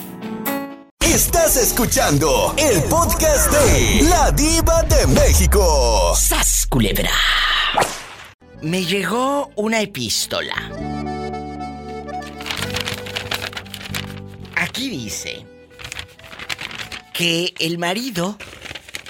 Estás 0.99 1.57
escuchando 1.57 2.55
el 2.57 2.81
podcast 2.83 3.51
de 3.51 4.03
La 4.03 4.31
Diva 4.31 4.83
de 4.83 5.07
México. 5.07 6.13
¡Sas, 6.15 6.65
culebra! 6.69 7.11
Me 8.61 8.85
llegó 8.85 9.51
una 9.55 9.81
epístola. 9.81 10.55
Aquí 14.55 14.89
dice 14.89 15.45
que 17.13 17.53
el 17.59 17.77
marido 17.77 18.37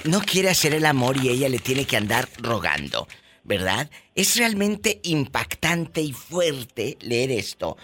no 0.04 0.20
quiere 0.20 0.50
hacer 0.50 0.74
el 0.74 0.86
amor 0.86 1.16
y 1.22 1.28
ella 1.28 1.48
le 1.48 1.58
tiene 1.58 1.84
que 1.84 1.96
andar 1.96 2.28
rogando, 2.38 3.06
¿verdad? 3.44 3.90
Es 4.14 4.36
realmente 4.36 5.00
impactante 5.04 6.00
y 6.02 6.12
fuerte 6.12 6.96
leer 7.00 7.30
esto. 7.30 7.76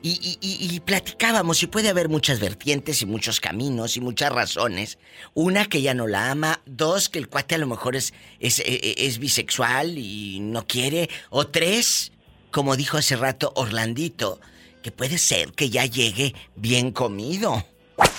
Y, 0.00 0.10
y- 0.10 0.38
y- 0.40 0.74
y 0.76 0.80
platicábamos, 0.80 1.60
y 1.62 1.66
puede 1.66 1.88
haber 1.88 2.08
muchas 2.08 2.38
vertientes 2.38 3.02
y 3.02 3.06
muchos 3.06 3.40
caminos 3.40 3.96
y 3.96 4.00
muchas 4.00 4.30
razones. 4.32 4.96
Una, 5.34 5.66
que 5.66 5.78
ella 5.78 5.92
no 5.92 6.06
la 6.06 6.30
ama. 6.30 6.60
Dos, 6.66 7.08
que 7.08 7.18
el 7.18 7.28
cuate 7.28 7.56
a 7.56 7.58
lo 7.58 7.66
mejor 7.66 7.96
es, 7.96 8.14
es, 8.38 8.60
es- 8.60 8.80
es 8.96 9.18
bisexual 9.18 9.98
y 9.98 10.38
no 10.38 10.66
quiere. 10.68 11.10
O 11.30 11.48
tres, 11.48 12.12
como 12.52 12.76
dijo 12.76 12.96
hace 12.96 13.16
rato 13.16 13.52
Orlandito, 13.56 14.40
que 14.82 14.92
puede 14.92 15.18
ser 15.18 15.50
que 15.52 15.68
ya 15.68 15.84
llegue 15.84 16.32
bien 16.54 16.92
comido. 16.92 17.66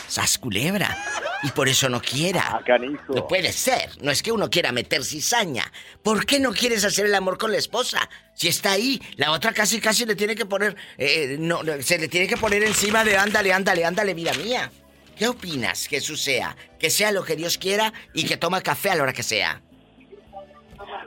Sas 0.09 0.37
culebra. 0.39 0.97
Y 1.43 1.51
por 1.51 1.69
eso 1.69 1.87
no 1.87 2.01
quiera. 2.01 2.61
No 3.07 3.27
puede 3.27 3.53
ser. 3.53 3.89
No 4.01 4.11
es 4.11 4.21
que 4.21 4.31
uno 4.31 4.49
quiera 4.49 4.71
meter 4.71 5.03
cizaña. 5.03 5.63
¿Por 6.03 6.25
qué 6.25 6.39
no 6.39 6.51
quieres 6.51 6.83
hacer 6.83 7.05
el 7.05 7.15
amor 7.15 7.37
con 7.37 7.51
la 7.51 7.57
esposa? 7.57 8.09
Si 8.33 8.47
está 8.47 8.73
ahí, 8.73 8.99
la 9.15 9.31
otra 9.31 9.53
casi 9.53 9.79
casi 9.79 10.05
le 10.05 10.15
tiene 10.15 10.35
que 10.35 10.45
poner. 10.45 10.75
eh, 10.97 11.37
no, 11.39 11.61
se 11.79 11.97
le 11.99 12.07
tiene 12.07 12.27
que 12.27 12.37
poner 12.37 12.63
encima 12.63 13.03
de 13.05 13.17
ándale, 13.17 13.53
ándale, 13.53 13.85
ándale, 13.85 14.13
vida 14.13 14.33
mía. 14.33 14.71
¿Qué 15.17 15.27
opinas, 15.27 15.85
Jesús 15.87 16.21
sea? 16.21 16.55
Que 16.79 16.89
sea 16.89 17.11
lo 17.11 17.23
que 17.23 17.35
Dios 17.35 17.57
quiera 17.57 17.93
y 18.13 18.25
que 18.25 18.37
toma 18.37 18.61
café 18.61 18.89
a 18.89 18.95
la 18.95 19.03
hora 19.03 19.13
que 19.13 19.23
sea. 19.23 19.61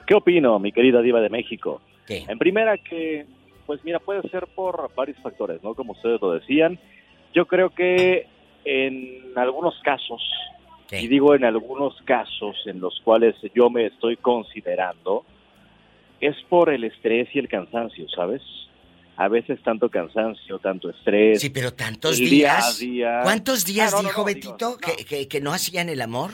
¿Qué 0.06 0.14
opino, 0.14 0.58
mi 0.58 0.72
querida 0.72 1.00
diva 1.02 1.20
de 1.20 1.28
México? 1.30 1.80
¿Qué? 2.06 2.24
En 2.28 2.38
primera 2.38 2.76
que, 2.78 3.26
pues 3.66 3.80
mira, 3.84 3.98
puede 3.98 4.22
ser 4.28 4.46
por 4.54 4.94
varios 4.94 5.18
factores, 5.22 5.62
¿no? 5.62 5.74
Como 5.74 5.92
ustedes 5.92 6.20
lo 6.20 6.32
decían. 6.32 6.78
Yo 7.34 7.46
creo 7.46 7.70
que 7.70 8.28
en 8.64 9.32
algunos 9.36 9.74
casos, 9.82 10.22
y 10.90 11.06
digo 11.08 11.34
en 11.34 11.44
algunos 11.44 11.94
casos 12.04 12.54
en 12.66 12.80
los 12.80 13.00
cuales 13.02 13.34
yo 13.54 13.70
me 13.70 13.86
estoy 13.86 14.16
considerando, 14.18 15.24
es 16.20 16.36
por 16.48 16.70
el 16.70 16.84
estrés 16.84 17.28
y 17.34 17.38
el 17.38 17.48
cansancio, 17.48 18.06
¿sabes? 18.10 18.42
A 19.16 19.28
veces 19.28 19.60
tanto 19.62 19.88
cansancio, 19.88 20.58
tanto 20.58 20.90
estrés. 20.90 21.40
Sí, 21.40 21.50
pero 21.50 21.72
tantos 21.72 22.16
días. 22.18 22.78
Día 22.78 23.08
a 23.14 23.18
día. 23.18 23.20
¿Cuántos 23.22 23.64
días 23.64 23.92
Ah, 23.92 23.96
no, 23.96 24.02
no, 24.02 24.08
dijo 24.08 24.20
no, 24.20 24.26
Betito 24.26 24.76
que, 24.78 25.04
que- 25.04 25.28
que 25.28 25.40
no 25.40 25.52
hacían 25.52 25.88
el 25.88 26.00
amor? 26.00 26.30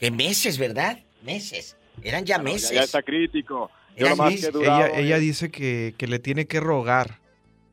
Que 0.00 0.10
meses, 0.10 0.58
¿verdad? 0.58 0.98
Meses. 1.22 1.76
Eran 2.02 2.24
ya 2.24 2.36
Ah, 2.36 2.38
no, 2.38 2.44
ya- 2.48 2.52
meses. 2.54 2.70
ya 2.72 2.82
está 2.82 3.02
crítico. 3.02 3.70
Yo 3.96 4.08
nomás 4.08 4.34
que 4.34 4.58
Ella, 4.58 4.88
ella 4.98 5.18
dice 5.18 5.50
que, 5.50 5.94
que 5.98 6.06
le 6.06 6.18
tiene 6.18 6.46
que 6.46 6.60
rogar. 6.60 7.18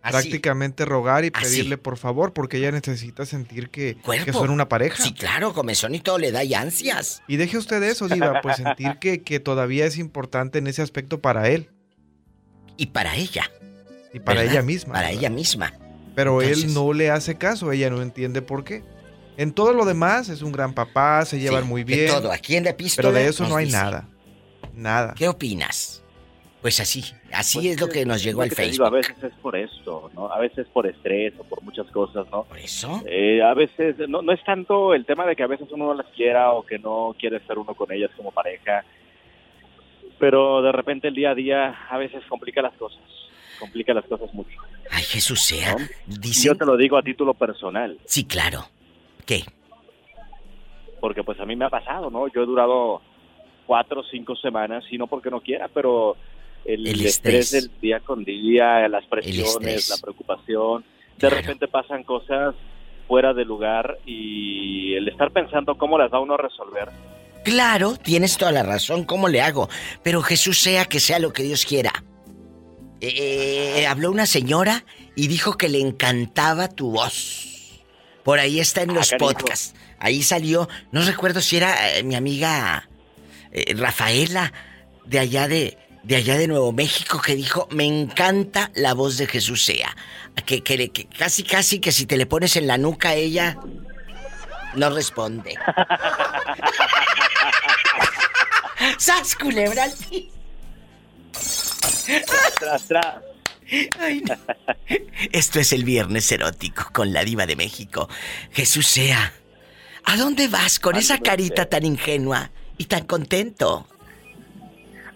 Así. 0.01 0.13
Prácticamente 0.13 0.85
rogar 0.85 1.25
y 1.25 1.31
Así. 1.33 1.45
pedirle 1.45 1.77
por 1.77 1.97
favor, 1.97 2.31
porque 2.31 2.57
ella 2.57 2.71
necesita 2.71 3.25
sentir 3.25 3.69
que, 3.69 3.97
que 4.23 4.31
son 4.31 4.49
una 4.49 4.69
pareja. 4.69 5.03
Sí, 5.03 5.13
claro, 5.13 5.53
comezón 5.53 5.93
y 5.93 5.99
todo 5.99 6.17
le 6.17 6.31
da 6.31 6.43
y 6.43 6.53
ansias. 6.53 7.21
Y 7.27 7.35
deje 7.35 7.57
usted 7.57 7.83
eso, 7.83 8.07
Diva, 8.07 8.39
pues 8.41 8.57
sentir 8.57 8.97
que, 8.99 9.21
que 9.23 9.39
todavía 9.41 9.85
es 9.85 9.97
importante 9.97 10.59
en 10.59 10.67
ese 10.67 10.81
aspecto 10.81 11.19
para 11.19 11.49
él. 11.49 11.69
Y 12.77 12.87
para 12.87 13.15
ella. 13.17 13.51
Y 14.13 14.19
para 14.19 14.39
¿verdad? 14.39 14.53
ella 14.55 14.63
misma. 14.63 14.93
Para 14.93 15.07
¿verdad? 15.07 15.19
ella 15.21 15.29
misma. 15.29 15.73
Pero 16.15 16.41
él 16.41 16.73
no 16.73 16.93
le 16.93 17.11
hace 17.11 17.35
caso, 17.35 17.71
ella 17.71 17.89
no 17.89 18.01
entiende 18.01 18.41
por 18.41 18.63
qué. 18.63 18.83
En 19.37 19.53
todo 19.53 19.73
lo 19.73 19.85
demás 19.85 20.29
es 20.29 20.41
un 20.41 20.51
gran 20.51 20.73
papá, 20.73 21.23
se 21.25 21.39
llevan 21.39 21.67
muy 21.67 21.83
de 21.83 21.95
bien. 21.95 22.07
todo, 22.11 22.31
aquí 22.31 22.55
en 22.55 22.63
la 22.65 22.71
epístola 22.71 23.09
Pero 23.09 23.19
de 23.23 23.29
eso 23.29 23.47
no 23.47 23.55
hay 23.57 23.65
dice. 23.65 23.77
nada. 23.77 24.07
Nada. 24.73 25.13
¿Qué 25.17 25.27
opinas? 25.27 25.98
Pues 26.61 26.79
así, 26.81 27.01
así 27.31 27.59
Pues 27.59 27.69
es 27.75 27.79
lo 27.81 27.87
que 27.87 28.05
nos 28.05 28.21
llegó 28.21 28.41
al 28.41 28.49
digo, 28.49 28.57
Facebook. 28.57 28.85
a 28.87 28.89
veces 28.89 29.23
es 29.23 29.33
por 29.41 29.55
esto, 29.55 30.11
¿no? 30.13 30.29
A 30.31 30.39
veces 30.39 30.67
por 30.73 30.85
estrés 30.87 31.33
o 31.39 31.43
por 31.45 31.61
muchas 31.63 31.87
cosas, 31.87 32.27
¿no? 32.31 32.43
¿Por 32.43 32.57
eso? 32.59 33.01
Eh, 33.05 33.41
a 33.41 33.53
veces, 33.53 33.95
no, 34.09 34.21
no 34.21 34.33
es 34.33 34.43
tanto 34.43 34.93
el 34.93 35.05
tema 35.05 35.25
de 35.25 35.35
que 35.37 35.43
a 35.43 35.47
veces 35.47 35.67
uno 35.71 35.87
no 35.87 35.93
las 35.93 36.07
quiera 36.07 36.51
o 36.51 36.65
que 36.65 36.77
no 36.77 37.15
quiere 37.17 37.37
estar 37.37 37.57
uno 37.57 37.73
con 37.75 37.89
ellas 37.93 38.11
como 38.17 38.31
pareja, 38.31 38.83
pero 40.19 40.61
de 40.61 40.71
repente 40.73 41.07
el 41.07 41.15
día 41.15 41.31
a 41.31 41.35
día 41.35 41.77
a 41.89 41.97
veces 41.97 42.21
complica 42.27 42.61
las 42.61 42.73
cosas, 42.73 42.99
complica 43.57 43.93
las 43.93 44.03
cosas 44.05 44.33
mucho. 44.33 44.57
Ay, 44.91 45.03
Jesús 45.03 45.39
sea. 45.41 45.77
Dicen... 46.07 46.51
Yo 46.51 46.57
te 46.57 46.65
lo 46.65 46.75
digo 46.75 46.97
a 46.97 47.03
título 47.03 47.33
personal, 47.35 47.97
Sí, 48.05 48.25
claro. 48.25 48.65
¿Qué? 49.25 49.43
porque 50.99 51.23
pues 51.23 51.39
a 51.39 51.45
mí 51.45 51.55
me 51.55 51.63
ha 51.63 51.69
pasado, 51.69 52.09
¿no? 52.09 52.27
Yo 52.27 52.43
he 52.43 52.45
durado 52.45 53.01
cuatro 53.65 54.01
o 54.01 54.03
cinco 54.03 54.35
semanas, 54.35 54.83
y 54.91 54.97
no 54.97 55.07
porque 55.07 55.29
no 55.29 55.39
quiera, 55.39 55.69
pero 55.69 56.17
el, 56.65 56.87
El 56.87 57.05
estrés. 57.05 57.45
estrés. 57.47 57.51
del 57.51 57.71
día 57.81 57.99
con 57.99 58.23
día, 58.23 58.87
las 58.87 59.05
presiones, 59.05 59.89
la 59.89 59.97
preocupación, 59.97 60.83
de 61.17 61.29
repente 61.29 61.67
pasan 61.67 62.03
cosas 62.03 62.55
fuera 63.07 63.33
de 63.33 63.43
lugar 63.45 63.97
y 64.05 64.93
el 64.93 65.07
estar 65.07 65.31
pensando 65.31 65.75
cómo 65.77 65.97
las 65.97 66.11
va 66.11 66.19
uno 66.19 66.35
a 66.35 66.37
resolver. 66.37 66.89
Claro, 67.43 67.95
tienes 67.95 68.37
toda 68.37 68.51
la 68.51 68.63
razón. 68.63 69.03
¿Cómo 69.05 69.27
le 69.29 69.41
hago? 69.41 69.69
Pero 70.03 70.21
Jesús 70.21 70.59
sea 70.59 70.85
que 70.85 70.99
sea 70.99 71.19
lo 71.19 71.33
que 71.33 71.43
Dios 71.43 71.65
quiera. 71.65 71.91
eh, 73.01 73.85
habló 73.87 74.11
una 74.11 74.25
señora 74.25 74.83
y 75.15 75.27
dijo 75.27 75.57
que 75.57 75.69
le 75.69 75.79
encantaba 75.79 76.67
tu 76.69 76.91
voz. 76.91 77.81
Por 78.23 78.39
ahí 78.39 78.59
está 78.59 78.81
en 78.83 78.93
los 78.93 79.11
podcasts. 79.17 79.73
Ahí 79.99 80.21
salió, 80.21 80.67
no 80.91 81.01
recuerdo 81.01 81.41
si 81.41 81.57
era 81.57 81.97
eh, 81.97 82.03
mi 82.03 82.15
amiga 82.15 82.89
eh, 83.51 83.73
Rafaela 83.75 84.53
de 85.05 85.19
allá 85.19 85.47
de, 85.47 85.77
de 86.03 86.15
allá 86.15 86.37
de 86.37 86.47
Nuevo 86.47 86.71
México 86.71 87.21
que 87.21 87.35
dijo, 87.35 87.67
me 87.71 87.85
encanta 87.85 88.71
la 88.75 88.93
voz 88.93 89.17
de 89.17 89.27
Jesús 89.27 89.65
sea. 89.65 89.95
Que, 90.45 90.63
que, 90.63 90.89
que 90.89 91.05
casi 91.05 91.43
casi 91.43 91.79
que 91.79 91.91
si 91.91 92.05
te 92.05 92.15
le 92.15 92.25
pones 92.25 92.55
en 92.55 92.67
la 92.67 92.77
nuca 92.77 93.09
a 93.09 93.15
ella, 93.15 93.57
no 94.75 94.89
responde. 94.89 95.55
¡Sas, 98.97 99.35
culebra! 99.35 99.87
Tras, 102.59 102.87
tras. 102.87 103.15
Ay, 103.99 104.21
no. 104.21 104.35
Esto 105.31 105.59
es 105.59 105.73
el 105.73 105.83
viernes 105.83 106.31
erótico 106.31 106.89
con 106.93 107.13
la 107.13 107.23
diva 107.23 107.45
de 107.45 107.55
México. 107.55 108.09
Jesús 108.51 108.87
sea. 108.87 109.33
¿A 110.05 110.17
dónde 110.17 110.47
vas 110.47 110.79
con 110.79 110.95
esa 110.95 111.19
carita 111.19 111.67
tan 111.67 111.85
ingenua 111.85 112.51
y 112.77 112.85
tan 112.85 113.05
contento? 113.05 113.87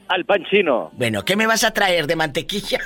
Al 0.07 0.25
pan 0.25 0.43
chino. 0.45 0.91
Bueno, 0.93 1.23
¿qué 1.23 1.35
me 1.35 1.47
vas 1.47 1.63
a 1.63 1.71
traer 1.71 2.07
de 2.07 2.15
mantequilla? 2.15 2.79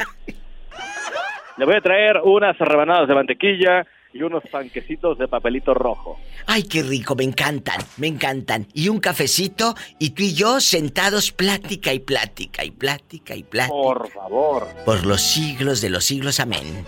Le 1.57 1.65
voy 1.65 1.75
a 1.75 1.81
traer 1.81 2.21
unas 2.23 2.57
rebanadas 2.57 3.07
de 3.07 3.15
mantequilla 3.15 3.85
y 4.13 4.21
unos 4.21 4.43
panquecitos 4.51 5.17
de 5.17 5.27
papelito 5.27 5.73
rojo. 5.73 6.19
Ay, 6.45 6.63
qué 6.63 6.83
rico, 6.83 7.15
me 7.15 7.23
encantan, 7.23 7.81
me 7.97 8.07
encantan. 8.07 8.67
Y 8.73 8.89
un 8.89 8.99
cafecito 8.99 9.75
y 9.99 10.11
tú 10.11 10.23
y 10.23 10.33
yo 10.33 10.59
sentados 10.59 11.31
plática 11.31 11.93
y 11.93 11.99
plática 11.99 12.63
y 12.63 12.71
plática 12.71 13.35
y 13.35 13.43
plática. 13.43 13.73
Por 13.73 14.09
favor. 14.09 14.67
Por 14.85 15.05
los 15.05 15.21
siglos 15.21 15.81
de 15.81 15.89
los 15.89 16.05
siglos, 16.05 16.39
amén. 16.39 16.85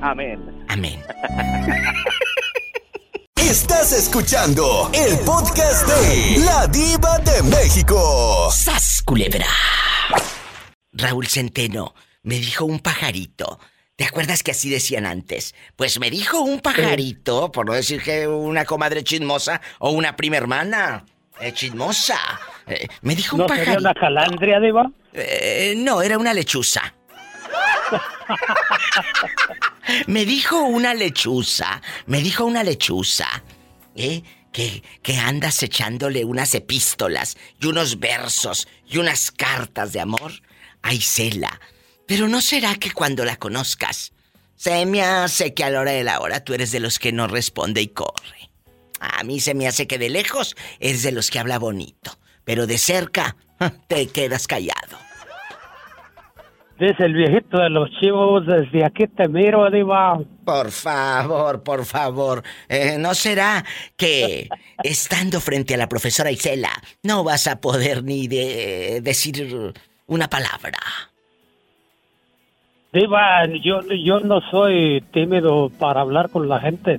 Amén. 0.00 0.64
Amén. 0.68 1.00
Estás 3.42 3.92
escuchando 3.92 4.88
el 4.94 5.18
podcast 5.20 5.86
de 5.88 6.38
La 6.44 6.66
Diva 6.68 7.18
de 7.18 7.42
México. 7.42 8.48
¡Sas, 8.50 9.02
culebra! 9.04 9.46
Raúl 10.92 11.26
Centeno, 11.26 11.94
me 12.22 12.36
dijo 12.36 12.64
un 12.64 12.78
pajarito. 12.78 13.58
¿Te 13.96 14.04
acuerdas 14.04 14.42
que 14.42 14.52
así 14.52 14.70
decían 14.70 15.06
antes? 15.06 15.54
Pues 15.76 15.98
me 15.98 16.08
dijo 16.10 16.40
un 16.40 16.60
pajarito, 16.60 17.50
por 17.52 17.66
no 17.66 17.74
decir 17.74 18.00
que 18.02 18.26
una 18.28 18.64
comadre 18.64 19.02
chismosa 19.04 19.60
o 19.80 19.90
una 19.90 20.14
prima 20.16 20.36
hermana 20.36 21.04
eh, 21.40 21.52
chismosa. 21.52 22.18
Eh, 22.66 22.86
me 23.02 23.14
dijo 23.16 23.36
un 23.36 23.42
¿No 23.42 23.46
pajarito. 23.48 23.72
sería 23.72 23.90
una 23.90 23.94
calandria, 23.94 24.60
Diva? 24.60 24.90
Eh, 25.12 25.74
no, 25.76 26.00
era 26.00 26.16
una 26.16 26.32
lechuza. 26.32 26.94
me 30.06 30.24
dijo 30.24 30.62
una 30.62 30.94
lechuza, 30.94 31.82
me 32.06 32.20
dijo 32.20 32.44
una 32.44 32.62
lechuza, 32.62 33.42
¿eh? 33.94 34.22
Que, 34.52 34.82
que 35.02 35.16
andas 35.16 35.62
echándole 35.62 36.24
unas 36.26 36.54
epístolas 36.54 37.38
y 37.58 37.66
unos 37.66 37.98
versos 37.98 38.68
y 38.86 38.98
unas 38.98 39.30
cartas 39.30 39.94
de 39.94 40.00
amor 40.00 40.42
a 40.82 40.92
Isela. 40.92 41.58
Pero 42.06 42.28
¿no 42.28 42.42
será 42.42 42.74
que 42.74 42.90
cuando 42.90 43.24
la 43.24 43.36
conozcas, 43.36 44.12
se 44.54 44.84
me 44.84 45.02
hace 45.02 45.54
que 45.54 45.64
a 45.64 45.70
la 45.70 45.80
hora 45.80 45.92
de 45.92 46.04
la 46.04 46.20
hora 46.20 46.44
tú 46.44 46.52
eres 46.52 46.70
de 46.70 46.80
los 46.80 46.98
que 46.98 47.12
no 47.12 47.28
responde 47.28 47.80
y 47.80 47.88
corre? 47.88 48.50
A 49.00 49.24
mí 49.24 49.40
se 49.40 49.54
me 49.54 49.66
hace 49.66 49.86
que 49.86 49.98
de 49.98 50.10
lejos 50.10 50.54
eres 50.78 51.02
de 51.02 51.12
los 51.12 51.30
que 51.30 51.38
habla 51.38 51.58
bonito, 51.58 52.18
pero 52.44 52.66
de 52.66 52.78
cerca 52.78 53.36
te 53.88 54.06
quedas 54.08 54.46
callado. 54.46 55.01
Dice 56.82 57.04
el 57.04 57.14
viejito 57.14 57.58
de 57.58 57.70
los 57.70 57.88
chivos, 58.00 58.44
desde 58.44 58.84
aquí 58.84 59.06
te 59.06 59.28
miro, 59.28 59.70
Diva. 59.70 60.18
Por 60.44 60.72
favor, 60.72 61.62
por 61.62 61.84
favor. 61.84 62.42
Eh, 62.68 62.96
¿No 62.98 63.14
será 63.14 63.64
que 63.96 64.48
estando 64.82 65.40
frente 65.40 65.74
a 65.74 65.76
la 65.76 65.88
profesora 65.88 66.32
Isela 66.32 66.72
no 67.04 67.22
vas 67.22 67.46
a 67.46 67.60
poder 67.60 68.02
ni 68.02 68.26
de 68.26 69.00
decir 69.00 69.72
una 70.08 70.26
palabra? 70.26 70.76
Diva, 72.92 73.46
yo, 73.62 73.82
yo 74.04 74.18
no 74.18 74.40
soy 74.50 75.04
tímido 75.12 75.70
para 75.78 76.00
hablar 76.00 76.30
con 76.30 76.48
la 76.48 76.58
gente. 76.58 76.98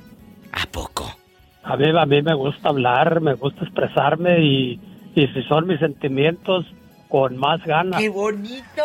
¿A 0.53 0.65
poco? 0.65 1.13
A 1.61 1.75
mí, 1.75 1.89
a 1.89 2.05
mí 2.05 2.21
me 2.21 2.35
gusta 2.35 2.69
hablar, 2.69 3.19
me 3.19 3.33
gusta 3.33 3.65
expresarme 3.65 4.39
y, 4.39 4.79
y 5.13 5.27
si 5.27 5.43
son 5.43 5.67
mis 5.67 5.81
sentimientos, 5.81 6.65
con 7.09 7.37
más 7.37 7.63
ganas. 7.63 8.01
¡Qué 8.01 8.09
bonito! 8.09 8.81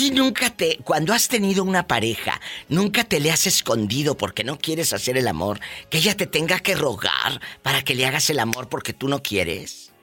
Ti 0.00 0.12
nunca 0.12 0.48
te, 0.48 0.78
cuando 0.82 1.12
has 1.12 1.28
tenido 1.28 1.62
una 1.62 1.86
pareja, 1.86 2.40
nunca 2.70 3.04
te 3.04 3.20
le 3.20 3.30
has 3.30 3.46
escondido 3.46 4.16
porque 4.16 4.44
no 4.44 4.56
quieres 4.56 4.94
hacer 4.94 5.18
el 5.18 5.28
amor, 5.28 5.60
que 5.90 5.98
ella 5.98 6.16
te 6.16 6.26
tenga 6.26 6.58
que 6.60 6.74
rogar 6.74 7.38
para 7.62 7.82
que 7.82 7.94
le 7.94 8.06
hagas 8.06 8.30
el 8.30 8.38
amor 8.38 8.70
porque 8.70 8.94
tú 8.94 9.08
no 9.08 9.18
quieres. 9.18 9.94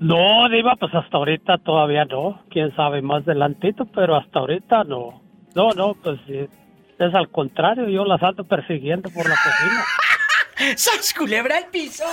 No, 0.00 0.48
Diva, 0.48 0.76
pues 0.78 0.94
hasta 0.94 1.16
ahorita 1.16 1.58
todavía 1.58 2.04
no. 2.04 2.40
Quién 2.50 2.72
sabe 2.76 3.02
más 3.02 3.24
adelantito, 3.24 3.84
pero 3.86 4.14
hasta 4.14 4.38
ahorita 4.38 4.84
no. 4.84 5.20
No, 5.56 5.72
no, 5.72 5.94
pues 5.94 6.20
es 6.28 7.12
al 7.12 7.28
contrario, 7.28 7.88
yo 7.88 8.04
las 8.04 8.22
ando 8.22 8.44
persiguiendo 8.44 9.10
por 9.10 9.28
la 9.28 9.34
cocina. 9.34 10.76
¡Sas 10.76 11.12
culebra 11.12 11.56
al 11.56 11.66
piso! 11.66 12.04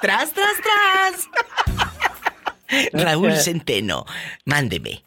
¡Tras, 0.00 0.32
tras, 0.32 0.54
tras! 0.62 1.28
Raúl 2.94 3.32
Centeno, 3.32 4.06
mándeme. 4.46 5.05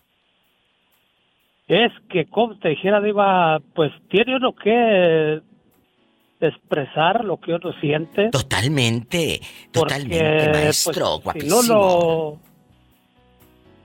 Es 1.70 1.92
que, 2.10 2.26
como 2.26 2.58
te 2.58 2.70
dijera, 2.70 3.00
Diva, 3.00 3.60
pues 3.76 3.92
tiene 4.10 4.36
uno 4.36 4.56
que 4.56 5.40
expresar 6.42 7.24
lo 7.24 7.38
que 7.38 7.54
uno 7.54 7.72
siente. 7.80 8.30
Totalmente, 8.32 9.40
totalmente, 9.72 10.46
Porque, 10.46 10.50
maestro, 10.52 11.06
pues, 11.22 11.24
guapísimo. 11.24 11.62
Si 11.62 11.68
no 11.70 11.76
lo, 11.76 12.38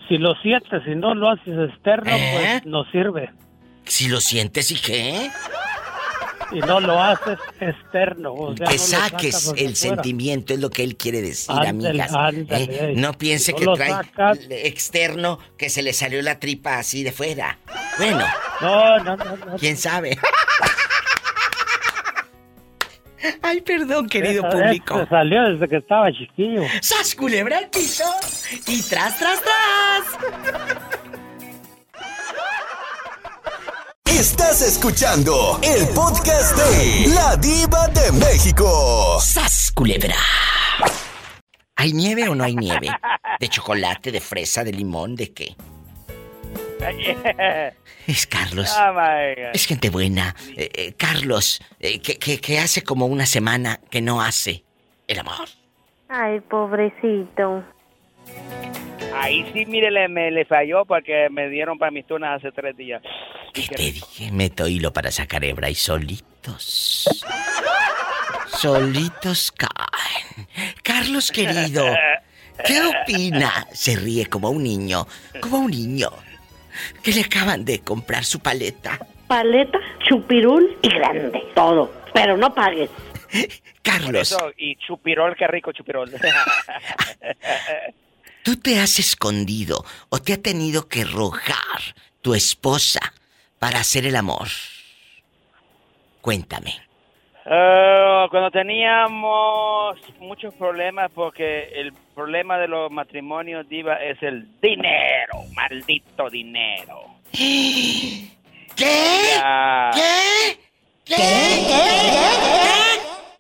si 0.09 0.18
lo 0.18 0.35
sientes, 0.37 0.82
si 0.85 0.95
no 0.95 1.14
lo 1.14 1.28
haces 1.28 1.70
externo, 1.70 2.11
¿Eh? 2.11 2.61
pues 2.62 2.66
no 2.66 2.85
sirve. 2.91 3.30
Si 3.85 4.09
lo 4.09 4.18
sientes 4.20 4.70
y 4.70 4.76
qué? 4.76 5.30
Si 6.51 6.59
no 6.61 6.81
lo 6.81 7.03
haces 7.03 7.39
externo, 7.61 8.33
o 8.35 8.57
sea, 8.57 8.67
que 8.67 8.73
no 8.75 8.79
saques 8.79 9.53
el 9.57 9.77
sentimiento 9.77 10.55
es 10.55 10.61
lo 10.61 10.71
que 10.71 10.85
él 10.85 10.97
quiere 10.97 11.21
decir, 11.23 11.55
Ándale, 11.57 12.03
amigas. 12.03 12.13
ándale, 12.15 12.65
¿eh? 12.71 12.93
No 12.97 13.13
piense 13.15 13.53
No 13.53 13.59
que 13.59 13.65
trae 13.77 13.91
sacas. 13.91 14.39
externo 14.51 15.39
que 15.57 15.69
se 15.71 15.83
le 15.83 15.93
salió 15.93 16.21
la 16.23 16.39
tripa 16.39 16.79
así 16.79 17.03
de 17.03 17.13
fuera. 17.13 17.59
Bueno, 17.99 18.25
No, 18.61 18.99
no, 19.01 19.17
no, 19.17 19.37
no. 19.37 19.57
quién 19.59 19.77
sabe. 19.77 20.19
Ay, 23.41 23.63
perdón, 23.63 24.07
querido 24.09 24.47
Esa- 24.47 24.51
público. 24.59 25.01
esa 25.01 25.09
salió 25.09 25.43
desde 25.45 25.67
que 25.69 25.77
estaba 25.77 26.13
chiquillo. 26.13 26.63
¡Sas 26.83 27.15
culebra 27.15 27.57
al 27.59 27.71
piso! 27.71 28.05
Y 28.67 28.83
tras, 28.83 29.19
tras, 29.19 29.41
tras. 29.43 30.94
Estás 34.19 34.62
escuchando 34.62 35.59
el 35.62 35.87
podcast 35.95 36.57
de 36.57 37.12
La 37.15 37.37
Diva 37.37 37.89
de 37.89 38.12
México. 38.12 39.19
¡Sas 39.21 39.73
culebra! 39.75 40.15
¿Hay 41.77 41.93
nieve 41.93 42.29
o 42.29 42.35
no 42.35 42.45
hay 42.45 42.55
nieve? 42.55 42.89
¿De 43.41 43.49
chocolate, 43.49 44.12
de 44.12 44.21
fresa, 44.21 44.62
de 44.62 44.73
limón, 44.73 45.17
de 45.17 45.33
qué? 45.33 45.57
Es 48.07 48.27
Carlos. 48.27 48.73
Oh 48.79 48.93
my 48.93 49.35
God. 49.43 49.51
Es 49.55 49.67
gente 49.67 49.91
buena. 49.91 50.35
Eh, 50.57 50.69
eh, 50.75 50.93
Carlos, 50.97 51.61
eh, 51.81 52.01
que, 52.01 52.17
que- 52.19 52.41
que 52.41 52.59
hace 52.59 52.83
como 52.83 53.07
una 53.07 53.27
semana 53.27 53.81
que 53.91 54.01
no 54.01 54.21
hace 54.23 54.62
el 55.09 55.19
amor. 55.19 55.49
Ay, 56.09 56.41
pobrecito. 56.41 57.65
Ahí 59.17 59.51
sí, 59.53 59.65
mire, 59.67 59.91
le, 59.91 60.09
me, 60.09 60.31
le 60.31 60.45
falló 60.45 60.85
porque 60.85 61.29
me 61.31 61.49
dieron 61.49 61.79
para 61.79 61.91
mis 61.91 62.07
tunas 62.07 62.39
hace 62.39 62.53
tres 62.53 62.77
días. 62.77 63.03
¿Qué 63.55 63.69
te 63.69 63.93
dije? 63.93 64.33
Meto 64.33 64.67
hilo 64.67 64.93
para 64.93 65.13
sacar 65.13 65.45
hebra 65.45 65.71
y 65.71 65.77
solitos. 65.77 67.09
Solitos 68.49 69.53
caen. 69.53 70.49
Carlos 70.83 71.31
querido, 71.31 71.87
¿qué 72.67 72.81
opina? 72.83 73.69
Se 73.73 73.95
ríe 73.95 74.27
como 74.27 74.51
un 74.51 74.65
niño, 74.65 75.07
como 75.41 75.59
un 75.59 75.71
niño. 75.71 76.11
Que 77.01 77.13
le 77.13 77.21
acaban 77.21 77.65
de 77.65 77.79
comprar 77.79 78.25
su 78.25 78.41
paleta. 78.41 78.99
Paleta, 79.29 79.79
chupirul 80.09 80.77
y 80.83 80.89
grande. 80.89 81.41
Todo. 81.55 81.93
Pero 82.13 82.37
no 82.37 82.53
pagues. 82.53 82.91
Carlos, 83.83 84.33
Eso, 84.33 84.51
y 84.57 84.75
chupirol, 84.77 85.37
qué 85.37 85.47
rico 85.47 85.71
chupirol. 85.71 86.11
¿tú 88.43 88.57
te 88.57 88.81
has 88.81 88.99
escondido 88.99 89.85
o 90.09 90.19
te 90.19 90.33
ha 90.33 90.43
tenido 90.43 90.89
que 90.89 91.05
rogar 91.05 91.95
tu 92.21 92.35
esposa 92.35 93.13
para 93.65 93.81
hacer 93.81 94.05
el 94.05 94.15
amor? 94.15 94.49
Cuéntame. 96.21 96.75
Eh, 97.47 98.27
cuando 98.31 98.51
teníamos 98.51 99.97
muchos 100.21 100.53
problemas, 100.53 101.11
porque 101.15 101.71
el 101.73 101.95
problema 102.15 102.59
de 102.59 102.69
los 102.69 102.91
matrimonios, 102.91 103.67
Diva, 103.67 103.95
es 103.95 104.23
el 104.23 104.61
dinero, 104.61 105.45
maldito 105.55 106.29
dinero. 106.29 107.07
¿Qué? 107.33 108.29
¿Qué? 108.77 110.59
¿Qué? 111.07 111.17
¿Qué? 111.67 112.35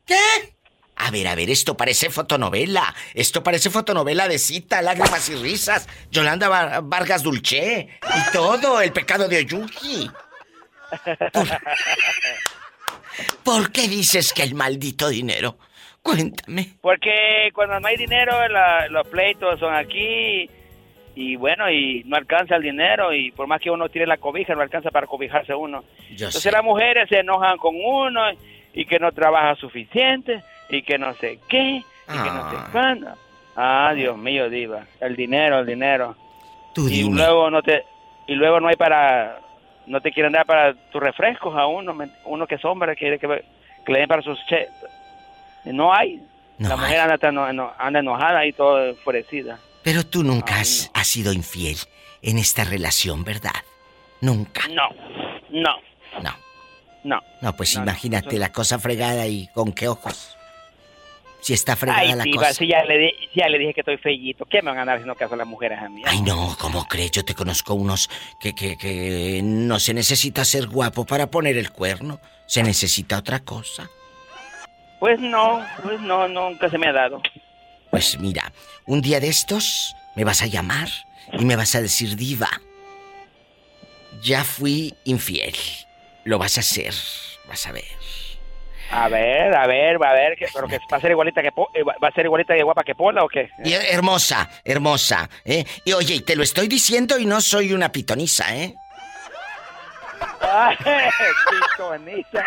¿Qué? 0.06 0.53
A 1.06 1.10
ver, 1.10 1.26
a 1.28 1.34
ver, 1.34 1.50
esto 1.50 1.76
parece 1.76 2.08
fotonovela. 2.08 2.94
Esto 3.12 3.42
parece 3.42 3.68
fotonovela 3.68 4.26
de 4.26 4.38
cita, 4.38 4.80
lágrimas 4.80 5.28
y 5.28 5.34
risas. 5.34 5.86
Yolanda 6.10 6.48
Var- 6.48 6.80
Vargas 6.84 7.22
Dulce. 7.22 7.88
Y 8.02 8.32
todo, 8.32 8.80
el 8.80 8.90
pecado 8.90 9.28
de 9.28 9.38
Oyuki. 9.38 10.10
¿Por, 11.32 11.46
por 13.42 13.72
qué 13.72 13.86
dices 13.86 14.32
que 14.32 14.42
el 14.44 14.54
maldito 14.54 15.08
dinero? 15.10 15.58
Cuéntame. 16.02 16.70
Porque 16.80 17.50
cuando 17.54 17.78
no 17.80 17.86
hay 17.88 17.96
dinero, 17.96 18.48
la- 18.48 18.88
los 18.88 19.06
pleitos 19.08 19.60
son 19.60 19.74
aquí. 19.74 20.48
Y 21.16 21.36
bueno, 21.36 21.70
y 21.70 22.02
no 22.06 22.16
alcanza 22.16 22.56
el 22.56 22.62
dinero. 22.62 23.12
Y 23.12 23.30
por 23.32 23.46
más 23.46 23.60
que 23.60 23.70
uno 23.70 23.90
tire 23.90 24.06
la 24.06 24.16
cobija, 24.16 24.54
no 24.54 24.62
alcanza 24.62 24.90
para 24.90 25.06
cobijarse 25.06 25.54
uno. 25.54 25.84
Yo 26.08 26.26
Entonces 26.28 26.42
sé. 26.42 26.50
las 26.50 26.64
mujeres 26.64 27.08
se 27.10 27.18
enojan 27.18 27.58
con 27.58 27.74
uno 27.76 28.22
y 28.72 28.86
que 28.86 28.98
no 28.98 29.12
trabaja 29.12 29.54
suficiente 29.56 30.42
y 30.68 30.82
que 30.82 30.98
no 30.98 31.14
sé 31.14 31.38
qué 31.48 31.76
y 31.78 31.82
que 32.06 32.12
no 32.30 32.50
sé 32.50 32.56
Ah. 32.58 32.68
cuándo. 32.72 33.08
Ah, 33.56 33.92
Dios 33.94 34.16
mío, 34.18 34.48
diva, 34.50 34.84
el 35.00 35.14
dinero, 35.16 35.60
el 35.60 35.66
dinero. 35.66 36.16
Tú 36.74 36.88
y 36.88 37.02
dime. 37.02 37.16
luego 37.16 37.50
no 37.50 37.62
te 37.62 37.84
y 38.26 38.34
luego 38.34 38.58
no 38.60 38.68
hay 38.68 38.76
para 38.76 39.38
no 39.86 40.00
te 40.00 40.10
quieren 40.12 40.32
dar 40.32 40.46
para 40.46 40.74
tus 40.90 41.00
refrescos 41.02 41.54
a 41.56 41.66
uno, 41.66 41.96
uno 42.24 42.46
que 42.46 42.54
es 42.56 42.64
hombre 42.64 42.96
quiere 42.96 43.18
que, 43.18 43.44
que 43.84 43.92
le 43.92 43.98
den 44.00 44.08
para 44.08 44.22
sus 44.22 44.38
che. 44.46 44.66
No 45.66 45.92
hay. 45.94 46.20
la 46.58 46.76
mujer 46.76 47.00
anda, 47.00 47.18
tan- 47.18 47.34
no- 47.34 47.72
anda 47.78 47.98
enojada 48.00 48.46
y 48.46 48.52
todo 48.52 48.84
enfurecida. 48.86 49.58
Pero 49.82 50.04
tú 50.06 50.22
nunca 50.22 50.60
has, 50.60 50.90
has 50.94 51.06
sido 51.06 51.32
infiel 51.32 51.76
en 52.22 52.38
esta 52.38 52.64
relación, 52.64 53.24
¿verdad? 53.24 53.52
Nunca. 54.20 54.62
No, 54.68 54.88
no. 55.50 55.76
No. 56.22 56.30
No. 57.02 57.20
No, 57.42 57.52
pues 57.56 57.74
No, 57.74 57.80
no, 57.84 57.90
imagínate 57.90 58.28
eso- 58.28 58.38
la 58.38 58.50
cosa 58.52 58.78
fregada 58.78 59.26
y 59.26 59.48
con 59.48 59.72
qué 59.72 59.88
ojos. 59.88 60.36
Si 61.44 61.52
está 61.52 61.76
fregada 61.76 62.00
Ay, 62.00 62.14
la 62.14 62.24
cosa. 62.34 62.54
si 62.54 62.66
ya 62.68 62.82
le, 62.84 62.96
di- 62.96 63.14
ya 63.36 63.48
le 63.50 63.58
dije 63.58 63.74
que 63.74 63.80
estoy 63.82 63.98
fellito, 63.98 64.46
¿qué 64.46 64.62
me 64.62 64.70
van 64.70 64.78
a 64.78 64.84
dar 64.86 64.94
haciendo 64.96 65.14
caso 65.14 65.36
las 65.36 65.46
mujeres 65.46 65.78
a 65.78 65.90
mí? 65.90 66.00
Ay, 66.06 66.22
no, 66.22 66.56
¿cómo 66.58 66.86
crees? 66.88 67.10
Yo 67.10 67.22
te 67.22 67.34
conozco 67.34 67.74
unos 67.74 68.08
que, 68.40 68.54
que, 68.54 68.78
que 68.78 69.42
no 69.44 69.78
se 69.78 69.92
necesita 69.92 70.42
ser 70.46 70.68
guapo 70.68 71.04
para 71.04 71.26
poner 71.30 71.58
el 71.58 71.70
cuerno. 71.70 72.18
Se 72.46 72.62
necesita 72.62 73.18
otra 73.18 73.40
cosa. 73.40 73.90
Pues 75.00 75.20
no, 75.20 75.62
pues 75.82 76.00
no, 76.00 76.28
nunca 76.28 76.70
se 76.70 76.78
me 76.78 76.86
ha 76.88 76.92
dado. 76.92 77.20
Pues 77.90 78.18
mira, 78.18 78.50
un 78.86 79.02
día 79.02 79.20
de 79.20 79.28
estos 79.28 79.94
me 80.16 80.24
vas 80.24 80.40
a 80.40 80.46
llamar 80.46 80.88
y 81.38 81.44
me 81.44 81.56
vas 81.56 81.74
a 81.74 81.82
decir, 81.82 82.16
diva, 82.16 82.48
ya 84.22 84.44
fui 84.44 84.94
infiel. 85.04 85.54
Lo 86.24 86.38
vas 86.38 86.56
a 86.56 86.60
hacer, 86.60 86.94
vas 87.48 87.66
a 87.66 87.72
ver. 87.72 87.84
A 88.96 89.08
ver, 89.08 89.52
a 89.54 89.66
ver, 89.66 90.00
va 90.00 90.10
a 90.10 90.14
ver, 90.14 90.36
que, 90.36 90.46
pero 90.54 90.68
que 90.68 90.78
va 90.92 90.98
a 90.98 91.00
ser 91.00 91.10
igualita 91.10 91.42
que 91.42 91.50
Po- 91.50 91.68
eh, 91.74 91.82
va 91.82 92.08
a 92.08 92.12
ser 92.12 92.26
igualita 92.26 92.54
de 92.54 92.62
guapa 92.62 92.84
que 92.84 92.94
Pola 92.94 93.24
o 93.24 93.28
qué? 93.28 93.50
Y 93.64 93.72
hermosa, 93.74 94.48
hermosa, 94.64 95.28
¿eh? 95.44 95.64
Y 95.84 95.92
oye, 95.94 96.20
te 96.20 96.36
lo 96.36 96.44
estoy 96.44 96.68
diciendo 96.68 97.18
y 97.18 97.26
no 97.26 97.40
soy 97.40 97.72
una 97.72 97.90
pitoniza, 97.90 98.54
¿eh? 98.54 98.72
Ay, 100.40 100.76
pitoniza. 101.76 102.44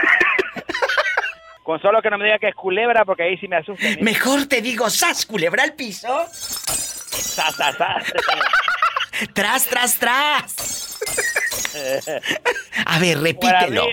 Con 1.63 1.81
solo 1.81 2.01
que 2.01 2.09
no 2.09 2.17
me 2.17 2.23
diga 2.23 2.39
que 2.39 2.47
es 2.47 2.55
culebra, 2.55 3.03
porque 3.03 3.23
ahí 3.23 3.37
sí 3.39 3.47
me 3.49 3.57
asusta. 3.57 3.85
Mejor 3.99 4.45
te 4.45 4.61
digo, 4.61 4.89
sas, 4.89 5.25
culebra 5.25 5.63
al 5.63 5.73
piso. 5.73 6.07
Sa, 6.31 7.51
sa, 7.51 7.73
sa. 7.73 7.97
Tras, 9.33 9.65
tras, 9.65 9.95
tras. 9.99 10.99
A 12.85 12.99
ver, 12.99 13.19
repítelo. 13.19 13.85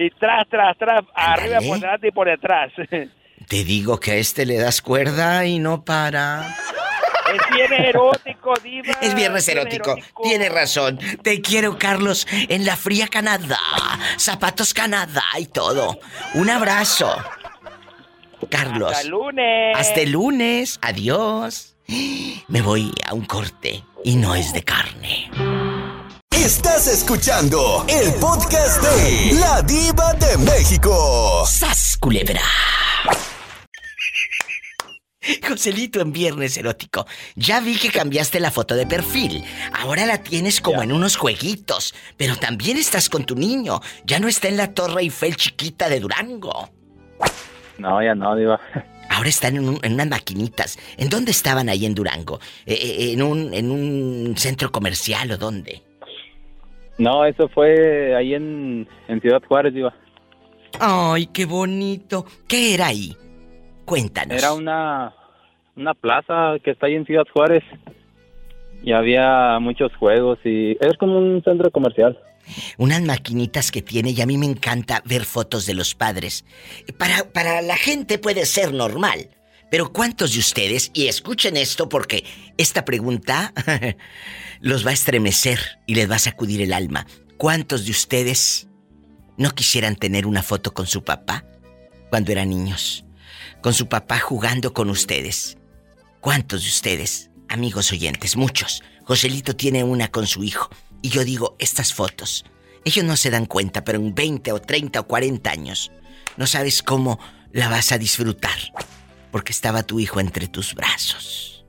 Y 0.00 0.08
tras, 0.12 0.48
tras, 0.48 0.78
tras, 0.78 1.02
arriba, 1.14 1.58
por 1.58 1.78
delante 1.78 2.08
y 2.08 2.10
por 2.10 2.26
detrás. 2.26 2.72
Te 3.48 3.64
digo 3.64 4.00
que 4.00 4.12
a 4.12 4.14
este 4.14 4.46
le 4.46 4.56
das 4.56 4.80
cuerda 4.80 5.44
y 5.44 5.58
no 5.58 5.84
para. 5.84 6.56
Es 7.34 7.54
bien 7.54 7.72
erótico, 7.84 8.54
diva. 8.64 8.94
Es 9.02 9.14
viernes 9.14 9.44
bien 9.44 9.58
erótico. 9.58 9.96
Tienes 10.22 10.50
razón. 10.50 10.98
Te 11.22 11.42
quiero, 11.42 11.78
Carlos, 11.78 12.26
en 12.30 12.64
la 12.64 12.76
fría 12.76 13.08
Canadá. 13.08 13.58
Zapatos 14.16 14.72
Canadá 14.72 15.24
y 15.38 15.44
todo. 15.44 16.00
Un 16.32 16.48
abrazo. 16.48 17.14
Carlos. 18.48 18.92
Hasta 18.92 19.02
el 19.02 19.08
lunes. 19.10 19.76
Hasta 19.76 20.00
el 20.00 20.12
lunes. 20.12 20.78
Adiós. 20.80 21.76
Me 22.48 22.62
voy 22.62 22.90
a 23.06 23.12
un 23.12 23.26
corte 23.26 23.84
y 24.02 24.16
no 24.16 24.34
es 24.34 24.54
de 24.54 24.62
carne. 24.62 25.30
Estás 26.44 26.86
escuchando 26.86 27.84
el 27.88 28.14
podcast 28.14 28.82
de 28.82 29.38
La 29.38 29.60
Diva 29.62 30.14
de 30.14 30.38
México. 30.38 31.44
¡Sas, 31.46 31.96
culebra! 32.00 32.40
Joselito 35.46 36.00
en 36.00 36.12
Viernes 36.12 36.56
Erótico. 36.56 37.06
Ya 37.36 37.60
vi 37.60 37.76
que 37.76 37.90
cambiaste 37.90 38.40
la 38.40 38.50
foto 38.50 38.74
de 38.74 38.86
perfil. 38.86 39.44
Ahora 39.72 40.06
la 40.06 40.22
tienes 40.22 40.60
como 40.60 40.82
en 40.82 40.92
unos 40.92 41.16
jueguitos. 41.16 41.94
Pero 42.16 42.36
también 42.36 42.78
estás 42.78 43.08
con 43.10 43.24
tu 43.26 43.34
niño. 43.36 43.80
Ya 44.04 44.18
no 44.18 44.26
está 44.28 44.48
en 44.48 44.56
la 44.56 44.72
Torre 44.72 45.02
Eiffel 45.02 45.36
chiquita 45.36 45.88
de 45.88 46.00
Durango. 46.00 46.70
No, 47.78 48.02
ya 48.02 48.14
no, 48.14 48.34
diva. 48.34 48.58
Ahora 49.10 49.28
están 49.28 49.56
en, 49.56 49.68
un- 49.68 49.80
en 49.82 49.94
unas 49.94 50.08
maquinitas. 50.08 50.78
¿En 50.96 51.08
dónde 51.10 51.32
estaban 51.32 51.68
ahí 51.68 51.84
en 51.84 51.94
Durango? 51.94 52.40
Eh, 52.64 52.74
eh, 52.74 53.12
¿En, 53.12 53.22
un, 53.22 53.52
¿En 53.52 53.70
un 53.70 54.34
centro 54.38 54.72
comercial 54.72 55.30
o 55.32 55.36
dónde? 55.36 55.82
No, 57.00 57.24
eso 57.24 57.48
fue 57.48 58.14
ahí 58.14 58.34
en, 58.34 58.86
en 59.08 59.20
Ciudad 59.22 59.42
Juárez, 59.48 59.72
diva. 59.72 59.94
Ay, 60.78 61.28
qué 61.28 61.46
bonito. 61.46 62.26
¿Qué 62.46 62.74
era 62.74 62.88
ahí? 62.88 63.16
Cuéntanos. 63.86 64.36
Era 64.36 64.52
una, 64.52 65.14
una 65.76 65.94
plaza 65.94 66.56
que 66.62 66.72
está 66.72 66.88
ahí 66.88 66.96
en 66.96 67.06
Ciudad 67.06 67.24
Juárez. 67.32 67.64
Y 68.82 68.92
había 68.92 69.58
muchos 69.60 69.96
juegos 69.96 70.40
y 70.44 70.72
es 70.72 70.98
como 70.98 71.16
un 71.16 71.42
centro 71.42 71.70
comercial. 71.70 72.18
Unas 72.76 73.00
maquinitas 73.00 73.70
que 73.70 73.80
tiene 73.80 74.10
y 74.10 74.20
a 74.20 74.26
mí 74.26 74.36
me 74.36 74.44
encanta 74.44 75.02
ver 75.06 75.24
fotos 75.24 75.64
de 75.64 75.72
los 75.72 75.94
padres. 75.94 76.44
Para, 76.98 77.32
para 77.32 77.62
la 77.62 77.78
gente 77.78 78.18
puede 78.18 78.44
ser 78.44 78.74
normal, 78.74 79.30
pero 79.70 79.92
¿cuántos 79.92 80.32
de 80.32 80.40
ustedes, 80.40 80.90
y 80.92 81.06
escuchen 81.06 81.56
esto 81.56 81.88
porque 81.88 82.24
esta 82.58 82.84
pregunta 82.84 83.54
los 84.60 84.84
va 84.84 84.90
a 84.90 84.94
estremecer 84.94 85.60
y 85.86 85.94
les 85.94 86.10
va 86.10 86.16
a 86.16 86.20
sacudir 86.20 86.60
el 86.60 86.72
alma, 86.72 87.06
¿cuántos 87.36 87.84
de 87.84 87.92
ustedes 87.92 88.68
no 89.36 89.52
quisieran 89.52 89.96
tener 89.96 90.26
una 90.26 90.42
foto 90.42 90.74
con 90.74 90.86
su 90.86 91.04
papá 91.04 91.44
cuando 92.10 92.32
eran 92.32 92.50
niños? 92.50 93.04
Con 93.62 93.72
su 93.72 93.88
papá 93.88 94.18
jugando 94.18 94.74
con 94.74 94.90
ustedes. 94.90 95.56
¿Cuántos 96.20 96.62
de 96.62 96.68
ustedes, 96.68 97.30
amigos 97.48 97.92
oyentes, 97.92 98.36
muchos? 98.36 98.82
Joselito 99.04 99.54
tiene 99.54 99.84
una 99.84 100.08
con 100.08 100.26
su 100.26 100.42
hijo. 100.42 100.68
Y 101.02 101.10
yo 101.10 101.24
digo, 101.24 101.56
estas 101.58 101.94
fotos, 101.94 102.44
ellos 102.84 103.04
no 103.04 103.16
se 103.16 103.30
dan 103.30 103.46
cuenta, 103.46 103.84
pero 103.84 103.98
en 103.98 104.14
20 104.14 104.52
o 104.52 104.60
30 104.60 105.00
o 105.00 105.06
40 105.06 105.50
años, 105.50 105.92
no 106.36 106.46
sabes 106.46 106.82
cómo 106.82 107.18
la 107.52 107.68
vas 107.68 107.92
a 107.92 107.98
disfrutar. 107.98 108.58
Porque 109.30 109.52
estaba 109.52 109.82
tu 109.82 110.00
hijo 110.00 110.20
entre 110.20 110.48
tus 110.48 110.74
brazos. 110.74 111.64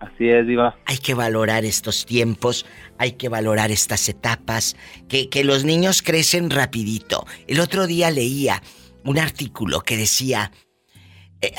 Así 0.00 0.28
es, 0.28 0.46
diva. 0.46 0.76
Hay 0.86 0.98
que 0.98 1.12
valorar 1.12 1.64
estos 1.64 2.06
tiempos, 2.06 2.64
hay 2.96 3.12
que 3.12 3.28
valorar 3.28 3.70
estas 3.70 4.08
etapas, 4.08 4.76
que, 5.08 5.28
que 5.28 5.44
los 5.44 5.64
niños 5.64 6.02
crecen 6.02 6.48
rapidito. 6.48 7.26
El 7.46 7.60
otro 7.60 7.86
día 7.86 8.10
leía 8.10 8.62
un 9.04 9.18
artículo 9.18 9.82
que 9.82 9.96
decía, 9.96 10.52
eh, 11.42 11.52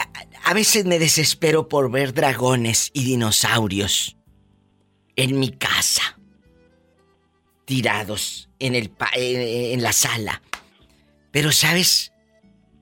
a, 0.44 0.54
veces 0.54 0.86
me 0.86 1.00
desespero 1.00 1.68
por 1.68 1.92
ver 1.92 2.14
dragones 2.14 2.92
y 2.94 3.04
dinosaurios 3.04 4.18
en 5.16 5.40
mi 5.40 5.52
casa, 5.52 6.20
tirados 7.66 8.50
en, 8.60 8.76
el 8.76 8.92
en 9.16 9.82
la 9.82 9.94
sala. 9.94 10.42
Pero 11.32 11.52
sabes 11.52 12.11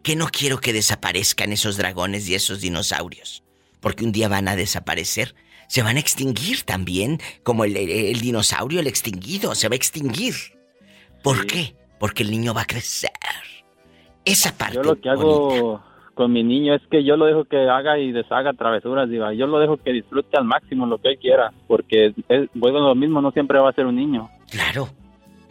que 0.03 0.15
no 0.15 0.27
quiero 0.27 0.59
que 0.59 0.73
desaparezcan 0.73 1.51
esos 1.51 1.77
dragones 1.77 2.27
y 2.29 2.35
esos 2.35 2.61
dinosaurios, 2.61 3.43
porque 3.79 4.03
un 4.05 4.11
día 4.11 4.27
van 4.27 4.47
a 4.47 4.55
desaparecer. 4.55 5.35
Se 5.67 5.83
van 5.83 5.97
a 5.97 5.99
extinguir 5.99 6.63
también, 6.63 7.19
como 7.43 7.63
el, 7.63 7.77
el- 7.77 7.91
el 7.91 8.21
dinosaurio, 8.21 8.79
el 8.79 8.87
extinguido, 8.87 9.53
se 9.55 9.69
va 9.69 9.73
a 9.73 9.75
extinguir. 9.75 10.33
¿Por 11.23 11.45
qué? 11.45 11.75
Porque 11.99 12.23
el 12.23 12.31
niño 12.31 12.53
va 12.53 12.61
a 12.61 12.65
crecer. 12.65 13.11
Esa 14.25 14.55
parte. 14.57 14.75
Yo 14.75 14.83
lo 14.83 14.99
que 14.99 15.09
hago 15.09 15.83
con 16.13 16.31
mi 16.33 16.43
niño 16.43 16.73
es 16.75 16.81
que 16.89 17.03
yo 17.03 17.15
lo 17.17 17.25
dejo 17.25 17.45
que 17.45 17.57
haga 17.69 17.97
y 17.97 18.11
deshaga 18.11 18.53
travesuras, 18.53 19.09
diva. 19.09 19.33
Yo 19.33 19.47
lo 19.47 19.59
dejo 19.59 19.77
que 19.77 19.91
disfrute 19.91 20.37
al 20.37 20.45
máximo 20.45 20.85
lo 20.85 20.97
que 20.97 21.09
él 21.09 21.19
quiera, 21.19 21.53
porque 21.67 22.07
es, 22.07 22.15
a 22.27 22.57
lo 22.57 22.95
mismo, 22.95 23.21
no 23.21 23.31
siempre 23.31 23.59
va 23.59 23.69
a 23.69 23.73
ser 23.73 23.85
un 23.85 23.95
niño. 23.95 24.29
Claro. 24.49 24.89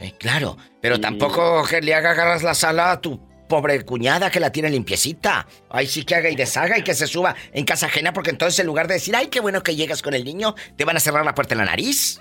Eh, 0.01 0.13
claro, 0.19 0.57
pero 0.81 1.01
tampoco 1.01 1.65
que 1.69 1.81
le 1.81 1.93
hagas 1.93 2.43
la 2.45 2.55
sala 2.55 2.93
a 2.93 3.01
tu 3.01 3.19
pobre 3.49 3.85
cuñada 3.85 4.31
que 4.31 4.41
la 4.41 4.53
tiene 4.53 4.71
limpiecita. 4.71 5.47
Ay, 5.71 5.87
sí 5.87 6.05
que 6.05 6.15
haga 6.15 6.31
y 6.31 6.37
deshaga 6.37 6.79
y 6.79 6.83
que 6.83 6.95
se 6.95 7.07
suba 7.07 7.35
en 7.53 7.65
casa 7.65 7.87
ajena 7.87 8.13
porque 8.13 8.31
entonces 8.31 8.61
en 8.61 8.67
lugar 8.67 8.87
de 8.87 8.95
decir, 8.95 9.17
ay, 9.17 9.29
qué 9.29 9.41
bueno 9.41 9.63
que 9.63 9.75
llegas 9.75 10.03
con 10.03 10.15
el 10.15 10.25
niño, 10.25 10.55
te 10.77 10.85
van 10.85 10.97
a 10.97 11.01
cerrar 11.01 11.25
la 11.25 11.35
puerta 11.35 11.55
en 11.55 11.59
la 11.59 11.65
nariz. 11.65 12.21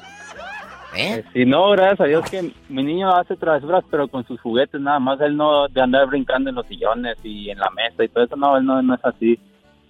¿Eh? 0.95 1.23
Si 1.33 1.45
no, 1.45 1.69
gracias 1.71 2.01
a 2.01 2.05
Dios 2.05 2.29
que 2.29 2.51
mi 2.69 2.83
niño 2.83 3.13
hace 3.13 3.35
travesuras, 3.35 3.83
pero 3.91 4.07
con 4.07 4.25
sus 4.25 4.39
juguetes 4.41 4.81
nada 4.81 4.99
más. 4.99 5.19
Él 5.21 5.37
no 5.37 5.67
de 5.67 5.81
andar 5.81 6.07
brincando 6.07 6.49
en 6.49 6.55
los 6.55 6.65
sillones 6.65 7.17
y 7.23 7.49
en 7.49 7.59
la 7.59 7.69
mesa 7.71 8.03
y 8.03 8.07
todo 8.07 8.23
eso, 8.23 8.35
no, 8.35 8.57
él 8.57 8.65
no, 8.65 8.81
no 8.81 8.95
es 8.95 9.05
así. 9.05 9.39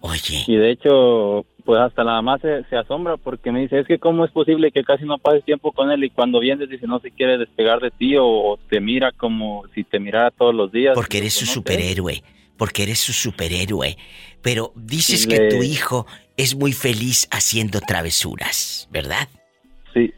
Oye. 0.02 0.44
Y 0.48 0.56
de 0.56 0.72
hecho, 0.72 1.46
pues 1.68 1.82
hasta 1.82 2.04
la 2.06 2.14
mamá 2.14 2.38
se, 2.40 2.64
se, 2.70 2.78
asombra 2.78 3.18
porque 3.18 3.52
me 3.52 3.60
dice, 3.60 3.80
es 3.80 3.88
que 3.88 4.00
cómo 4.00 4.24
es 4.24 4.32
posible 4.32 4.72
que 4.72 4.86
casi 4.86 5.04
no 5.04 5.18
pases 5.18 5.44
tiempo 5.44 5.74
con 5.74 5.92
él 5.92 6.02
y 6.04 6.10
cuando 6.10 6.40
vienes 6.40 6.70
dice 6.70 6.88
no 6.88 7.00
se 7.00 7.12
quiere 7.12 7.38
despegar 7.38 7.82
de 7.82 7.92
ti 7.92 8.16
o, 8.18 8.58
te 8.70 8.80
mira 8.80 9.12
como 9.12 9.66
si 9.76 9.84
te 9.84 10.00
mirara 10.00 10.32
todos 10.32 10.56
los 10.56 10.72
días. 10.72 10.96
Porque 10.96 11.18
eres 11.18 11.34
su 11.34 11.46
superhéroe, 11.46 12.24
porque 12.58 12.84
eres 12.84 13.00
su 13.00 13.12
superhéroe. 13.12 13.98
Pero 14.42 14.72
dices 14.76 15.28
que 15.28 15.50
tu 15.50 15.62
hijo 15.62 16.06
es 16.38 16.56
muy 16.56 16.72
feliz 16.72 17.28
haciendo 17.32 17.82
travesuras, 17.82 18.88
¿verdad? 18.90 19.28
Sí, 19.94 20.14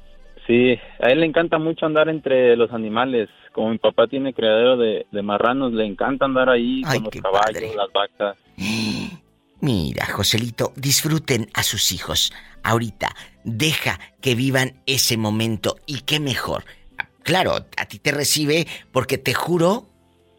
sí, 0.46 0.78
a 1.00 1.08
él 1.08 1.22
le 1.22 1.26
encanta 1.26 1.58
mucho 1.58 1.88
andar 1.88 2.10
entre 2.10 2.56
los 2.58 2.72
animales. 2.74 3.28
Como 3.54 3.72
mi 3.72 3.80
papá 3.80 4.06
tiene 4.06 4.36
criadero 4.36 4.78
de, 4.78 5.08
de 5.12 5.22
marranos, 5.24 5.74
le 5.74 5.86
encanta 5.86 6.26
andar 6.26 6.50
ahí 6.50 6.84
con 6.84 7.06
los 7.06 7.16
caballos, 7.16 7.76
las 7.76 7.92
vacas. 7.92 8.38
Mira, 9.62 10.06
Joselito, 10.06 10.74
disfruten 10.76 11.50
a 11.54 11.64
sus 11.64 11.92
hijos. 11.92 12.32
Ahorita, 12.64 13.16
deja 13.44 14.00
que 14.22 14.36
vivan 14.36 14.82
ese 14.86 15.18
momento 15.18 15.78
y 15.86 16.02
qué 16.02 16.20
mejor. 16.20 16.66
Claro, 17.24 17.68
a 17.78 17.86
ti 17.86 18.00
te 18.00 18.12
recibe 18.12 18.68
porque 18.92 19.18
te 19.18 19.34
juro 19.34 19.90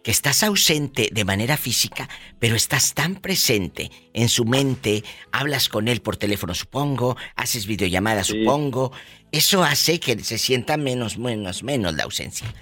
que 0.02 0.10
estás 0.10 0.42
ausente 0.42 1.10
de 1.12 1.24
manera 1.24 1.56
física, 1.56 2.08
pero 2.38 2.56
estás 2.56 2.94
tan 2.94 3.16
presente 3.16 3.90
en 4.14 4.28
su 4.28 4.44
mente, 4.44 5.04
hablas 5.30 5.68
con 5.68 5.88
él 5.88 6.00
por 6.00 6.16
teléfono, 6.16 6.54
supongo, 6.54 7.16
haces 7.36 7.66
videollamadas, 7.66 8.28
supongo. 8.28 8.92
Eso 9.30 9.62
hace 9.62 10.00
que 10.00 10.18
se 10.24 10.38
sienta 10.38 10.76
menos, 10.76 11.18
menos, 11.18 11.62
menos 11.62 11.94
la 11.94 12.04
ausencia. 12.04 12.52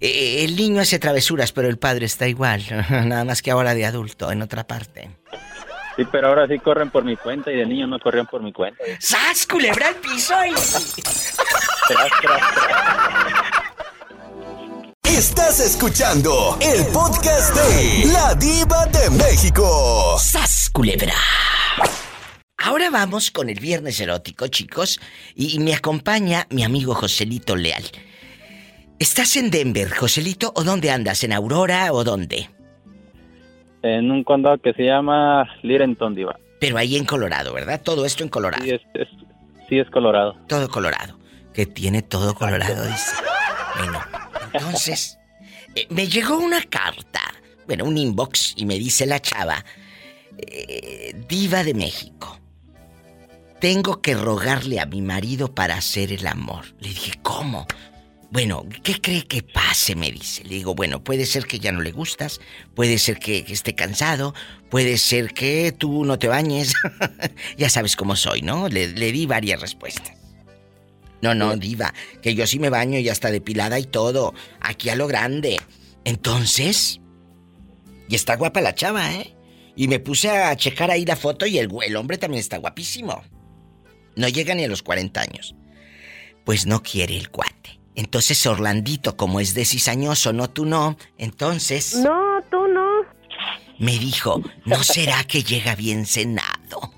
Eh, 0.00 0.44
el 0.44 0.56
niño 0.56 0.80
hace 0.80 0.98
travesuras, 0.98 1.52
pero 1.52 1.68
el 1.68 1.78
padre 1.78 2.06
está 2.06 2.26
igual, 2.26 2.64
nada 2.90 3.24
más 3.24 3.42
que 3.42 3.50
ahora 3.50 3.74
de 3.74 3.84
adulto, 3.84 4.32
en 4.32 4.40
otra 4.40 4.66
parte. 4.66 5.10
Sí, 5.96 6.04
pero 6.10 6.28
ahora 6.28 6.46
sí 6.46 6.58
corren 6.58 6.90
por 6.90 7.04
mi 7.04 7.16
cuenta 7.16 7.50
y 7.52 7.56
de 7.56 7.66
niño 7.66 7.86
no 7.86 7.98
corrían 7.98 8.26
por 8.26 8.42
mi 8.42 8.52
cuenta. 8.52 8.82
¡Sas, 8.98 9.46
culebra 9.46 9.88
al 9.88 9.96
piso! 9.96 10.34
Y... 10.46 10.54
Estás 15.02 15.60
escuchando 15.60 16.56
el 16.60 16.86
podcast 16.86 17.54
de 17.54 18.04
La 18.12 18.34
Diva 18.34 18.86
de 18.86 19.10
México. 19.10 20.16
¡Sas, 20.18 20.70
culebra! 20.72 21.14
Ahora 22.56 22.90
vamos 22.90 23.30
con 23.30 23.48
el 23.50 23.58
viernes 23.58 23.98
erótico, 24.00 24.46
chicos, 24.48 25.00
y 25.34 25.58
me 25.58 25.74
acompaña 25.74 26.46
mi 26.50 26.62
amigo 26.62 26.94
Joselito 26.94 27.56
Leal. 27.56 27.84
¿Estás 28.98 29.36
en 29.36 29.50
Denver, 29.50 29.90
Joselito, 29.90 30.52
o 30.54 30.62
dónde 30.62 30.90
andas? 30.90 31.24
¿En 31.24 31.32
Aurora 31.32 31.92
o 31.92 32.04
dónde? 32.04 32.50
En 33.82 34.10
un 34.10 34.24
condado 34.24 34.58
que 34.58 34.72
se 34.74 34.84
llama 34.84 35.48
Lirenton, 35.62 36.14
Diva. 36.14 36.38
Pero 36.58 36.76
ahí 36.76 36.96
en 36.96 37.06
Colorado, 37.06 37.54
¿verdad? 37.54 37.80
Todo 37.82 38.04
esto 38.04 38.22
en 38.22 38.28
Colorado. 38.28 38.62
Sí, 38.62 38.70
es, 38.70 39.08
sí, 39.68 39.78
es 39.78 39.88
Colorado. 39.90 40.36
Todo 40.46 40.68
Colorado. 40.68 41.18
Que 41.54 41.66
tiene 41.66 42.02
todo 42.02 42.34
Colorado, 42.34 42.84
dice. 42.86 43.16
Bueno, 43.78 44.00
entonces, 44.52 45.18
eh, 45.74 45.86
me 45.90 46.06
llegó 46.06 46.38
una 46.38 46.62
carta, 46.62 47.20
bueno, 47.66 47.84
un 47.84 47.96
inbox, 47.96 48.54
y 48.56 48.66
me 48.66 48.78
dice 48.78 49.06
la 49.06 49.20
chava, 49.20 49.64
eh, 50.36 51.14
Diva 51.28 51.64
de 51.64 51.74
México. 51.74 52.38
Tengo 53.60 54.00
que 54.00 54.14
rogarle 54.14 54.80
a 54.80 54.86
mi 54.86 55.02
marido 55.02 55.54
para 55.54 55.76
hacer 55.76 56.12
el 56.12 56.26
amor. 56.26 56.64
Le 56.80 56.88
dije, 56.88 57.12
¿cómo? 57.22 57.66
Bueno, 58.30 58.64
¿qué 58.84 59.00
cree 59.00 59.26
que 59.26 59.42
pase? 59.42 59.96
Me 59.96 60.12
dice. 60.12 60.44
Le 60.44 60.50
digo, 60.50 60.74
bueno, 60.74 61.02
puede 61.02 61.26
ser 61.26 61.46
que 61.46 61.58
ya 61.58 61.72
no 61.72 61.80
le 61.80 61.90
gustas, 61.90 62.40
puede 62.74 62.98
ser 62.98 63.18
que, 63.18 63.44
esté 63.48 63.74
cansado, 63.74 64.34
puede 64.70 64.98
ser 64.98 65.34
que 65.34 65.72
tú 65.72 66.04
no 66.04 66.18
te 66.18 66.28
bañes. 66.28 66.74
ya 67.58 67.68
sabes 67.68 67.96
cómo 67.96 68.14
soy, 68.14 68.42
¿no? 68.42 68.68
Le, 68.68 68.86
di 68.92 69.26
varias 69.26 69.60
respuestas. 69.60 70.16
No, 71.22 71.34
no, 71.34 71.56
diva, 71.56 71.92
que 72.22 72.34
yo 72.34 72.46
sí 72.46 72.58
me 72.58 72.70
baño 72.70 72.98
y 72.98 73.02
ya 73.02 73.12
está 73.12 73.30
depilada 73.30 73.78
y 73.78 73.84
todo, 73.84 74.32
aquí 74.60 74.88
a 74.88 74.94
lo 74.94 75.06
grande. 75.06 75.60
Entonces, 76.04 77.00
y 78.08 78.14
está 78.14 78.36
guapa 78.36 78.60
la 78.60 78.74
chava, 78.74 79.12
¿eh? 79.12 79.34
Y 79.76 79.88
me 79.88 79.98
puse 79.98 80.30
a 80.30 80.56
checar 80.56 80.90
ahí 80.90 81.04
la 81.04 81.16
foto 81.16 81.46
y 81.46 81.58
el, 81.58 81.68
el 81.82 81.96
hombre 81.96 82.16
también 82.16 82.40
está 82.40 82.58
guapísimo. 82.58 83.22
No 84.14 84.28
llega 84.28 84.54
ni 84.54 84.64
a 84.64 84.68
los 84.68 84.82
40 84.82 85.20
años. 85.20 85.54
Pues 86.44 86.64
no 86.64 86.82
quiere 86.82 87.16
el 87.16 87.30
cuate. 87.30 87.79
Entonces 88.00 88.46
Orlandito, 88.46 89.14
como 89.14 89.40
es 89.40 89.52
de 89.52 89.66
cizañoso, 89.66 90.32
no 90.32 90.48
tú 90.48 90.64
no, 90.64 90.96
entonces... 91.18 91.96
No, 91.96 92.40
tú 92.50 92.66
no. 92.66 93.02
Me 93.78 93.98
dijo, 93.98 94.42
¿no 94.64 94.82
será 94.82 95.22
que 95.24 95.42
llega 95.42 95.74
bien 95.74 96.06
cenado? 96.06 96.94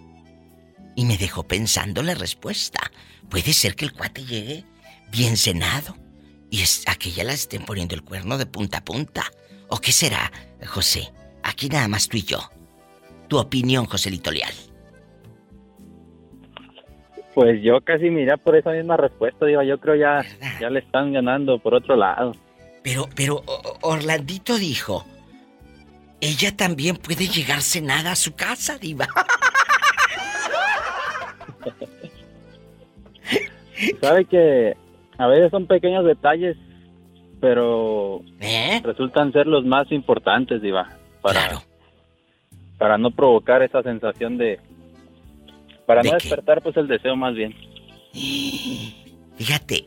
Y 0.95 1.05
me 1.05 1.19
dejó 1.19 1.43
pensando 1.43 2.05
la 2.05 2.15
respuesta. 2.15 2.93
Puede 3.29 3.53
ser 3.53 3.75
que 3.75 3.85
el 3.85 3.93
cuate 3.95 4.25
llegue 4.25 4.65
bien 5.11 5.37
cenado 5.37 5.97
y 6.51 6.63
es, 6.63 6.85
a 6.87 6.95
que 6.95 7.11
ya 7.11 7.25
la 7.25 7.33
estén 7.33 7.65
poniendo 7.65 7.97
el 7.97 8.05
cuerno 8.05 8.39
de 8.39 8.47
punta 8.47 8.79
a 8.79 8.85
punta. 8.85 9.25
¿O 9.71 9.79
qué 9.79 9.91
será, 9.91 10.31
José? 10.69 11.13
Aquí 11.43 11.69
nada 11.69 11.89
más 11.89 12.07
tú 12.07 12.17
y 12.17 12.23
yo. 12.23 12.49
Tu 13.27 13.39
opinión, 13.39 13.87
Joselito 13.87 14.31
Leal. 14.31 14.55
Pues 17.35 17.63
yo 17.63 17.81
casi 17.81 18.11
miré 18.11 18.37
por 18.37 18.57
esa 18.57 18.73
misma 18.73 18.97
respuesta, 18.97 19.47
digo, 19.47 19.63
yo 19.63 19.79
creo 19.81 19.95
ya, 19.95 20.23
ya 20.61 20.69
le 20.69 20.81
están 20.81 21.13
ganando 21.13 21.59
por 21.59 21.75
otro 21.75 21.97
lado. 21.97 22.33
Pero, 22.83 23.09
pero 23.15 23.43
Orlandito 23.81 24.59
dijo, 24.59 25.07
ella 26.21 26.55
también 26.57 26.97
puede 26.97 27.27
llegarse 27.29 27.81
nada 27.81 28.13
a 28.13 28.17
su 28.17 28.35
casa, 28.35 28.77
diva. 28.79 29.09
Sabe 34.01 34.25
que 34.27 34.77
a 35.19 35.27
veces 35.27 35.51
son 35.51 35.67
pequeños 35.67 36.05
detalles, 36.05 36.57
pero 37.41 38.21
¿Eh? 38.41 38.81
resultan 38.85 39.33
ser 39.33 39.47
los 39.47 39.65
más 39.65 39.91
importantes, 39.91 40.61
diva, 40.61 40.91
para, 41.23 41.63
para 42.79 42.99
no 42.99 43.11
provocar 43.11 43.63
esa 43.63 43.83
sensación 43.83 44.39
de, 44.39 44.61
para 45.87 46.03
no 46.03 46.13
despertar, 46.13 46.63
pues 46.63 46.77
el 46.77 46.89
deseo 46.89 47.17
más 47.17 47.35
bien. 47.35 47.55
Fíjate, 49.37 49.87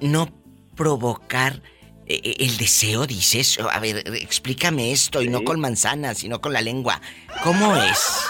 no 0.00 0.28
provocar 0.76 1.62
eh, 2.06 2.20
eh, 2.22 2.36
el 2.40 2.56
deseo, 2.56 3.06
dices. 3.06 3.58
A 3.58 3.80
ver, 3.80 3.98
explícame 4.20 4.92
esto, 4.92 5.22
y 5.22 5.28
no 5.28 5.42
con 5.42 5.60
manzanas, 5.60 6.18
sino 6.18 6.40
con 6.40 6.52
la 6.52 6.60
lengua. 6.60 7.00
¿Cómo 7.42 7.76
es? 7.76 8.26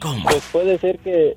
¿Cómo? 0.00 0.24
Pues 0.24 0.42
puede 0.50 0.78
ser 0.78 0.98
que, 0.98 1.36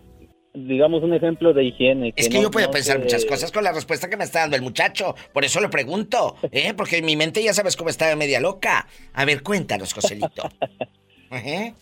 digamos, 0.53 1.03
un 1.03 1.13
ejemplo 1.13 1.53
de 1.53 1.65
higiene. 1.65 2.13
es 2.15 2.29
que 2.29 2.41
yo 2.41 2.49
puedo 2.51 2.69
pensar 2.71 2.99
muchas 2.99 3.25
cosas 3.25 3.51
con 3.51 3.63
la 3.63 3.71
respuesta 3.71 4.09
que 4.09 4.17
me 4.17 4.23
está 4.23 4.39
dando 4.39 4.55
el 4.55 4.61
muchacho. 4.61 5.15
Por 5.33 5.45
eso 5.45 5.59
lo 5.61 5.69
pregunto, 5.69 6.35
¿eh? 6.51 6.73
Porque 6.73 6.97
en 6.97 7.05
mi 7.05 7.15
mente 7.15 7.43
ya 7.43 7.53
sabes 7.53 7.75
cómo 7.75 7.89
está 7.89 8.15
media 8.15 8.39
loca. 8.39 8.87
A 9.13 9.25
ver, 9.25 9.43
cuéntanos, 9.43 9.93
Joselito. 9.93 10.49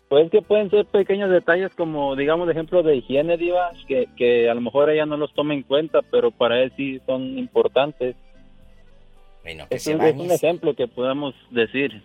Pues 0.08 0.32
que 0.32 0.42
pueden 0.42 0.70
ser 0.70 0.86
pequeños 0.86 1.30
detalles 1.30 1.72
como, 1.76 2.16
digamos, 2.16 2.48
de 2.48 2.54
ejemplo 2.54 2.84
de 2.84 2.96
higiene, 2.96 3.38
Diva, 3.38 3.72
que, 3.88 4.08
que 4.16 4.50
a 4.50 4.54
lo 4.54 4.62
mejor 4.62 4.90
ella 4.90 5.06
no 5.06 5.18
los 5.18 5.34
toma 5.34 5.54
en 5.54 5.64
cuenta, 5.64 6.00
pero 6.10 6.32
para 6.32 6.62
él 6.62 6.72
sí 6.78 7.02
son 7.06 7.38
importantes. 7.38 8.16
Bueno, 9.44 9.68
que 9.70 9.76
es, 9.76 9.88
es 9.88 10.16
un 10.16 10.32
ejemplo 10.32 10.74
que 10.76 10.88
podamos 10.88 11.36
decir. 11.50 12.02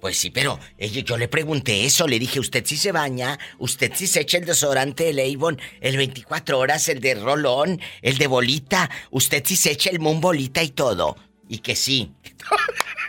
Pues 0.00 0.18
sí, 0.18 0.30
pero 0.30 0.58
ella, 0.76 1.00
yo 1.00 1.16
le 1.16 1.28
pregunté 1.28 1.84
eso, 1.86 2.06
le 2.06 2.18
dije, 2.18 2.38
usted 2.38 2.64
sí 2.66 2.76
se 2.76 2.92
baña, 2.92 3.38
usted 3.58 3.92
sí 3.94 4.06
se 4.06 4.20
echa 4.20 4.38
el 4.38 4.44
desodorante 4.44 5.08
el 5.08 5.18
Avon, 5.18 5.58
el 5.80 5.96
24 5.96 6.58
horas, 6.58 6.88
el 6.88 7.00
de 7.00 7.14
rolón, 7.14 7.80
el 8.02 8.18
de 8.18 8.26
bolita, 8.26 8.90
usted 9.10 9.42
sí 9.44 9.56
se 9.56 9.72
echa 9.72 9.90
el 9.90 9.98
moon 9.98 10.20
bolita 10.20 10.62
y 10.62 10.68
todo. 10.68 11.16
Y 11.48 11.58
que 11.58 11.74
sí. 11.74 12.12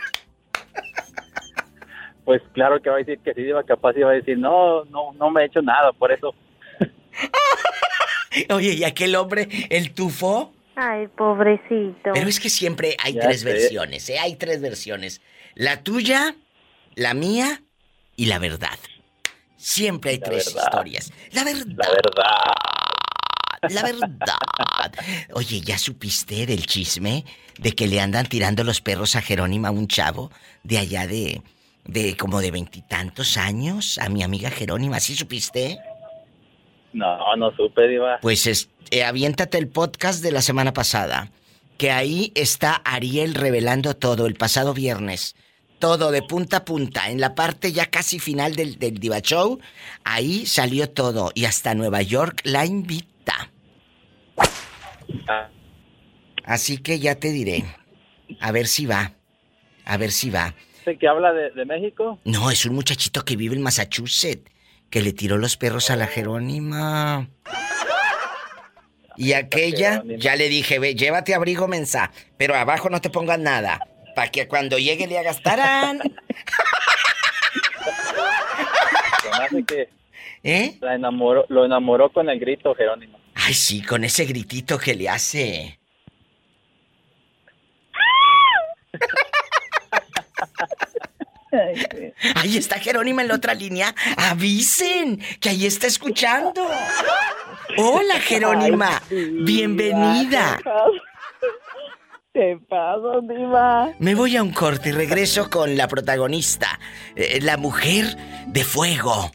pues 2.28 2.42
claro 2.52 2.82
que 2.82 2.90
va 2.90 2.96
a 2.96 2.98
decir 2.98 3.18
que 3.24 3.32
sí, 3.32 3.40
iba 3.40 3.62
capaz 3.62 3.96
iba 3.96 4.10
a 4.10 4.12
decir, 4.12 4.36
no, 4.36 4.84
no, 4.84 5.14
no 5.14 5.30
me 5.30 5.40
he 5.40 5.46
hecho 5.46 5.62
nada, 5.62 5.94
por 5.94 6.12
eso. 6.12 6.34
Oye, 8.50 8.74
¿y 8.74 8.84
aquel 8.84 9.16
hombre, 9.16 9.48
el 9.70 9.94
tufo? 9.94 10.52
Ay, 10.76 11.06
pobrecito. 11.06 12.10
Pero 12.12 12.28
es 12.28 12.38
que 12.38 12.50
siempre 12.50 12.98
hay 13.02 13.18
tres 13.18 13.44
versiones, 13.44 14.10
¿eh? 14.10 14.18
Hay 14.18 14.36
tres 14.36 14.60
versiones. 14.60 15.22
La 15.54 15.82
tuya, 15.82 16.36
la 16.96 17.14
mía 17.14 17.62
y 18.14 18.26
la 18.26 18.38
verdad. 18.38 18.78
Siempre 19.56 20.10
hay 20.10 20.18
tres 20.18 20.54
historias. 20.54 21.10
La 21.32 21.44
verdad. 21.44 21.64
La 21.78 21.88
verdad. 21.88 23.70
la 23.70 23.82
verdad. 23.84 24.92
Oye, 25.32 25.62
¿ya 25.62 25.78
supiste 25.78 26.44
del 26.44 26.66
chisme 26.66 27.24
de 27.56 27.72
que 27.72 27.86
le 27.86 28.02
andan 28.02 28.26
tirando 28.26 28.64
los 28.64 28.82
perros 28.82 29.16
a 29.16 29.22
Jerónima, 29.22 29.70
un 29.70 29.88
chavo 29.88 30.30
de 30.62 30.76
allá 30.76 31.06
de, 31.06 31.40
de 31.88 32.16
como 32.16 32.40
de 32.40 32.52
veintitantos 32.52 33.36
años, 33.36 33.98
a 33.98 34.08
mi 34.08 34.22
amiga 34.22 34.50
Jerónima? 34.50 35.00
¿Sí 35.00 35.16
supiste? 35.16 35.78
No, 36.92 37.36
no 37.36 37.50
supe, 37.56 37.88
Diva. 37.88 38.18
Pues 38.20 38.46
es, 38.46 38.68
eh, 38.90 39.04
aviéntate 39.04 39.58
el 39.58 39.68
podcast 39.68 40.22
de 40.22 40.30
la 40.30 40.42
semana 40.42 40.72
pasada, 40.72 41.32
que 41.78 41.90
ahí 41.90 42.30
está 42.34 42.74
Ariel 42.84 43.34
revelando 43.34 43.96
todo 43.96 44.26
el 44.26 44.34
pasado 44.34 44.74
viernes. 44.74 45.34
Todo 45.78 46.10
de 46.10 46.22
punta 46.22 46.58
a 46.58 46.64
punta, 46.64 47.08
en 47.08 47.20
la 47.20 47.34
parte 47.34 47.72
ya 47.72 47.86
casi 47.86 48.18
final 48.18 48.56
del, 48.56 48.78
del 48.78 48.98
Diva 48.98 49.20
Show, 49.20 49.60
ahí 50.04 50.44
salió 50.44 50.90
todo 50.90 51.30
y 51.34 51.44
hasta 51.44 51.74
Nueva 51.74 52.02
York 52.02 52.40
la 52.44 52.66
invita. 52.66 53.52
Así 56.44 56.78
que 56.78 56.98
ya 56.98 57.14
te 57.14 57.30
diré. 57.30 57.64
A 58.40 58.50
ver 58.50 58.66
si 58.66 58.86
va. 58.86 59.12
A 59.84 59.96
ver 59.96 60.10
si 60.10 60.30
va. 60.30 60.54
¿Ese 60.88 60.98
que 60.98 61.06
habla 61.06 61.34
de, 61.34 61.50
de 61.50 61.64
México? 61.66 62.18
No, 62.24 62.50
es 62.50 62.64
un 62.64 62.74
muchachito 62.74 63.22
que 63.22 63.36
vive 63.36 63.54
en 63.54 63.60
Massachusetts, 63.60 64.50
que 64.88 65.02
le 65.02 65.12
tiró 65.12 65.36
los 65.36 65.58
perros 65.58 65.90
a 65.90 65.96
la 65.96 66.06
Jerónima. 66.06 67.28
Y 69.16 69.34
aquella, 69.34 70.02
ya 70.16 70.34
le 70.36 70.48
dije, 70.48 70.78
ve, 70.78 70.94
llévate 70.94 71.34
abrigo 71.34 71.68
mensa, 71.68 72.10
pero 72.38 72.54
abajo 72.54 72.88
no 72.88 73.02
te 73.02 73.10
pongas 73.10 73.38
nada, 73.38 73.86
para 74.14 74.30
que 74.30 74.48
cuando 74.48 74.78
llegue 74.78 75.06
le 75.06 75.18
hagas 75.18 75.42
tarán. 75.42 76.00
Que 79.66 79.88
¿Eh? 80.42 80.76
la 80.80 80.94
enamoró, 80.94 81.46
lo 81.48 81.64
enamoró 81.64 82.10
con 82.12 82.28
el 82.28 82.38
grito, 82.38 82.74
Jerónimo. 82.74 83.18
Ay, 83.34 83.54
sí, 83.54 83.82
con 83.82 84.04
ese 84.04 84.26
gritito 84.26 84.78
que 84.78 84.94
le 84.94 85.08
hace. 85.08 85.78
Ahí 92.34 92.56
está 92.56 92.78
Jerónima 92.78 93.22
en 93.22 93.28
la 93.28 93.34
otra 93.34 93.54
línea. 93.54 93.94
Avisen 94.16 95.18
que 95.40 95.50
ahí 95.50 95.66
está 95.66 95.86
escuchando. 95.86 96.68
Hola, 97.76 98.20
Jerónima. 98.20 99.02
Bienvenida. 99.10 100.58
¿Qué 102.32 102.58
pasa, 102.68 103.20
Diva? 103.22 103.92
Me 103.98 104.14
voy 104.14 104.36
a 104.36 104.42
un 104.42 104.52
corte 104.52 104.90
y 104.90 104.92
regreso 104.92 105.50
con 105.50 105.76
la 105.76 105.88
protagonista, 105.88 106.78
eh, 107.16 107.40
la 107.42 107.56
mujer 107.56 108.04
de 108.46 108.62
fuego. 108.64 109.32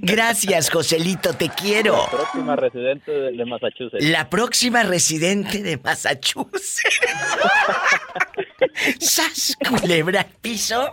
Gracias, 0.00 0.70
Joselito, 0.70 1.34
te 1.34 1.48
quiero. 1.48 1.96
La 1.96 2.10
próxima 2.10 2.56
residente 2.56 3.12
de, 3.12 3.32
de 3.32 3.44
Massachusetts. 3.44 4.04
La 4.04 4.30
próxima 4.30 4.82
residente 4.82 5.62
de 5.62 5.76
Massachusetts. 5.76 6.82
¡Sas, 9.00 9.56
culebra 9.68 10.20
al 10.20 10.26
piso! 10.40 10.90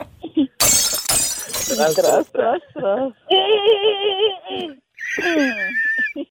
Tras, 1.67 1.95
tras, 1.95 2.61
tras. 2.73 3.13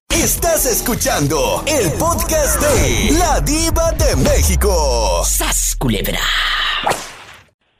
Estás 0.09 0.65
escuchando 0.65 1.63
el 1.67 1.91
podcast 1.93 2.61
de 2.61 3.11
La 3.17 3.39
Diva 3.41 3.91
de 3.93 4.15
México. 4.17 5.23
¡Sas, 5.25 5.75
culebra! 5.77 6.19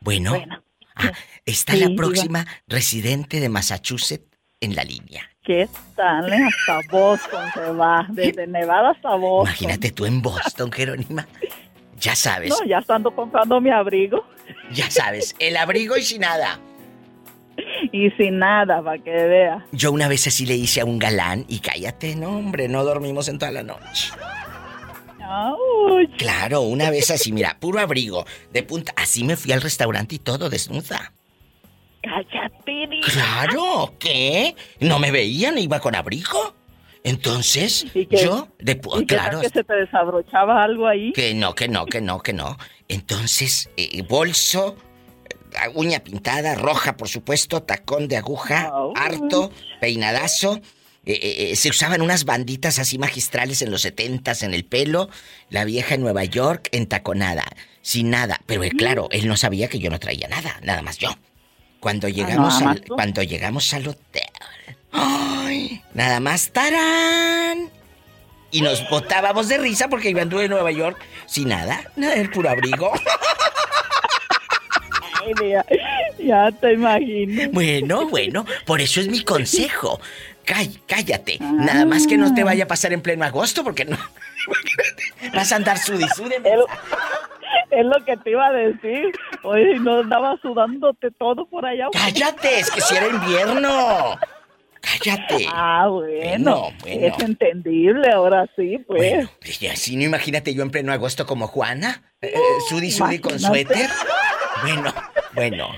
Bueno, 0.01 0.34
ah, 0.95 1.11
está 1.45 1.74
Sí, 1.74 1.80
la 1.80 1.88
diva. 1.88 1.97
próxima 1.97 2.45
residente 2.67 3.39
de 3.39 3.49
Massachusetts 3.49 4.38
en 4.59 4.76
la 4.76 4.84
línea. 4.84 5.28
¿Qué 5.43 5.67
tal? 5.95 6.32
eh? 6.32 6.38
Hasta 6.47 6.80
Boston 6.91 7.49
se 7.53 7.72
va. 7.72 8.05
Desde 8.09 8.45
Nevada 8.47 8.91
hasta 8.91 9.15
Boston. 9.15 9.47
Imagínate 9.47 9.91
tú 9.91 10.05
en 10.05 10.22
Boston, 10.22 10.72
Jerónima. 10.72 11.28
Ya 12.02 12.16
sabes, 12.16 12.49
No, 12.49 12.66
ya 12.66 12.80
estando 12.80 13.12
comprando 13.16 13.62
mi 13.62 13.70
abrigo. 13.70 14.26
ya 14.72 14.89
sabes, 14.91 15.36
el 15.39 15.56
abrigo 15.56 15.95
y 15.97 16.04
sin 16.04 16.22
nada. 16.22 16.60
Y 17.91 18.10
sin 18.12 18.39
nada, 18.39 18.82
para 18.82 18.97
que 18.97 19.12
vea. 19.12 19.66
Yo 19.72 19.91
una 19.91 20.08
vez 20.08 20.26
así 20.28 20.45
le 20.45 20.56
hice 20.56 20.82
a 20.82 20.86
un 20.86 20.97
galán 20.99 21.45
y 21.47 21.60
cállate, 21.60 22.16
no, 22.16 22.30
hombre, 22.38 22.68
no 22.68 22.84
dormimos 22.84 23.28
en 23.28 23.38
toda 23.39 23.52
la 23.52 23.64
noche. 23.64 24.12
Claro, 26.18 26.62
una 26.62 26.89
vez 26.89 27.10
así, 27.12 27.32
mira, 27.32 27.58
puro 27.60 27.80
abrigo, 27.80 28.26
de 28.52 28.64
punta. 28.64 28.93
Así 28.95 29.24
me 29.24 29.36
fui 29.38 29.52
al 29.52 29.62
restaurante 29.62 30.16
y 30.16 30.20
todo, 30.20 30.49
desnuda. 30.49 31.14
cállate, 32.02 32.88
Diva. 32.89 33.08
Claro, 33.12 33.93
¿qué? 33.99 34.56
¿No 34.80 34.99
me 34.99 35.12
veían? 35.12 35.58
¿Iba 35.58 35.80
con 35.80 35.95
abrigo? 35.95 36.56
Entonces, 37.04 37.86
yo, 38.10 38.47
de 38.60 38.80
¿Y 38.99 39.06
claro, 39.06 39.41
que 39.41 39.49
se 39.49 39.64
te 39.64 39.74
desabrochaba 39.74 40.64
algo 40.64 40.88
ahí? 40.88 41.12
que 41.14 41.34
no, 41.34 41.56
que 41.56 41.68
no, 41.68 41.86
que 41.86 41.99
no, 41.99 42.22
que 42.22 42.34
no. 42.34 42.58
Entonces, 42.88 43.70
eh, 43.76 44.04
bolso, 44.08 44.76
eh, 45.30 45.70
uña 45.74 46.02
pintada, 46.02 46.56
roja, 46.56 46.97
por 46.97 47.10
supuesto, 47.10 47.64
tacón 47.64 48.08
de 48.08 48.18
aguja, 48.18 48.72
harto, 48.95 49.52
peinadazo. 49.80 50.62
Eh, 51.04 51.14
eh, 51.14 51.52
eh, 51.52 51.56
se 51.56 51.70
usaban 51.70 52.02
unas 52.02 52.26
banditas 52.26 52.78
así 52.78 52.99
magistrales 52.99 53.64
en 53.64 53.72
los 53.72 53.82
setentas 53.82 54.43
en 54.43 54.54
el 54.54 54.66
pelo. 54.66 55.10
La 55.49 55.66
vieja 55.66 55.95
en 55.95 56.02
Nueva 56.02 56.24
York, 56.26 56.70
entaconada, 56.72 57.43
sin 57.82 58.12
nada. 58.12 58.39
Pero 58.45 58.64
eh, 58.64 58.72
claro, 58.72 59.08
él 59.12 59.28
no 59.28 59.36
sabía 59.36 59.68
que 59.68 59.80
yo 59.80 59.89
no 59.89 59.99
traía 59.99 60.28
nada, 60.28 60.60
nada 60.62 60.82
más 60.84 60.99
yo. 60.99 61.10
Cuando 61.80 62.08
llegamos, 62.08 62.60
nada 62.60 62.74
más 62.74 62.82
al, 62.82 62.86
cuando 62.88 63.24
llegamos 63.24 63.74
al 63.74 63.88
hotel, 63.88 64.30
¡ay! 65.52 65.82
Nada 65.93 66.20
más 66.20 66.52
tarán. 66.52 67.70
Y 68.52 68.62
nos 68.62 68.88
botábamos 68.89 69.47
de 69.47 69.58
risa 69.58 69.88
porque 69.88 70.12
yo 70.14 70.22
anduve 70.22 70.45
en 70.45 70.52
Nueva 70.52 70.72
York 70.72 70.97
sin 71.26 71.47
nada, 71.49 71.82
nada, 71.95 72.16
el 72.16 72.30
puro 72.30 72.49
abrigo. 72.49 72.91
Ay, 75.24 75.34
ya 76.20 76.52
te 76.52 76.74
imagino. 76.74 77.49
Bueno, 77.52 78.08
bueno, 78.10 78.45
por 78.66 78.82
eso 78.82 78.99
es 78.99 79.08
mi 79.08 79.24
consejo. 79.24 79.99
Cáll- 80.45 80.82
cállate. 80.88 81.38
Nada 81.39 81.86
más 81.86 82.08
que 82.08 82.18
no 82.18 82.34
te 82.34 82.43
vaya 82.43 82.64
a 82.66 82.68
pasar 82.68 82.91
en 82.91 83.02
pleno 83.02 83.24
agosto 83.24 83.64
porque 83.64 83.86
no. 83.86 83.97
Vas 85.34 85.52
a 85.52 85.58
andar 85.58 85.78
sudisude. 85.78 86.41
Es 87.70 87.86
lo 87.86 88.04
que 88.04 88.18
te 88.18 88.32
iba 88.32 88.47
a 88.47 88.52
decir. 88.52 89.12
Oye, 89.43 89.80
no 89.80 89.99
andaba 89.99 90.36
sudándote 90.41 91.12
todo 91.12 91.45
por 91.45 91.66
allá. 91.66 91.88
Cállate, 91.93 92.60
es 92.60 92.70
que 92.72 92.82
si 92.82 92.95
era 92.95 93.08
invierno. 93.08 94.18
Cállate. 94.82 95.46
Ah, 95.48 95.88
bueno. 95.90 96.12
Bueno, 96.18 96.74
bueno. 96.82 97.08
Es 97.08 97.24
entendible, 97.24 98.10
ahora 98.12 98.50
sí, 98.56 98.80
pues. 98.88 99.28
Y 99.62 99.68
así 99.68 99.96
no 99.96 100.04
imagínate 100.04 100.54
yo 100.54 100.64
en 100.64 100.72
pleno 100.72 100.92
agosto 100.92 101.26
como 101.26 101.48
Juana. 101.48 102.04
Eh, 102.22 102.34
eh, 102.34 102.40
sudi 102.68 102.92
sudi 102.92 103.20
con 103.20 103.40
suéter. 103.40 103.90
Bueno, 104.64 104.94
bueno. 105.34 105.70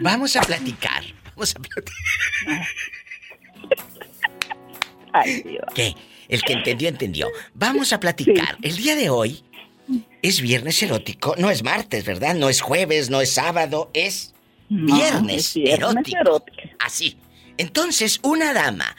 Vamos 0.00 0.36
a 0.36 0.42
platicar. 0.42 1.02
Vamos 1.34 1.54
a 1.54 1.60
platicar. 1.60 2.66
Ay, 5.12 5.42
Dios. 5.42 5.64
¿Qué? 5.74 5.94
El 6.28 6.42
que 6.42 6.52
entendió, 6.52 6.88
entendió. 6.88 7.28
Vamos 7.54 7.92
a 7.92 8.00
platicar. 8.00 8.56
El 8.62 8.76
día 8.76 8.94
de 8.94 9.10
hoy 9.10 9.42
es 10.22 10.40
viernes 10.40 10.82
erótico. 10.82 11.34
No 11.38 11.50
es 11.50 11.62
martes, 11.64 12.04
¿verdad? 12.04 12.34
No 12.34 12.48
es 12.48 12.60
jueves, 12.60 13.10
no 13.10 13.20
es 13.20 13.32
sábado, 13.32 13.90
es 13.94 14.34
No, 14.68 14.94
viernes, 14.94 15.48
es 15.48 15.54
viernes 15.54 16.14
erótico. 16.14 16.56
Así. 16.78 17.16
Entonces, 17.60 18.18
una 18.22 18.52
dama. 18.54 18.96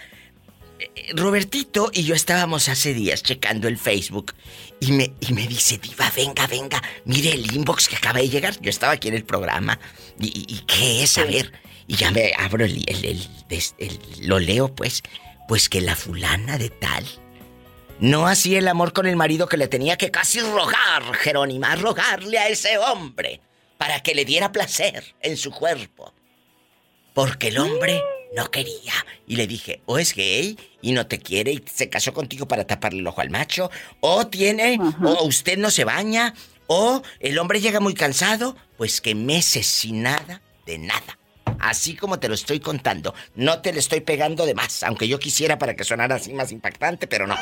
eh, 0.80 1.14
Robertito 1.16 1.90
y 1.94 2.04
yo 2.04 2.14
estábamos 2.16 2.70
hace 2.70 2.94
días 2.94 3.24
checando 3.24 3.68
el 3.68 3.78
Facebook 3.78 4.34
y 4.80 4.92
me, 4.92 5.14
y 5.20 5.34
me 5.34 5.48
dice, 5.48 5.78
Diva, 5.80 6.12
venga, 6.16 6.46
venga, 6.48 6.82
mire 7.06 7.32
el 7.34 7.52
inbox 7.56 7.88
que 7.88 7.96
acaba 7.96 8.20
de 8.20 8.30
llegar. 8.30 8.60
Yo 8.62 8.70
estaba 8.70 8.94
aquí 8.94 9.08
en 9.08 9.16
el 9.16 9.24
programa. 9.26 9.80
¿Y, 10.20 10.60
qué 10.68 11.04
es? 11.04 11.18
A 11.18 11.24
ver. 11.26 11.52
Y 11.88 11.96
ya 11.96 12.12
me 12.12 12.34
abro 12.38 12.64
el, 12.66 12.84
el- 12.88 13.06
el- 13.06 13.28
des- 13.50 13.74
el- 13.80 14.00
Lo 14.22 14.38
leo, 14.40 14.74
pues. 14.76 15.02
Pues 15.48 15.68
que 15.68 15.82
la 15.82 15.96
fulana 15.96 16.58
de 16.58 16.70
tal 16.70 17.06
no 18.00 18.28
hacía 18.28 18.60
el 18.60 18.68
amor 18.68 18.94
con 18.94 19.06
el 19.06 19.16
marido 19.16 19.48
que 19.48 19.58
le 19.58 19.68
tenía 19.68 19.98
que 19.98 20.10
casi 20.12 20.40
rogar, 20.40 21.04
Jerónima, 21.16 21.76
rogarle 21.76 22.38
a 22.40 22.48
ese 22.48 22.78
hombre 22.78 23.42
para 23.78 24.02
que 24.02 24.16
le 24.16 24.24
diera 24.26 24.52
placer 24.52 25.14
en 25.22 25.36
su 25.38 25.52
cuerpo. 25.52 26.14
Porque 27.14 27.50
el 27.50 27.58
hombre 27.60 28.02
no 28.36 28.50
quería. 28.50 28.94
Y 29.28 29.36
le 29.36 29.48
dije, 29.48 29.82
o 29.86 29.98
es 29.98 30.14
gay 30.16 30.58
y 30.82 30.92
no 30.94 31.08
te 31.08 31.20
quiere 31.20 31.52
y 31.52 31.64
se 31.66 31.90
casó 31.90 32.14
contigo 32.14 32.48
para 32.48 32.66
taparle 32.66 33.00
el 33.00 33.08
ojo 33.08 33.22
al 33.22 33.30
macho, 33.30 33.70
o 34.00 34.28
tiene, 34.28 34.80
o 35.04 35.24
usted 35.26 35.58
no 35.58 35.70
se 35.70 35.84
baña, 35.84 36.34
o 36.68 37.02
el 37.20 37.38
hombre 37.40 37.60
llega 37.60 37.80
muy 37.80 37.94
cansado, 37.94 38.56
pues 38.78 39.02
que 39.02 39.16
meses 39.16 39.68
sin 39.68 40.04
nada, 40.04 40.42
de 40.66 40.78
nada. 40.78 41.18
Así 41.60 41.96
como 41.96 42.20
te 42.20 42.28
lo 42.28 42.34
estoy 42.34 42.60
contando. 42.60 43.14
No 43.36 43.62
te 43.62 43.72
le 43.72 43.80
estoy 43.80 44.02
pegando 44.02 44.46
de 44.46 44.56
más, 44.56 44.84
aunque 44.84 45.08
yo 45.08 45.20
quisiera 45.20 45.60
para 45.60 45.76
que 45.76 45.84
sonara 45.84 46.16
así 46.16 46.34
más 46.34 46.52
impactante, 46.52 47.08
pero 47.08 47.28
no. 47.28 47.36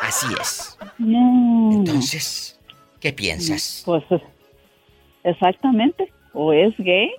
Así 0.00 0.26
es. 0.40 0.76
Entonces, 0.98 2.58
¿qué 2.98 3.12
piensas? 3.12 3.82
Pues 3.84 4.02
exactamente. 5.22 6.12
O 6.32 6.52
es 6.52 6.74
gay 6.78 7.10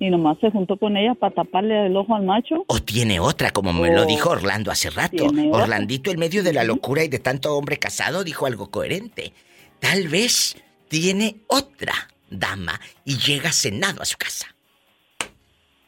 y 0.00 0.10
nomás 0.10 0.38
se 0.40 0.50
juntó 0.50 0.76
con 0.78 0.96
ella 0.96 1.14
para 1.14 1.32
taparle 1.34 1.86
el 1.86 1.96
ojo 1.96 2.16
al 2.16 2.24
macho. 2.24 2.64
O 2.66 2.80
tiene 2.80 3.20
otra, 3.20 3.50
como 3.52 3.72
me 3.72 3.92
lo 3.94 4.04
dijo 4.06 4.30
Orlando 4.30 4.72
hace 4.72 4.90
rato. 4.90 5.26
Orlandito, 5.52 6.10
en 6.10 6.18
medio 6.18 6.42
de 6.42 6.52
la 6.52 6.64
locura 6.64 7.04
y 7.04 7.08
de 7.08 7.18
tanto 7.20 7.54
hombre 7.56 7.76
casado, 7.76 8.24
dijo 8.24 8.46
algo 8.46 8.70
coherente. 8.70 9.32
Tal 9.78 10.08
vez 10.08 10.56
tiene 10.88 11.36
otra 11.46 11.92
dama 12.30 12.80
y 13.04 13.16
llega 13.18 13.52
cenado 13.52 14.02
a 14.02 14.04
su 14.06 14.16
casa. 14.18 14.46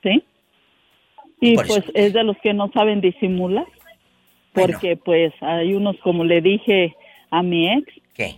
¿Sí? 0.03 0.23
Y 1.41 1.55
Por 1.57 1.67
pues 1.67 1.79
eso. 1.85 1.91
es 1.95 2.13
de 2.13 2.23
los 2.25 2.37
que 2.43 2.53
no 2.55 2.71
saben 2.73 3.01
disimular. 3.01 3.67
Porque 4.53 4.97
pues 4.97 5.33
hay 5.41 5.73
unos, 5.73 5.97
como 6.05 6.25
le 6.25 6.43
dije 6.43 6.95
a 7.31 7.43
mi 7.43 7.73
ex, 7.73 7.91
¿Qué? 8.15 8.37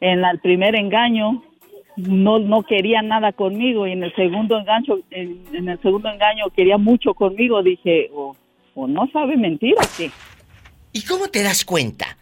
en 0.00 0.20
la- 0.20 0.32
el 0.32 0.40
primer 0.40 0.74
engaño 0.74 1.44
no 1.96 2.38
no 2.38 2.62
quería 2.62 3.02
nada 3.02 3.32
conmigo 3.32 3.86
y 3.86 3.92
en 3.92 4.02
el 4.02 4.14
segundo 4.14 4.58
engancho 4.58 5.00
en, 5.10 5.68
el 5.68 5.80
segundo 5.82 6.08
engaño 6.08 6.46
quería 6.54 6.78
mucho 6.78 7.14
conmigo 7.14 7.62
dije 7.62 8.10
o, 8.14 8.34
o 8.74 8.86
no 8.86 9.08
sabe 9.12 9.36
mentir 9.36 9.74
o 9.74 9.82
qué 9.96 10.10
¿Y 10.92 11.02
cómo 11.02 11.28
te 11.28 11.42
das 11.42 11.64
cuenta? 11.64 12.18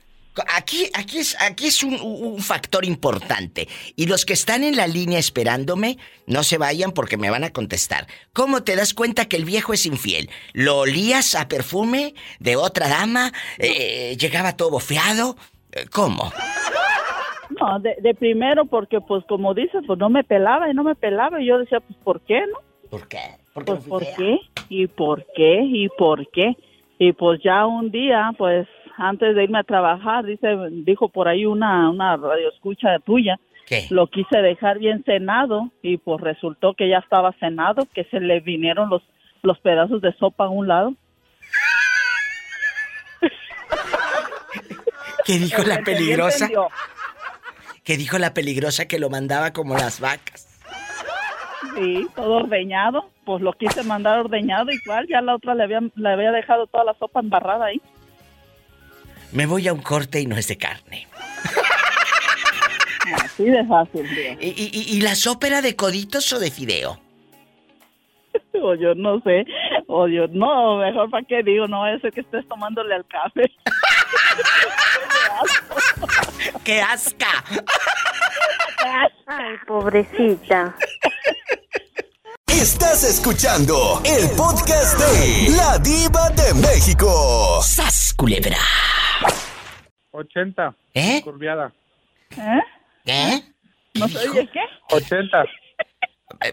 Aquí, 0.55 0.89
aquí 0.95 1.19
es, 1.19 1.37
aquí 1.41 1.67
es 1.67 1.83
un, 1.83 2.01
un 2.01 2.41
factor 2.41 2.85
importante. 2.85 3.69
Y 3.97 4.07
los 4.07 4.25
que 4.25 4.33
están 4.33 4.63
en 4.63 4.77
la 4.77 4.87
línea 4.87 5.19
esperándome, 5.19 5.99
no 6.27 6.45
se 6.45 6.57
vayan 6.57 6.93
porque 6.93 7.17
me 7.17 7.31
van 7.31 7.43
a 7.43 7.51
contestar. 7.51 8.07
¿Cómo 8.33 8.63
te 8.63 8.77
das 8.77 8.95
cuenta 8.95 9.27
que 9.27 9.37
el 9.37 9.45
viejo 9.45 9.73
es 9.73 9.87
infiel? 9.87 10.31
¿Lo 10.53 10.79
olías 10.79 11.35
a 11.35 11.49
perfume 11.49 12.15
de 12.39 12.55
otra 12.55 12.89
dama? 12.89 13.33
Eh, 13.59 14.17
¿Llegaba 14.19 14.57
todo 14.57 14.71
bofeado? 14.71 15.37
Eh, 15.73 15.87
¿Cómo? 15.91 16.33
No 17.59 17.79
de, 17.81 17.97
de 18.01 18.15
primero 18.15 18.65
porque 18.65 19.01
pues 19.01 19.25
como 19.27 19.55
dices 19.55 19.83
pues 19.87 19.99
no 19.99 20.09
me 20.09 20.25
pelaba 20.25 20.71
y 20.71 20.75
no 20.75 20.85
me 20.85 20.95
pelaba 20.95 21.41
y 21.41 21.47
yo 21.47 21.59
decía 21.59 21.81
pues 21.81 21.99
por 22.03 22.21
qué 22.23 22.41
no 22.41 22.59
¿Por 22.91 23.07
qué? 23.09 23.19
pues 23.55 23.85
por 23.85 24.03
qué 24.17 24.39
y 24.69 24.87
por 24.87 25.25
qué 25.35 25.63
y 25.65 25.89
por 25.91 26.29
qué 26.31 26.57
y 26.99 27.13
pues 27.13 27.41
ya 27.43 27.67
un 27.67 27.91
día 27.91 28.31
pues 28.37 28.67
antes 28.97 29.35
de 29.35 29.45
irme 29.45 29.59
a 29.59 29.65
trabajar 29.65 30.25
dice 30.25 30.49
dijo 30.71 31.09
por 31.09 31.29
ahí 31.29 31.47
una 31.47 31.89
una 31.91 32.17
radio 32.17 32.49
escucha 32.51 32.99
tuya 33.01 33.39
¿Qué? 33.67 33.87
lo 33.91 34.09
quise 34.09 34.39
dejar 34.39 34.79
bien 34.79 35.05
cenado 35.05 35.71
y 35.83 35.97
pues 35.99 36.21
resultó 36.21 36.75
que 36.75 36.89
ya 36.89 36.99
estaba 36.99 37.33
cenado 37.39 37.87
que 37.95 38.05
se 38.05 38.21
le 38.21 38.41
vinieron 38.41 38.91
los 38.91 39.03
los 39.43 39.59
pedazos 39.61 40.01
de 40.03 40.13
sopa 40.15 40.45
a 40.45 40.49
un 40.49 40.69
lado. 40.69 40.95
¿Qué 45.25 45.39
dijo 45.39 45.63
la 45.63 45.77
El 45.77 45.85
que 47.91 47.97
dijo 47.97 48.19
la 48.19 48.35
peligrosa 48.35 48.87
que 48.87 49.01
lo 49.01 49.11
mandaba 49.11 49.53
como 49.53 49.77
las 49.77 49.99
vacas? 49.99 50.47
Sí, 51.75 52.07
todo 52.15 52.35
ordeñado. 52.37 53.11
Pues 53.25 53.43
lo 53.43 53.53
quise 53.53 53.83
mandar 53.83 54.21
ordeñado 54.21 54.71
igual. 54.71 55.09
Ya 55.09 55.21
la 55.21 55.35
otra 55.35 55.57
le 55.57 55.65
había, 55.65 55.81
le 55.97 56.09
había 56.09 56.31
dejado 56.31 56.69
toda 56.69 56.85
la 56.85 56.95
sopa 56.95 57.19
embarrada 57.19 57.65
ahí. 57.65 57.81
Me 59.33 59.47
voy 59.47 59.67
a 59.67 59.73
un 59.73 59.83
corte 59.83 60.21
y 60.21 60.27
no 60.27 60.37
es 60.37 60.47
de 60.47 60.57
carne. 60.57 61.09
Así 63.25 63.47
de 63.47 63.67
fácil. 63.67 64.07
¿Y, 64.41 64.51
y, 64.51 64.71
y- 64.97 65.01
la 65.01 65.17
sopa 65.17 65.49
era 65.49 65.61
de 65.61 65.75
coditos 65.75 66.33
o 66.33 66.39
de 66.39 66.53
fideo? 66.53 67.01
O 68.63 68.75
yo 68.77 68.95
no 68.95 69.21
sé. 69.23 69.45
O 69.89 70.07
yo, 70.07 70.29
no, 70.29 70.77
mejor 70.77 71.11
para 71.11 71.27
qué 71.27 71.43
digo, 71.43 71.67
no 71.67 71.89
es 71.89 72.01
que 72.15 72.21
estés 72.21 72.47
tomándole 72.47 72.95
al 72.95 73.05
café. 73.07 73.43
¡Qué 76.65 76.81
asca! 76.81 77.45
Ay, 79.27 79.57
pobrecita. 79.67 80.75
Estás 82.47 83.05
escuchando 83.05 84.01
el 84.05 84.29
podcast 84.37 84.99
de 84.99 85.51
La 85.57 85.79
Diva 85.79 86.31
de 86.31 86.55
México. 86.55 87.61
¡Sas, 87.63 88.15
culebra! 88.17 88.59
80. 90.13 90.75
¿Eh? 90.95 91.21
Curviada. 91.23 91.73
¿Eh? 92.37 92.61
¿Qué? 93.05 93.43
¿No 93.95 94.09
se 94.09 94.29
oye 94.29 94.49
qué? 94.53 94.61
80. 94.91 95.43
Eh, 95.43 95.47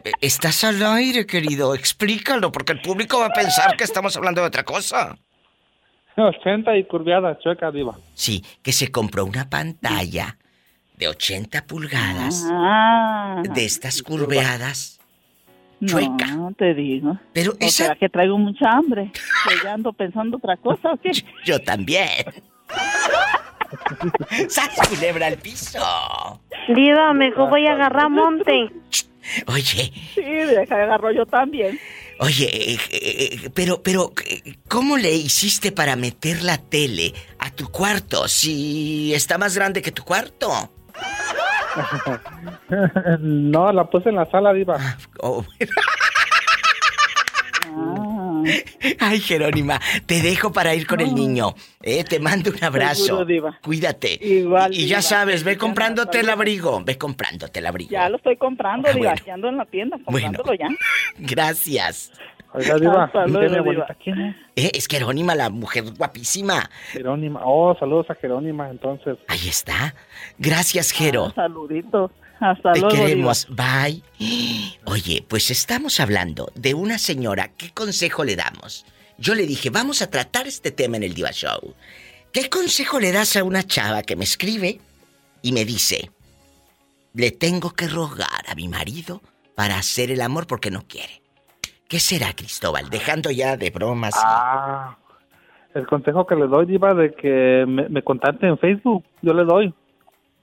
eh, 0.03 0.11
Estás 0.21 0.63
al 0.63 0.81
aire, 0.83 1.25
querido. 1.25 1.73
Explícalo, 1.75 2.51
porque 2.51 2.73
el 2.73 2.81
público 2.81 3.19
va 3.19 3.27
a 3.27 3.33
pensar 3.33 3.75
que 3.75 3.83
estamos 3.83 4.15
hablando 4.15 4.41
de 4.41 4.47
otra 4.47 4.63
cosa. 4.63 5.17
80 6.25 6.77
y 6.77 6.83
curviada, 6.85 7.37
chueca, 7.39 7.71
diva. 7.71 7.97
Sí, 8.13 8.43
que 8.61 8.71
se 8.73 8.91
compró 8.91 9.25
una 9.25 9.49
pantalla 9.49 10.37
de 10.97 11.07
80 11.07 11.65
pulgadas, 11.67 12.47
Ah, 12.51 13.41
de 13.53 13.65
estas 13.65 14.01
curveadas. 14.01 14.99
chueca. 15.85 16.25
No, 16.35 16.51
te 16.57 16.73
digo. 16.73 17.17
Pero 17.33 17.51
¿O 17.51 17.55
esa- 17.59 17.83
será 17.83 17.95
que 17.95 18.09
traigo 18.09 18.37
mucha 18.37 18.71
hambre? 18.71 19.11
Que 19.13 19.55
ya 19.63 19.73
ando 19.73 19.93
pensando 19.93 20.37
otra 20.37 20.57
cosa 20.57 20.93
o 20.93 20.97
qué? 20.97 21.11
Yo 21.45 21.59
también. 21.61 22.09
¡Sas, 24.49 24.69
culebra 24.89 25.27
al 25.27 25.37
piso! 25.37 25.79
Diva, 26.73 27.13
mejor 27.13 27.49
voy 27.49 27.67
a 27.67 27.73
agarrar 27.73 28.09
monte. 28.09 28.71
Oye, 29.47 29.91
Sí, 30.15 30.21
deja 30.23 30.77
de 30.77 30.83
agarro 30.83 31.11
yo 31.11 31.25
también. 31.25 31.77
Oye, 32.19 32.73
eh, 32.73 32.79
eh, 32.91 33.49
pero, 33.53 33.81
pero, 33.81 34.11
eh, 34.25 34.55
¿cómo 34.67 34.97
le 34.97 35.13
hiciste 35.13 35.71
para 35.71 35.95
meter 35.95 36.43
la 36.43 36.57
tele 36.57 37.13
a 37.39 37.51
tu 37.51 37.69
cuarto 37.69 38.27
si 38.27 39.13
está 39.13 39.37
más 39.37 39.55
grande 39.55 39.81
que 39.81 39.91
tu 39.91 40.03
cuarto? 40.03 40.71
no, 43.19 43.71
la 43.71 43.85
puse 43.89 44.09
en 44.09 44.15
la 44.15 44.25
sala, 44.29 44.53
diva. 44.53 44.77
Oh, 45.21 45.45
Ah, 45.61 46.06
Ay, 48.99 49.19
Jerónima, 49.19 49.79
te 50.05 50.21
dejo 50.21 50.51
para 50.51 50.73
ir 50.75 50.87
con 50.87 50.99
el 51.01 51.13
niño. 51.13 51.53
Eh, 51.81 52.03
te 52.03 52.19
mando 52.19 52.51
un 52.51 52.63
abrazo. 52.63 53.05
Seguro, 53.05 53.25
diva. 53.25 53.59
Cuídate. 53.63 54.17
Igual, 54.21 54.73
y, 54.73 54.77
y 54.83 54.87
ya 54.87 54.97
diva. 54.97 55.01
sabes, 55.01 55.43
ve 55.43 55.53
Ya 55.53 55.57
comprándote 55.59 56.19
el 56.19 56.29
abrigo. 56.29 56.81
Ve 56.83 56.97
comprándote 56.97 57.59
el 57.59 57.65
abrigo. 57.65 57.91
ya 57.91 58.09
lo 58.09 58.17
estoy 58.17 58.37
comprando, 58.37 58.87
Ah, 58.89 58.93
diva. 58.93 59.07
bueno. 59.07 59.17
Aquí 59.21 59.29
ando 59.29 59.47
en 59.49 59.57
la 59.57 59.65
tienda 59.65 59.97
Bueno. 60.05 60.37
comprándolo 60.37 60.53
ya. 60.57 60.67
Gracias. 61.19 62.11
Oiga, 62.53 62.75
diva, 62.79 63.03
Hasta 63.03 63.25
luego, 63.27 63.39
¿tiene 63.39 63.47
diva. 63.49 63.59
abuelita? 63.59 63.97
¿Quién 64.03 64.21
es? 64.21 64.35
Eh, 64.55 64.71
es 64.73 64.87
Jerónima, 64.87 65.35
la 65.35 65.49
mujer 65.49 65.83
guapísima. 65.97 66.69
Jerónima. 66.91 67.41
Oh, 67.43 67.75
saludos 67.77 68.09
a 68.09 68.15
Jerónima, 68.15 68.69
entonces. 68.69 69.17
Ahí 69.27 69.47
está. 69.49 69.93
Gracias, 70.39 70.91
Jero. 70.91 71.31
Saluditos. 71.35 72.11
Hasta 72.39 72.73
Te 72.73 72.79
luego, 72.79 72.95
diva. 72.95 73.07
queremos. 73.07 73.47
Bye. 73.49 74.03
Oye, 74.85 75.25
pues 75.27 75.49
estamos 75.51 75.99
hablando 75.99 76.51
de 76.55 76.73
una 76.73 76.97
señora. 76.97 77.49
¿Qué 77.57 77.71
consejo 77.71 78.23
le 78.23 78.35
damos? 78.35 78.85
Yo 79.17 79.33
le 79.35 79.45
dije, 79.47 79.69
vamos 79.69 80.01
a 80.01 80.09
tratar 80.09 80.47
este 80.47 80.71
tema 80.71 80.97
en 80.97 81.03
el 81.03 81.13
Diva 81.15 81.31
Show. 81.31 81.73
¿Qué 82.31 82.49
consejo 82.49 82.99
le 82.99 83.11
das 83.11 83.35
a 83.35 83.43
una 83.43 83.63
chava 83.63 84.03
que 84.03 84.15
me 84.15 84.23
escribe 84.25 84.79
y 85.41 85.51
me 85.51 85.65
dice, 85.65 86.11
le 87.13 87.31
tengo 87.31 87.71
que 87.71 87.87
rogar 87.87 88.43
a 88.47 88.53
mi 88.53 88.67
marido 88.67 89.21
para 89.55 89.77
hacer 89.77 90.11
el 90.11 90.21
amor 90.21 90.45
porque 90.45 90.69
no 90.69 90.83
quiere? 90.87 91.21
¿Qué 91.87 91.99
será, 91.99 92.33
Cristóbal? 92.35 92.89
Dejando 92.91 93.31
ya 93.31 93.57
de 93.57 93.69
bromas. 93.71 94.13
y- 94.15 94.19
Ah, 94.21 94.97
el 95.73 95.87
consejo 95.87 96.27
que 96.27 96.35
le 96.35 96.45
doy, 96.47 96.65
diva, 96.67 96.93
de 96.93 97.13
que 97.13 97.65
me, 97.67 97.87
me 97.89 98.03
contacte 98.03 98.45
en 98.45 98.57
Facebook, 98.59 99.03
yo 99.21 99.33
le 99.33 99.43
doy. 99.45 99.73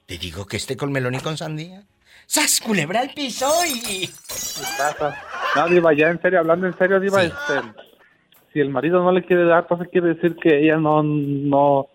Te 0.05 0.17
digo 0.17 0.45
que 0.45 0.57
esté 0.57 0.77
con 0.77 0.91
melón 0.91 1.15
y 1.15 1.19
con 1.19 1.37
sandía. 1.37 1.83
¡Sas, 2.27 2.59
culebra 2.59 3.01
al 3.01 3.09
piso 3.11 3.47
y... 3.65 4.09
No, 5.55 5.67
diva, 5.67 5.93
ya 5.93 6.09
en 6.09 6.21
serio, 6.21 6.39
hablando 6.39 6.67
en 6.67 6.77
serio, 6.77 6.99
diva, 6.99 7.23
este, 7.23 7.61
si 8.51 8.59
el 8.59 8.69
marido 8.69 9.03
no 9.03 9.11
le 9.11 9.23
quiere 9.23 9.45
dar, 9.45 9.63
entonces 9.63 9.87
quiere 9.91 10.15
decir 10.15 10.35
que 10.35 10.63
ella 10.63 10.77
no, 10.77 11.03
no, 11.03 11.87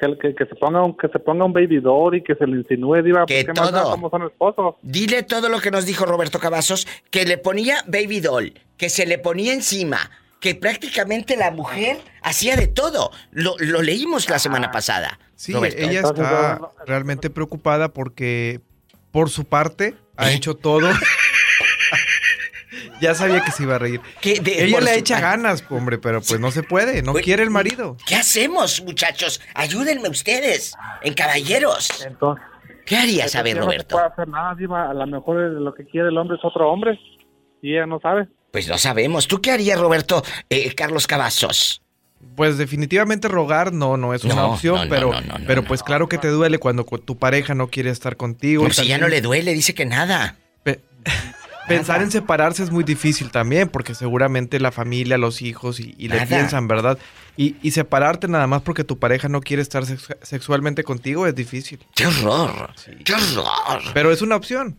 que, 0.00 0.16
que, 0.18 0.34
que 0.34 0.46
se 0.46 0.54
ponga 0.54 0.82
un, 0.82 0.96
que 0.96 1.08
se 1.08 1.18
ponga 1.18 1.44
un 1.44 1.52
baby 1.52 1.80
doll 1.80 2.14
y 2.16 2.22
que 2.22 2.34
se 2.36 2.46
le 2.46 2.58
insinúe, 2.58 3.02
diva, 3.02 3.26
Que 3.26 3.44
porque 3.44 3.60
más 3.60 3.72
da 3.72 3.82
todo. 3.82 3.90
como 3.92 4.10
son 4.10 4.22
esposos. 4.24 4.74
Dile 4.82 5.24
todo 5.24 5.48
lo 5.48 5.60
que 5.60 5.70
nos 5.70 5.84
dijo 5.84 6.04
Roberto 6.06 6.38
Cavazos, 6.38 6.86
que 7.10 7.24
le 7.24 7.38
ponía 7.38 7.78
baby 7.86 8.20
doll, 8.20 8.52
que 8.76 8.88
se 8.88 9.04
le 9.06 9.18
ponía 9.18 9.52
encima, 9.52 10.10
que 10.42 10.54
prácticamente 10.56 11.36
la 11.36 11.50
mujer 11.52 11.98
hacía 12.20 12.56
de 12.56 12.66
todo. 12.66 13.12
Lo, 13.30 13.54
lo 13.58 13.80
leímos 13.80 14.28
la 14.28 14.38
semana 14.38 14.70
pasada. 14.72 15.18
Sí, 15.36 15.52
Roberto. 15.54 15.80
ella 15.80 16.00
está 16.00 16.60
realmente 16.86 17.30
preocupada 17.30 17.92
porque 17.92 18.60
por 19.12 19.30
su 19.30 19.44
parte 19.44 19.94
ha 20.16 20.30
¿Eh? 20.30 20.34
hecho 20.34 20.54
todo. 20.56 20.90
ya 23.00 23.14
sabía 23.14 23.42
que 23.44 23.50
se 23.52 23.62
iba 23.62 23.76
a 23.76 23.78
reír. 23.78 24.00
¿Qué? 24.20 24.40
De- 24.40 24.64
ella 24.64 24.80
le 24.80 24.92
su 24.94 24.98
echa 24.98 25.14
parte. 25.20 25.26
ganas, 25.28 25.64
hombre, 25.70 25.98
pero 25.98 26.20
pues 26.20 26.40
no 26.40 26.50
se 26.50 26.62
puede, 26.62 27.02
no 27.02 27.14
quiere 27.14 27.42
el 27.42 27.50
marido. 27.50 27.96
¿Qué 28.06 28.16
hacemos, 28.16 28.82
muchachos? 28.82 29.40
Ayúdenme 29.54 30.08
ustedes, 30.08 30.74
en 31.02 31.14
caballeros. 31.14 32.04
Entonces, 32.04 32.44
¿Qué 32.84 32.96
harías, 32.96 33.36
a 33.36 33.42
ver, 33.42 33.52
Ella 33.52 33.60
no 33.60 33.66
Roberto? 33.66 33.94
puede 33.96 34.08
hacer 34.08 34.28
nada, 34.28 34.54
diva, 34.56 34.90
a 34.90 34.94
lo 34.94 35.06
mejor 35.06 35.36
lo 35.36 35.72
que 35.72 35.84
quiere 35.86 36.08
el 36.08 36.18
hombre 36.18 36.36
es 36.36 36.44
otro 36.44 36.68
hombre 36.68 36.98
y 37.62 37.74
ella 37.76 37.86
no 37.86 38.00
sabe. 38.00 38.26
Pues 38.52 38.68
no 38.68 38.78
sabemos. 38.78 39.26
¿Tú 39.26 39.40
qué 39.40 39.50
harías, 39.50 39.80
Roberto, 39.80 40.22
eh, 40.50 40.72
Carlos 40.76 41.08
Cavazos? 41.08 41.82
Pues 42.36 42.56
definitivamente 42.56 43.26
rogar 43.26 43.72
no, 43.72 43.96
no 43.96 44.14
es 44.14 44.22
una 44.24 44.36
No, 44.36 44.52
opción, 44.52 44.88
no, 44.88 45.10
no, 45.10 45.34
pero, 45.46 45.64
pues 45.64 45.82
claro 45.82 46.08
que 46.08 46.18
te 46.18 46.28
duele 46.28 46.58
cuando 46.58 46.86
cu- 46.86 46.98
tu 46.98 47.18
pareja 47.18 47.54
no 47.54 47.66
quiere 47.66 47.90
estar 47.90 48.16
contigo. 48.16 48.64
Y 48.66 48.70
si 48.72 48.86
ya 48.86 48.96
no 48.98 49.08
le 49.08 49.20
duele, 49.20 49.52
dice 49.52 49.74
que 49.74 49.84
nada. 49.86 50.36
Pensar 51.68 52.02
en 52.02 52.10
separarse 52.10 52.62
es 52.64 52.70
muy 52.70 52.82
difícil 52.84 53.30
también, 53.30 53.68
porque 53.68 53.94
seguramente 53.94 54.58
la 54.58 54.72
familia, 54.72 55.16
los 55.16 55.42
hijos 55.42 55.78
y, 55.78 55.94
y 55.96 56.08
le 56.08 56.26
piensan, 56.26 56.66
¿verdad? 56.66 56.98
Y, 57.36 57.54
y 57.62 57.70
separarte 57.70 58.26
nada 58.28 58.46
más 58.48 58.62
porque 58.62 58.82
tu 58.84 58.98
pareja 58.98 59.28
no 59.28 59.40
quiere 59.40 59.62
estar 59.62 59.86
sex- 59.86 60.08
sexualmente 60.22 60.82
contigo 60.82 61.26
es 61.26 61.34
difícil. 61.36 61.78
¡Qué 61.94 62.06
horror! 62.06 62.70
¡Qué 63.04 63.14
horror! 63.14 63.80
Pero 63.94 64.10
es 64.12 64.22
una 64.22 64.34
opción. 64.36 64.76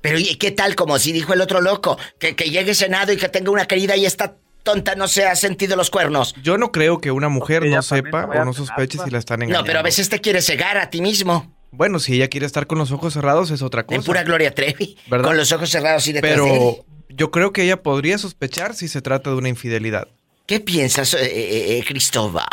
Pero 0.00 0.18
¿y 0.18 0.36
qué 0.36 0.50
tal 0.50 0.74
como 0.74 0.98
si 0.98 1.12
dijo 1.12 1.32
el 1.32 1.40
otro 1.40 1.60
loco? 1.60 1.98
Que, 2.18 2.34
que 2.34 2.50
llegue 2.50 2.74
cenado 2.74 3.12
y 3.12 3.16
que 3.16 3.28
tenga 3.28 3.50
una 3.50 3.66
querida 3.66 3.96
y 3.96 4.06
esta 4.06 4.36
tonta 4.62 4.94
no 4.94 5.08
se 5.08 5.26
ha 5.26 5.36
sentido 5.36 5.76
los 5.76 5.90
cuernos. 5.90 6.34
Yo 6.42 6.58
no 6.58 6.72
creo 6.72 7.00
que 7.00 7.10
una 7.10 7.28
mujer 7.28 7.64
no 7.66 7.82
sepa 7.82 8.24
o 8.26 8.44
no 8.44 8.52
sospeche 8.52 8.98
si 9.02 9.10
la 9.10 9.18
están 9.18 9.42
engañando. 9.42 9.62
No, 9.62 9.66
pero 9.66 9.78
a 9.78 9.82
veces 9.82 10.08
te 10.08 10.20
quieres 10.20 10.46
cegar 10.46 10.78
a 10.78 10.90
ti 10.90 11.00
mismo. 11.00 11.54
Bueno, 11.72 11.98
si 11.98 12.14
ella 12.14 12.28
quiere 12.28 12.46
estar 12.46 12.66
con 12.66 12.78
los 12.78 12.90
ojos 12.90 13.14
cerrados 13.14 13.50
es 13.50 13.62
otra 13.62 13.84
cosa. 13.84 13.96
En 13.96 14.04
pura 14.04 14.22
Gloria 14.24 14.54
Trevi. 14.54 14.96
¿Verdad? 15.06 15.28
Con 15.28 15.36
los 15.36 15.52
ojos 15.52 15.70
cerrados 15.70 16.06
y 16.08 16.12
detrás 16.12 16.36
de 16.36 16.42
él. 16.42 16.58
Pero 16.58 16.84
yo 17.08 17.30
creo 17.30 17.52
que 17.52 17.62
ella 17.62 17.82
podría 17.82 18.18
sospechar 18.18 18.74
si 18.74 18.88
se 18.88 19.02
trata 19.02 19.30
de 19.30 19.36
una 19.36 19.48
infidelidad. 19.48 20.08
¿Qué 20.46 20.58
piensas, 20.58 21.14
eh, 21.14 21.20
eh, 21.22 21.78
eh, 21.78 21.84
Cristóbal? 21.86 22.44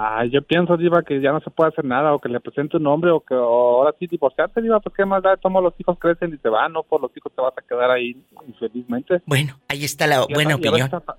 Ah, 0.00 0.24
yo 0.24 0.42
pienso, 0.42 0.76
Diva, 0.76 1.02
que 1.02 1.20
ya 1.20 1.32
no 1.32 1.40
se 1.40 1.50
puede 1.50 1.70
hacer 1.70 1.84
nada, 1.84 2.14
o 2.14 2.20
que 2.20 2.28
le 2.28 2.38
presente 2.38 2.76
un 2.76 2.86
hombre, 2.86 3.10
o 3.10 3.18
que 3.18 3.34
o 3.34 3.78
ahora 3.78 3.92
sí 3.98 4.06
divorciarse, 4.06 4.62
Diva, 4.62 4.78
pues 4.78 4.94
qué 4.94 5.04
más 5.04 5.22
da, 5.24 5.36
todos 5.36 5.60
los 5.60 5.74
hijos 5.80 5.98
crecen 5.98 6.32
y 6.32 6.38
se 6.38 6.48
van, 6.48 6.72
no 6.72 6.84
por 6.84 7.00
los 7.00 7.10
hijos 7.16 7.32
te 7.34 7.42
vas 7.42 7.52
a 7.58 7.62
quedar 7.62 7.90
ahí 7.90 8.16
infelizmente. 8.46 9.20
Bueno, 9.26 9.54
ahí 9.68 9.82
está 9.84 10.06
la 10.06 10.24
Y 10.28 10.34
buena 10.34 10.50
a- 10.50 10.52
y 10.52 10.66
a 10.66 10.70
opinión. 10.70 10.90
hasta- 10.94 11.16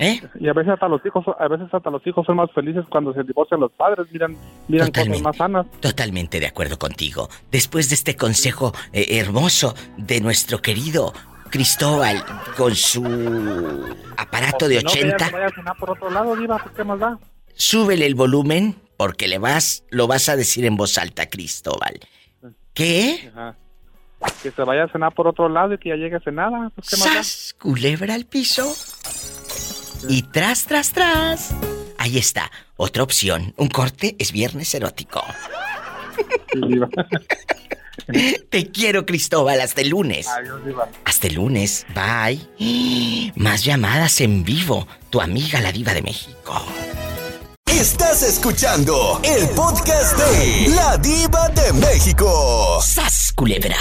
¿Eh? 0.00 0.20
Y 0.38 0.48
a 0.48 0.52
veces 0.52 0.72
hasta 0.74 0.88
los 0.88 1.04
hijos, 1.06 1.24
a 1.38 1.48
veces 1.48 1.68
hasta 1.72 1.90
los 1.90 2.04
hijos 2.06 2.24
son 2.26 2.36
más 2.36 2.50
felices 2.52 2.84
cuando 2.88 3.12
se 3.12 3.22
divorcian 3.24 3.58
los 3.60 3.72
padres, 3.72 4.06
miran, 4.12 4.36
miran 4.68 4.90
cosas 4.92 5.20
más 5.22 5.36
sanas. 5.36 5.66
Totalmente 5.80 6.38
de 6.40 6.46
acuerdo 6.48 6.78
contigo. 6.78 7.28
Después 7.52 7.88
de 7.88 7.96
este 7.96 8.16
consejo 8.16 8.72
eh, 8.92 9.18
hermoso 9.20 9.74
de 9.96 10.20
nuestro 10.20 10.58
querido 10.58 11.12
Cristóbal 11.50 12.16
con 12.56 12.74
su 12.74 13.02
aparato 14.16 14.68
de 14.68 14.82
No, 14.82 14.90
que 14.92 14.98
ella 15.00 15.14
80, 15.16 15.24
se 15.26 15.32
vaya 15.32 15.46
a 15.46 15.50
cenar 15.50 15.76
por 15.78 15.90
otro 15.90 16.10
lado, 16.10 16.36
Diva, 16.36 16.58
pues 16.58 16.74
qué 16.76 16.84
más 16.84 16.98
da. 17.00 17.18
Súbele 17.58 18.06
el 18.06 18.14
volumen 18.14 18.80
porque 18.96 19.28
le 19.28 19.38
vas, 19.38 19.84
lo 19.90 20.06
vas 20.06 20.30
a 20.30 20.36
decir 20.36 20.64
en 20.64 20.76
voz 20.76 20.96
alta, 20.96 21.28
Cristóbal. 21.28 22.00
¿Qué? 22.72 23.30
Ajá. 23.32 23.56
Que 24.42 24.50
se 24.50 24.62
vaya 24.62 24.84
a 24.84 24.88
cenar 24.88 25.14
por 25.14 25.28
otro 25.28 25.48
lado 25.48 25.74
y 25.74 25.78
que 25.78 25.90
ya 25.90 25.96
llegue 25.96 26.16
a 26.16 26.20
cenar, 26.20 26.50
pues 26.74 26.88
qué. 26.88 26.96
¡Sas! 26.96 27.54
Culebra 27.58 28.14
al 28.14 28.24
piso. 28.24 28.74
Y 30.08 30.22
tras, 30.22 30.64
tras, 30.64 30.92
tras. 30.92 31.54
Ahí 31.98 32.18
está. 32.18 32.50
Otra 32.76 33.02
opción. 33.02 33.54
Un 33.56 33.68
corte 33.68 34.16
es 34.18 34.32
viernes 34.32 34.74
erótico. 34.74 35.22
Te 38.50 38.70
quiero, 38.70 39.06
Cristóbal. 39.06 39.60
Hasta 39.60 39.82
el 39.82 39.90
lunes. 39.90 40.26
Adiós, 40.28 40.64
Diva. 40.64 40.88
Hasta 41.04 41.26
el 41.26 41.34
lunes. 41.34 41.86
Bye. 41.94 43.32
Más 43.36 43.64
llamadas 43.64 44.20
en 44.20 44.44
vivo. 44.44 44.88
Tu 45.10 45.20
amiga, 45.20 45.60
la 45.60 45.70
diva 45.72 45.94
de 45.94 46.02
México. 46.02 46.64
Estás 47.70 48.22
escuchando 48.22 49.20
el 49.22 49.48
podcast 49.54 50.16
de 50.18 50.68
La 50.74 50.96
Diva 50.96 51.48
de 51.50 51.72
México. 51.74 52.78
¡Sas, 52.80 53.32
culebra! 53.34 53.76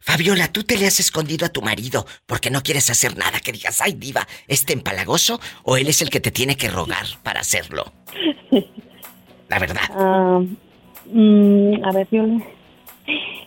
Fabiola, 0.00 0.48
tú 0.52 0.64
te 0.64 0.76
le 0.76 0.86
has 0.86 1.00
escondido 1.00 1.46
a 1.46 1.50
tu 1.50 1.62
marido 1.62 2.06
porque 2.26 2.50
no 2.50 2.62
quieres 2.62 2.88
hacer 2.90 3.16
nada 3.16 3.40
que 3.40 3.52
digas, 3.52 3.80
ay 3.80 3.92
diva, 3.92 4.26
¿este 4.48 4.72
empalagoso 4.72 5.40
o 5.64 5.76
él 5.76 5.88
es 5.88 6.02
el 6.02 6.10
que 6.10 6.20
te 6.20 6.30
tiene 6.30 6.56
que 6.56 6.68
rogar 6.68 7.04
para 7.22 7.40
hacerlo? 7.40 7.92
La 9.48 9.58
verdad. 9.58 9.82
Ah, 9.94 10.40
mm, 11.06 11.84
a 11.84 11.92
ver, 11.92 12.08
le- 12.10 12.54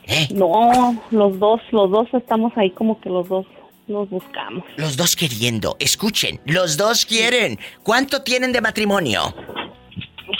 ¿Eh? 0.09 0.27
No, 0.31 1.01
los 1.11 1.37
dos, 1.39 1.59
los 1.71 1.91
dos 1.91 2.07
estamos 2.13 2.53
ahí 2.55 2.71
como 2.71 3.01
que 3.01 3.09
los 3.09 3.27
dos 3.27 3.45
nos 3.87 4.09
buscamos. 4.09 4.63
Los 4.77 4.97
dos 4.97 5.15
queriendo, 5.15 5.75
escuchen, 5.79 6.39
los 6.45 6.77
dos 6.77 7.05
quieren. 7.05 7.57
¿Cuánto 7.83 8.21
tienen 8.23 8.51
de 8.51 8.61
matrimonio? 8.61 9.33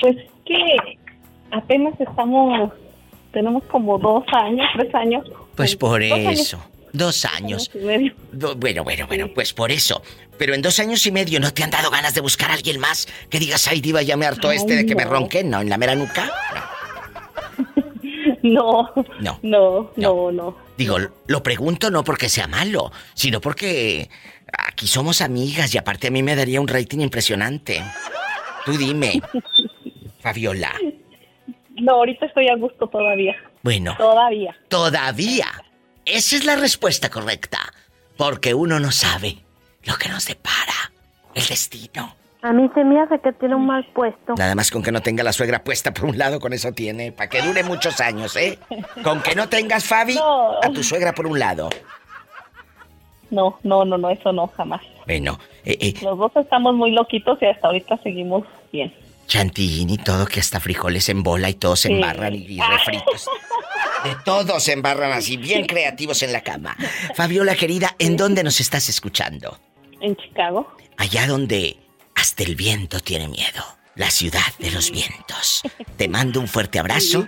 Pues 0.01 0.17
que 0.45 0.75
apenas 1.51 1.99
estamos, 1.99 2.71
tenemos 3.31 3.63
como 3.65 3.97
dos 3.97 4.23
años, 4.33 4.65
tres 4.77 4.93
años. 4.95 5.25
Pues 5.55 5.75
por 5.75 6.01
Dos 6.01 6.11
años. 6.11 6.39
eso. 6.39 6.59
Dos 6.93 7.25
años. 7.25 7.69
y 7.73 7.77
medio. 7.79 8.13
Do- 8.31 8.55
Bueno, 8.55 8.83
bueno, 8.83 9.07
bueno, 9.07 9.27
pues 9.33 9.53
por 9.53 9.71
eso. 9.71 10.01
Pero 10.37 10.53
en 10.53 10.61
dos 10.61 10.79
años 10.79 11.05
y 11.05 11.11
medio 11.11 11.39
no 11.39 11.53
te 11.53 11.63
han 11.63 11.69
dado 11.69 11.89
ganas 11.91 12.13
de 12.13 12.21
buscar 12.21 12.49
a 12.51 12.53
alguien 12.53 12.79
más 12.79 13.07
que 13.29 13.39
digas, 13.39 13.67
ay, 13.67 13.81
diva, 13.81 14.01
ya 14.01 14.15
me 14.17 14.25
hartó 14.25 14.49
Ay, 14.49 14.57
este 14.57 14.75
de 14.75 14.85
que 14.85 14.95
me 14.95 15.03
no. 15.05 15.11
ronquen, 15.11 15.49
¿no? 15.49 15.61
En 15.61 15.69
la 15.69 15.77
mera 15.77 15.95
nuca. 15.95 16.31
No, 18.43 18.89
No. 19.21 19.39
no, 19.41 19.91
no, 19.95 20.31
no. 20.31 20.66
Digo, 20.78 20.97
lo 21.28 21.43
pregunto 21.43 21.89
no 21.91 22.03
porque 22.03 22.30
sea 22.30 22.47
malo, 22.47 22.91
sino 23.13 23.41
porque 23.41 24.09
aquí 24.57 24.88
somos 24.88 25.21
amigas 25.21 25.73
y 25.73 25.78
aparte 25.78 26.07
a 26.07 26.11
mí 26.11 26.21
me 26.23 26.36
daría 26.36 26.61
un 26.61 26.67
rating 26.67 26.99
impresionante. 26.99 27.84
Tú 28.65 28.73
dime, 28.78 29.21
Fabiola. 30.19 30.73
No, 31.82 31.93
ahorita 31.93 32.25
estoy 32.28 32.47
a 32.49 32.55
gusto 32.55 32.88
todavía. 32.88 33.36
Bueno, 33.63 33.95
Todavía. 33.97 34.55
todavía. 34.67 35.47
Esa 36.05 36.36
es 36.36 36.45
la 36.45 36.55
respuesta 36.55 37.09
correcta. 37.09 37.59
Porque 38.17 38.53
uno 38.53 38.80
no 38.80 38.91
sabe 38.91 39.38
lo 39.84 39.95
que 39.97 40.09
nos 40.09 40.25
depara 40.25 40.91
el 41.36 41.45
destino. 41.45 42.15
A 42.47 42.53
mí 42.53 42.69
se 42.73 42.83
me 42.83 42.99
hace 43.01 43.19
que 43.19 43.33
tiene 43.33 43.55
un 43.55 43.65
mal 43.65 43.85
puesto. 43.93 44.35
Nada 44.37 44.55
más 44.55 44.71
con 44.71 44.81
que 44.81 44.91
no 44.91 45.01
tenga 45.01 45.23
la 45.23 45.33
suegra 45.33 45.63
puesta 45.63 45.93
por 45.93 46.05
un 46.05 46.17
lado, 46.17 46.39
con 46.39 46.53
eso 46.53 46.71
tiene. 46.71 47.11
Para 47.11 47.29
que 47.29 47.41
dure 47.41 47.63
muchos 47.63 47.99
años, 47.99 48.35
¿eh? 48.37 48.57
Con 49.03 49.21
que 49.21 49.35
no 49.35 49.49
tengas, 49.49 49.83
Fabi, 49.85 50.17
a 50.17 50.69
tu 50.73 50.83
suegra 50.83 51.13
por 51.13 51.27
un 51.27 51.39
lado. 51.39 51.69
No, 53.29 53.59
no, 53.63 53.83
no, 53.83 53.97
no, 53.97 54.09
eso 54.09 54.31
no, 54.31 54.47
jamás. 54.47 54.81
Bueno, 55.05 55.37
eh, 55.65 55.77
eh, 55.81 55.93
Los 56.01 56.17
dos 56.17 56.31
estamos 56.37 56.73
muy 56.75 56.91
loquitos 56.91 57.37
y 57.41 57.45
hasta 57.45 57.67
ahorita 57.67 57.97
seguimos 58.01 58.45
bien. 58.71 58.93
chantilly 59.27 59.93
y 59.93 59.97
todo, 59.97 60.25
que 60.25 60.39
hasta 60.39 60.61
frijoles 60.61 61.09
en 61.09 61.23
bola 61.23 61.49
y 61.49 61.53
todos 61.55 61.81
se 61.81 61.89
Sí. 61.89 61.95
embarran 61.95 62.33
y, 62.33 62.37
y 62.37 62.59
refritos. 62.61 63.27
De 64.05 64.15
todos 64.23 64.63
se 64.63 64.71
embarran 64.71 65.11
así, 65.11 65.35
bien 65.35 65.65
creativos 65.65 66.23
en 66.23 66.31
la 66.31 66.39
cama. 66.41 66.77
Fabiola, 67.15 67.55
querida, 67.55 67.93
¿en 67.99 68.15
dónde 68.15 68.43
nos 68.43 68.61
estás 68.61 68.87
escuchando? 68.87 69.57
En 69.99 70.15
Chicago. 70.15 70.71
Allá 70.95 71.27
donde 71.27 71.75
hasta 72.28 72.43
el 72.43 72.55
viento 72.55 72.99
tiene 72.99 73.30
miedo. 73.30 73.63
La 73.95 74.11
ciudad 74.11 74.41
de 74.59 74.69
los 74.71 74.91
vientos. 74.91 75.61
Te 75.95 76.09
mando 76.09 76.41
un 76.41 76.49
fuerte 76.49 76.78
abrazo. 76.78 77.25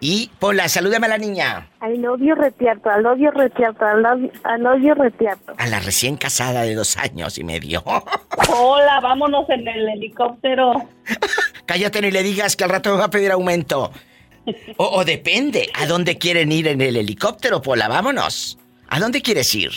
Y, 0.00 0.28
Pola, 0.40 0.68
salúdame 0.68 1.06
a 1.06 1.10
la 1.10 1.18
niña. 1.18 1.70
Love 1.80 2.20
you 2.20 2.34
retierto, 2.34 2.90
I 2.90 3.00
love 3.00 3.18
you, 3.20 3.28
I 3.28 4.60
love 4.60 4.82
you 4.82 4.94
retierto. 4.94 5.52
A 5.56 5.68
la 5.68 5.78
recién 5.78 6.16
casada 6.16 6.62
de 6.62 6.74
dos 6.74 6.96
años 6.96 7.38
y 7.38 7.44
medio. 7.44 7.84
Hola, 8.48 8.98
vámonos 9.00 9.48
en 9.50 9.68
el 9.68 9.88
helicóptero. 9.88 10.72
Cállate 11.66 12.02
ni 12.02 12.10
le 12.10 12.24
digas 12.24 12.56
que 12.56 12.64
al 12.64 12.70
rato 12.70 12.90
me 12.90 12.98
va 12.98 13.04
a 13.04 13.10
pedir 13.10 13.30
aumento. 13.30 13.92
O, 14.78 14.84
o 14.84 15.04
depende, 15.04 15.70
¿a 15.74 15.86
dónde 15.86 16.18
quieren 16.18 16.50
ir 16.50 16.66
en 16.66 16.80
el 16.80 16.96
helicóptero, 16.96 17.62
Pola? 17.62 17.86
Vámonos. 17.86 18.58
¿A 18.88 18.98
dónde 18.98 19.22
quieres 19.22 19.54
ir? 19.54 19.70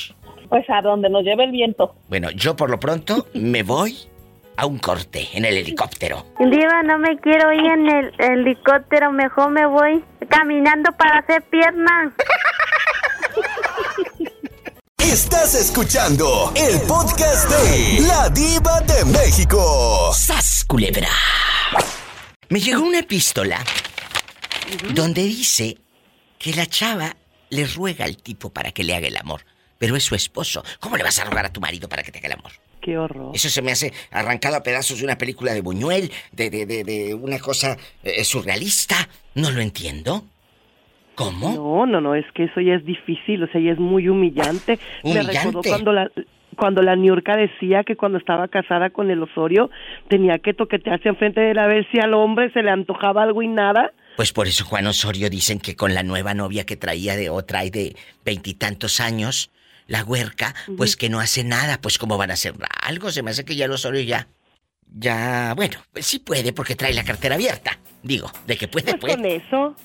Pues 0.50 0.68
a 0.68 0.82
donde 0.82 1.12
nos 1.12 1.24
lleve 1.24 1.44
el 1.44 1.52
viento. 1.52 1.96
Bueno, 2.10 2.32
yo 2.32 2.56
por 2.56 2.72
lo 2.72 2.80
pronto 2.80 3.28
me 3.36 3.62
voy 3.62 4.12
a 4.58 4.66
un 4.66 4.80
corte 4.80 5.30
en 5.34 5.46
el 5.46 5.58
helicóptero. 5.58 6.26
Diva, 6.40 6.84
no 6.84 7.00
me 7.00 7.18
quiero 7.20 7.52
ir 7.54 7.66
en 7.66 7.90
el 7.90 8.14
helicóptero, 8.20 9.12
mejor 9.12 9.50
me 9.52 9.66
voy 9.66 10.04
caminando 10.30 10.92
para 10.94 11.20
hacer 11.20 11.42
pierna. 11.44 12.14
Estás 14.98 15.54
escuchando 15.56 16.52
el 16.56 16.82
podcast 16.82 17.50
de 17.50 18.02
La 18.08 18.30
Diva 18.30 18.82
de 18.82 19.06
México. 19.06 20.12
¡Sas, 20.14 20.66
culebra! 20.68 21.10
Me 22.50 22.60
llegó 22.60 22.84
una 22.84 23.00
epístola 23.00 23.64
donde 24.94 25.24
dice 25.24 25.78
que 26.40 26.54
la 26.54 26.66
chava 26.66 27.16
le 27.50 27.68
ruega 27.68 28.06
al 28.06 28.18
tipo 28.18 28.52
para 28.52 28.72
que 28.72 28.84
le 28.84 28.96
haga 28.96 29.08
el 29.08 29.18
amor, 29.18 29.46
pero 29.78 29.96
es 29.96 30.04
su 30.04 30.16
esposo. 30.16 30.64
¿Cómo 30.80 30.98
le 30.98 31.04
vas 31.04 31.20
a 31.20 31.26
rogar 31.26 31.46
a 31.46 31.54
tu 31.54 31.62
marido 31.62 31.88
para 31.88 32.02
que 32.02 32.12
te 32.12 32.20
haga 32.20 32.28
el 32.28 32.34
amor? 32.34 32.52
Qué 32.84 32.98
horror. 32.98 33.32
Eso 33.34 33.48
se 33.48 33.62
me 33.62 33.72
hace 33.72 33.94
arrancado 34.12 34.58
a 34.58 34.62
pedazos 34.64 35.00
de 35.00 35.06
una 35.06 35.18
película 35.18 35.54
de 35.54 35.62
Buñuel, 35.62 36.12
de, 36.34 36.50
de, 36.50 36.66
de, 36.66 36.84
de 36.84 37.14
una 37.14 37.40
cosa 37.40 37.78
eh, 38.04 38.26
surrealista. 38.26 38.96
No 39.36 39.52
lo 39.52 39.62
entiendo. 39.62 40.26
¿Cómo? 41.16 41.54
No, 41.54 41.86
no, 41.86 42.02
no, 42.02 42.14
es 42.14 42.26
que 42.34 42.44
eso 42.44 42.60
ya 42.60 42.74
es 42.74 42.84
difícil, 42.84 43.44
o 43.44 43.48
sea, 43.48 43.62
ya 43.62 43.72
es 43.72 43.80
muy 43.80 44.10
humillante. 44.10 44.80
Me 45.04 45.22
recordó 45.24 45.60
¿Humillante? 45.60 45.70
cuando 45.70 45.94
la 45.94 46.12
cuando 46.56 46.82
la 46.84 46.96
Niurka 46.96 47.36
decía 47.36 47.84
que 47.84 47.96
cuando 47.96 48.20
estaba 48.20 48.48
casada 48.48 48.92
con 48.92 49.10
el 49.10 49.24
Osorio 49.24 49.72
tenía 50.08 50.38
que 50.38 50.54
toquetearse 50.54 51.10
enfrente 51.10 51.42
de 51.42 51.52
él 51.52 51.58
a 51.60 51.66
ver 51.66 51.88
si 51.92 52.00
al 52.00 52.14
hombre 52.14 52.52
se 52.52 52.62
le 52.62 52.70
antojaba 52.70 53.24
algo 53.24 53.42
y 53.42 53.48
nada. 53.48 53.92
Pues 54.18 54.34
por 54.34 54.48
eso 54.48 54.64
Juan 54.66 54.86
Osorio 54.86 55.30
dicen 55.30 55.60
que 55.60 55.76
con 55.76 55.96
la 55.96 56.04
nueva 56.04 56.34
novia 56.34 56.66
que 56.66 56.78
traía 56.78 57.16
de 57.16 57.30
otra 57.30 57.66
y 57.66 57.72
de 57.72 57.96
veintitantos 58.24 59.00
años, 59.00 59.50
la 59.88 60.04
huerca, 60.04 60.56
pues 60.78 60.96
que 60.96 61.10
no 61.10 61.20
hace 61.20 61.44
nada, 61.44 61.80
pues 61.82 61.98
cómo 61.98 62.18
van 62.18 62.32
a 62.32 62.36
hacer 62.36 62.54
algo, 62.82 63.12
se 63.12 63.24
me 63.24 63.32
hace 63.32 63.46
que 63.46 63.56
ya 63.56 63.66
el 63.66 63.72
Osorio 63.72 64.02
ya, 64.02 64.28
ya, 64.96 65.54
bueno, 65.56 65.80
pues 65.92 66.06
sí 66.06 66.20
puede 66.20 66.54
porque 66.54 66.76
trae 66.76 66.94
la 66.94 67.04
cartera 67.04 67.36
abierta, 67.36 67.80
digo, 68.04 68.32
de 68.46 68.58
que 68.58 68.68
puede, 68.68 68.96
Pues 68.98 69.16
con 69.16 69.26
eso, 69.26 69.76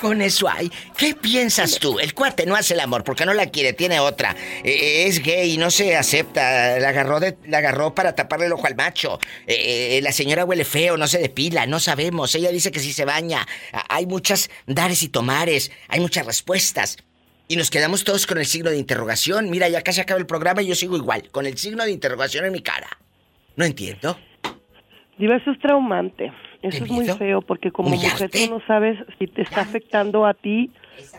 Con 0.00 0.20
eso 0.20 0.48
hay. 0.48 0.70
¿Qué 0.96 1.14
piensas 1.14 1.78
tú? 1.78 1.98
El 1.98 2.14
cuate 2.14 2.44
no 2.46 2.56
hace 2.56 2.74
el 2.74 2.80
amor 2.80 3.04
porque 3.04 3.24
no 3.24 3.32
la 3.32 3.46
quiere, 3.46 3.72
tiene 3.72 4.00
otra. 4.00 4.36
Eh, 4.62 4.70
eh, 4.70 5.06
es 5.06 5.22
gay, 5.22 5.56
no 5.56 5.70
se 5.70 5.96
acepta. 5.96 6.78
La 6.78 6.90
agarró, 6.90 7.20
de, 7.20 7.38
la 7.46 7.58
agarró 7.58 7.94
para 7.94 8.14
taparle 8.14 8.46
el 8.46 8.52
ojo 8.52 8.66
al 8.66 8.74
macho. 8.74 9.18
Eh, 9.46 10.00
la 10.02 10.12
señora 10.12 10.44
huele 10.44 10.64
feo, 10.64 10.96
no 10.96 11.06
se 11.06 11.18
depila, 11.18 11.66
no 11.66 11.80
sabemos. 11.80 12.34
Ella 12.34 12.50
dice 12.50 12.70
que 12.70 12.80
sí 12.80 12.92
se 12.92 13.06
baña. 13.06 13.46
Hay 13.88 14.06
muchas 14.06 14.50
dares 14.66 15.02
y 15.02 15.08
tomares, 15.08 15.70
hay 15.88 16.00
muchas 16.00 16.26
respuestas. 16.26 16.98
Y 17.48 17.56
nos 17.56 17.70
quedamos 17.70 18.02
todos 18.02 18.26
con 18.26 18.38
el 18.38 18.46
signo 18.46 18.70
de 18.70 18.78
interrogación. 18.78 19.50
Mira, 19.50 19.68
ya 19.68 19.82
casi 19.82 20.00
acaba 20.00 20.18
el 20.18 20.26
programa 20.26 20.62
y 20.62 20.66
yo 20.66 20.74
sigo 20.74 20.96
igual, 20.96 21.28
con 21.30 21.46
el 21.46 21.56
signo 21.56 21.84
de 21.84 21.92
interrogación 21.92 22.44
en 22.44 22.52
mi 22.52 22.60
cara. 22.60 22.88
No 23.54 23.64
entiendo. 23.64 24.18
Diva, 25.16 25.36
eso 25.36 25.52
es 25.52 25.58
traumante. 25.60 26.32
Eso 26.62 26.84
es 26.84 26.90
muy 26.90 27.06
feo 27.06 27.42
porque 27.42 27.70
como 27.70 27.90
mujer 27.90 28.30
tú 28.30 28.50
no 28.50 28.60
sabes 28.66 28.98
si 29.18 29.26
te 29.26 29.42
está 29.42 29.60
afectando 29.60 30.26
a 30.26 30.34
ti, 30.34 30.70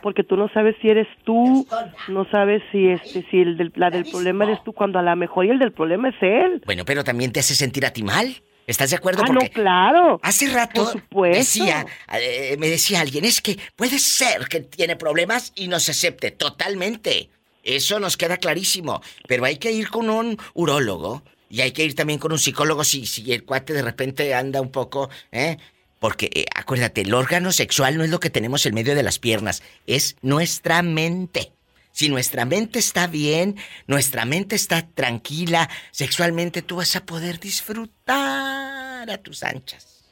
porque 0.01 0.23
tú 0.23 0.35
no 0.35 0.49
sabes 0.49 0.75
si 0.81 0.89
eres 0.89 1.07
tú, 1.23 1.65
no 2.09 2.25
sabes 2.29 2.61
si 2.71 2.87
este 2.87 3.25
si 3.29 3.41
el 3.41 3.55
del, 3.55 3.71
la 3.75 3.89
del 3.89 4.03
problema 4.05 4.43
eres 4.43 4.63
tú 4.63 4.73
cuando 4.73 4.99
a 4.99 5.01
lo 5.01 5.15
mejor 5.15 5.45
y 5.45 5.49
el 5.51 5.59
del 5.59 5.71
problema 5.71 6.09
es 6.09 6.15
él. 6.21 6.61
Bueno, 6.65 6.83
pero 6.85 7.03
también 7.03 7.31
te 7.31 7.39
hace 7.39 7.55
sentir 7.55 7.85
a 7.85 7.91
ti 7.91 8.03
mal. 8.03 8.35
¿Estás 8.67 8.89
de 8.89 8.97
acuerdo? 8.97 9.23
Ah, 9.25 9.31
no, 9.31 9.39
claro. 9.53 10.19
Hace 10.21 10.49
rato 10.49 10.93
decía, 11.31 11.85
eh, 12.13 12.57
me 12.59 12.67
decía 12.67 12.99
alguien, 12.99 13.23
es 13.23 13.41
que 13.41 13.57
puede 13.77 13.97
ser 13.97 14.49
que 14.49 14.59
tiene 14.59 14.97
problemas 14.97 15.53
y 15.55 15.69
no 15.69 15.79
se 15.79 15.91
acepte 15.91 16.31
totalmente. 16.31 17.29
Eso 17.63 17.99
nos 18.01 18.17
queda 18.17 18.35
clarísimo. 18.35 19.01
Pero 19.25 19.45
hay 19.45 19.55
que 19.55 19.71
ir 19.71 19.89
con 19.89 20.09
un 20.09 20.37
urólogo 20.53 21.23
y 21.49 21.61
hay 21.61 21.71
que 21.71 21.85
ir 21.85 21.95
también 21.95 22.19
con 22.19 22.33
un 22.33 22.39
psicólogo 22.39 22.83
si, 22.83 23.05
si 23.05 23.31
el 23.31 23.45
cuate 23.45 23.71
de 23.71 23.81
repente 23.81 24.33
anda 24.33 24.59
un 24.59 24.71
poco, 24.71 25.09
¿eh? 25.31 25.57
Porque 25.99 26.29
eh, 26.33 26.45
acuérdate, 26.53 27.01
el 27.01 27.13
órgano 27.13 27.53
sexual 27.53 27.97
no 27.97 28.03
es 28.03 28.09
lo 28.09 28.19
que 28.19 28.29
tenemos 28.29 28.65
en 28.65 28.75
medio 28.75 28.95
de 28.95 29.03
las 29.03 29.17
piernas, 29.17 29.63
es 29.87 30.17
nuestra 30.21 30.81
mente. 30.83 31.53
Si 31.97 32.09
nuestra 32.09 32.45
mente 32.45 32.77
está 32.77 33.07
bien, 33.07 33.55
nuestra 33.87 34.23
mente 34.23 34.55
está 34.55 34.87
tranquila, 34.87 35.67
sexualmente 35.89 36.61
tú 36.61 36.75
vas 36.75 36.95
a 36.95 37.03
poder 37.03 37.39
disfrutar 37.39 39.09
a 39.09 39.17
tus 39.17 39.41
anchas. 39.41 40.07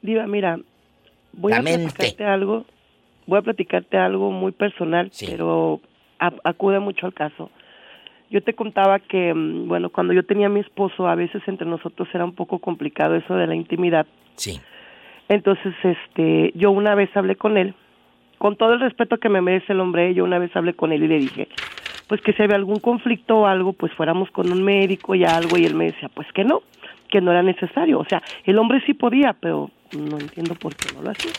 Diva, 0.00 0.26
mira, 0.26 0.58
voy 1.34 1.52
a 1.52 1.60
platicarte 1.60 2.24
algo, 2.24 2.64
voy 3.26 3.40
a 3.40 3.42
platicarte 3.42 3.98
algo 3.98 4.30
muy 4.30 4.52
personal, 4.52 5.12
pero 5.20 5.82
acude 6.18 6.78
mucho 6.78 7.04
al 7.04 7.12
caso. 7.12 7.50
Yo 8.30 8.42
te 8.42 8.54
contaba 8.54 8.98
que, 8.98 9.34
mm, 9.34 9.68
bueno, 9.68 9.90
cuando 9.90 10.14
yo 10.14 10.24
tenía 10.24 10.46
a 10.46 10.50
mi 10.50 10.60
esposo, 10.60 11.08
a 11.08 11.14
veces 11.14 11.42
entre 11.46 11.66
nosotros 11.66 12.08
era 12.14 12.24
un 12.24 12.34
poco 12.34 12.58
complicado 12.58 13.16
eso 13.16 13.34
de 13.34 13.46
la 13.46 13.54
intimidad. 13.54 14.06
Sí. 14.36 14.62
Entonces, 15.28 15.74
este, 15.82 16.52
yo 16.54 16.70
una 16.70 16.94
vez 16.94 17.14
hablé 17.14 17.36
con 17.36 17.58
él, 17.58 17.74
con 18.38 18.56
todo 18.56 18.74
el 18.74 18.80
respeto 18.80 19.18
que 19.18 19.28
me 19.28 19.40
merece 19.40 19.72
el 19.72 19.80
hombre, 19.80 20.14
yo 20.14 20.24
una 20.24 20.38
vez 20.38 20.54
hablé 20.56 20.74
con 20.74 20.92
él 20.92 21.02
y 21.04 21.08
le 21.08 21.18
dije, 21.18 21.48
pues 22.08 22.20
que 22.22 22.32
si 22.32 22.42
había 22.42 22.56
algún 22.56 22.80
conflicto 22.80 23.38
o 23.38 23.46
algo, 23.46 23.72
pues 23.72 23.92
fuéramos 23.92 24.30
con 24.30 24.50
un 24.50 24.62
médico 24.64 25.14
y 25.14 25.24
algo, 25.24 25.58
y 25.58 25.64
él 25.64 25.74
me 25.74 25.86
decía, 25.86 26.08
pues 26.08 26.26
que 26.32 26.44
no, 26.44 26.62
que 27.10 27.20
no 27.20 27.30
era 27.30 27.42
necesario. 27.42 27.98
O 27.98 28.04
sea, 28.04 28.22
el 28.44 28.58
hombre 28.58 28.80
sí 28.86 28.94
podía, 28.94 29.34
pero 29.38 29.70
no 29.92 30.18
entiendo 30.18 30.54
por 30.54 30.74
qué 30.74 30.94
no 30.94 31.02
lo 31.02 31.10
hacía. 31.10 31.32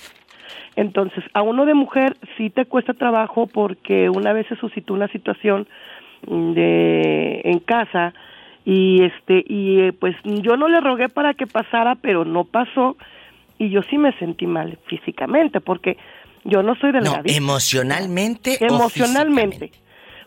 Entonces, 0.75 1.23
a 1.33 1.41
uno 1.41 1.65
de 1.65 1.73
mujer 1.73 2.15
sí 2.37 2.49
te 2.49 2.65
cuesta 2.65 2.93
trabajo 2.93 3.47
porque 3.47 4.09
una 4.09 4.33
vez 4.33 4.47
se 4.47 4.55
suscitó 4.55 4.93
una 4.93 5.07
situación 5.07 5.67
de 6.27 7.41
en 7.43 7.59
casa 7.59 8.13
y 8.65 9.03
este 9.03 9.43
y 9.47 9.79
eh, 9.79 9.93
pues 9.93 10.15
yo 10.23 10.57
no 10.57 10.67
le 10.67 10.81
rogué 10.81 11.07
para 11.07 11.33
que 11.33 11.47
pasara 11.47 11.95
pero 11.95 12.25
no 12.25 12.43
pasó 12.43 12.97
y 13.57 13.69
yo 13.69 13.81
sí 13.83 13.97
me 13.97 14.11
sentí 14.19 14.45
mal 14.45 14.77
físicamente 14.85 15.61
porque 15.61 15.97
yo 16.43 16.63
no 16.63 16.75
soy 16.75 16.91
delgadita. 16.91 17.21
no, 17.21 17.37
emocionalmente. 17.37 18.57
emocionalmente 18.63 19.71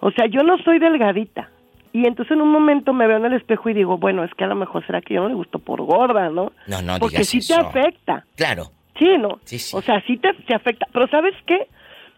o, 0.00 0.10
sea 0.10 0.26
yo 0.26 0.42
no 0.42 0.58
soy 0.58 0.78
delgadita. 0.78 1.50
Y 1.94 2.06
entonces 2.06 2.32
en 2.32 2.40
un 2.40 2.50
momento 2.50 2.94
me 2.94 3.06
veo 3.06 3.18
en 3.18 3.26
el 3.26 3.34
espejo 3.34 3.68
y 3.68 3.74
digo 3.74 3.98
bueno 3.98 4.24
es 4.24 4.32
que 4.34 4.44
a 4.44 4.46
lo 4.46 4.54
mejor 4.54 4.84
será 4.86 5.00
que 5.00 5.14
yo 5.14 5.22
no 5.22 5.28
le 5.28 5.34
gusto 5.34 5.58
por 5.58 5.82
gorda 5.82 6.30
no 6.30 6.52
no 6.66 6.82
no 6.82 6.98
porque 6.98 7.24
sí 7.24 7.40
te 7.46 7.54
afecta. 7.54 8.24
Claro. 8.36 8.70
Sí 8.98 9.16
no 9.18 9.38
o 9.38 9.82
sea 9.82 10.02
sí 10.06 10.16
te, 10.16 10.32
te 10.32 10.54
afecta. 10.54 10.86
Pero 10.92 11.06
sabes 11.08 11.34
qué 11.46 11.68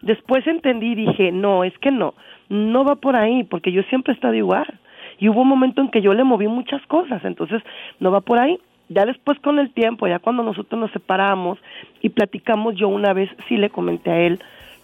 después 0.01 0.45
entendí 0.47 0.93
y 0.93 0.95
dije 0.95 1.31
no 1.31 1.63
es 1.63 1.77
que 1.79 1.91
no. 1.91 2.13
No 2.49 2.83
va 2.83 2.95
por 2.95 3.15
ahí, 3.15 3.43
porque 3.43 3.71
yo 3.71 3.81
siempre 3.83 4.13
he 4.13 4.15
estado 4.15 4.35
igual. 4.35 4.79
Y 5.17 5.29
hubo 5.29 5.41
un 5.41 5.47
momento 5.47 5.81
en 5.81 5.89
que 5.89 6.01
yo 6.01 6.13
le 6.13 6.23
moví 6.23 6.47
muchas 6.47 6.85
cosas, 6.87 7.23
entonces 7.23 7.61
no 7.99 8.11
va 8.11 8.21
por 8.21 8.39
ahí. 8.39 8.59
Ya 8.89 9.05
después 9.05 9.39
con 9.39 9.59
el 9.59 9.71
tiempo, 9.71 10.07
ya 10.07 10.19
cuando 10.19 10.43
nosotros 10.43 10.79
nos 10.79 10.91
separamos 10.91 11.57
y 12.01 12.09
platicamos, 12.09 12.75
yo 12.75 12.87
una 12.87 13.13
vez 13.13 13.29
sí 13.47 13.57
le 13.57 13.69
comenté 13.69 14.11
a 14.11 14.19
él 14.19 14.39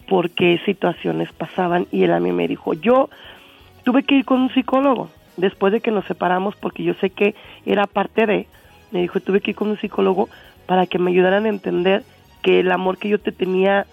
por 0.07 0.31
qué 0.31 0.59
situaciones 0.65 1.31
pasaban 1.31 1.87
y 1.91 2.03
él 2.03 2.11
a 2.11 2.19
mí 2.19 2.31
me 2.31 2.47
dijo, 2.47 2.73
yo 2.73 3.09
tuve 3.83 4.03
que 4.03 4.15
ir 4.15 4.25
con 4.25 4.41
un 4.41 4.53
psicólogo 4.53 5.09
después 5.37 5.71
de 5.71 5.81
que 5.81 5.91
nos 5.91 6.05
separamos 6.05 6.55
porque 6.55 6.83
yo 6.83 6.93
sé 6.95 7.11
que 7.11 7.35
era 7.65 7.85
parte 7.85 8.25
de, 8.25 8.47
me 8.91 9.01
dijo, 9.01 9.19
tuve 9.19 9.41
que 9.41 9.51
ir 9.51 9.55
con 9.55 9.69
un 9.69 9.77
psicólogo 9.77 10.29
para 10.65 10.87
que 10.87 10.99
me 10.99 11.11
ayudaran 11.11 11.45
a 11.45 11.49
entender 11.49 12.03
que 12.41 12.59
el 12.59 12.71
amor 12.71 12.97
que 12.97 13.09
yo 13.09 13.19
te 13.19 13.31
tenía 13.31 13.85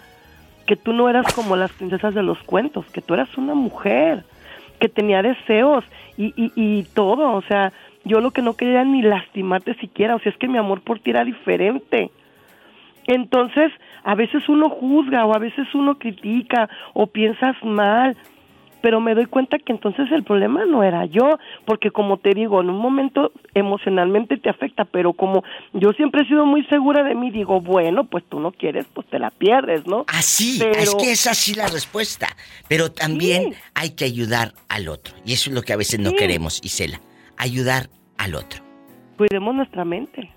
que 0.65 0.75
tú 0.75 0.93
no 0.93 1.09
eras 1.09 1.33
como 1.33 1.55
las 1.55 1.71
princesas 1.71 2.13
de 2.13 2.21
los 2.21 2.37
cuentos, 2.43 2.85
que 2.91 3.01
tú 3.01 3.15
eras 3.15 3.35
una 3.37 3.55
mujer, 3.55 4.23
que 4.79 4.87
tenía 4.87 5.23
deseos 5.23 5.83
y, 6.15 6.27
y, 6.35 6.51
y 6.55 6.83
todo, 6.93 7.33
o 7.33 7.41
sea, 7.41 7.73
yo 8.09 8.19
lo 8.19 8.31
que 8.31 8.41
no 8.41 8.55
quería 8.55 8.83
ni 8.83 9.01
lastimarte 9.01 9.75
siquiera, 9.75 10.15
o 10.15 10.19
sea, 10.19 10.31
es 10.31 10.37
que 10.37 10.47
mi 10.47 10.57
amor 10.57 10.81
por 10.81 10.99
ti 10.99 11.11
era 11.11 11.23
diferente. 11.23 12.11
Entonces, 13.05 13.71
a 14.03 14.15
veces 14.15 14.49
uno 14.49 14.69
juzga 14.69 15.25
o 15.25 15.33
a 15.33 15.39
veces 15.39 15.67
uno 15.73 15.97
critica 15.97 16.69
o 16.93 17.07
piensas 17.07 17.55
mal, 17.63 18.17
pero 18.81 19.01
me 19.01 19.13
doy 19.13 19.25
cuenta 19.25 19.57
que 19.59 19.71
entonces 19.71 20.11
el 20.11 20.23
problema 20.23 20.65
no 20.65 20.83
era 20.83 21.05
yo, 21.05 21.37
porque 21.65 21.91
como 21.91 22.17
te 22.17 22.33
digo, 22.33 22.61
en 22.61 22.69
un 22.69 22.77
momento 22.77 23.31
emocionalmente 23.53 24.37
te 24.37 24.49
afecta, 24.49 24.85
pero 24.85 25.13
como 25.13 25.43
yo 25.73 25.91
siempre 25.93 26.21
he 26.21 26.27
sido 26.27 26.45
muy 26.45 26.63
segura 26.65 27.03
de 27.03 27.15
mí, 27.15 27.29
digo, 27.31 27.61
bueno, 27.61 28.05
pues 28.05 28.23
tú 28.29 28.39
no 28.39 28.51
quieres, 28.51 28.85
pues 28.93 29.07
te 29.07 29.19
la 29.19 29.31
pierdes, 29.31 29.85
¿no? 29.85 30.05
Así, 30.07 30.61
es 30.77 30.95
que 30.95 31.11
es 31.11 31.27
así 31.27 31.53
la 31.55 31.67
respuesta, 31.67 32.27
pero 32.67 32.91
también 32.91 33.53
hay 33.73 33.91
que 33.91 34.05
ayudar 34.05 34.53
al 34.69 34.87
otro, 34.87 35.13
y 35.25 35.33
eso 35.33 35.49
es 35.49 35.55
lo 35.55 35.61
que 35.61 35.73
a 35.73 35.77
veces 35.77 35.99
no 35.99 36.13
queremos, 36.13 36.61
Isela, 36.63 37.01
ayudar 37.37 37.89
al 38.19 38.35
otro. 38.35 38.63
Cuidemos 39.17 39.55
nuestra 39.55 39.83
mente 39.83 40.31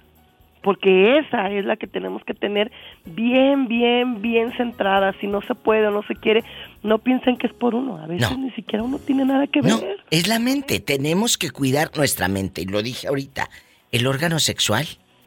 porque 0.62 1.18
esa 1.18 1.50
es 1.50 1.64
la 1.64 1.76
que 1.76 1.86
tenemos 1.86 2.22
que 2.24 2.34
tener 2.34 2.70
bien, 3.04 3.66
bien, 3.66 4.22
bien 4.22 4.52
centrada. 4.56 5.12
Si 5.20 5.26
no 5.26 5.42
se 5.42 5.54
puede 5.54 5.88
o 5.88 5.90
no 5.90 6.02
se 6.04 6.14
quiere, 6.14 6.44
no 6.82 6.98
piensen 6.98 7.36
que 7.36 7.48
es 7.48 7.52
por 7.52 7.74
uno. 7.74 7.98
A 7.98 8.06
veces 8.06 8.38
ni 8.38 8.50
siquiera 8.52 8.82
uno 8.84 8.98
tiene 8.98 9.24
nada 9.24 9.46
que 9.46 9.60
ver. 9.60 9.72
No, 9.72 9.80
es 10.10 10.28
la 10.28 10.38
mente. 10.38 10.80
Tenemos 10.80 11.36
que 11.36 11.50
cuidar 11.50 11.90
nuestra 11.96 12.28
mente. 12.28 12.62
Y 12.62 12.66
lo 12.66 12.82
dije 12.82 13.08
ahorita. 13.08 13.50
El 13.90 14.06
órgano 14.06 14.38
sexual 14.38 14.86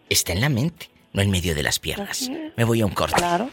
está 0.10 0.34
en 0.34 0.42
la 0.42 0.50
mente, 0.50 0.88
no 1.14 1.22
en 1.22 1.30
medio 1.30 1.54
de 1.54 1.64
las 1.64 1.80
piernas. 1.80 2.32
Me 2.56 2.64
voy 2.64 2.82
a 2.82 2.86
un 2.86 2.94
corte. 2.94 3.18
Claro. 3.18 3.50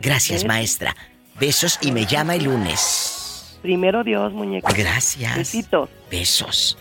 Gracias, 0.00 0.44
maestra. 0.44 0.96
Besos 1.38 1.78
y 1.82 1.92
me 1.92 2.06
llama 2.06 2.34
el 2.34 2.44
lunes. 2.44 3.58
Primero 3.62 4.02
Dios, 4.02 4.32
muñeca. 4.32 4.72
Gracias. 4.72 5.36
Besitos. 5.36 5.90
Besos. 6.10 6.78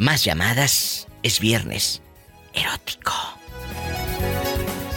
Más 0.00 0.24
llamadas. 0.24 1.06
Es 1.22 1.40
viernes. 1.40 2.00
Erótico. 2.54 3.12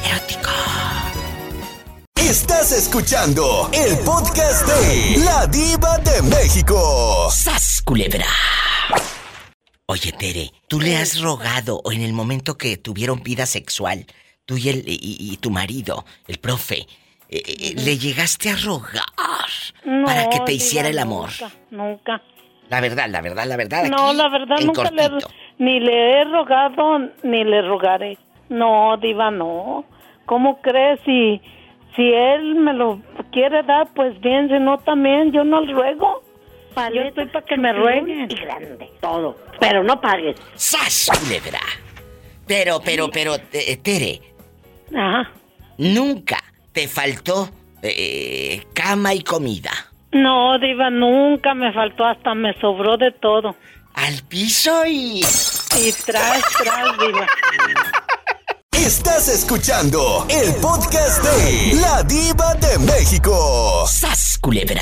Erótico. 0.10 0.50
Estás 2.16 2.72
escuchando 2.72 3.70
el 3.74 3.98
podcast 4.06 4.66
de 4.66 5.18
La 5.26 5.46
Diva 5.48 5.98
de 5.98 6.22
México. 6.22 7.30
¡Sas, 7.30 7.82
culebra! 7.84 8.26
Oye, 9.88 10.14
Tere, 10.14 10.52
¿tú 10.70 10.80
le 10.80 10.96
has 10.96 11.20
rogado 11.20 11.82
o 11.84 11.92
en 11.92 12.02
el 12.02 12.14
momento 12.14 12.58
que 12.58 12.78
tuvieron 12.78 13.24
vida 13.24 13.46
sexual, 13.46 14.06
tú 14.46 14.56
y, 14.56 14.70
el, 14.70 14.86
y, 14.88 15.36
tu 15.42 15.52
marido, 15.52 16.06
el 16.30 16.40
profe, 16.40 16.88
eh, 17.28 17.44
eh, 17.46 17.74
le 17.76 17.98
llegaste 17.98 18.52
a 18.52 18.56
rogar 18.56 19.04
para 20.06 20.30
que 20.30 20.40
te 20.46 20.54
hiciera 20.54 20.88
el 20.88 20.98
amor? 20.98 21.30
Nunca, 21.72 22.22
La 22.70 22.82
verdad, 22.82 23.08
la 23.10 23.22
verdad, 23.22 23.46
la 23.46 23.58
verdad. 23.58 23.84
no, 23.86 24.14
la 24.14 24.30
verdad 24.30 24.58
nunca 24.66 24.90
le, 24.90 25.10
ni 25.60 25.80
le 25.80 26.22
he 26.22 26.24
rogado 26.24 27.00
ni 27.24 27.44
le 27.44 27.62
rogaré. 27.62 28.18
No, 28.50 28.98
diva, 28.98 29.32
no. 29.32 29.86
¿Cómo 30.26 30.62
crees? 30.62 31.00
Si, 31.06 31.42
si 31.96 32.14
él 32.14 32.56
me 32.56 32.74
lo 32.74 33.02
quiere 33.32 33.64
dar, 33.64 33.88
pues 33.94 34.20
bien, 34.22 34.48
si 34.48 34.60
no 34.60 34.78
también, 34.78 35.32
yo 35.32 35.44
no 35.44 35.62
le 35.62 35.74
ruego. 35.74 36.24
yo 36.94 37.02
estoy 37.02 37.28
para 37.28 37.46
que 37.46 37.58
me 37.58 37.74
rueguen. 37.74 38.32
Y 38.32 38.36
grande, 38.36 38.90
todo. 39.02 39.38
Pero 39.60 39.84
no 39.84 40.00
pagues. 40.00 40.38
¡Sas, 40.56 41.10
culebra! 41.20 41.60
Pero, 42.48 42.82
pero, 42.84 43.10
pero, 43.10 43.36
eh, 43.52 43.78
Tere. 43.78 44.22
Ajá. 44.96 45.32
Nunca 45.78 46.38
te 46.72 46.88
faltó 46.88 47.50
eh, 47.82 48.64
cama 48.74 49.14
y 49.14 49.24
comida. 49.24 49.72
No, 50.14 50.60
Diva, 50.60 50.90
nunca 50.90 51.54
me 51.54 51.74
faltó, 51.74 52.06
hasta 52.06 52.34
me 52.36 52.54
sobró 52.60 52.98
de 52.98 53.12
todo. 53.12 53.56
Al 53.96 54.22
piso 54.28 54.86
y. 54.86 55.20
Y 55.20 55.92
tras, 56.06 56.42
tras, 56.58 56.98
Diva. 57.00 57.28
Estás 58.72 59.28
escuchando 59.30 60.26
el 60.30 60.54
podcast 60.56 61.24
de 61.24 61.76
La 61.82 62.04
Diva 62.04 62.54
de 62.56 62.78
México. 62.80 63.86
¡Sas, 63.88 64.38
culebra! 64.40 64.82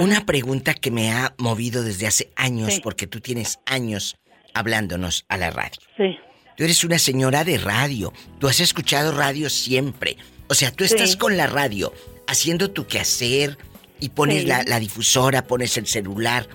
Una 0.00 0.24
pregunta 0.26 0.74
que 0.74 0.90
me 0.90 1.10
ha 1.12 1.34
movido 1.38 1.82
desde 1.82 2.06
hace 2.06 2.30
años, 2.36 2.74
Sí. 2.74 2.80
porque 2.82 3.06
tú 3.06 3.20
tienes 3.20 3.58
años 3.66 4.16
hablándonos 4.54 5.24
a 5.28 5.36
la 5.38 5.50
radio. 5.50 5.78
Sí. 5.96 6.18
Tú 6.56 6.64
eres 6.64 6.84
una 6.84 6.98
señora 6.98 7.44
de 7.44 7.56
radio. 7.58 8.12
Tú 8.38 8.48
has 8.48 8.60
escuchado 8.60 9.12
radio 9.12 9.48
siempre. 9.48 10.16
O 10.48 10.54
sea, 10.54 10.70
tú 10.72 10.84
estás 10.84 11.12
Sí. 11.12 11.18
con 11.18 11.36
la 11.36 11.46
radio 11.46 11.92
haciendo 12.28 12.70
tu 12.70 12.86
quehacer 12.86 13.56
y 14.00 14.10
pones 14.10 14.42
Sí. 14.42 14.46
la, 14.46 14.62
la 14.62 14.78
difusora, 14.78 15.46
pones 15.46 15.76
el 15.76 15.86
celular. 15.86 16.46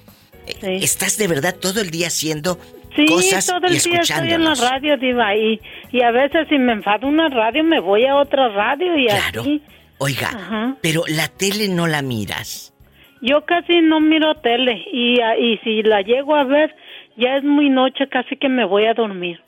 Eh, 0.47 0.55
Sí. 0.61 0.83
Estás 0.83 1.17
de 1.17 1.27
verdad 1.27 1.55
todo 1.59 1.81
el 1.81 1.89
día 1.91 2.07
haciendo 2.07 2.57
Sí, 2.95 3.05
cosas 3.05 3.45
todo 3.47 3.61
y 3.67 3.75
el 3.75 3.81
día 3.81 3.99
estoy 4.01 4.31
en 4.31 4.43
la 4.45 4.53
radio, 4.55 4.97
Diva, 4.97 5.35
y, 5.35 5.59
y 5.91 6.01
a 6.03 6.11
veces 6.11 6.47
si 6.47 6.57
me 6.59 6.73
enfado 6.73 7.07
una 7.07 7.27
radio 7.29 7.63
me 7.63 7.79
voy 7.79 8.05
a 8.05 8.15
otra 8.15 8.49
radio 8.49 8.97
y 8.97 9.07
Claro. 9.07 9.41
así. 9.41 9.61
Oiga, 9.97 10.27
Ajá. 10.29 10.77
pero 10.81 11.03
la 11.07 11.27
tele 11.27 11.67
no 11.69 11.87
la 11.87 12.01
miras. 12.01 12.73
Yo 13.21 13.45
casi 13.45 13.79
no 13.81 13.99
miro 14.01 14.35
tele 14.35 14.83
y, 14.91 15.19
ah, 15.21 15.37
y 15.37 15.57
si 15.63 15.81
la 15.81 16.01
llego 16.01 16.35
a 16.35 16.43
ver 16.43 16.75
ya 17.17 17.37
es 17.37 17.43
muy 17.43 17.69
noche, 17.69 18.07
casi 18.09 18.35
que 18.35 18.49
me 18.49 18.65
voy 18.65 18.85
a 18.85 18.93
dormir. 18.93 19.39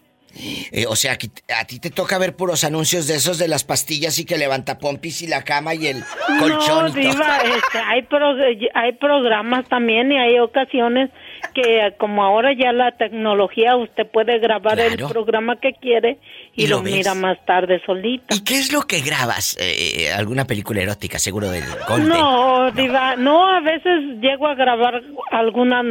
Eh, 0.71 0.85
o 0.87 0.95
sea, 0.95 1.13
a 1.13 1.65
ti 1.65 1.79
te 1.79 1.89
toca 1.89 2.17
ver 2.17 2.35
puros 2.35 2.63
anuncios 2.65 3.07
de 3.07 3.15
esos 3.15 3.37
de 3.37 3.47
las 3.47 3.63
pastillas 3.63 4.19
y 4.19 4.25
que 4.25 4.37
levanta 4.37 4.77
pompis 4.77 5.21
y 5.21 5.27
la 5.27 5.43
cama 5.43 5.73
y 5.75 5.87
el 5.87 6.03
colchón 6.39 6.85
No. 6.87 6.91
Diva, 6.91 7.37
este, 7.37 7.77
hay, 7.79 8.01
pro- 8.03 8.35
hay 8.73 8.91
programas 8.93 9.67
también 9.69 10.11
y 10.11 10.17
hay 10.17 10.39
ocasiones 10.39 11.09
que 11.53 11.93
como 11.97 12.23
ahora 12.23 12.49
ya 12.53 12.73
la 12.73 12.91
tecnología 12.97 13.77
usted 13.77 14.05
puede 14.11 14.39
grabar 14.39 14.79
el 14.79 14.97
programa 14.97 15.55
que 15.61 15.71
quiere 15.79 16.17
y, 16.53 16.63
Y 16.65 16.67
lo 16.67 16.81
mira 16.81 17.13
más 17.15 17.37
tarde 17.45 17.81
solita. 17.85 18.35
¿Y 18.35 18.43
qué 18.43 18.55
es 18.55 18.73
lo 18.73 18.81
que 18.81 18.99
grabas? 19.01 19.55
Eh, 19.59 20.11
¿Alguna 20.11 20.45
película 20.45 20.81
erótica, 20.81 21.17
seguro 21.19 21.49
del 21.49 21.63
Golden? 21.87 22.09
No, 22.09 22.71
Diva, 22.71 23.15
no, 23.15 23.45
a 23.55 23.61
veces 23.61 24.19
llego 24.21 24.47
a 24.47 24.55
grabar 24.55 25.01
alguna, 25.31 25.81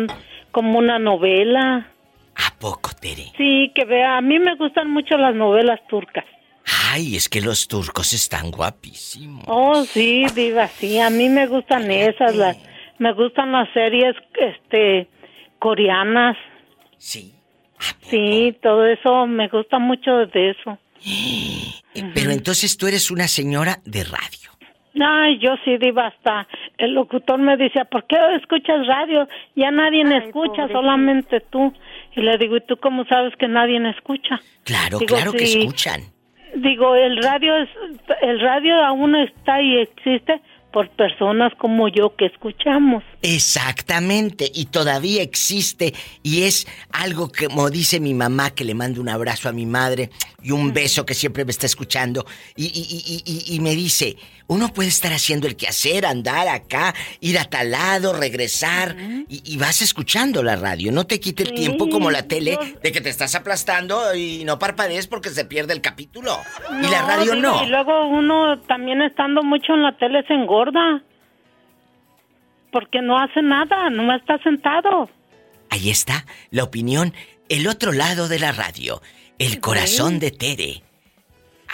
como 0.50 0.78
una 0.78 0.98
novela. 0.98 1.88
¿A 2.36 2.54
poco, 2.58 2.90
Tere? 3.00 3.32
Sí, 3.36 3.70
que 3.74 3.84
vea, 3.84 4.16
a 4.16 4.20
mí 4.20 4.38
me 4.38 4.56
gustan 4.56 4.90
mucho 4.90 5.16
las 5.16 5.34
novelas 5.34 5.80
turcas. 5.88 6.24
Ay, 6.92 7.16
es 7.16 7.28
que 7.28 7.40
los 7.40 7.68
turcos 7.68 8.12
están 8.12 8.50
guapísimos. 8.50 9.44
Oh, 9.46 9.84
sí, 9.84 10.24
Diva, 10.34 10.66
sí, 10.68 10.98
a 10.98 11.10
mí 11.10 11.28
me 11.28 11.46
gustan 11.46 11.90
esas, 11.90 12.34
las, 12.34 12.56
me 12.98 13.12
gustan 13.12 13.52
las 13.52 13.70
series, 13.72 14.16
este, 14.34 15.08
coreanas. 15.58 16.36
Sí. 16.96 17.34
Sí, 18.08 18.56
todo 18.62 18.86
eso, 18.86 19.26
me 19.26 19.48
gusta 19.48 19.78
mucho 19.78 20.26
de 20.26 20.50
eso. 20.50 20.78
Pero 22.14 22.30
entonces 22.30 22.76
tú 22.76 22.86
eres 22.86 23.10
una 23.10 23.28
señora 23.28 23.78
de 23.84 24.04
radio. 24.04 24.50
Ay, 25.00 25.38
yo 25.38 25.56
sí, 25.64 25.76
Diva, 25.76 26.06
hasta 26.06 26.46
el 26.78 26.94
locutor 26.94 27.38
me 27.38 27.56
decía, 27.56 27.84
¿por 27.84 28.06
qué 28.06 28.16
escuchas 28.40 28.86
radio? 28.86 29.28
Ya 29.56 29.70
nadie 29.70 30.04
me 30.04 30.18
escucha, 30.18 30.68
solamente 30.68 31.40
tú. 31.40 31.72
Y 32.16 32.20
le 32.20 32.38
digo, 32.38 32.56
¿y 32.56 32.60
tú 32.66 32.76
cómo 32.76 33.04
sabes 33.06 33.34
que 33.38 33.48
nadie 33.48 33.80
me 33.80 33.90
escucha? 33.90 34.40
Claro, 34.64 34.98
Digo, 34.98 35.14
claro 35.16 35.32
que 35.32 35.44
escuchan. 35.44 36.02
Digo, 36.56 36.94
el 36.94 37.16
radio 37.22 37.56
es, 37.56 37.68
el 38.22 38.40
radio 38.40 38.76
aún 38.84 39.16
está 39.16 39.60
y 39.60 39.78
existe 39.78 40.40
por 40.72 40.88
personas 40.90 41.52
como 41.58 41.88
yo 41.88 42.14
que 42.16 42.26
escuchamos. 42.26 43.02
Exactamente, 43.22 44.50
y 44.52 44.66
todavía 44.66 45.22
existe, 45.22 45.94
y 46.22 46.42
es 46.42 46.66
algo 46.92 47.30
que, 47.30 47.46
como 47.46 47.70
dice 47.70 48.00
mi 48.00 48.12
mamá, 48.14 48.50
que 48.50 48.64
le 48.64 48.74
mando 48.74 49.00
un 49.00 49.08
abrazo 49.08 49.48
a 49.48 49.52
mi 49.52 49.66
madre 49.66 50.10
y 50.42 50.50
un 50.50 50.72
beso 50.72 51.06
que 51.06 51.14
siempre 51.14 51.44
me 51.44 51.52
está 51.52 51.66
escuchando, 51.66 52.24
y, 52.56 52.64
y- 52.66 52.68
y- 52.68 53.22
y- 53.24 53.54
y 53.56 53.60
me 53.60 53.74
dice, 53.76 54.16
uno 54.46 54.68
puede 54.68 54.88
estar 54.88 55.12
haciendo 55.12 55.46
el 55.46 55.56
quehacer, 55.56 56.04
andar 56.04 56.48
acá, 56.48 56.94
ir 57.20 57.38
a 57.38 57.44
tal 57.44 57.70
lado, 57.70 58.12
regresar, 58.12 58.96
y, 59.28 59.42
y 59.44 59.56
vas 59.56 59.82
escuchando 59.82 60.42
la 60.42 60.56
radio, 60.56 60.92
no 60.92 61.06
te 61.06 61.20
quite 61.20 61.44
el 61.44 61.48
Sí, 61.50 61.54
tiempo 61.54 61.88
como 61.88 62.10
la 62.10 62.26
tele, 62.26 62.58
de 62.82 62.92
que 62.92 63.00
te 63.00 63.08
estás 63.08 63.34
aplastando 63.34 64.14
y 64.14 64.44
no 64.44 64.58
parpadees 64.58 65.06
porque 65.06 65.30
se 65.30 65.44
pierde 65.44 65.72
el 65.72 65.80
capítulo, 65.80 66.38
y 66.82 66.86
la 66.88 67.02
radio 67.02 67.34
no. 67.36 67.64
Y 67.64 67.68
luego 67.68 68.06
uno 68.08 68.58
también 68.60 69.02
estando 69.02 69.42
mucho 69.42 69.74
en 69.74 69.82
la 69.82 69.96
tele 69.96 70.24
se 70.26 70.34
engorda. 70.34 71.02
Porque 72.72 73.00
no 73.00 73.16
hace 73.18 73.40
nada, 73.40 73.88
no 73.90 74.14
está 74.16 74.36
sentado. 74.38 75.08
Ahí 75.70 75.90
está 75.90 76.26
la 76.50 76.64
opinión, 76.64 77.14
el 77.48 77.68
otro 77.68 77.92
lado 77.92 78.26
de 78.26 78.40
la 78.40 78.50
radio, 78.50 79.00
el 79.38 79.60
corazón 79.60 80.18
de 80.18 80.32
Tere. 80.32 80.82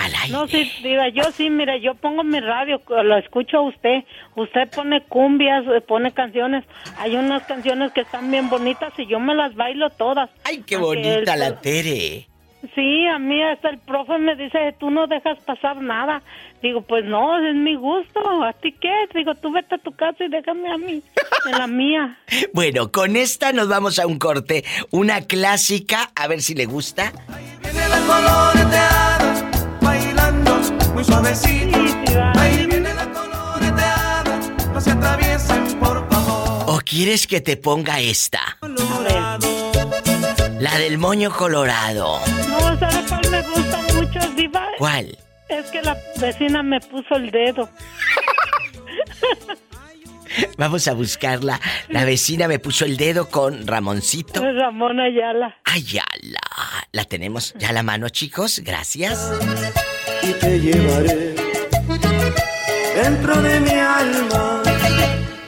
Al 0.01 0.15
aire. 0.15 0.33
No, 0.33 0.49
sí, 0.49 0.71
diga, 0.83 1.09
yo 1.11 1.25
sí, 1.33 1.51
mire, 1.51 1.81
yo 1.81 1.95
pongo 1.95 2.25
mi 2.25 2.41
radio, 2.41 2.81
lo 2.89 3.17
escucho 3.19 3.59
a 3.59 3.63
usted. 3.69 4.05
Usted 4.35 4.69
pone 4.71 5.03
cumbias, 5.03 5.65
eh, 5.67 5.81
pone 5.81 6.13
canciones. 6.13 6.65
Hay 6.99 7.15
unas 7.17 7.43
canciones 7.45 7.93
que 7.93 8.01
están 8.01 8.31
bien 8.31 8.49
bonitas 8.49 8.93
y 8.99 9.07
yo 9.07 9.21
me 9.21 9.35
las 9.35 9.55
bailo 9.55 9.91
todas. 9.91 10.31
Ay, 10.45 10.63
qué 10.67 10.77
bonita 10.79 11.35
el- 11.35 11.41
la 11.41 11.61
Tere. 11.61 12.27
Sí, 12.75 13.07
a 13.07 13.19
mí 13.19 13.43
hasta 13.43 13.71
el 13.71 13.79
profe 13.79 14.19
me 14.19 14.37
dice, 14.37 14.75
tú 14.79 14.91
no 14.91 15.07
dejas 15.07 15.39
pasar 15.45 15.77
nada. 15.77 16.23
Digo, 16.63 16.83
pues 16.83 17.05
no, 17.07 17.39
es 17.47 17.55
mi 17.55 17.75
gusto. 17.75 18.21
¿A 18.45 18.53
ti 18.53 18.73
qué? 18.79 18.93
Digo, 19.15 19.35
tú 19.35 19.51
vete 19.51 19.77
a 19.77 19.79
tu 19.79 19.93
casa 19.93 20.25
y 20.25 20.29
déjame 20.29 20.71
a 20.71 20.77
mí, 20.77 21.03
en 21.47 21.53
la 21.59 21.67
mía. 21.67 22.19
Bueno, 22.53 22.93
con 22.93 23.17
esta 23.17 23.53
nos 23.53 23.69
vamos 23.69 23.99
a 23.99 24.07
un 24.07 24.19
corte, 24.19 24.65
una 24.91 25.23
clásica, 25.23 26.11
a 26.15 26.27
ver 26.29 26.43
si 26.43 26.55
le 26.55 26.67
gusta. 26.67 27.13
Viene 27.63 27.89
la 27.89 29.00
muy 30.93 31.05
suavecito. 31.05 31.79
Ahí 32.37 32.67
viene 32.67 32.95
la 32.95 33.11
coloreteada, 33.11 34.41
no 34.73 34.81
se 34.81 34.91
atraviesen, 34.91 35.79
por 35.79 36.09
favor. 36.11 36.65
¿O 36.67 36.81
quieres 36.85 37.27
que 37.27 37.41
te 37.41 37.57
ponga 37.57 38.01
esta? 38.01 38.59
La 40.59 40.77
del 40.79 40.99
moño 40.99 41.31
colorado. 41.31 42.21
No, 42.49 42.79
¿sabe 42.79 43.05
cuál 43.09 43.31
me 43.31 43.43
gusta 43.43 43.83
mucho, 43.95 44.21
Diva? 44.37 44.67
¿Cuál? 44.79 45.19
Es 45.49 45.71
que 45.71 45.83
la 45.83 45.97
vecina 46.21 46.63
me 46.63 46.81
puso 46.81 47.17
el 47.17 47.31
dedo. 47.31 47.69
Vamos 50.57 50.87
a 50.87 50.93
buscarla. 50.93 51.61
La 51.89 52.05
vecina 52.05 52.47
me 52.47 52.59
puso 52.59 52.85
el 52.85 52.97
dedo 52.97 53.29
con 53.29 53.67
Ramoncito. 53.67 54.41
Ramón 54.43 55.01
Ayala. 55.01 55.57
Ayala. 55.65 56.41
La 56.93 57.05
tenemos 57.05 57.55
ya 57.59 57.71
a 57.71 57.73
la 57.73 57.83
mano, 57.83 58.09
chicos. 58.11 58.61
Gracias. 58.65 59.33
Y 60.23 60.33
te 60.41 60.61
llevaré 60.61 61.35
dentro 63.03 63.41
de 63.43 63.61
mi 63.61 63.71
alma. 63.71 64.63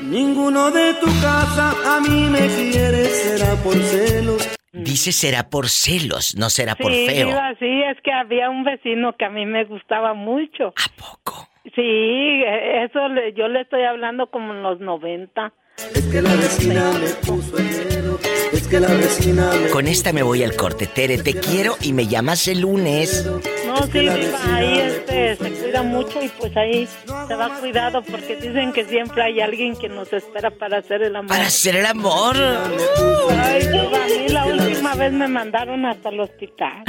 Ninguno 0.02 0.70
de 0.70 0.94
tu 0.94 1.06
casa 1.20 1.74
a 1.96 2.00
mí 2.00 2.28
me 2.30 2.46
quiere, 2.48 3.04
será 3.06 3.54
por 3.62 3.74
celos. 3.74 4.48
Dice 4.72 5.12
será 5.12 5.48
por 5.50 5.68
celos, 5.68 6.34
no 6.36 6.48
será 6.50 6.74
por 6.74 6.92
sí, 6.92 7.06
feo. 7.06 7.28
Sí, 7.58 7.82
es 7.90 8.00
que 8.02 8.12
había 8.12 8.48
un 8.50 8.64
vecino 8.64 9.14
que 9.16 9.24
a 9.26 9.30
mí 9.30 9.44
me 9.46 9.64
gustaba 9.64 10.14
mucho. 10.14 10.68
¿A 10.68 10.88
poco? 10.96 11.48
Sí, 11.74 12.42
eso 12.44 13.08
le- 13.08 13.32
yo 13.34 13.48
le 13.48 13.60
estoy 13.62 13.82
hablando 13.84 14.30
como 14.30 14.52
en 14.52 14.62
los 14.62 14.80
90. 14.80 15.52
Es 15.76 16.02
que 16.04 16.22
la 16.22 16.34
vecina 16.34 16.92
me 16.92 17.08
puso 17.26 17.58
el 17.58 17.88
dedo, 17.88 18.18
es 18.52 18.68
que 18.68 18.80
la 18.80 18.88
vecina 18.88 19.50
me 19.52 19.68
Con 19.70 19.88
esta 19.88 20.12
me 20.12 20.22
voy 20.22 20.42
al 20.42 20.54
corte. 20.54 20.86
Tere, 20.86 21.18
te 21.18 21.34
quiero 21.34 21.76
y 21.80 21.92
me 21.92 22.06
llamas 22.06 22.46
el 22.48 22.60
lunes. 22.60 23.26
No, 23.66 23.86
sí, 23.90 24.08
ahí 24.08 24.78
este, 24.78 25.36
se 25.36 25.50
cuida 25.50 25.82
mucho 25.82 26.22
y 26.22 26.28
pues 26.28 26.56
ahí 26.56 26.88
se 27.26 27.34
va 27.34 27.58
cuidado 27.58 28.02
porque 28.02 28.36
dicen 28.36 28.72
que 28.72 28.84
siempre 28.84 29.22
hay 29.22 29.40
alguien 29.40 29.76
que 29.76 29.88
nos 29.88 30.12
espera 30.12 30.50
para 30.50 30.78
hacer 30.78 31.02
el 31.02 31.16
amor. 31.16 31.28
Para 31.28 31.46
hacer 31.46 31.76
el 31.76 31.86
amor. 31.86 32.36
Ay, 32.36 33.66
Diva, 33.66 34.04
a 34.04 34.06
mí 34.06 34.28
la 34.28 34.44
última 34.46 34.94
vez 34.94 35.12
me 35.12 35.28
mandaron 35.28 35.84
hasta 35.86 36.10
el 36.10 36.20
hospital. 36.20 36.84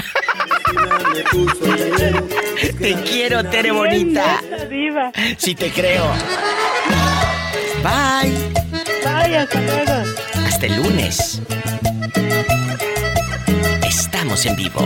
Te 2.79 2.93
quiero, 3.03 3.43
Tere 3.45 3.71
bonita. 3.71 4.41
Si 5.37 5.55
te 5.55 5.71
creo. 5.71 6.03
Bye. 7.83 8.31
Bye, 9.03 9.37
hasta 9.37 9.59
luego. 9.59 9.91
Hasta 10.47 10.65
el 10.67 10.75
lunes. 10.77 11.41
Estamos 13.85 14.45
en 14.45 14.55
vivo. 14.55 14.79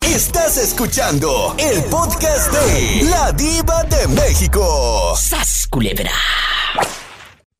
Estás 0.00 0.56
escuchando 0.56 1.54
el 1.58 1.84
podcast 1.84 2.50
de 2.50 3.02
La 3.10 3.30
Diva 3.32 3.84
de 3.84 4.08
México. 4.08 5.14
¡Sas, 5.14 5.66
culebra! 5.68 6.10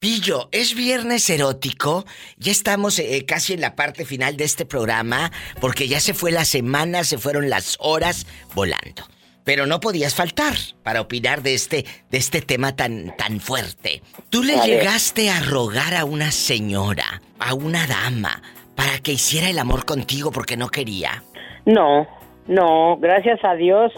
Pillo, 0.00 0.48
es 0.52 0.76
viernes 0.76 1.28
erótico. 1.28 2.04
Ya 2.36 2.52
estamos 2.52 3.00
eh, 3.00 3.24
casi 3.26 3.54
en 3.54 3.60
la 3.60 3.74
parte 3.74 4.04
final 4.04 4.36
de 4.36 4.44
este 4.44 4.64
programa 4.64 5.32
porque 5.60 5.88
ya 5.88 5.98
se 5.98 6.14
fue 6.14 6.30
la 6.30 6.44
semana, 6.44 7.02
se 7.02 7.18
fueron 7.18 7.50
las 7.50 7.76
horas 7.80 8.24
volando. 8.54 9.02
pero 9.44 9.66
no 9.66 9.80
podías 9.80 10.14
faltar 10.14 10.54
para 10.84 11.00
opinar 11.00 11.42
de 11.42 11.54
este, 11.54 11.84
de 12.10 12.18
este 12.18 12.42
tema 12.42 12.76
tan, 12.76 13.16
tan 13.16 13.40
fuerte. 13.40 14.02
Tú 14.30 14.44
le 14.44 14.54
A 14.56 14.64
llegaste 14.66 15.30
a 15.30 15.40
rogar 15.40 15.94
a 15.94 16.04
una 16.04 16.30
señora, 16.30 17.20
a 17.40 17.54
una 17.54 17.86
dama, 17.86 18.42
para 18.76 18.98
que 18.98 19.12
hiciera 19.12 19.48
el 19.48 19.58
amor 19.58 19.84
contigo 19.86 20.30
porque 20.30 20.56
no 20.58 20.68
quería. 20.68 21.24
No, 21.64 22.06
no, 22.46 22.98
gracias 22.98 23.40
a 23.42 23.54
Dios. 23.54 23.90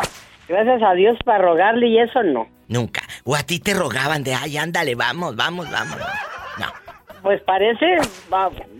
Gracias 0.48 0.82
a 0.82 0.94
Dios 0.94 1.18
para 1.24 1.44
rogarle 1.44 1.88
y 1.88 1.98
eso 1.98 2.22
no. 2.22 2.48
Nunca. 2.68 3.02
O 3.24 3.34
a 3.36 3.42
ti 3.42 3.60
te 3.60 3.74
rogaban 3.74 4.22
de, 4.22 4.34
ay, 4.34 4.56
ándale, 4.56 4.94
vamos, 4.94 5.36
vamos, 5.36 5.70
vamos. 5.70 5.96
No. 6.58 6.66
Pues 7.22 7.42
parece, 7.42 7.98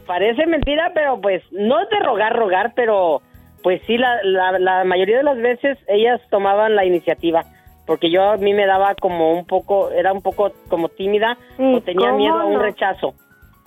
parece 0.07 0.47
mentira, 0.47 0.93
pero 0.95 1.21
pues 1.21 1.43
no 1.53 1.81
es 1.81 1.89
de 1.91 1.99
rogar, 2.01 2.35
rogar, 2.35 2.73
pero 2.75 3.23
pues 3.63 3.83
sí, 3.87 3.99
la, 3.99 4.23
la, 4.23 4.59
la 4.59 4.85
mayoría 4.85 5.19
de 5.19 5.23
las 5.23 5.37
veces 5.39 5.79
ellas 5.89 6.21
tomaban 6.31 6.75
la 6.75 6.85
iniciativa. 6.85 7.45
Porque 7.87 8.11
yo 8.11 8.23
a 8.23 8.37
mí 8.37 8.55
me 8.55 8.67
daba 8.67 8.95
como 8.95 9.33
un 9.33 9.45
poco, 9.45 9.91
era 9.91 10.13
un 10.13 10.23
poco 10.23 10.53
como 10.69 10.89
tímida 10.89 11.37
o 11.59 11.81
tenía 11.81 12.07
¿cómo 12.11 12.19
miedo 12.19 12.39
a 12.39 12.45
un 12.45 12.61
rechazo. 12.61 13.15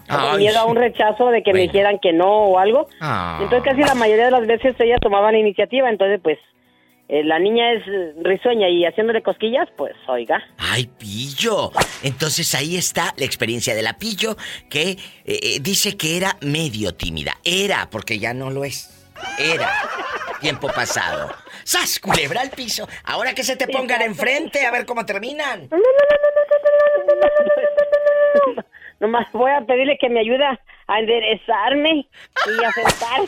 Tenía 0.08 0.32
Ay. 0.32 0.38
miedo 0.38 0.60
a 0.60 0.66
un 0.66 0.76
rechazo 0.78 1.30
de 1.30 1.44
que 1.44 1.54
me 1.54 1.62
dijeran 1.62 2.00
que 2.00 2.14
no 2.14 2.46
o 2.46 2.58
algo. 2.58 2.88
Ah. 3.02 3.40
Entonces 3.42 3.70
casi 3.70 3.82
la 3.84 3.96
mayoría 3.96 4.26
de 4.26 4.32
las 4.32 4.48
veces 4.48 4.80
ellas 4.80 5.00
tomaban 5.02 5.34
la 5.34 5.40
iniciativa, 5.40 5.90
entonces 5.90 6.22
pues 6.24 6.40
eh, 7.10 7.24
la 7.24 7.38
niña 7.38 7.74
es 7.74 7.88
eh, 7.88 8.14
risueña 8.22 8.70
y 8.70 8.86
haciéndole 8.86 9.22
cosquillas, 9.22 9.68
pues 9.76 9.94
oiga. 10.08 10.42
¡Ay, 10.58 10.90
pillo! 10.98 11.72
Entonces 12.02 12.56
ahí 12.56 12.78
está 12.78 13.14
la 13.18 13.26
experiencia 13.26 13.76
de 13.76 13.82
la 13.82 13.98
pillo 13.98 14.38
que 14.70 14.92
eh, 14.92 14.98
eh, 15.26 15.60
dice 15.62 15.98
que 15.98 16.18
era 16.18 16.38
medio 16.42 16.94
tímida. 16.94 17.34
Era, 17.44 17.90
porque 17.90 18.20
ya 18.20 18.34
no 18.34 18.50
lo 18.50 18.64
es. 18.64 19.06
Era. 19.38 19.70
Tiempo 20.40 20.68
pasado. 20.70 21.34
¡Sas, 21.64 22.00
culebra 22.00 22.42
al 22.42 22.50
piso! 22.50 22.88
Ahora 23.04 23.34
que 23.34 23.44
se 23.44 23.56
te 23.56 23.68
pongan 23.68 24.02
enfrente, 24.02 24.66
a 24.66 24.72
ver 24.72 24.86
cómo 24.86 25.06
terminan. 25.06 25.70
Nomás 29.00 29.32
voy 29.34 29.52
a 29.52 29.62
pedirle 29.62 29.98
que 30.00 30.10
me 30.10 30.22
ayude 30.22 30.44
a 30.46 31.00
enderezarme 31.00 32.08
y 32.48 32.64
a 32.64 32.72
sentarme. 32.72 33.28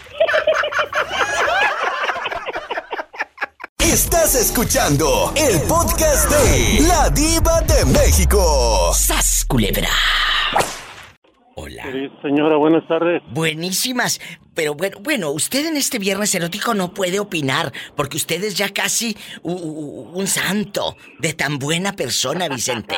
Estás 3.86 4.34
escuchando 4.34 5.32
el 5.36 5.62
podcast 5.68 6.28
de 6.30 6.88
La 6.88 7.08
Diva 7.12 7.62
de 7.62 7.86
México. 7.86 8.92
¡Sas, 8.96 9.46
culebra! 9.48 9.90
Hola. 11.56 11.84
señora, 12.24 12.58
buenas 12.58 12.86
tardes. 12.88 13.22
Buenísimas. 13.30 14.20
Pero 14.56 14.74
bueno, 14.74 14.98
bueno, 15.02 15.30
usted 15.30 15.68
en 15.68 15.78
este 15.78 16.00
viernes 16.00 16.34
erótico 16.34 16.74
no 16.74 16.96
puede 16.96 17.20
opinar, 17.20 17.72
porque 17.96 18.18
usted 18.18 18.44
es 18.44 18.56
ya 18.56 18.70
casi 18.70 19.16
un 19.44 20.26
santo 20.26 20.98
de 21.20 21.34
tan 21.34 21.60
buena 21.60 21.94
persona, 21.94 22.50
Vicente. 22.50 22.96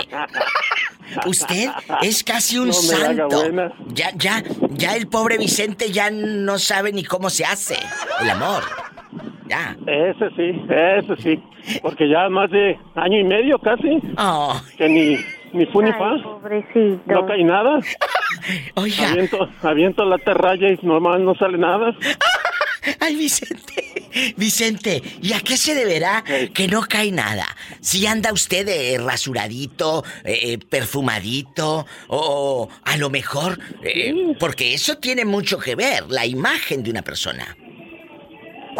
Usted 1.26 1.70
es 2.02 2.24
casi 2.24 2.60
un 2.60 2.70
No 2.70 2.74
santo. 2.74 3.44
Ya, 3.90 4.12
ya, 4.16 4.42
ya 4.72 4.96
el 4.96 5.08
pobre 5.08 5.38
Vicente 5.38 5.92
ya 5.92 6.10
no 6.12 6.58
sabe 6.58 6.94
ni 6.94 7.04
cómo 7.04 7.30
se 7.30 7.44
hace 7.44 7.78
el 8.22 8.30
amor. 8.30 8.64
Ya. 9.48 9.76
Ese 9.86 10.30
sí, 10.36 10.62
ese 10.70 11.16
sí. 11.18 11.44
Porque 11.82 12.08
ya 12.10 12.30
más 12.30 12.50
de 12.52 12.78
año 12.96 13.20
y 13.20 13.24
medio 13.24 13.60
casi. 13.60 14.00
Que 14.78 14.90
ni, 14.90 15.18
ni 15.54 15.66
fu 15.68 15.82
ni 15.82 15.92
fa. 15.92 16.16
Pobrecito. 16.24 17.02
No 17.06 17.26
cae 17.26 17.44
nada. 17.44 17.80
Oiga. 18.76 19.10
Aviento, 19.10 19.50
aviento 19.62 20.06
la 20.06 20.18
terralla 20.18 20.70
y 20.70 20.80
normal 20.82 21.24
no 21.24 21.36
sale 21.36 21.58
nada. 21.58 21.96
Ay, 23.00 23.16
Vicente. 23.16 23.98
Vicente, 24.36 25.04
¿y 25.22 25.34
a 25.34 25.42
qué 25.42 25.58
se 25.58 25.76
deberá 25.76 26.24
que 26.54 26.68
no 26.68 26.82
cae 26.82 27.12
nada? 27.12 27.46
Si 27.82 28.08
anda 28.08 28.34
usted 28.34 28.68
eh, 28.68 28.98
rasuradito, 28.98 30.04
eh, 30.24 30.54
eh, 30.54 30.58
perfumadito, 30.58 31.86
o 32.08 32.70
a 32.84 32.98
lo 32.98 33.10
mejor, 33.10 33.60
eh, 33.84 34.34
porque 34.40 34.74
eso 34.74 34.98
tiene 34.98 35.26
mucho 35.26 35.60
que 35.60 35.76
ver, 35.76 36.06
la 36.10 36.26
imagen 36.26 36.84
de 36.84 36.92
una 36.92 37.02
persona. 37.02 37.56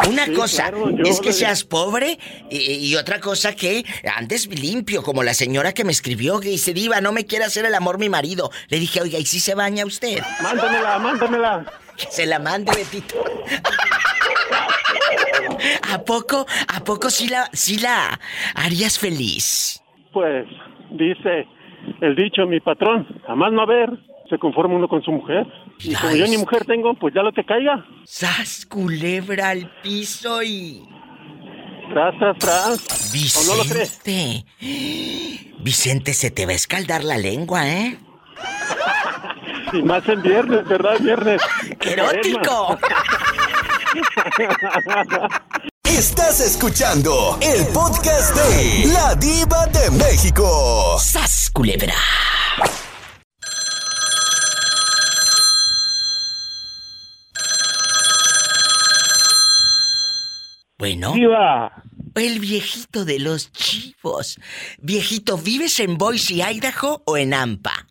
Una 0.06 0.26
Sí, 0.26 0.32
cosa 0.34 0.70
claro, 0.70 0.90
es 1.04 1.20
que 1.20 1.32
seas 1.32 1.64
pobre 1.64 2.18
y, 2.50 2.56
y 2.88 2.96
otra 2.96 3.20
cosa 3.20 3.54
que 3.54 3.84
andes 4.16 4.46
limpio, 4.46 5.02
como 5.02 5.22
la 5.22 5.34
señora 5.34 5.72
que 5.72 5.84
me 5.84 5.92
escribió 5.92 6.40
que 6.40 6.48
dice, 6.50 6.72
Diva, 6.74 7.00
no 7.00 7.12
me 7.12 7.24
quiere 7.26 7.44
hacer 7.44 7.64
el 7.64 7.74
amor 7.74 7.98
mi 7.98 8.08
marido. 8.08 8.50
Le 8.68 8.78
dije, 8.78 9.00
oiga, 9.00 9.18
¿y 9.18 9.26
si 9.26 9.40
se 9.40 9.54
baña 9.54 9.84
usted? 9.84 10.20
Mándamela, 10.42 10.98
mándamela. 10.98 11.72
Que 11.96 12.06
se 12.10 12.26
la 12.26 12.38
mande, 12.38 12.70
Betito. 12.76 13.16
¿A 15.92 15.98
poco, 16.04 16.46
a 16.68 16.84
poco 16.84 17.10
sí 17.10 17.28
la, 17.28 17.48
sí 17.52 17.78
la 17.78 18.18
harías 18.54 18.98
feliz? 18.98 19.82
Pues 20.12 20.46
dice 20.92 21.46
el 22.00 22.14
dicho 22.14 22.46
mi 22.46 22.60
patrón, 22.60 23.06
a 23.26 23.34
más 23.34 23.52
no 23.52 23.62
haber, 23.62 23.90
se 24.28 24.38
conforma 24.38 24.76
uno 24.76 24.88
con 24.88 25.02
su 25.02 25.10
mujer. 25.10 25.46
Y 25.78 25.94
como 25.94 26.14
yo 26.14 26.26
ni 26.26 26.36
mujer 26.36 26.64
tengo, 26.64 26.94
pues 26.94 27.14
ya 27.14 27.22
lo 27.22 27.32
que 27.32 27.44
caiga. 27.44 27.84
¡Sas, 28.04 28.66
culebra 28.66 29.50
al 29.50 29.70
piso 29.82 30.42
y... 30.42 30.86
Tras, 31.92 32.14
tras, 32.18 32.38
tras. 32.38 33.38
¿O 33.38 33.44
no 33.50 33.62
lo 33.62 33.68
crees? 33.68 33.98
Vicente. 34.04 34.44
Vicente, 35.60 36.12
se 36.12 36.30
te 36.30 36.44
va 36.44 36.52
a 36.52 36.56
escaldar 36.56 37.02
la 37.02 37.16
lengua, 37.16 37.66
¿eh? 37.66 37.98
Y 39.72 39.82
más 39.82 40.06
en 40.08 40.22
viernes, 40.22 40.68
¿verdad? 40.68 40.98
Viernes. 41.00 41.40
¡Erótico! 41.80 42.78
Estás 45.84 46.40
escuchando 46.40 47.38
el 47.40 47.66
podcast 47.68 48.36
de 48.36 48.92
La 48.92 49.14
Diva 49.14 49.66
de 49.66 49.90
México. 49.92 50.98
¡Sas, 50.98 51.50
culebra! 51.52 51.94
Bueno. 60.96 61.14
El 62.14 62.40
viejito 62.40 63.04
de 63.04 63.18
los 63.20 63.52
chivos. 63.52 64.40
Viejito, 64.80 65.38
¿vives 65.38 65.78
en 65.80 65.98
Boise, 65.98 66.34
Idaho 66.34 67.02
o 67.04 67.16
en 67.16 67.34
Ampa? 67.34 67.86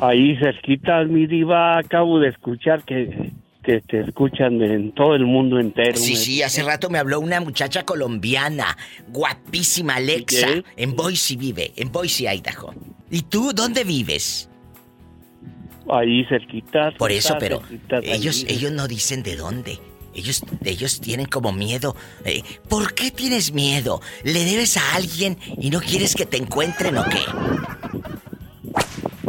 Ahí 0.00 0.36
cerquita, 0.36 1.04
mi 1.04 1.26
diva, 1.26 1.78
acabo 1.78 2.20
de 2.20 2.28
escuchar 2.28 2.84
que, 2.84 3.32
que 3.64 3.80
te 3.80 4.00
escuchan 4.00 4.60
en 4.62 4.92
todo 4.92 5.14
el 5.14 5.24
mundo 5.24 5.58
entero. 5.58 5.96
Sí, 5.96 6.16
sí, 6.16 6.42
hace 6.42 6.62
rato 6.62 6.90
me 6.90 6.98
habló 6.98 7.20
una 7.20 7.40
muchacha 7.40 7.84
colombiana, 7.84 8.76
guapísima 9.08 9.96
Alexa. 9.96 10.46
¿Qué? 10.46 10.64
En 10.76 10.94
Boise 10.94 11.36
vive, 11.36 11.72
en 11.76 11.90
Boise, 11.90 12.32
Idaho. 12.32 12.74
¿Y 13.10 13.22
tú 13.22 13.52
dónde 13.52 13.84
vives? 13.84 14.48
Ahí 15.88 16.24
cerquita. 16.26 16.92
Por 16.98 17.10
eso, 17.10 17.36
pero 17.40 17.60
cerquita, 17.60 17.98
ellos, 18.02 18.44
ellos 18.48 18.70
no 18.72 18.86
dicen 18.86 19.22
de 19.22 19.36
dónde. 19.36 19.78
Ellos, 20.14 20.44
ellos 20.64 21.00
tienen 21.00 21.26
como 21.26 21.52
miedo. 21.52 21.96
Eh, 22.24 22.42
¿Por 22.68 22.94
qué 22.94 23.10
tienes 23.10 23.52
miedo? 23.52 24.00
¿Le 24.24 24.44
debes 24.44 24.76
a 24.76 24.94
alguien 24.94 25.38
y 25.58 25.70
no 25.70 25.80
quieres 25.80 26.14
que 26.14 26.26
te 26.26 26.36
encuentren 26.36 26.98
o 26.98 27.04
qué? 27.04 27.20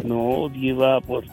No, 0.04 0.50
diva, 0.50 1.00
pues 1.02 1.28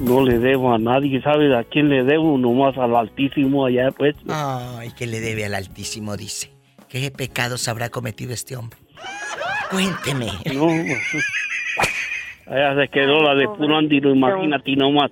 no 0.00 0.24
le 0.24 0.38
debo 0.38 0.72
a 0.74 0.78
nadie, 0.78 1.20
¿sabes 1.22 1.52
a 1.54 1.64
quién 1.64 1.88
le 1.88 2.04
debo? 2.04 2.38
Nomás 2.38 2.76
al 2.76 2.94
Altísimo 2.94 3.66
allá, 3.66 3.90
pues. 3.90 4.14
Ay, 4.28 4.92
que 4.92 5.06
le 5.06 5.20
debe 5.20 5.44
al 5.44 5.54
Altísimo, 5.54 6.16
dice. 6.16 6.52
¿Qué 6.88 7.10
pecados 7.10 7.66
habrá 7.68 7.88
cometido 7.88 8.32
este 8.32 8.56
hombre? 8.56 8.78
Cuénteme. 9.70 10.26
No, 10.54 10.68
allá 12.46 12.80
se 12.80 12.88
quedó 12.88 13.22
la 13.22 13.34
de 13.34 13.46
puro 13.48 13.76
andino, 13.76 14.10
imagínate 14.10 14.76
nomás. 14.76 15.10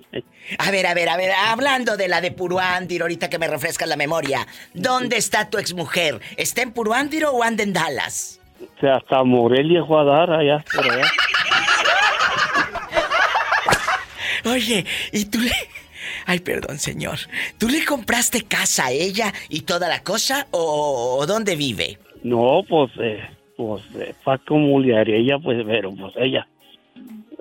A 0.57 0.71
ver, 0.71 0.87
a 0.87 0.93
ver, 0.93 1.09
a 1.09 1.17
ver, 1.17 1.31
hablando 1.31 1.97
de 1.97 2.07
la 2.07 2.21
de 2.21 2.31
Puruándir, 2.31 3.01
ahorita 3.01 3.29
que 3.29 3.39
me 3.39 3.47
refresca 3.47 3.85
la 3.85 3.97
memoria, 3.97 4.47
¿dónde 4.73 5.17
está 5.17 5.49
tu 5.49 5.57
exmujer? 5.57 6.19
¿Está 6.37 6.61
en 6.61 6.71
Puruándir 6.71 7.25
o 7.25 7.43
anda 7.43 7.63
en 7.63 7.73
Dallas? 7.73 8.39
O 8.61 8.79
sea, 8.79 8.97
hasta 8.97 9.23
Morelia 9.23 9.83
fue 9.85 9.99
a 10.01 10.03
dar 10.03 10.31
allá, 10.31 10.63
por 10.73 10.89
allá. 10.89 11.05
Oye, 14.45 14.85
¿y 15.11 15.25
tú 15.25 15.39
le... 15.39 15.51
Ay, 16.27 16.39
perdón, 16.39 16.79
señor. 16.79 17.17
¿Tú 17.59 17.67
le 17.67 17.83
compraste 17.85 18.43
casa 18.43 18.87
a 18.87 18.91
ella 18.91 19.33
y 19.49 19.61
toda 19.61 19.87
la 19.87 20.01
cosa 20.03 20.47
o, 20.51 21.17
o 21.19 21.25
dónde 21.25 21.55
vive? 21.55 21.99
No, 22.23 22.63
pues, 22.67 22.91
eh, 22.99 23.21
pues, 23.57 23.83
eh, 23.99 24.15
fue 24.23 24.39
como 24.47 24.79
le 24.79 24.97
haría 24.97 25.17
ella, 25.17 25.39
pues, 25.39 25.63
pero 25.65 25.93
pues 25.93 26.13
ella 26.17 26.47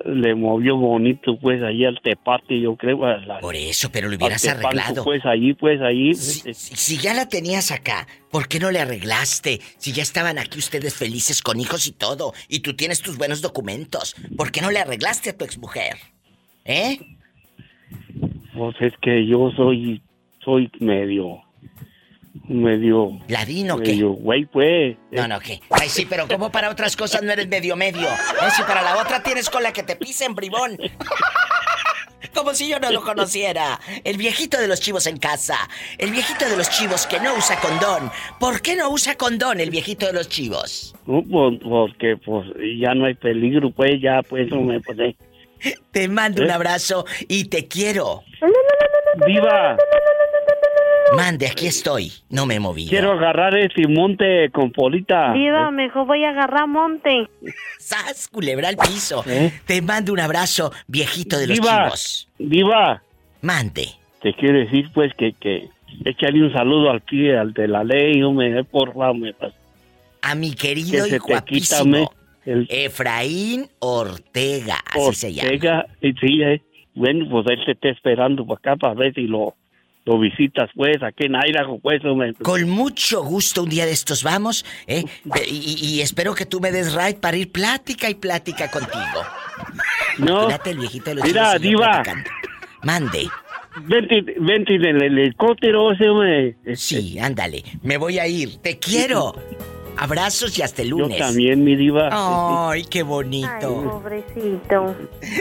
le 0.05 0.35
movió 0.35 0.77
bonito, 0.77 1.39
pues, 1.39 1.62
ahí 1.62 1.85
al 1.85 2.01
tepate, 2.03 2.61
yo 2.61 2.77
creo. 2.77 3.05
a 3.05 3.19
la- 3.19 3.39
Por 3.39 3.55
eso, 3.55 3.91
pero 3.93 4.09
lo 4.09 4.16
hubieras 4.16 4.43
tepanco, 4.43 4.66
arreglado. 4.69 5.05
Pues, 5.05 5.25
ahí, 5.25 5.55
pues, 5.55 5.81
ahí. 5.81 6.15
Si, 6.15 6.53
si 6.55 6.97
ya 6.99 7.15
la 7.15 7.29
tenías 7.29 7.71
acá, 7.71 8.07
¿por 8.31 8.49
qué 8.49 8.59
no 8.59 8.71
le 8.71 8.81
arreglaste? 8.81 9.61
Si 9.79 9.93
ya 9.93 10.03
estaban 10.03 10.39
aquí 10.39 10.59
ustedes 10.59 10.95
felices 10.95 11.41
con 11.43 11.61
hijos 11.61 11.87
y 11.87 11.93
todo, 11.93 12.33
y 12.49 12.61
tú 12.61 12.75
tienes 12.75 13.03
tus 13.03 13.16
buenos 13.16 13.41
documentos, 13.41 14.16
¿por 14.37 14.51
qué 14.51 14.61
no 14.61 14.71
le 14.71 14.81
arreglaste 14.81 15.31
a 15.31 15.37
tu 15.37 15.45
exmujer? 15.45 15.95
¿Eh? 16.65 16.99
Pues 18.57 18.75
es 18.81 18.93
que 19.03 19.27
yo 19.27 19.51
soy, 19.57 20.03
soy 20.45 20.71
medio, 20.81 21.43
medio... 22.48 23.19
¿Ladino 23.28 23.78
qué? 23.78 23.93
Medio 23.93 24.11
güey, 24.11 24.44
pues. 24.47 24.97
No, 25.12 25.28
no, 25.28 25.40
¿qué? 25.40 25.61
Ay, 25.70 25.89
sí, 25.89 26.06
pero 26.09 26.27
como 26.28 26.51
para 26.51 26.70
otras 26.70 26.97
cosas 26.97 27.23
no 27.23 27.32
eres 27.32 27.48
medio 27.48 27.77
medio? 27.77 28.09
¿Eh? 28.09 28.51
Si 28.56 28.62
para 28.62 28.82
la 28.82 28.97
otra 29.01 29.23
tienes 29.23 29.48
con 29.48 29.62
la 29.62 29.73
que 29.73 29.82
te 29.82 29.97
pisen, 29.97 30.35
bribón. 30.35 30.77
Como 32.35 32.52
si 32.52 32.69
yo 32.69 32.81
no 32.81 32.90
lo 32.90 33.02
conociera. 33.02 33.81
El 34.02 34.16
viejito 34.16 34.59
de 34.59 34.66
los 34.66 34.81
chivos 34.81 35.06
en 35.06 35.19
casa. 35.19 35.56
El 35.98 36.11
viejito 36.11 36.48
de 36.48 36.56
los 36.56 36.69
chivos 36.69 37.06
que 37.06 37.20
no 37.20 37.32
usa 37.35 37.61
condón. 37.61 38.11
¿Por 38.40 38.61
qué 38.61 38.74
no 38.74 38.90
usa 38.90 39.15
condón 39.15 39.61
el 39.61 39.70
viejito 39.70 40.06
de 40.06 40.15
los 40.15 40.28
chivos? 40.28 40.94
Porque 41.06 42.16
pues 42.16 42.48
ya 42.81 42.94
no 42.94 43.06
hay 43.06 43.15
peligro, 43.15 43.70
pues 43.70 44.01
ya 44.02 44.23
pues 44.28 44.48
no 44.48 44.62
me 44.62 44.81
puede. 44.81 45.16
Te 45.93 46.09
mando 46.09 46.43
un 46.43 46.51
¿Eh? 46.51 46.52
abrazo 46.52 47.06
y 47.28 47.44
te 47.44 47.69
quiero. 47.69 48.23
Viva, 49.27 49.77
Mande, 51.17 51.47
aquí 51.47 51.67
estoy. 51.67 52.13
No 52.31 52.47
me 52.47 52.57
he 52.57 52.61
movido. 52.61 52.91
quiero 52.91 53.13
agarrar 53.13 53.57
este 53.57 53.87
monte 53.87 54.51
con 54.51 54.71
polita. 54.73 55.33
Viva, 55.33 55.71
mejor 55.71 56.07
voy 56.07 56.25
a 56.25 56.31
agarrar 56.31 56.67
monte. 56.67 57.29
¡Sas! 57.79 58.29
Culebra 58.29 58.69
al 58.69 58.77
piso. 58.77 59.23
¿Eh? 59.27 59.53
Te 59.67 59.81
mando 59.83 60.13
un 60.13 60.21
abrazo, 60.21 60.73
viejito 60.87 61.39
de 61.39 61.47
los 61.49 61.61
Viva, 61.61 61.85
chivos. 61.85 62.29
viva. 62.39 63.03
Mande. 63.43 63.89
Te 64.23 64.33
quiero 64.35 64.59
decir 64.59 64.91
pues 64.95 65.13
que, 65.15 65.33
que 65.35 65.69
échale 66.05 66.43
un 66.43 66.53
saludo 66.53 66.91
al 66.91 67.03
pie, 67.03 67.37
al 67.37 67.53
de 67.53 67.69
la 67.69 67.85
ley, 67.85 68.23
hombre, 68.23 68.65
por 68.65 68.95
favor, 68.95 69.17
me 69.19 69.35
pasa. 69.35 69.55
A 70.23 70.35
mi 70.35 70.53
Que 70.53 70.69
querido 70.69 71.05
se 71.05 71.17
y 71.17 71.21
quita, 71.21 71.27
guapísimo 71.27 72.13
el 72.47 72.67
Efraín 72.71 73.69
Ortega, 73.79 74.77
así 74.91 75.15
se 75.15 75.35
llama. 75.35 75.49
Ortega, 75.49 75.87
y 76.01 76.13
sí, 76.15 76.43
eh. 76.43 76.63
Bueno, 76.95 77.27
pues 77.31 77.47
él 77.51 77.59
te 77.65 77.73
está 77.73 77.89
esperando 77.89 78.47
para 78.47 78.59
acá 78.59 78.77
para 78.77 78.95
ver 78.95 79.15
si 79.15 79.23
lo, 79.23 79.55
lo 80.05 80.19
visitas, 80.19 80.71
pues, 80.75 81.03
aquí 81.03 81.25
en 81.27 81.35
Idaho, 81.35 81.79
pues. 81.79 82.03
Con 82.43 82.69
mucho 82.69 83.23
gusto 83.23 83.63
un 83.63 83.71
día 83.71 83.87
de 83.87 83.93
estos 83.93 84.23
vamos, 84.23 84.65
¿eh? 84.87 85.05
Y, 85.49 86.01
espero 86.01 86.35
que 86.35 86.47
tú 86.47 86.61
me 86.61 86.71
des 86.71 86.95
right 86.95 87.19
para 87.19 87.37
ir 87.37 87.51
plática 87.51 88.11
y 88.11 88.15
plática 88.15 88.71
contigo. 88.71 89.25
No. 90.19 90.43
Imagínate 90.43 90.71
el 90.71 90.79
viejito 90.79 91.11
de 91.11 91.15
los 91.17 91.25
Mira, 91.25 91.53
yo 91.55 91.59
diva. 91.59 92.03
Mande. 92.83 93.29
Vente, 93.87 94.23
vente 94.39 94.75
en 94.77 94.85
el 94.85 95.03
helicóptero 95.03 95.93
ese, 95.93 96.09
hombre. 96.09 96.57
Sí, 96.75 97.19
ándale. 97.19 97.65
Me 97.83 97.97
voy 97.97 98.19
a 98.19 98.27
ir. 98.27 98.59
Te 98.59 98.79
quiero. 98.79 99.35
Abrazos 99.97 100.59
y 100.59 100.63
hasta 100.63 100.83
el 100.83 100.91
Yo 100.91 100.99
lunes. 100.99 101.19
también, 101.19 101.65
mi 101.65 101.77
diva. 101.77 102.09
Ay, 102.13 102.85
qué 102.85 103.03
bonito. 103.03 103.49
Ay, 103.51 103.89
pobrecito. 103.89 104.97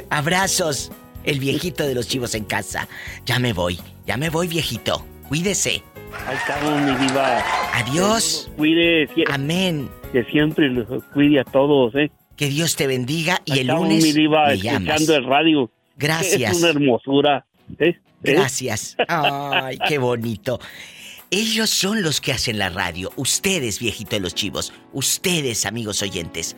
Abrazos. 0.10 0.91
El 1.23 1.39
viejito 1.39 1.85
de 1.85 1.95
los 1.95 2.07
chivos 2.07 2.35
en 2.35 2.43
casa. 2.43 2.87
Ya 3.25 3.39
me 3.39 3.53
voy. 3.53 3.79
Ya 4.05 4.17
me 4.17 4.29
voy, 4.29 4.47
viejito. 4.47 5.05
Cuídese. 5.27 5.83
Ahí 6.27 6.35
estamos, 6.35 6.81
mi 6.81 7.07
diva. 7.07 7.43
Adiós. 7.73 8.51
Cuide. 8.57 9.09
Amén. 9.31 9.89
Que 10.11 10.23
siempre 10.25 10.69
los 10.69 11.03
cuide 11.13 11.39
a 11.39 11.43
todos, 11.43 11.95
¿eh? 11.95 12.11
Que 12.35 12.47
Dios 12.47 12.75
te 12.75 12.87
bendiga 12.87 13.41
y 13.45 13.53
el 13.53 13.59
estamos, 13.61 13.83
lunes 13.83 14.03
mi 14.03 14.11
diva, 14.11 14.47
me 14.47 14.57
llamas. 14.57 15.07
el 15.09 15.25
radio. 15.25 15.71
Gracias. 15.97 16.51
Es 16.51 16.57
una 16.57 16.69
hermosura. 16.69 17.45
¿eh? 17.79 17.95
¿Eh? 18.23 18.33
Gracias. 18.33 18.95
Ay, 19.07 19.77
qué 19.87 19.97
bonito. 19.97 20.59
Ellos 21.31 21.69
son 21.69 22.03
los 22.03 22.21
que 22.21 22.31
hacen 22.31 22.59
la 22.59 22.69
radio. 22.69 23.11
Ustedes, 23.15 23.79
viejito 23.79 24.11
de 24.11 24.19
los 24.19 24.35
chivos. 24.35 24.71
Ustedes, 24.91 25.65
amigos 25.65 26.01
oyentes. 26.01 26.55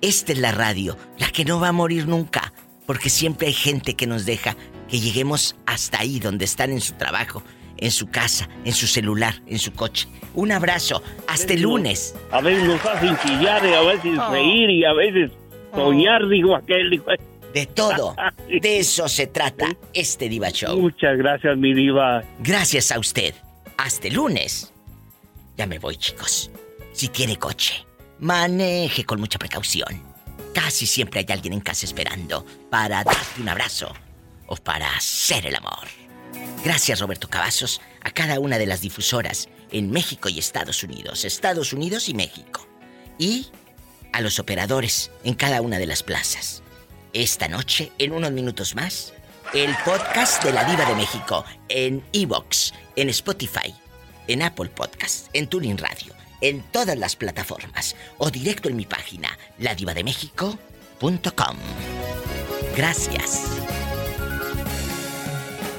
Esta 0.00 0.32
es 0.32 0.38
la 0.38 0.52
radio, 0.52 0.96
la 1.18 1.30
que 1.30 1.44
no 1.44 1.60
va 1.60 1.68
a 1.68 1.72
morir 1.72 2.06
nunca. 2.06 2.52
Porque 2.88 3.10
siempre 3.10 3.48
hay 3.48 3.52
gente 3.52 3.92
que 3.94 4.06
nos 4.06 4.24
deja 4.24 4.56
que 4.88 4.98
lleguemos 4.98 5.56
hasta 5.66 6.00
ahí 6.00 6.20
donde 6.20 6.46
están 6.46 6.70
en 6.72 6.80
su 6.80 6.94
trabajo, 6.94 7.42
en 7.76 7.90
su 7.90 8.06
casa, 8.06 8.48
en 8.64 8.72
su 8.72 8.86
celular, 8.86 9.42
en 9.46 9.58
su 9.58 9.74
coche. 9.74 10.08
Un 10.32 10.52
abrazo. 10.52 11.02
Hasta 11.26 11.52
el 11.52 11.60
lunes. 11.60 12.14
A 12.32 12.40
veces 12.40 12.64
nos 12.64 12.82
hacen 12.86 13.14
chillar 13.18 13.62
y 13.66 13.74
a 13.74 13.82
veces 13.82 14.18
Oh. 14.18 14.30
reír 14.32 14.70
y 14.70 14.84
a 14.86 14.94
veces 14.94 15.30
soñar, 15.74 16.26
digo 16.30 16.56
aquel. 16.56 16.88
Digo, 16.88 17.04
De 17.52 17.66
todo. 17.66 18.16
De 18.48 18.78
eso 18.78 19.06
se 19.06 19.26
trata 19.26 19.66
este 19.92 20.30
Diva 20.30 20.48
Show. 20.48 20.80
Muchas 20.80 21.18
gracias, 21.18 21.58
mi 21.58 21.74
diva. 21.74 22.24
Gracias 22.38 22.90
a 22.90 22.98
usted. 22.98 23.34
Hasta 23.76 24.08
el 24.08 24.14
lunes. 24.14 24.72
Ya 25.58 25.66
me 25.66 25.78
voy, 25.78 25.96
chicos. 25.96 26.50
Si 26.92 27.08
tiene 27.08 27.36
coche, 27.36 27.84
maneje 28.18 29.04
con 29.04 29.20
mucha 29.20 29.38
precaución. 29.38 30.07
Casi 30.54 30.86
siempre 30.86 31.20
hay 31.20 31.26
alguien 31.30 31.52
en 31.54 31.60
casa 31.60 31.86
esperando 31.86 32.44
para 32.70 33.04
darte 33.04 33.40
un 33.40 33.48
abrazo 33.48 33.92
o 34.46 34.56
para 34.56 34.94
hacer 34.96 35.46
el 35.46 35.56
amor. 35.56 35.86
Gracias, 36.64 37.00
Roberto 37.00 37.28
Cavazos, 37.28 37.80
a 38.02 38.10
cada 38.10 38.40
una 38.40 38.58
de 38.58 38.66
las 38.66 38.80
difusoras 38.80 39.48
en 39.70 39.90
México 39.90 40.28
y 40.28 40.38
Estados 40.38 40.82
Unidos, 40.82 41.24
Estados 41.24 41.72
Unidos 41.72 42.08
y 42.08 42.14
México. 42.14 42.66
Y 43.18 43.48
a 44.12 44.20
los 44.20 44.38
operadores 44.38 45.10
en 45.24 45.34
cada 45.34 45.60
una 45.60 45.78
de 45.78 45.86
las 45.86 46.02
plazas. 46.02 46.62
Esta 47.12 47.48
noche, 47.48 47.92
en 47.98 48.12
unos 48.12 48.32
minutos 48.32 48.74
más, 48.74 49.12
el 49.54 49.74
podcast 49.84 50.42
de 50.44 50.52
la 50.52 50.64
Diva 50.64 50.84
de 50.84 50.94
México 50.94 51.44
en 51.68 52.04
Evox, 52.12 52.72
en 52.96 53.08
Spotify, 53.10 53.74
en 54.26 54.42
Apple 54.42 54.68
Podcast, 54.68 55.28
en 55.32 55.46
Tuning 55.46 55.78
Radio, 55.78 56.14
en 56.40 56.62
todas 56.62 56.96
las 56.98 57.16
plataformas 57.16 57.96
o 58.18 58.30
directo 58.30 58.68
en 58.68 58.76
mi 58.76 58.84
página, 58.86 59.28
ladivademéxico.com. 59.58 61.56
Gracias. 62.76 63.60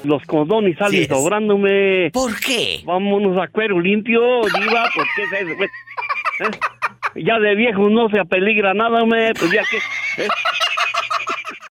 Los 0.04 0.24
condones 0.24 0.78
salen 0.78 0.92
Sí, 0.92 1.02
es- 1.04 1.08
sobrándome. 1.10 2.10
¿Por 2.12 2.40
qué? 2.40 2.82
Vámonos 2.86 3.38
a 3.42 3.48
cuero 3.48 3.80
limpio, 3.80 4.22
diva, 4.42 4.90
¿por 4.96 5.06
qué 5.16 5.24
es? 5.24 5.32
¿Eh? 5.62 6.60
Ya 7.26 7.38
de 7.40 7.56
viejo 7.56 7.90
no 7.90 8.08
se 8.10 8.20
apeligra 8.20 8.74
nada, 8.74 9.04
me, 9.06 9.34
pues 9.34 9.52
ya 9.52 9.62
que... 9.70 9.78
¿eh? 10.24 10.28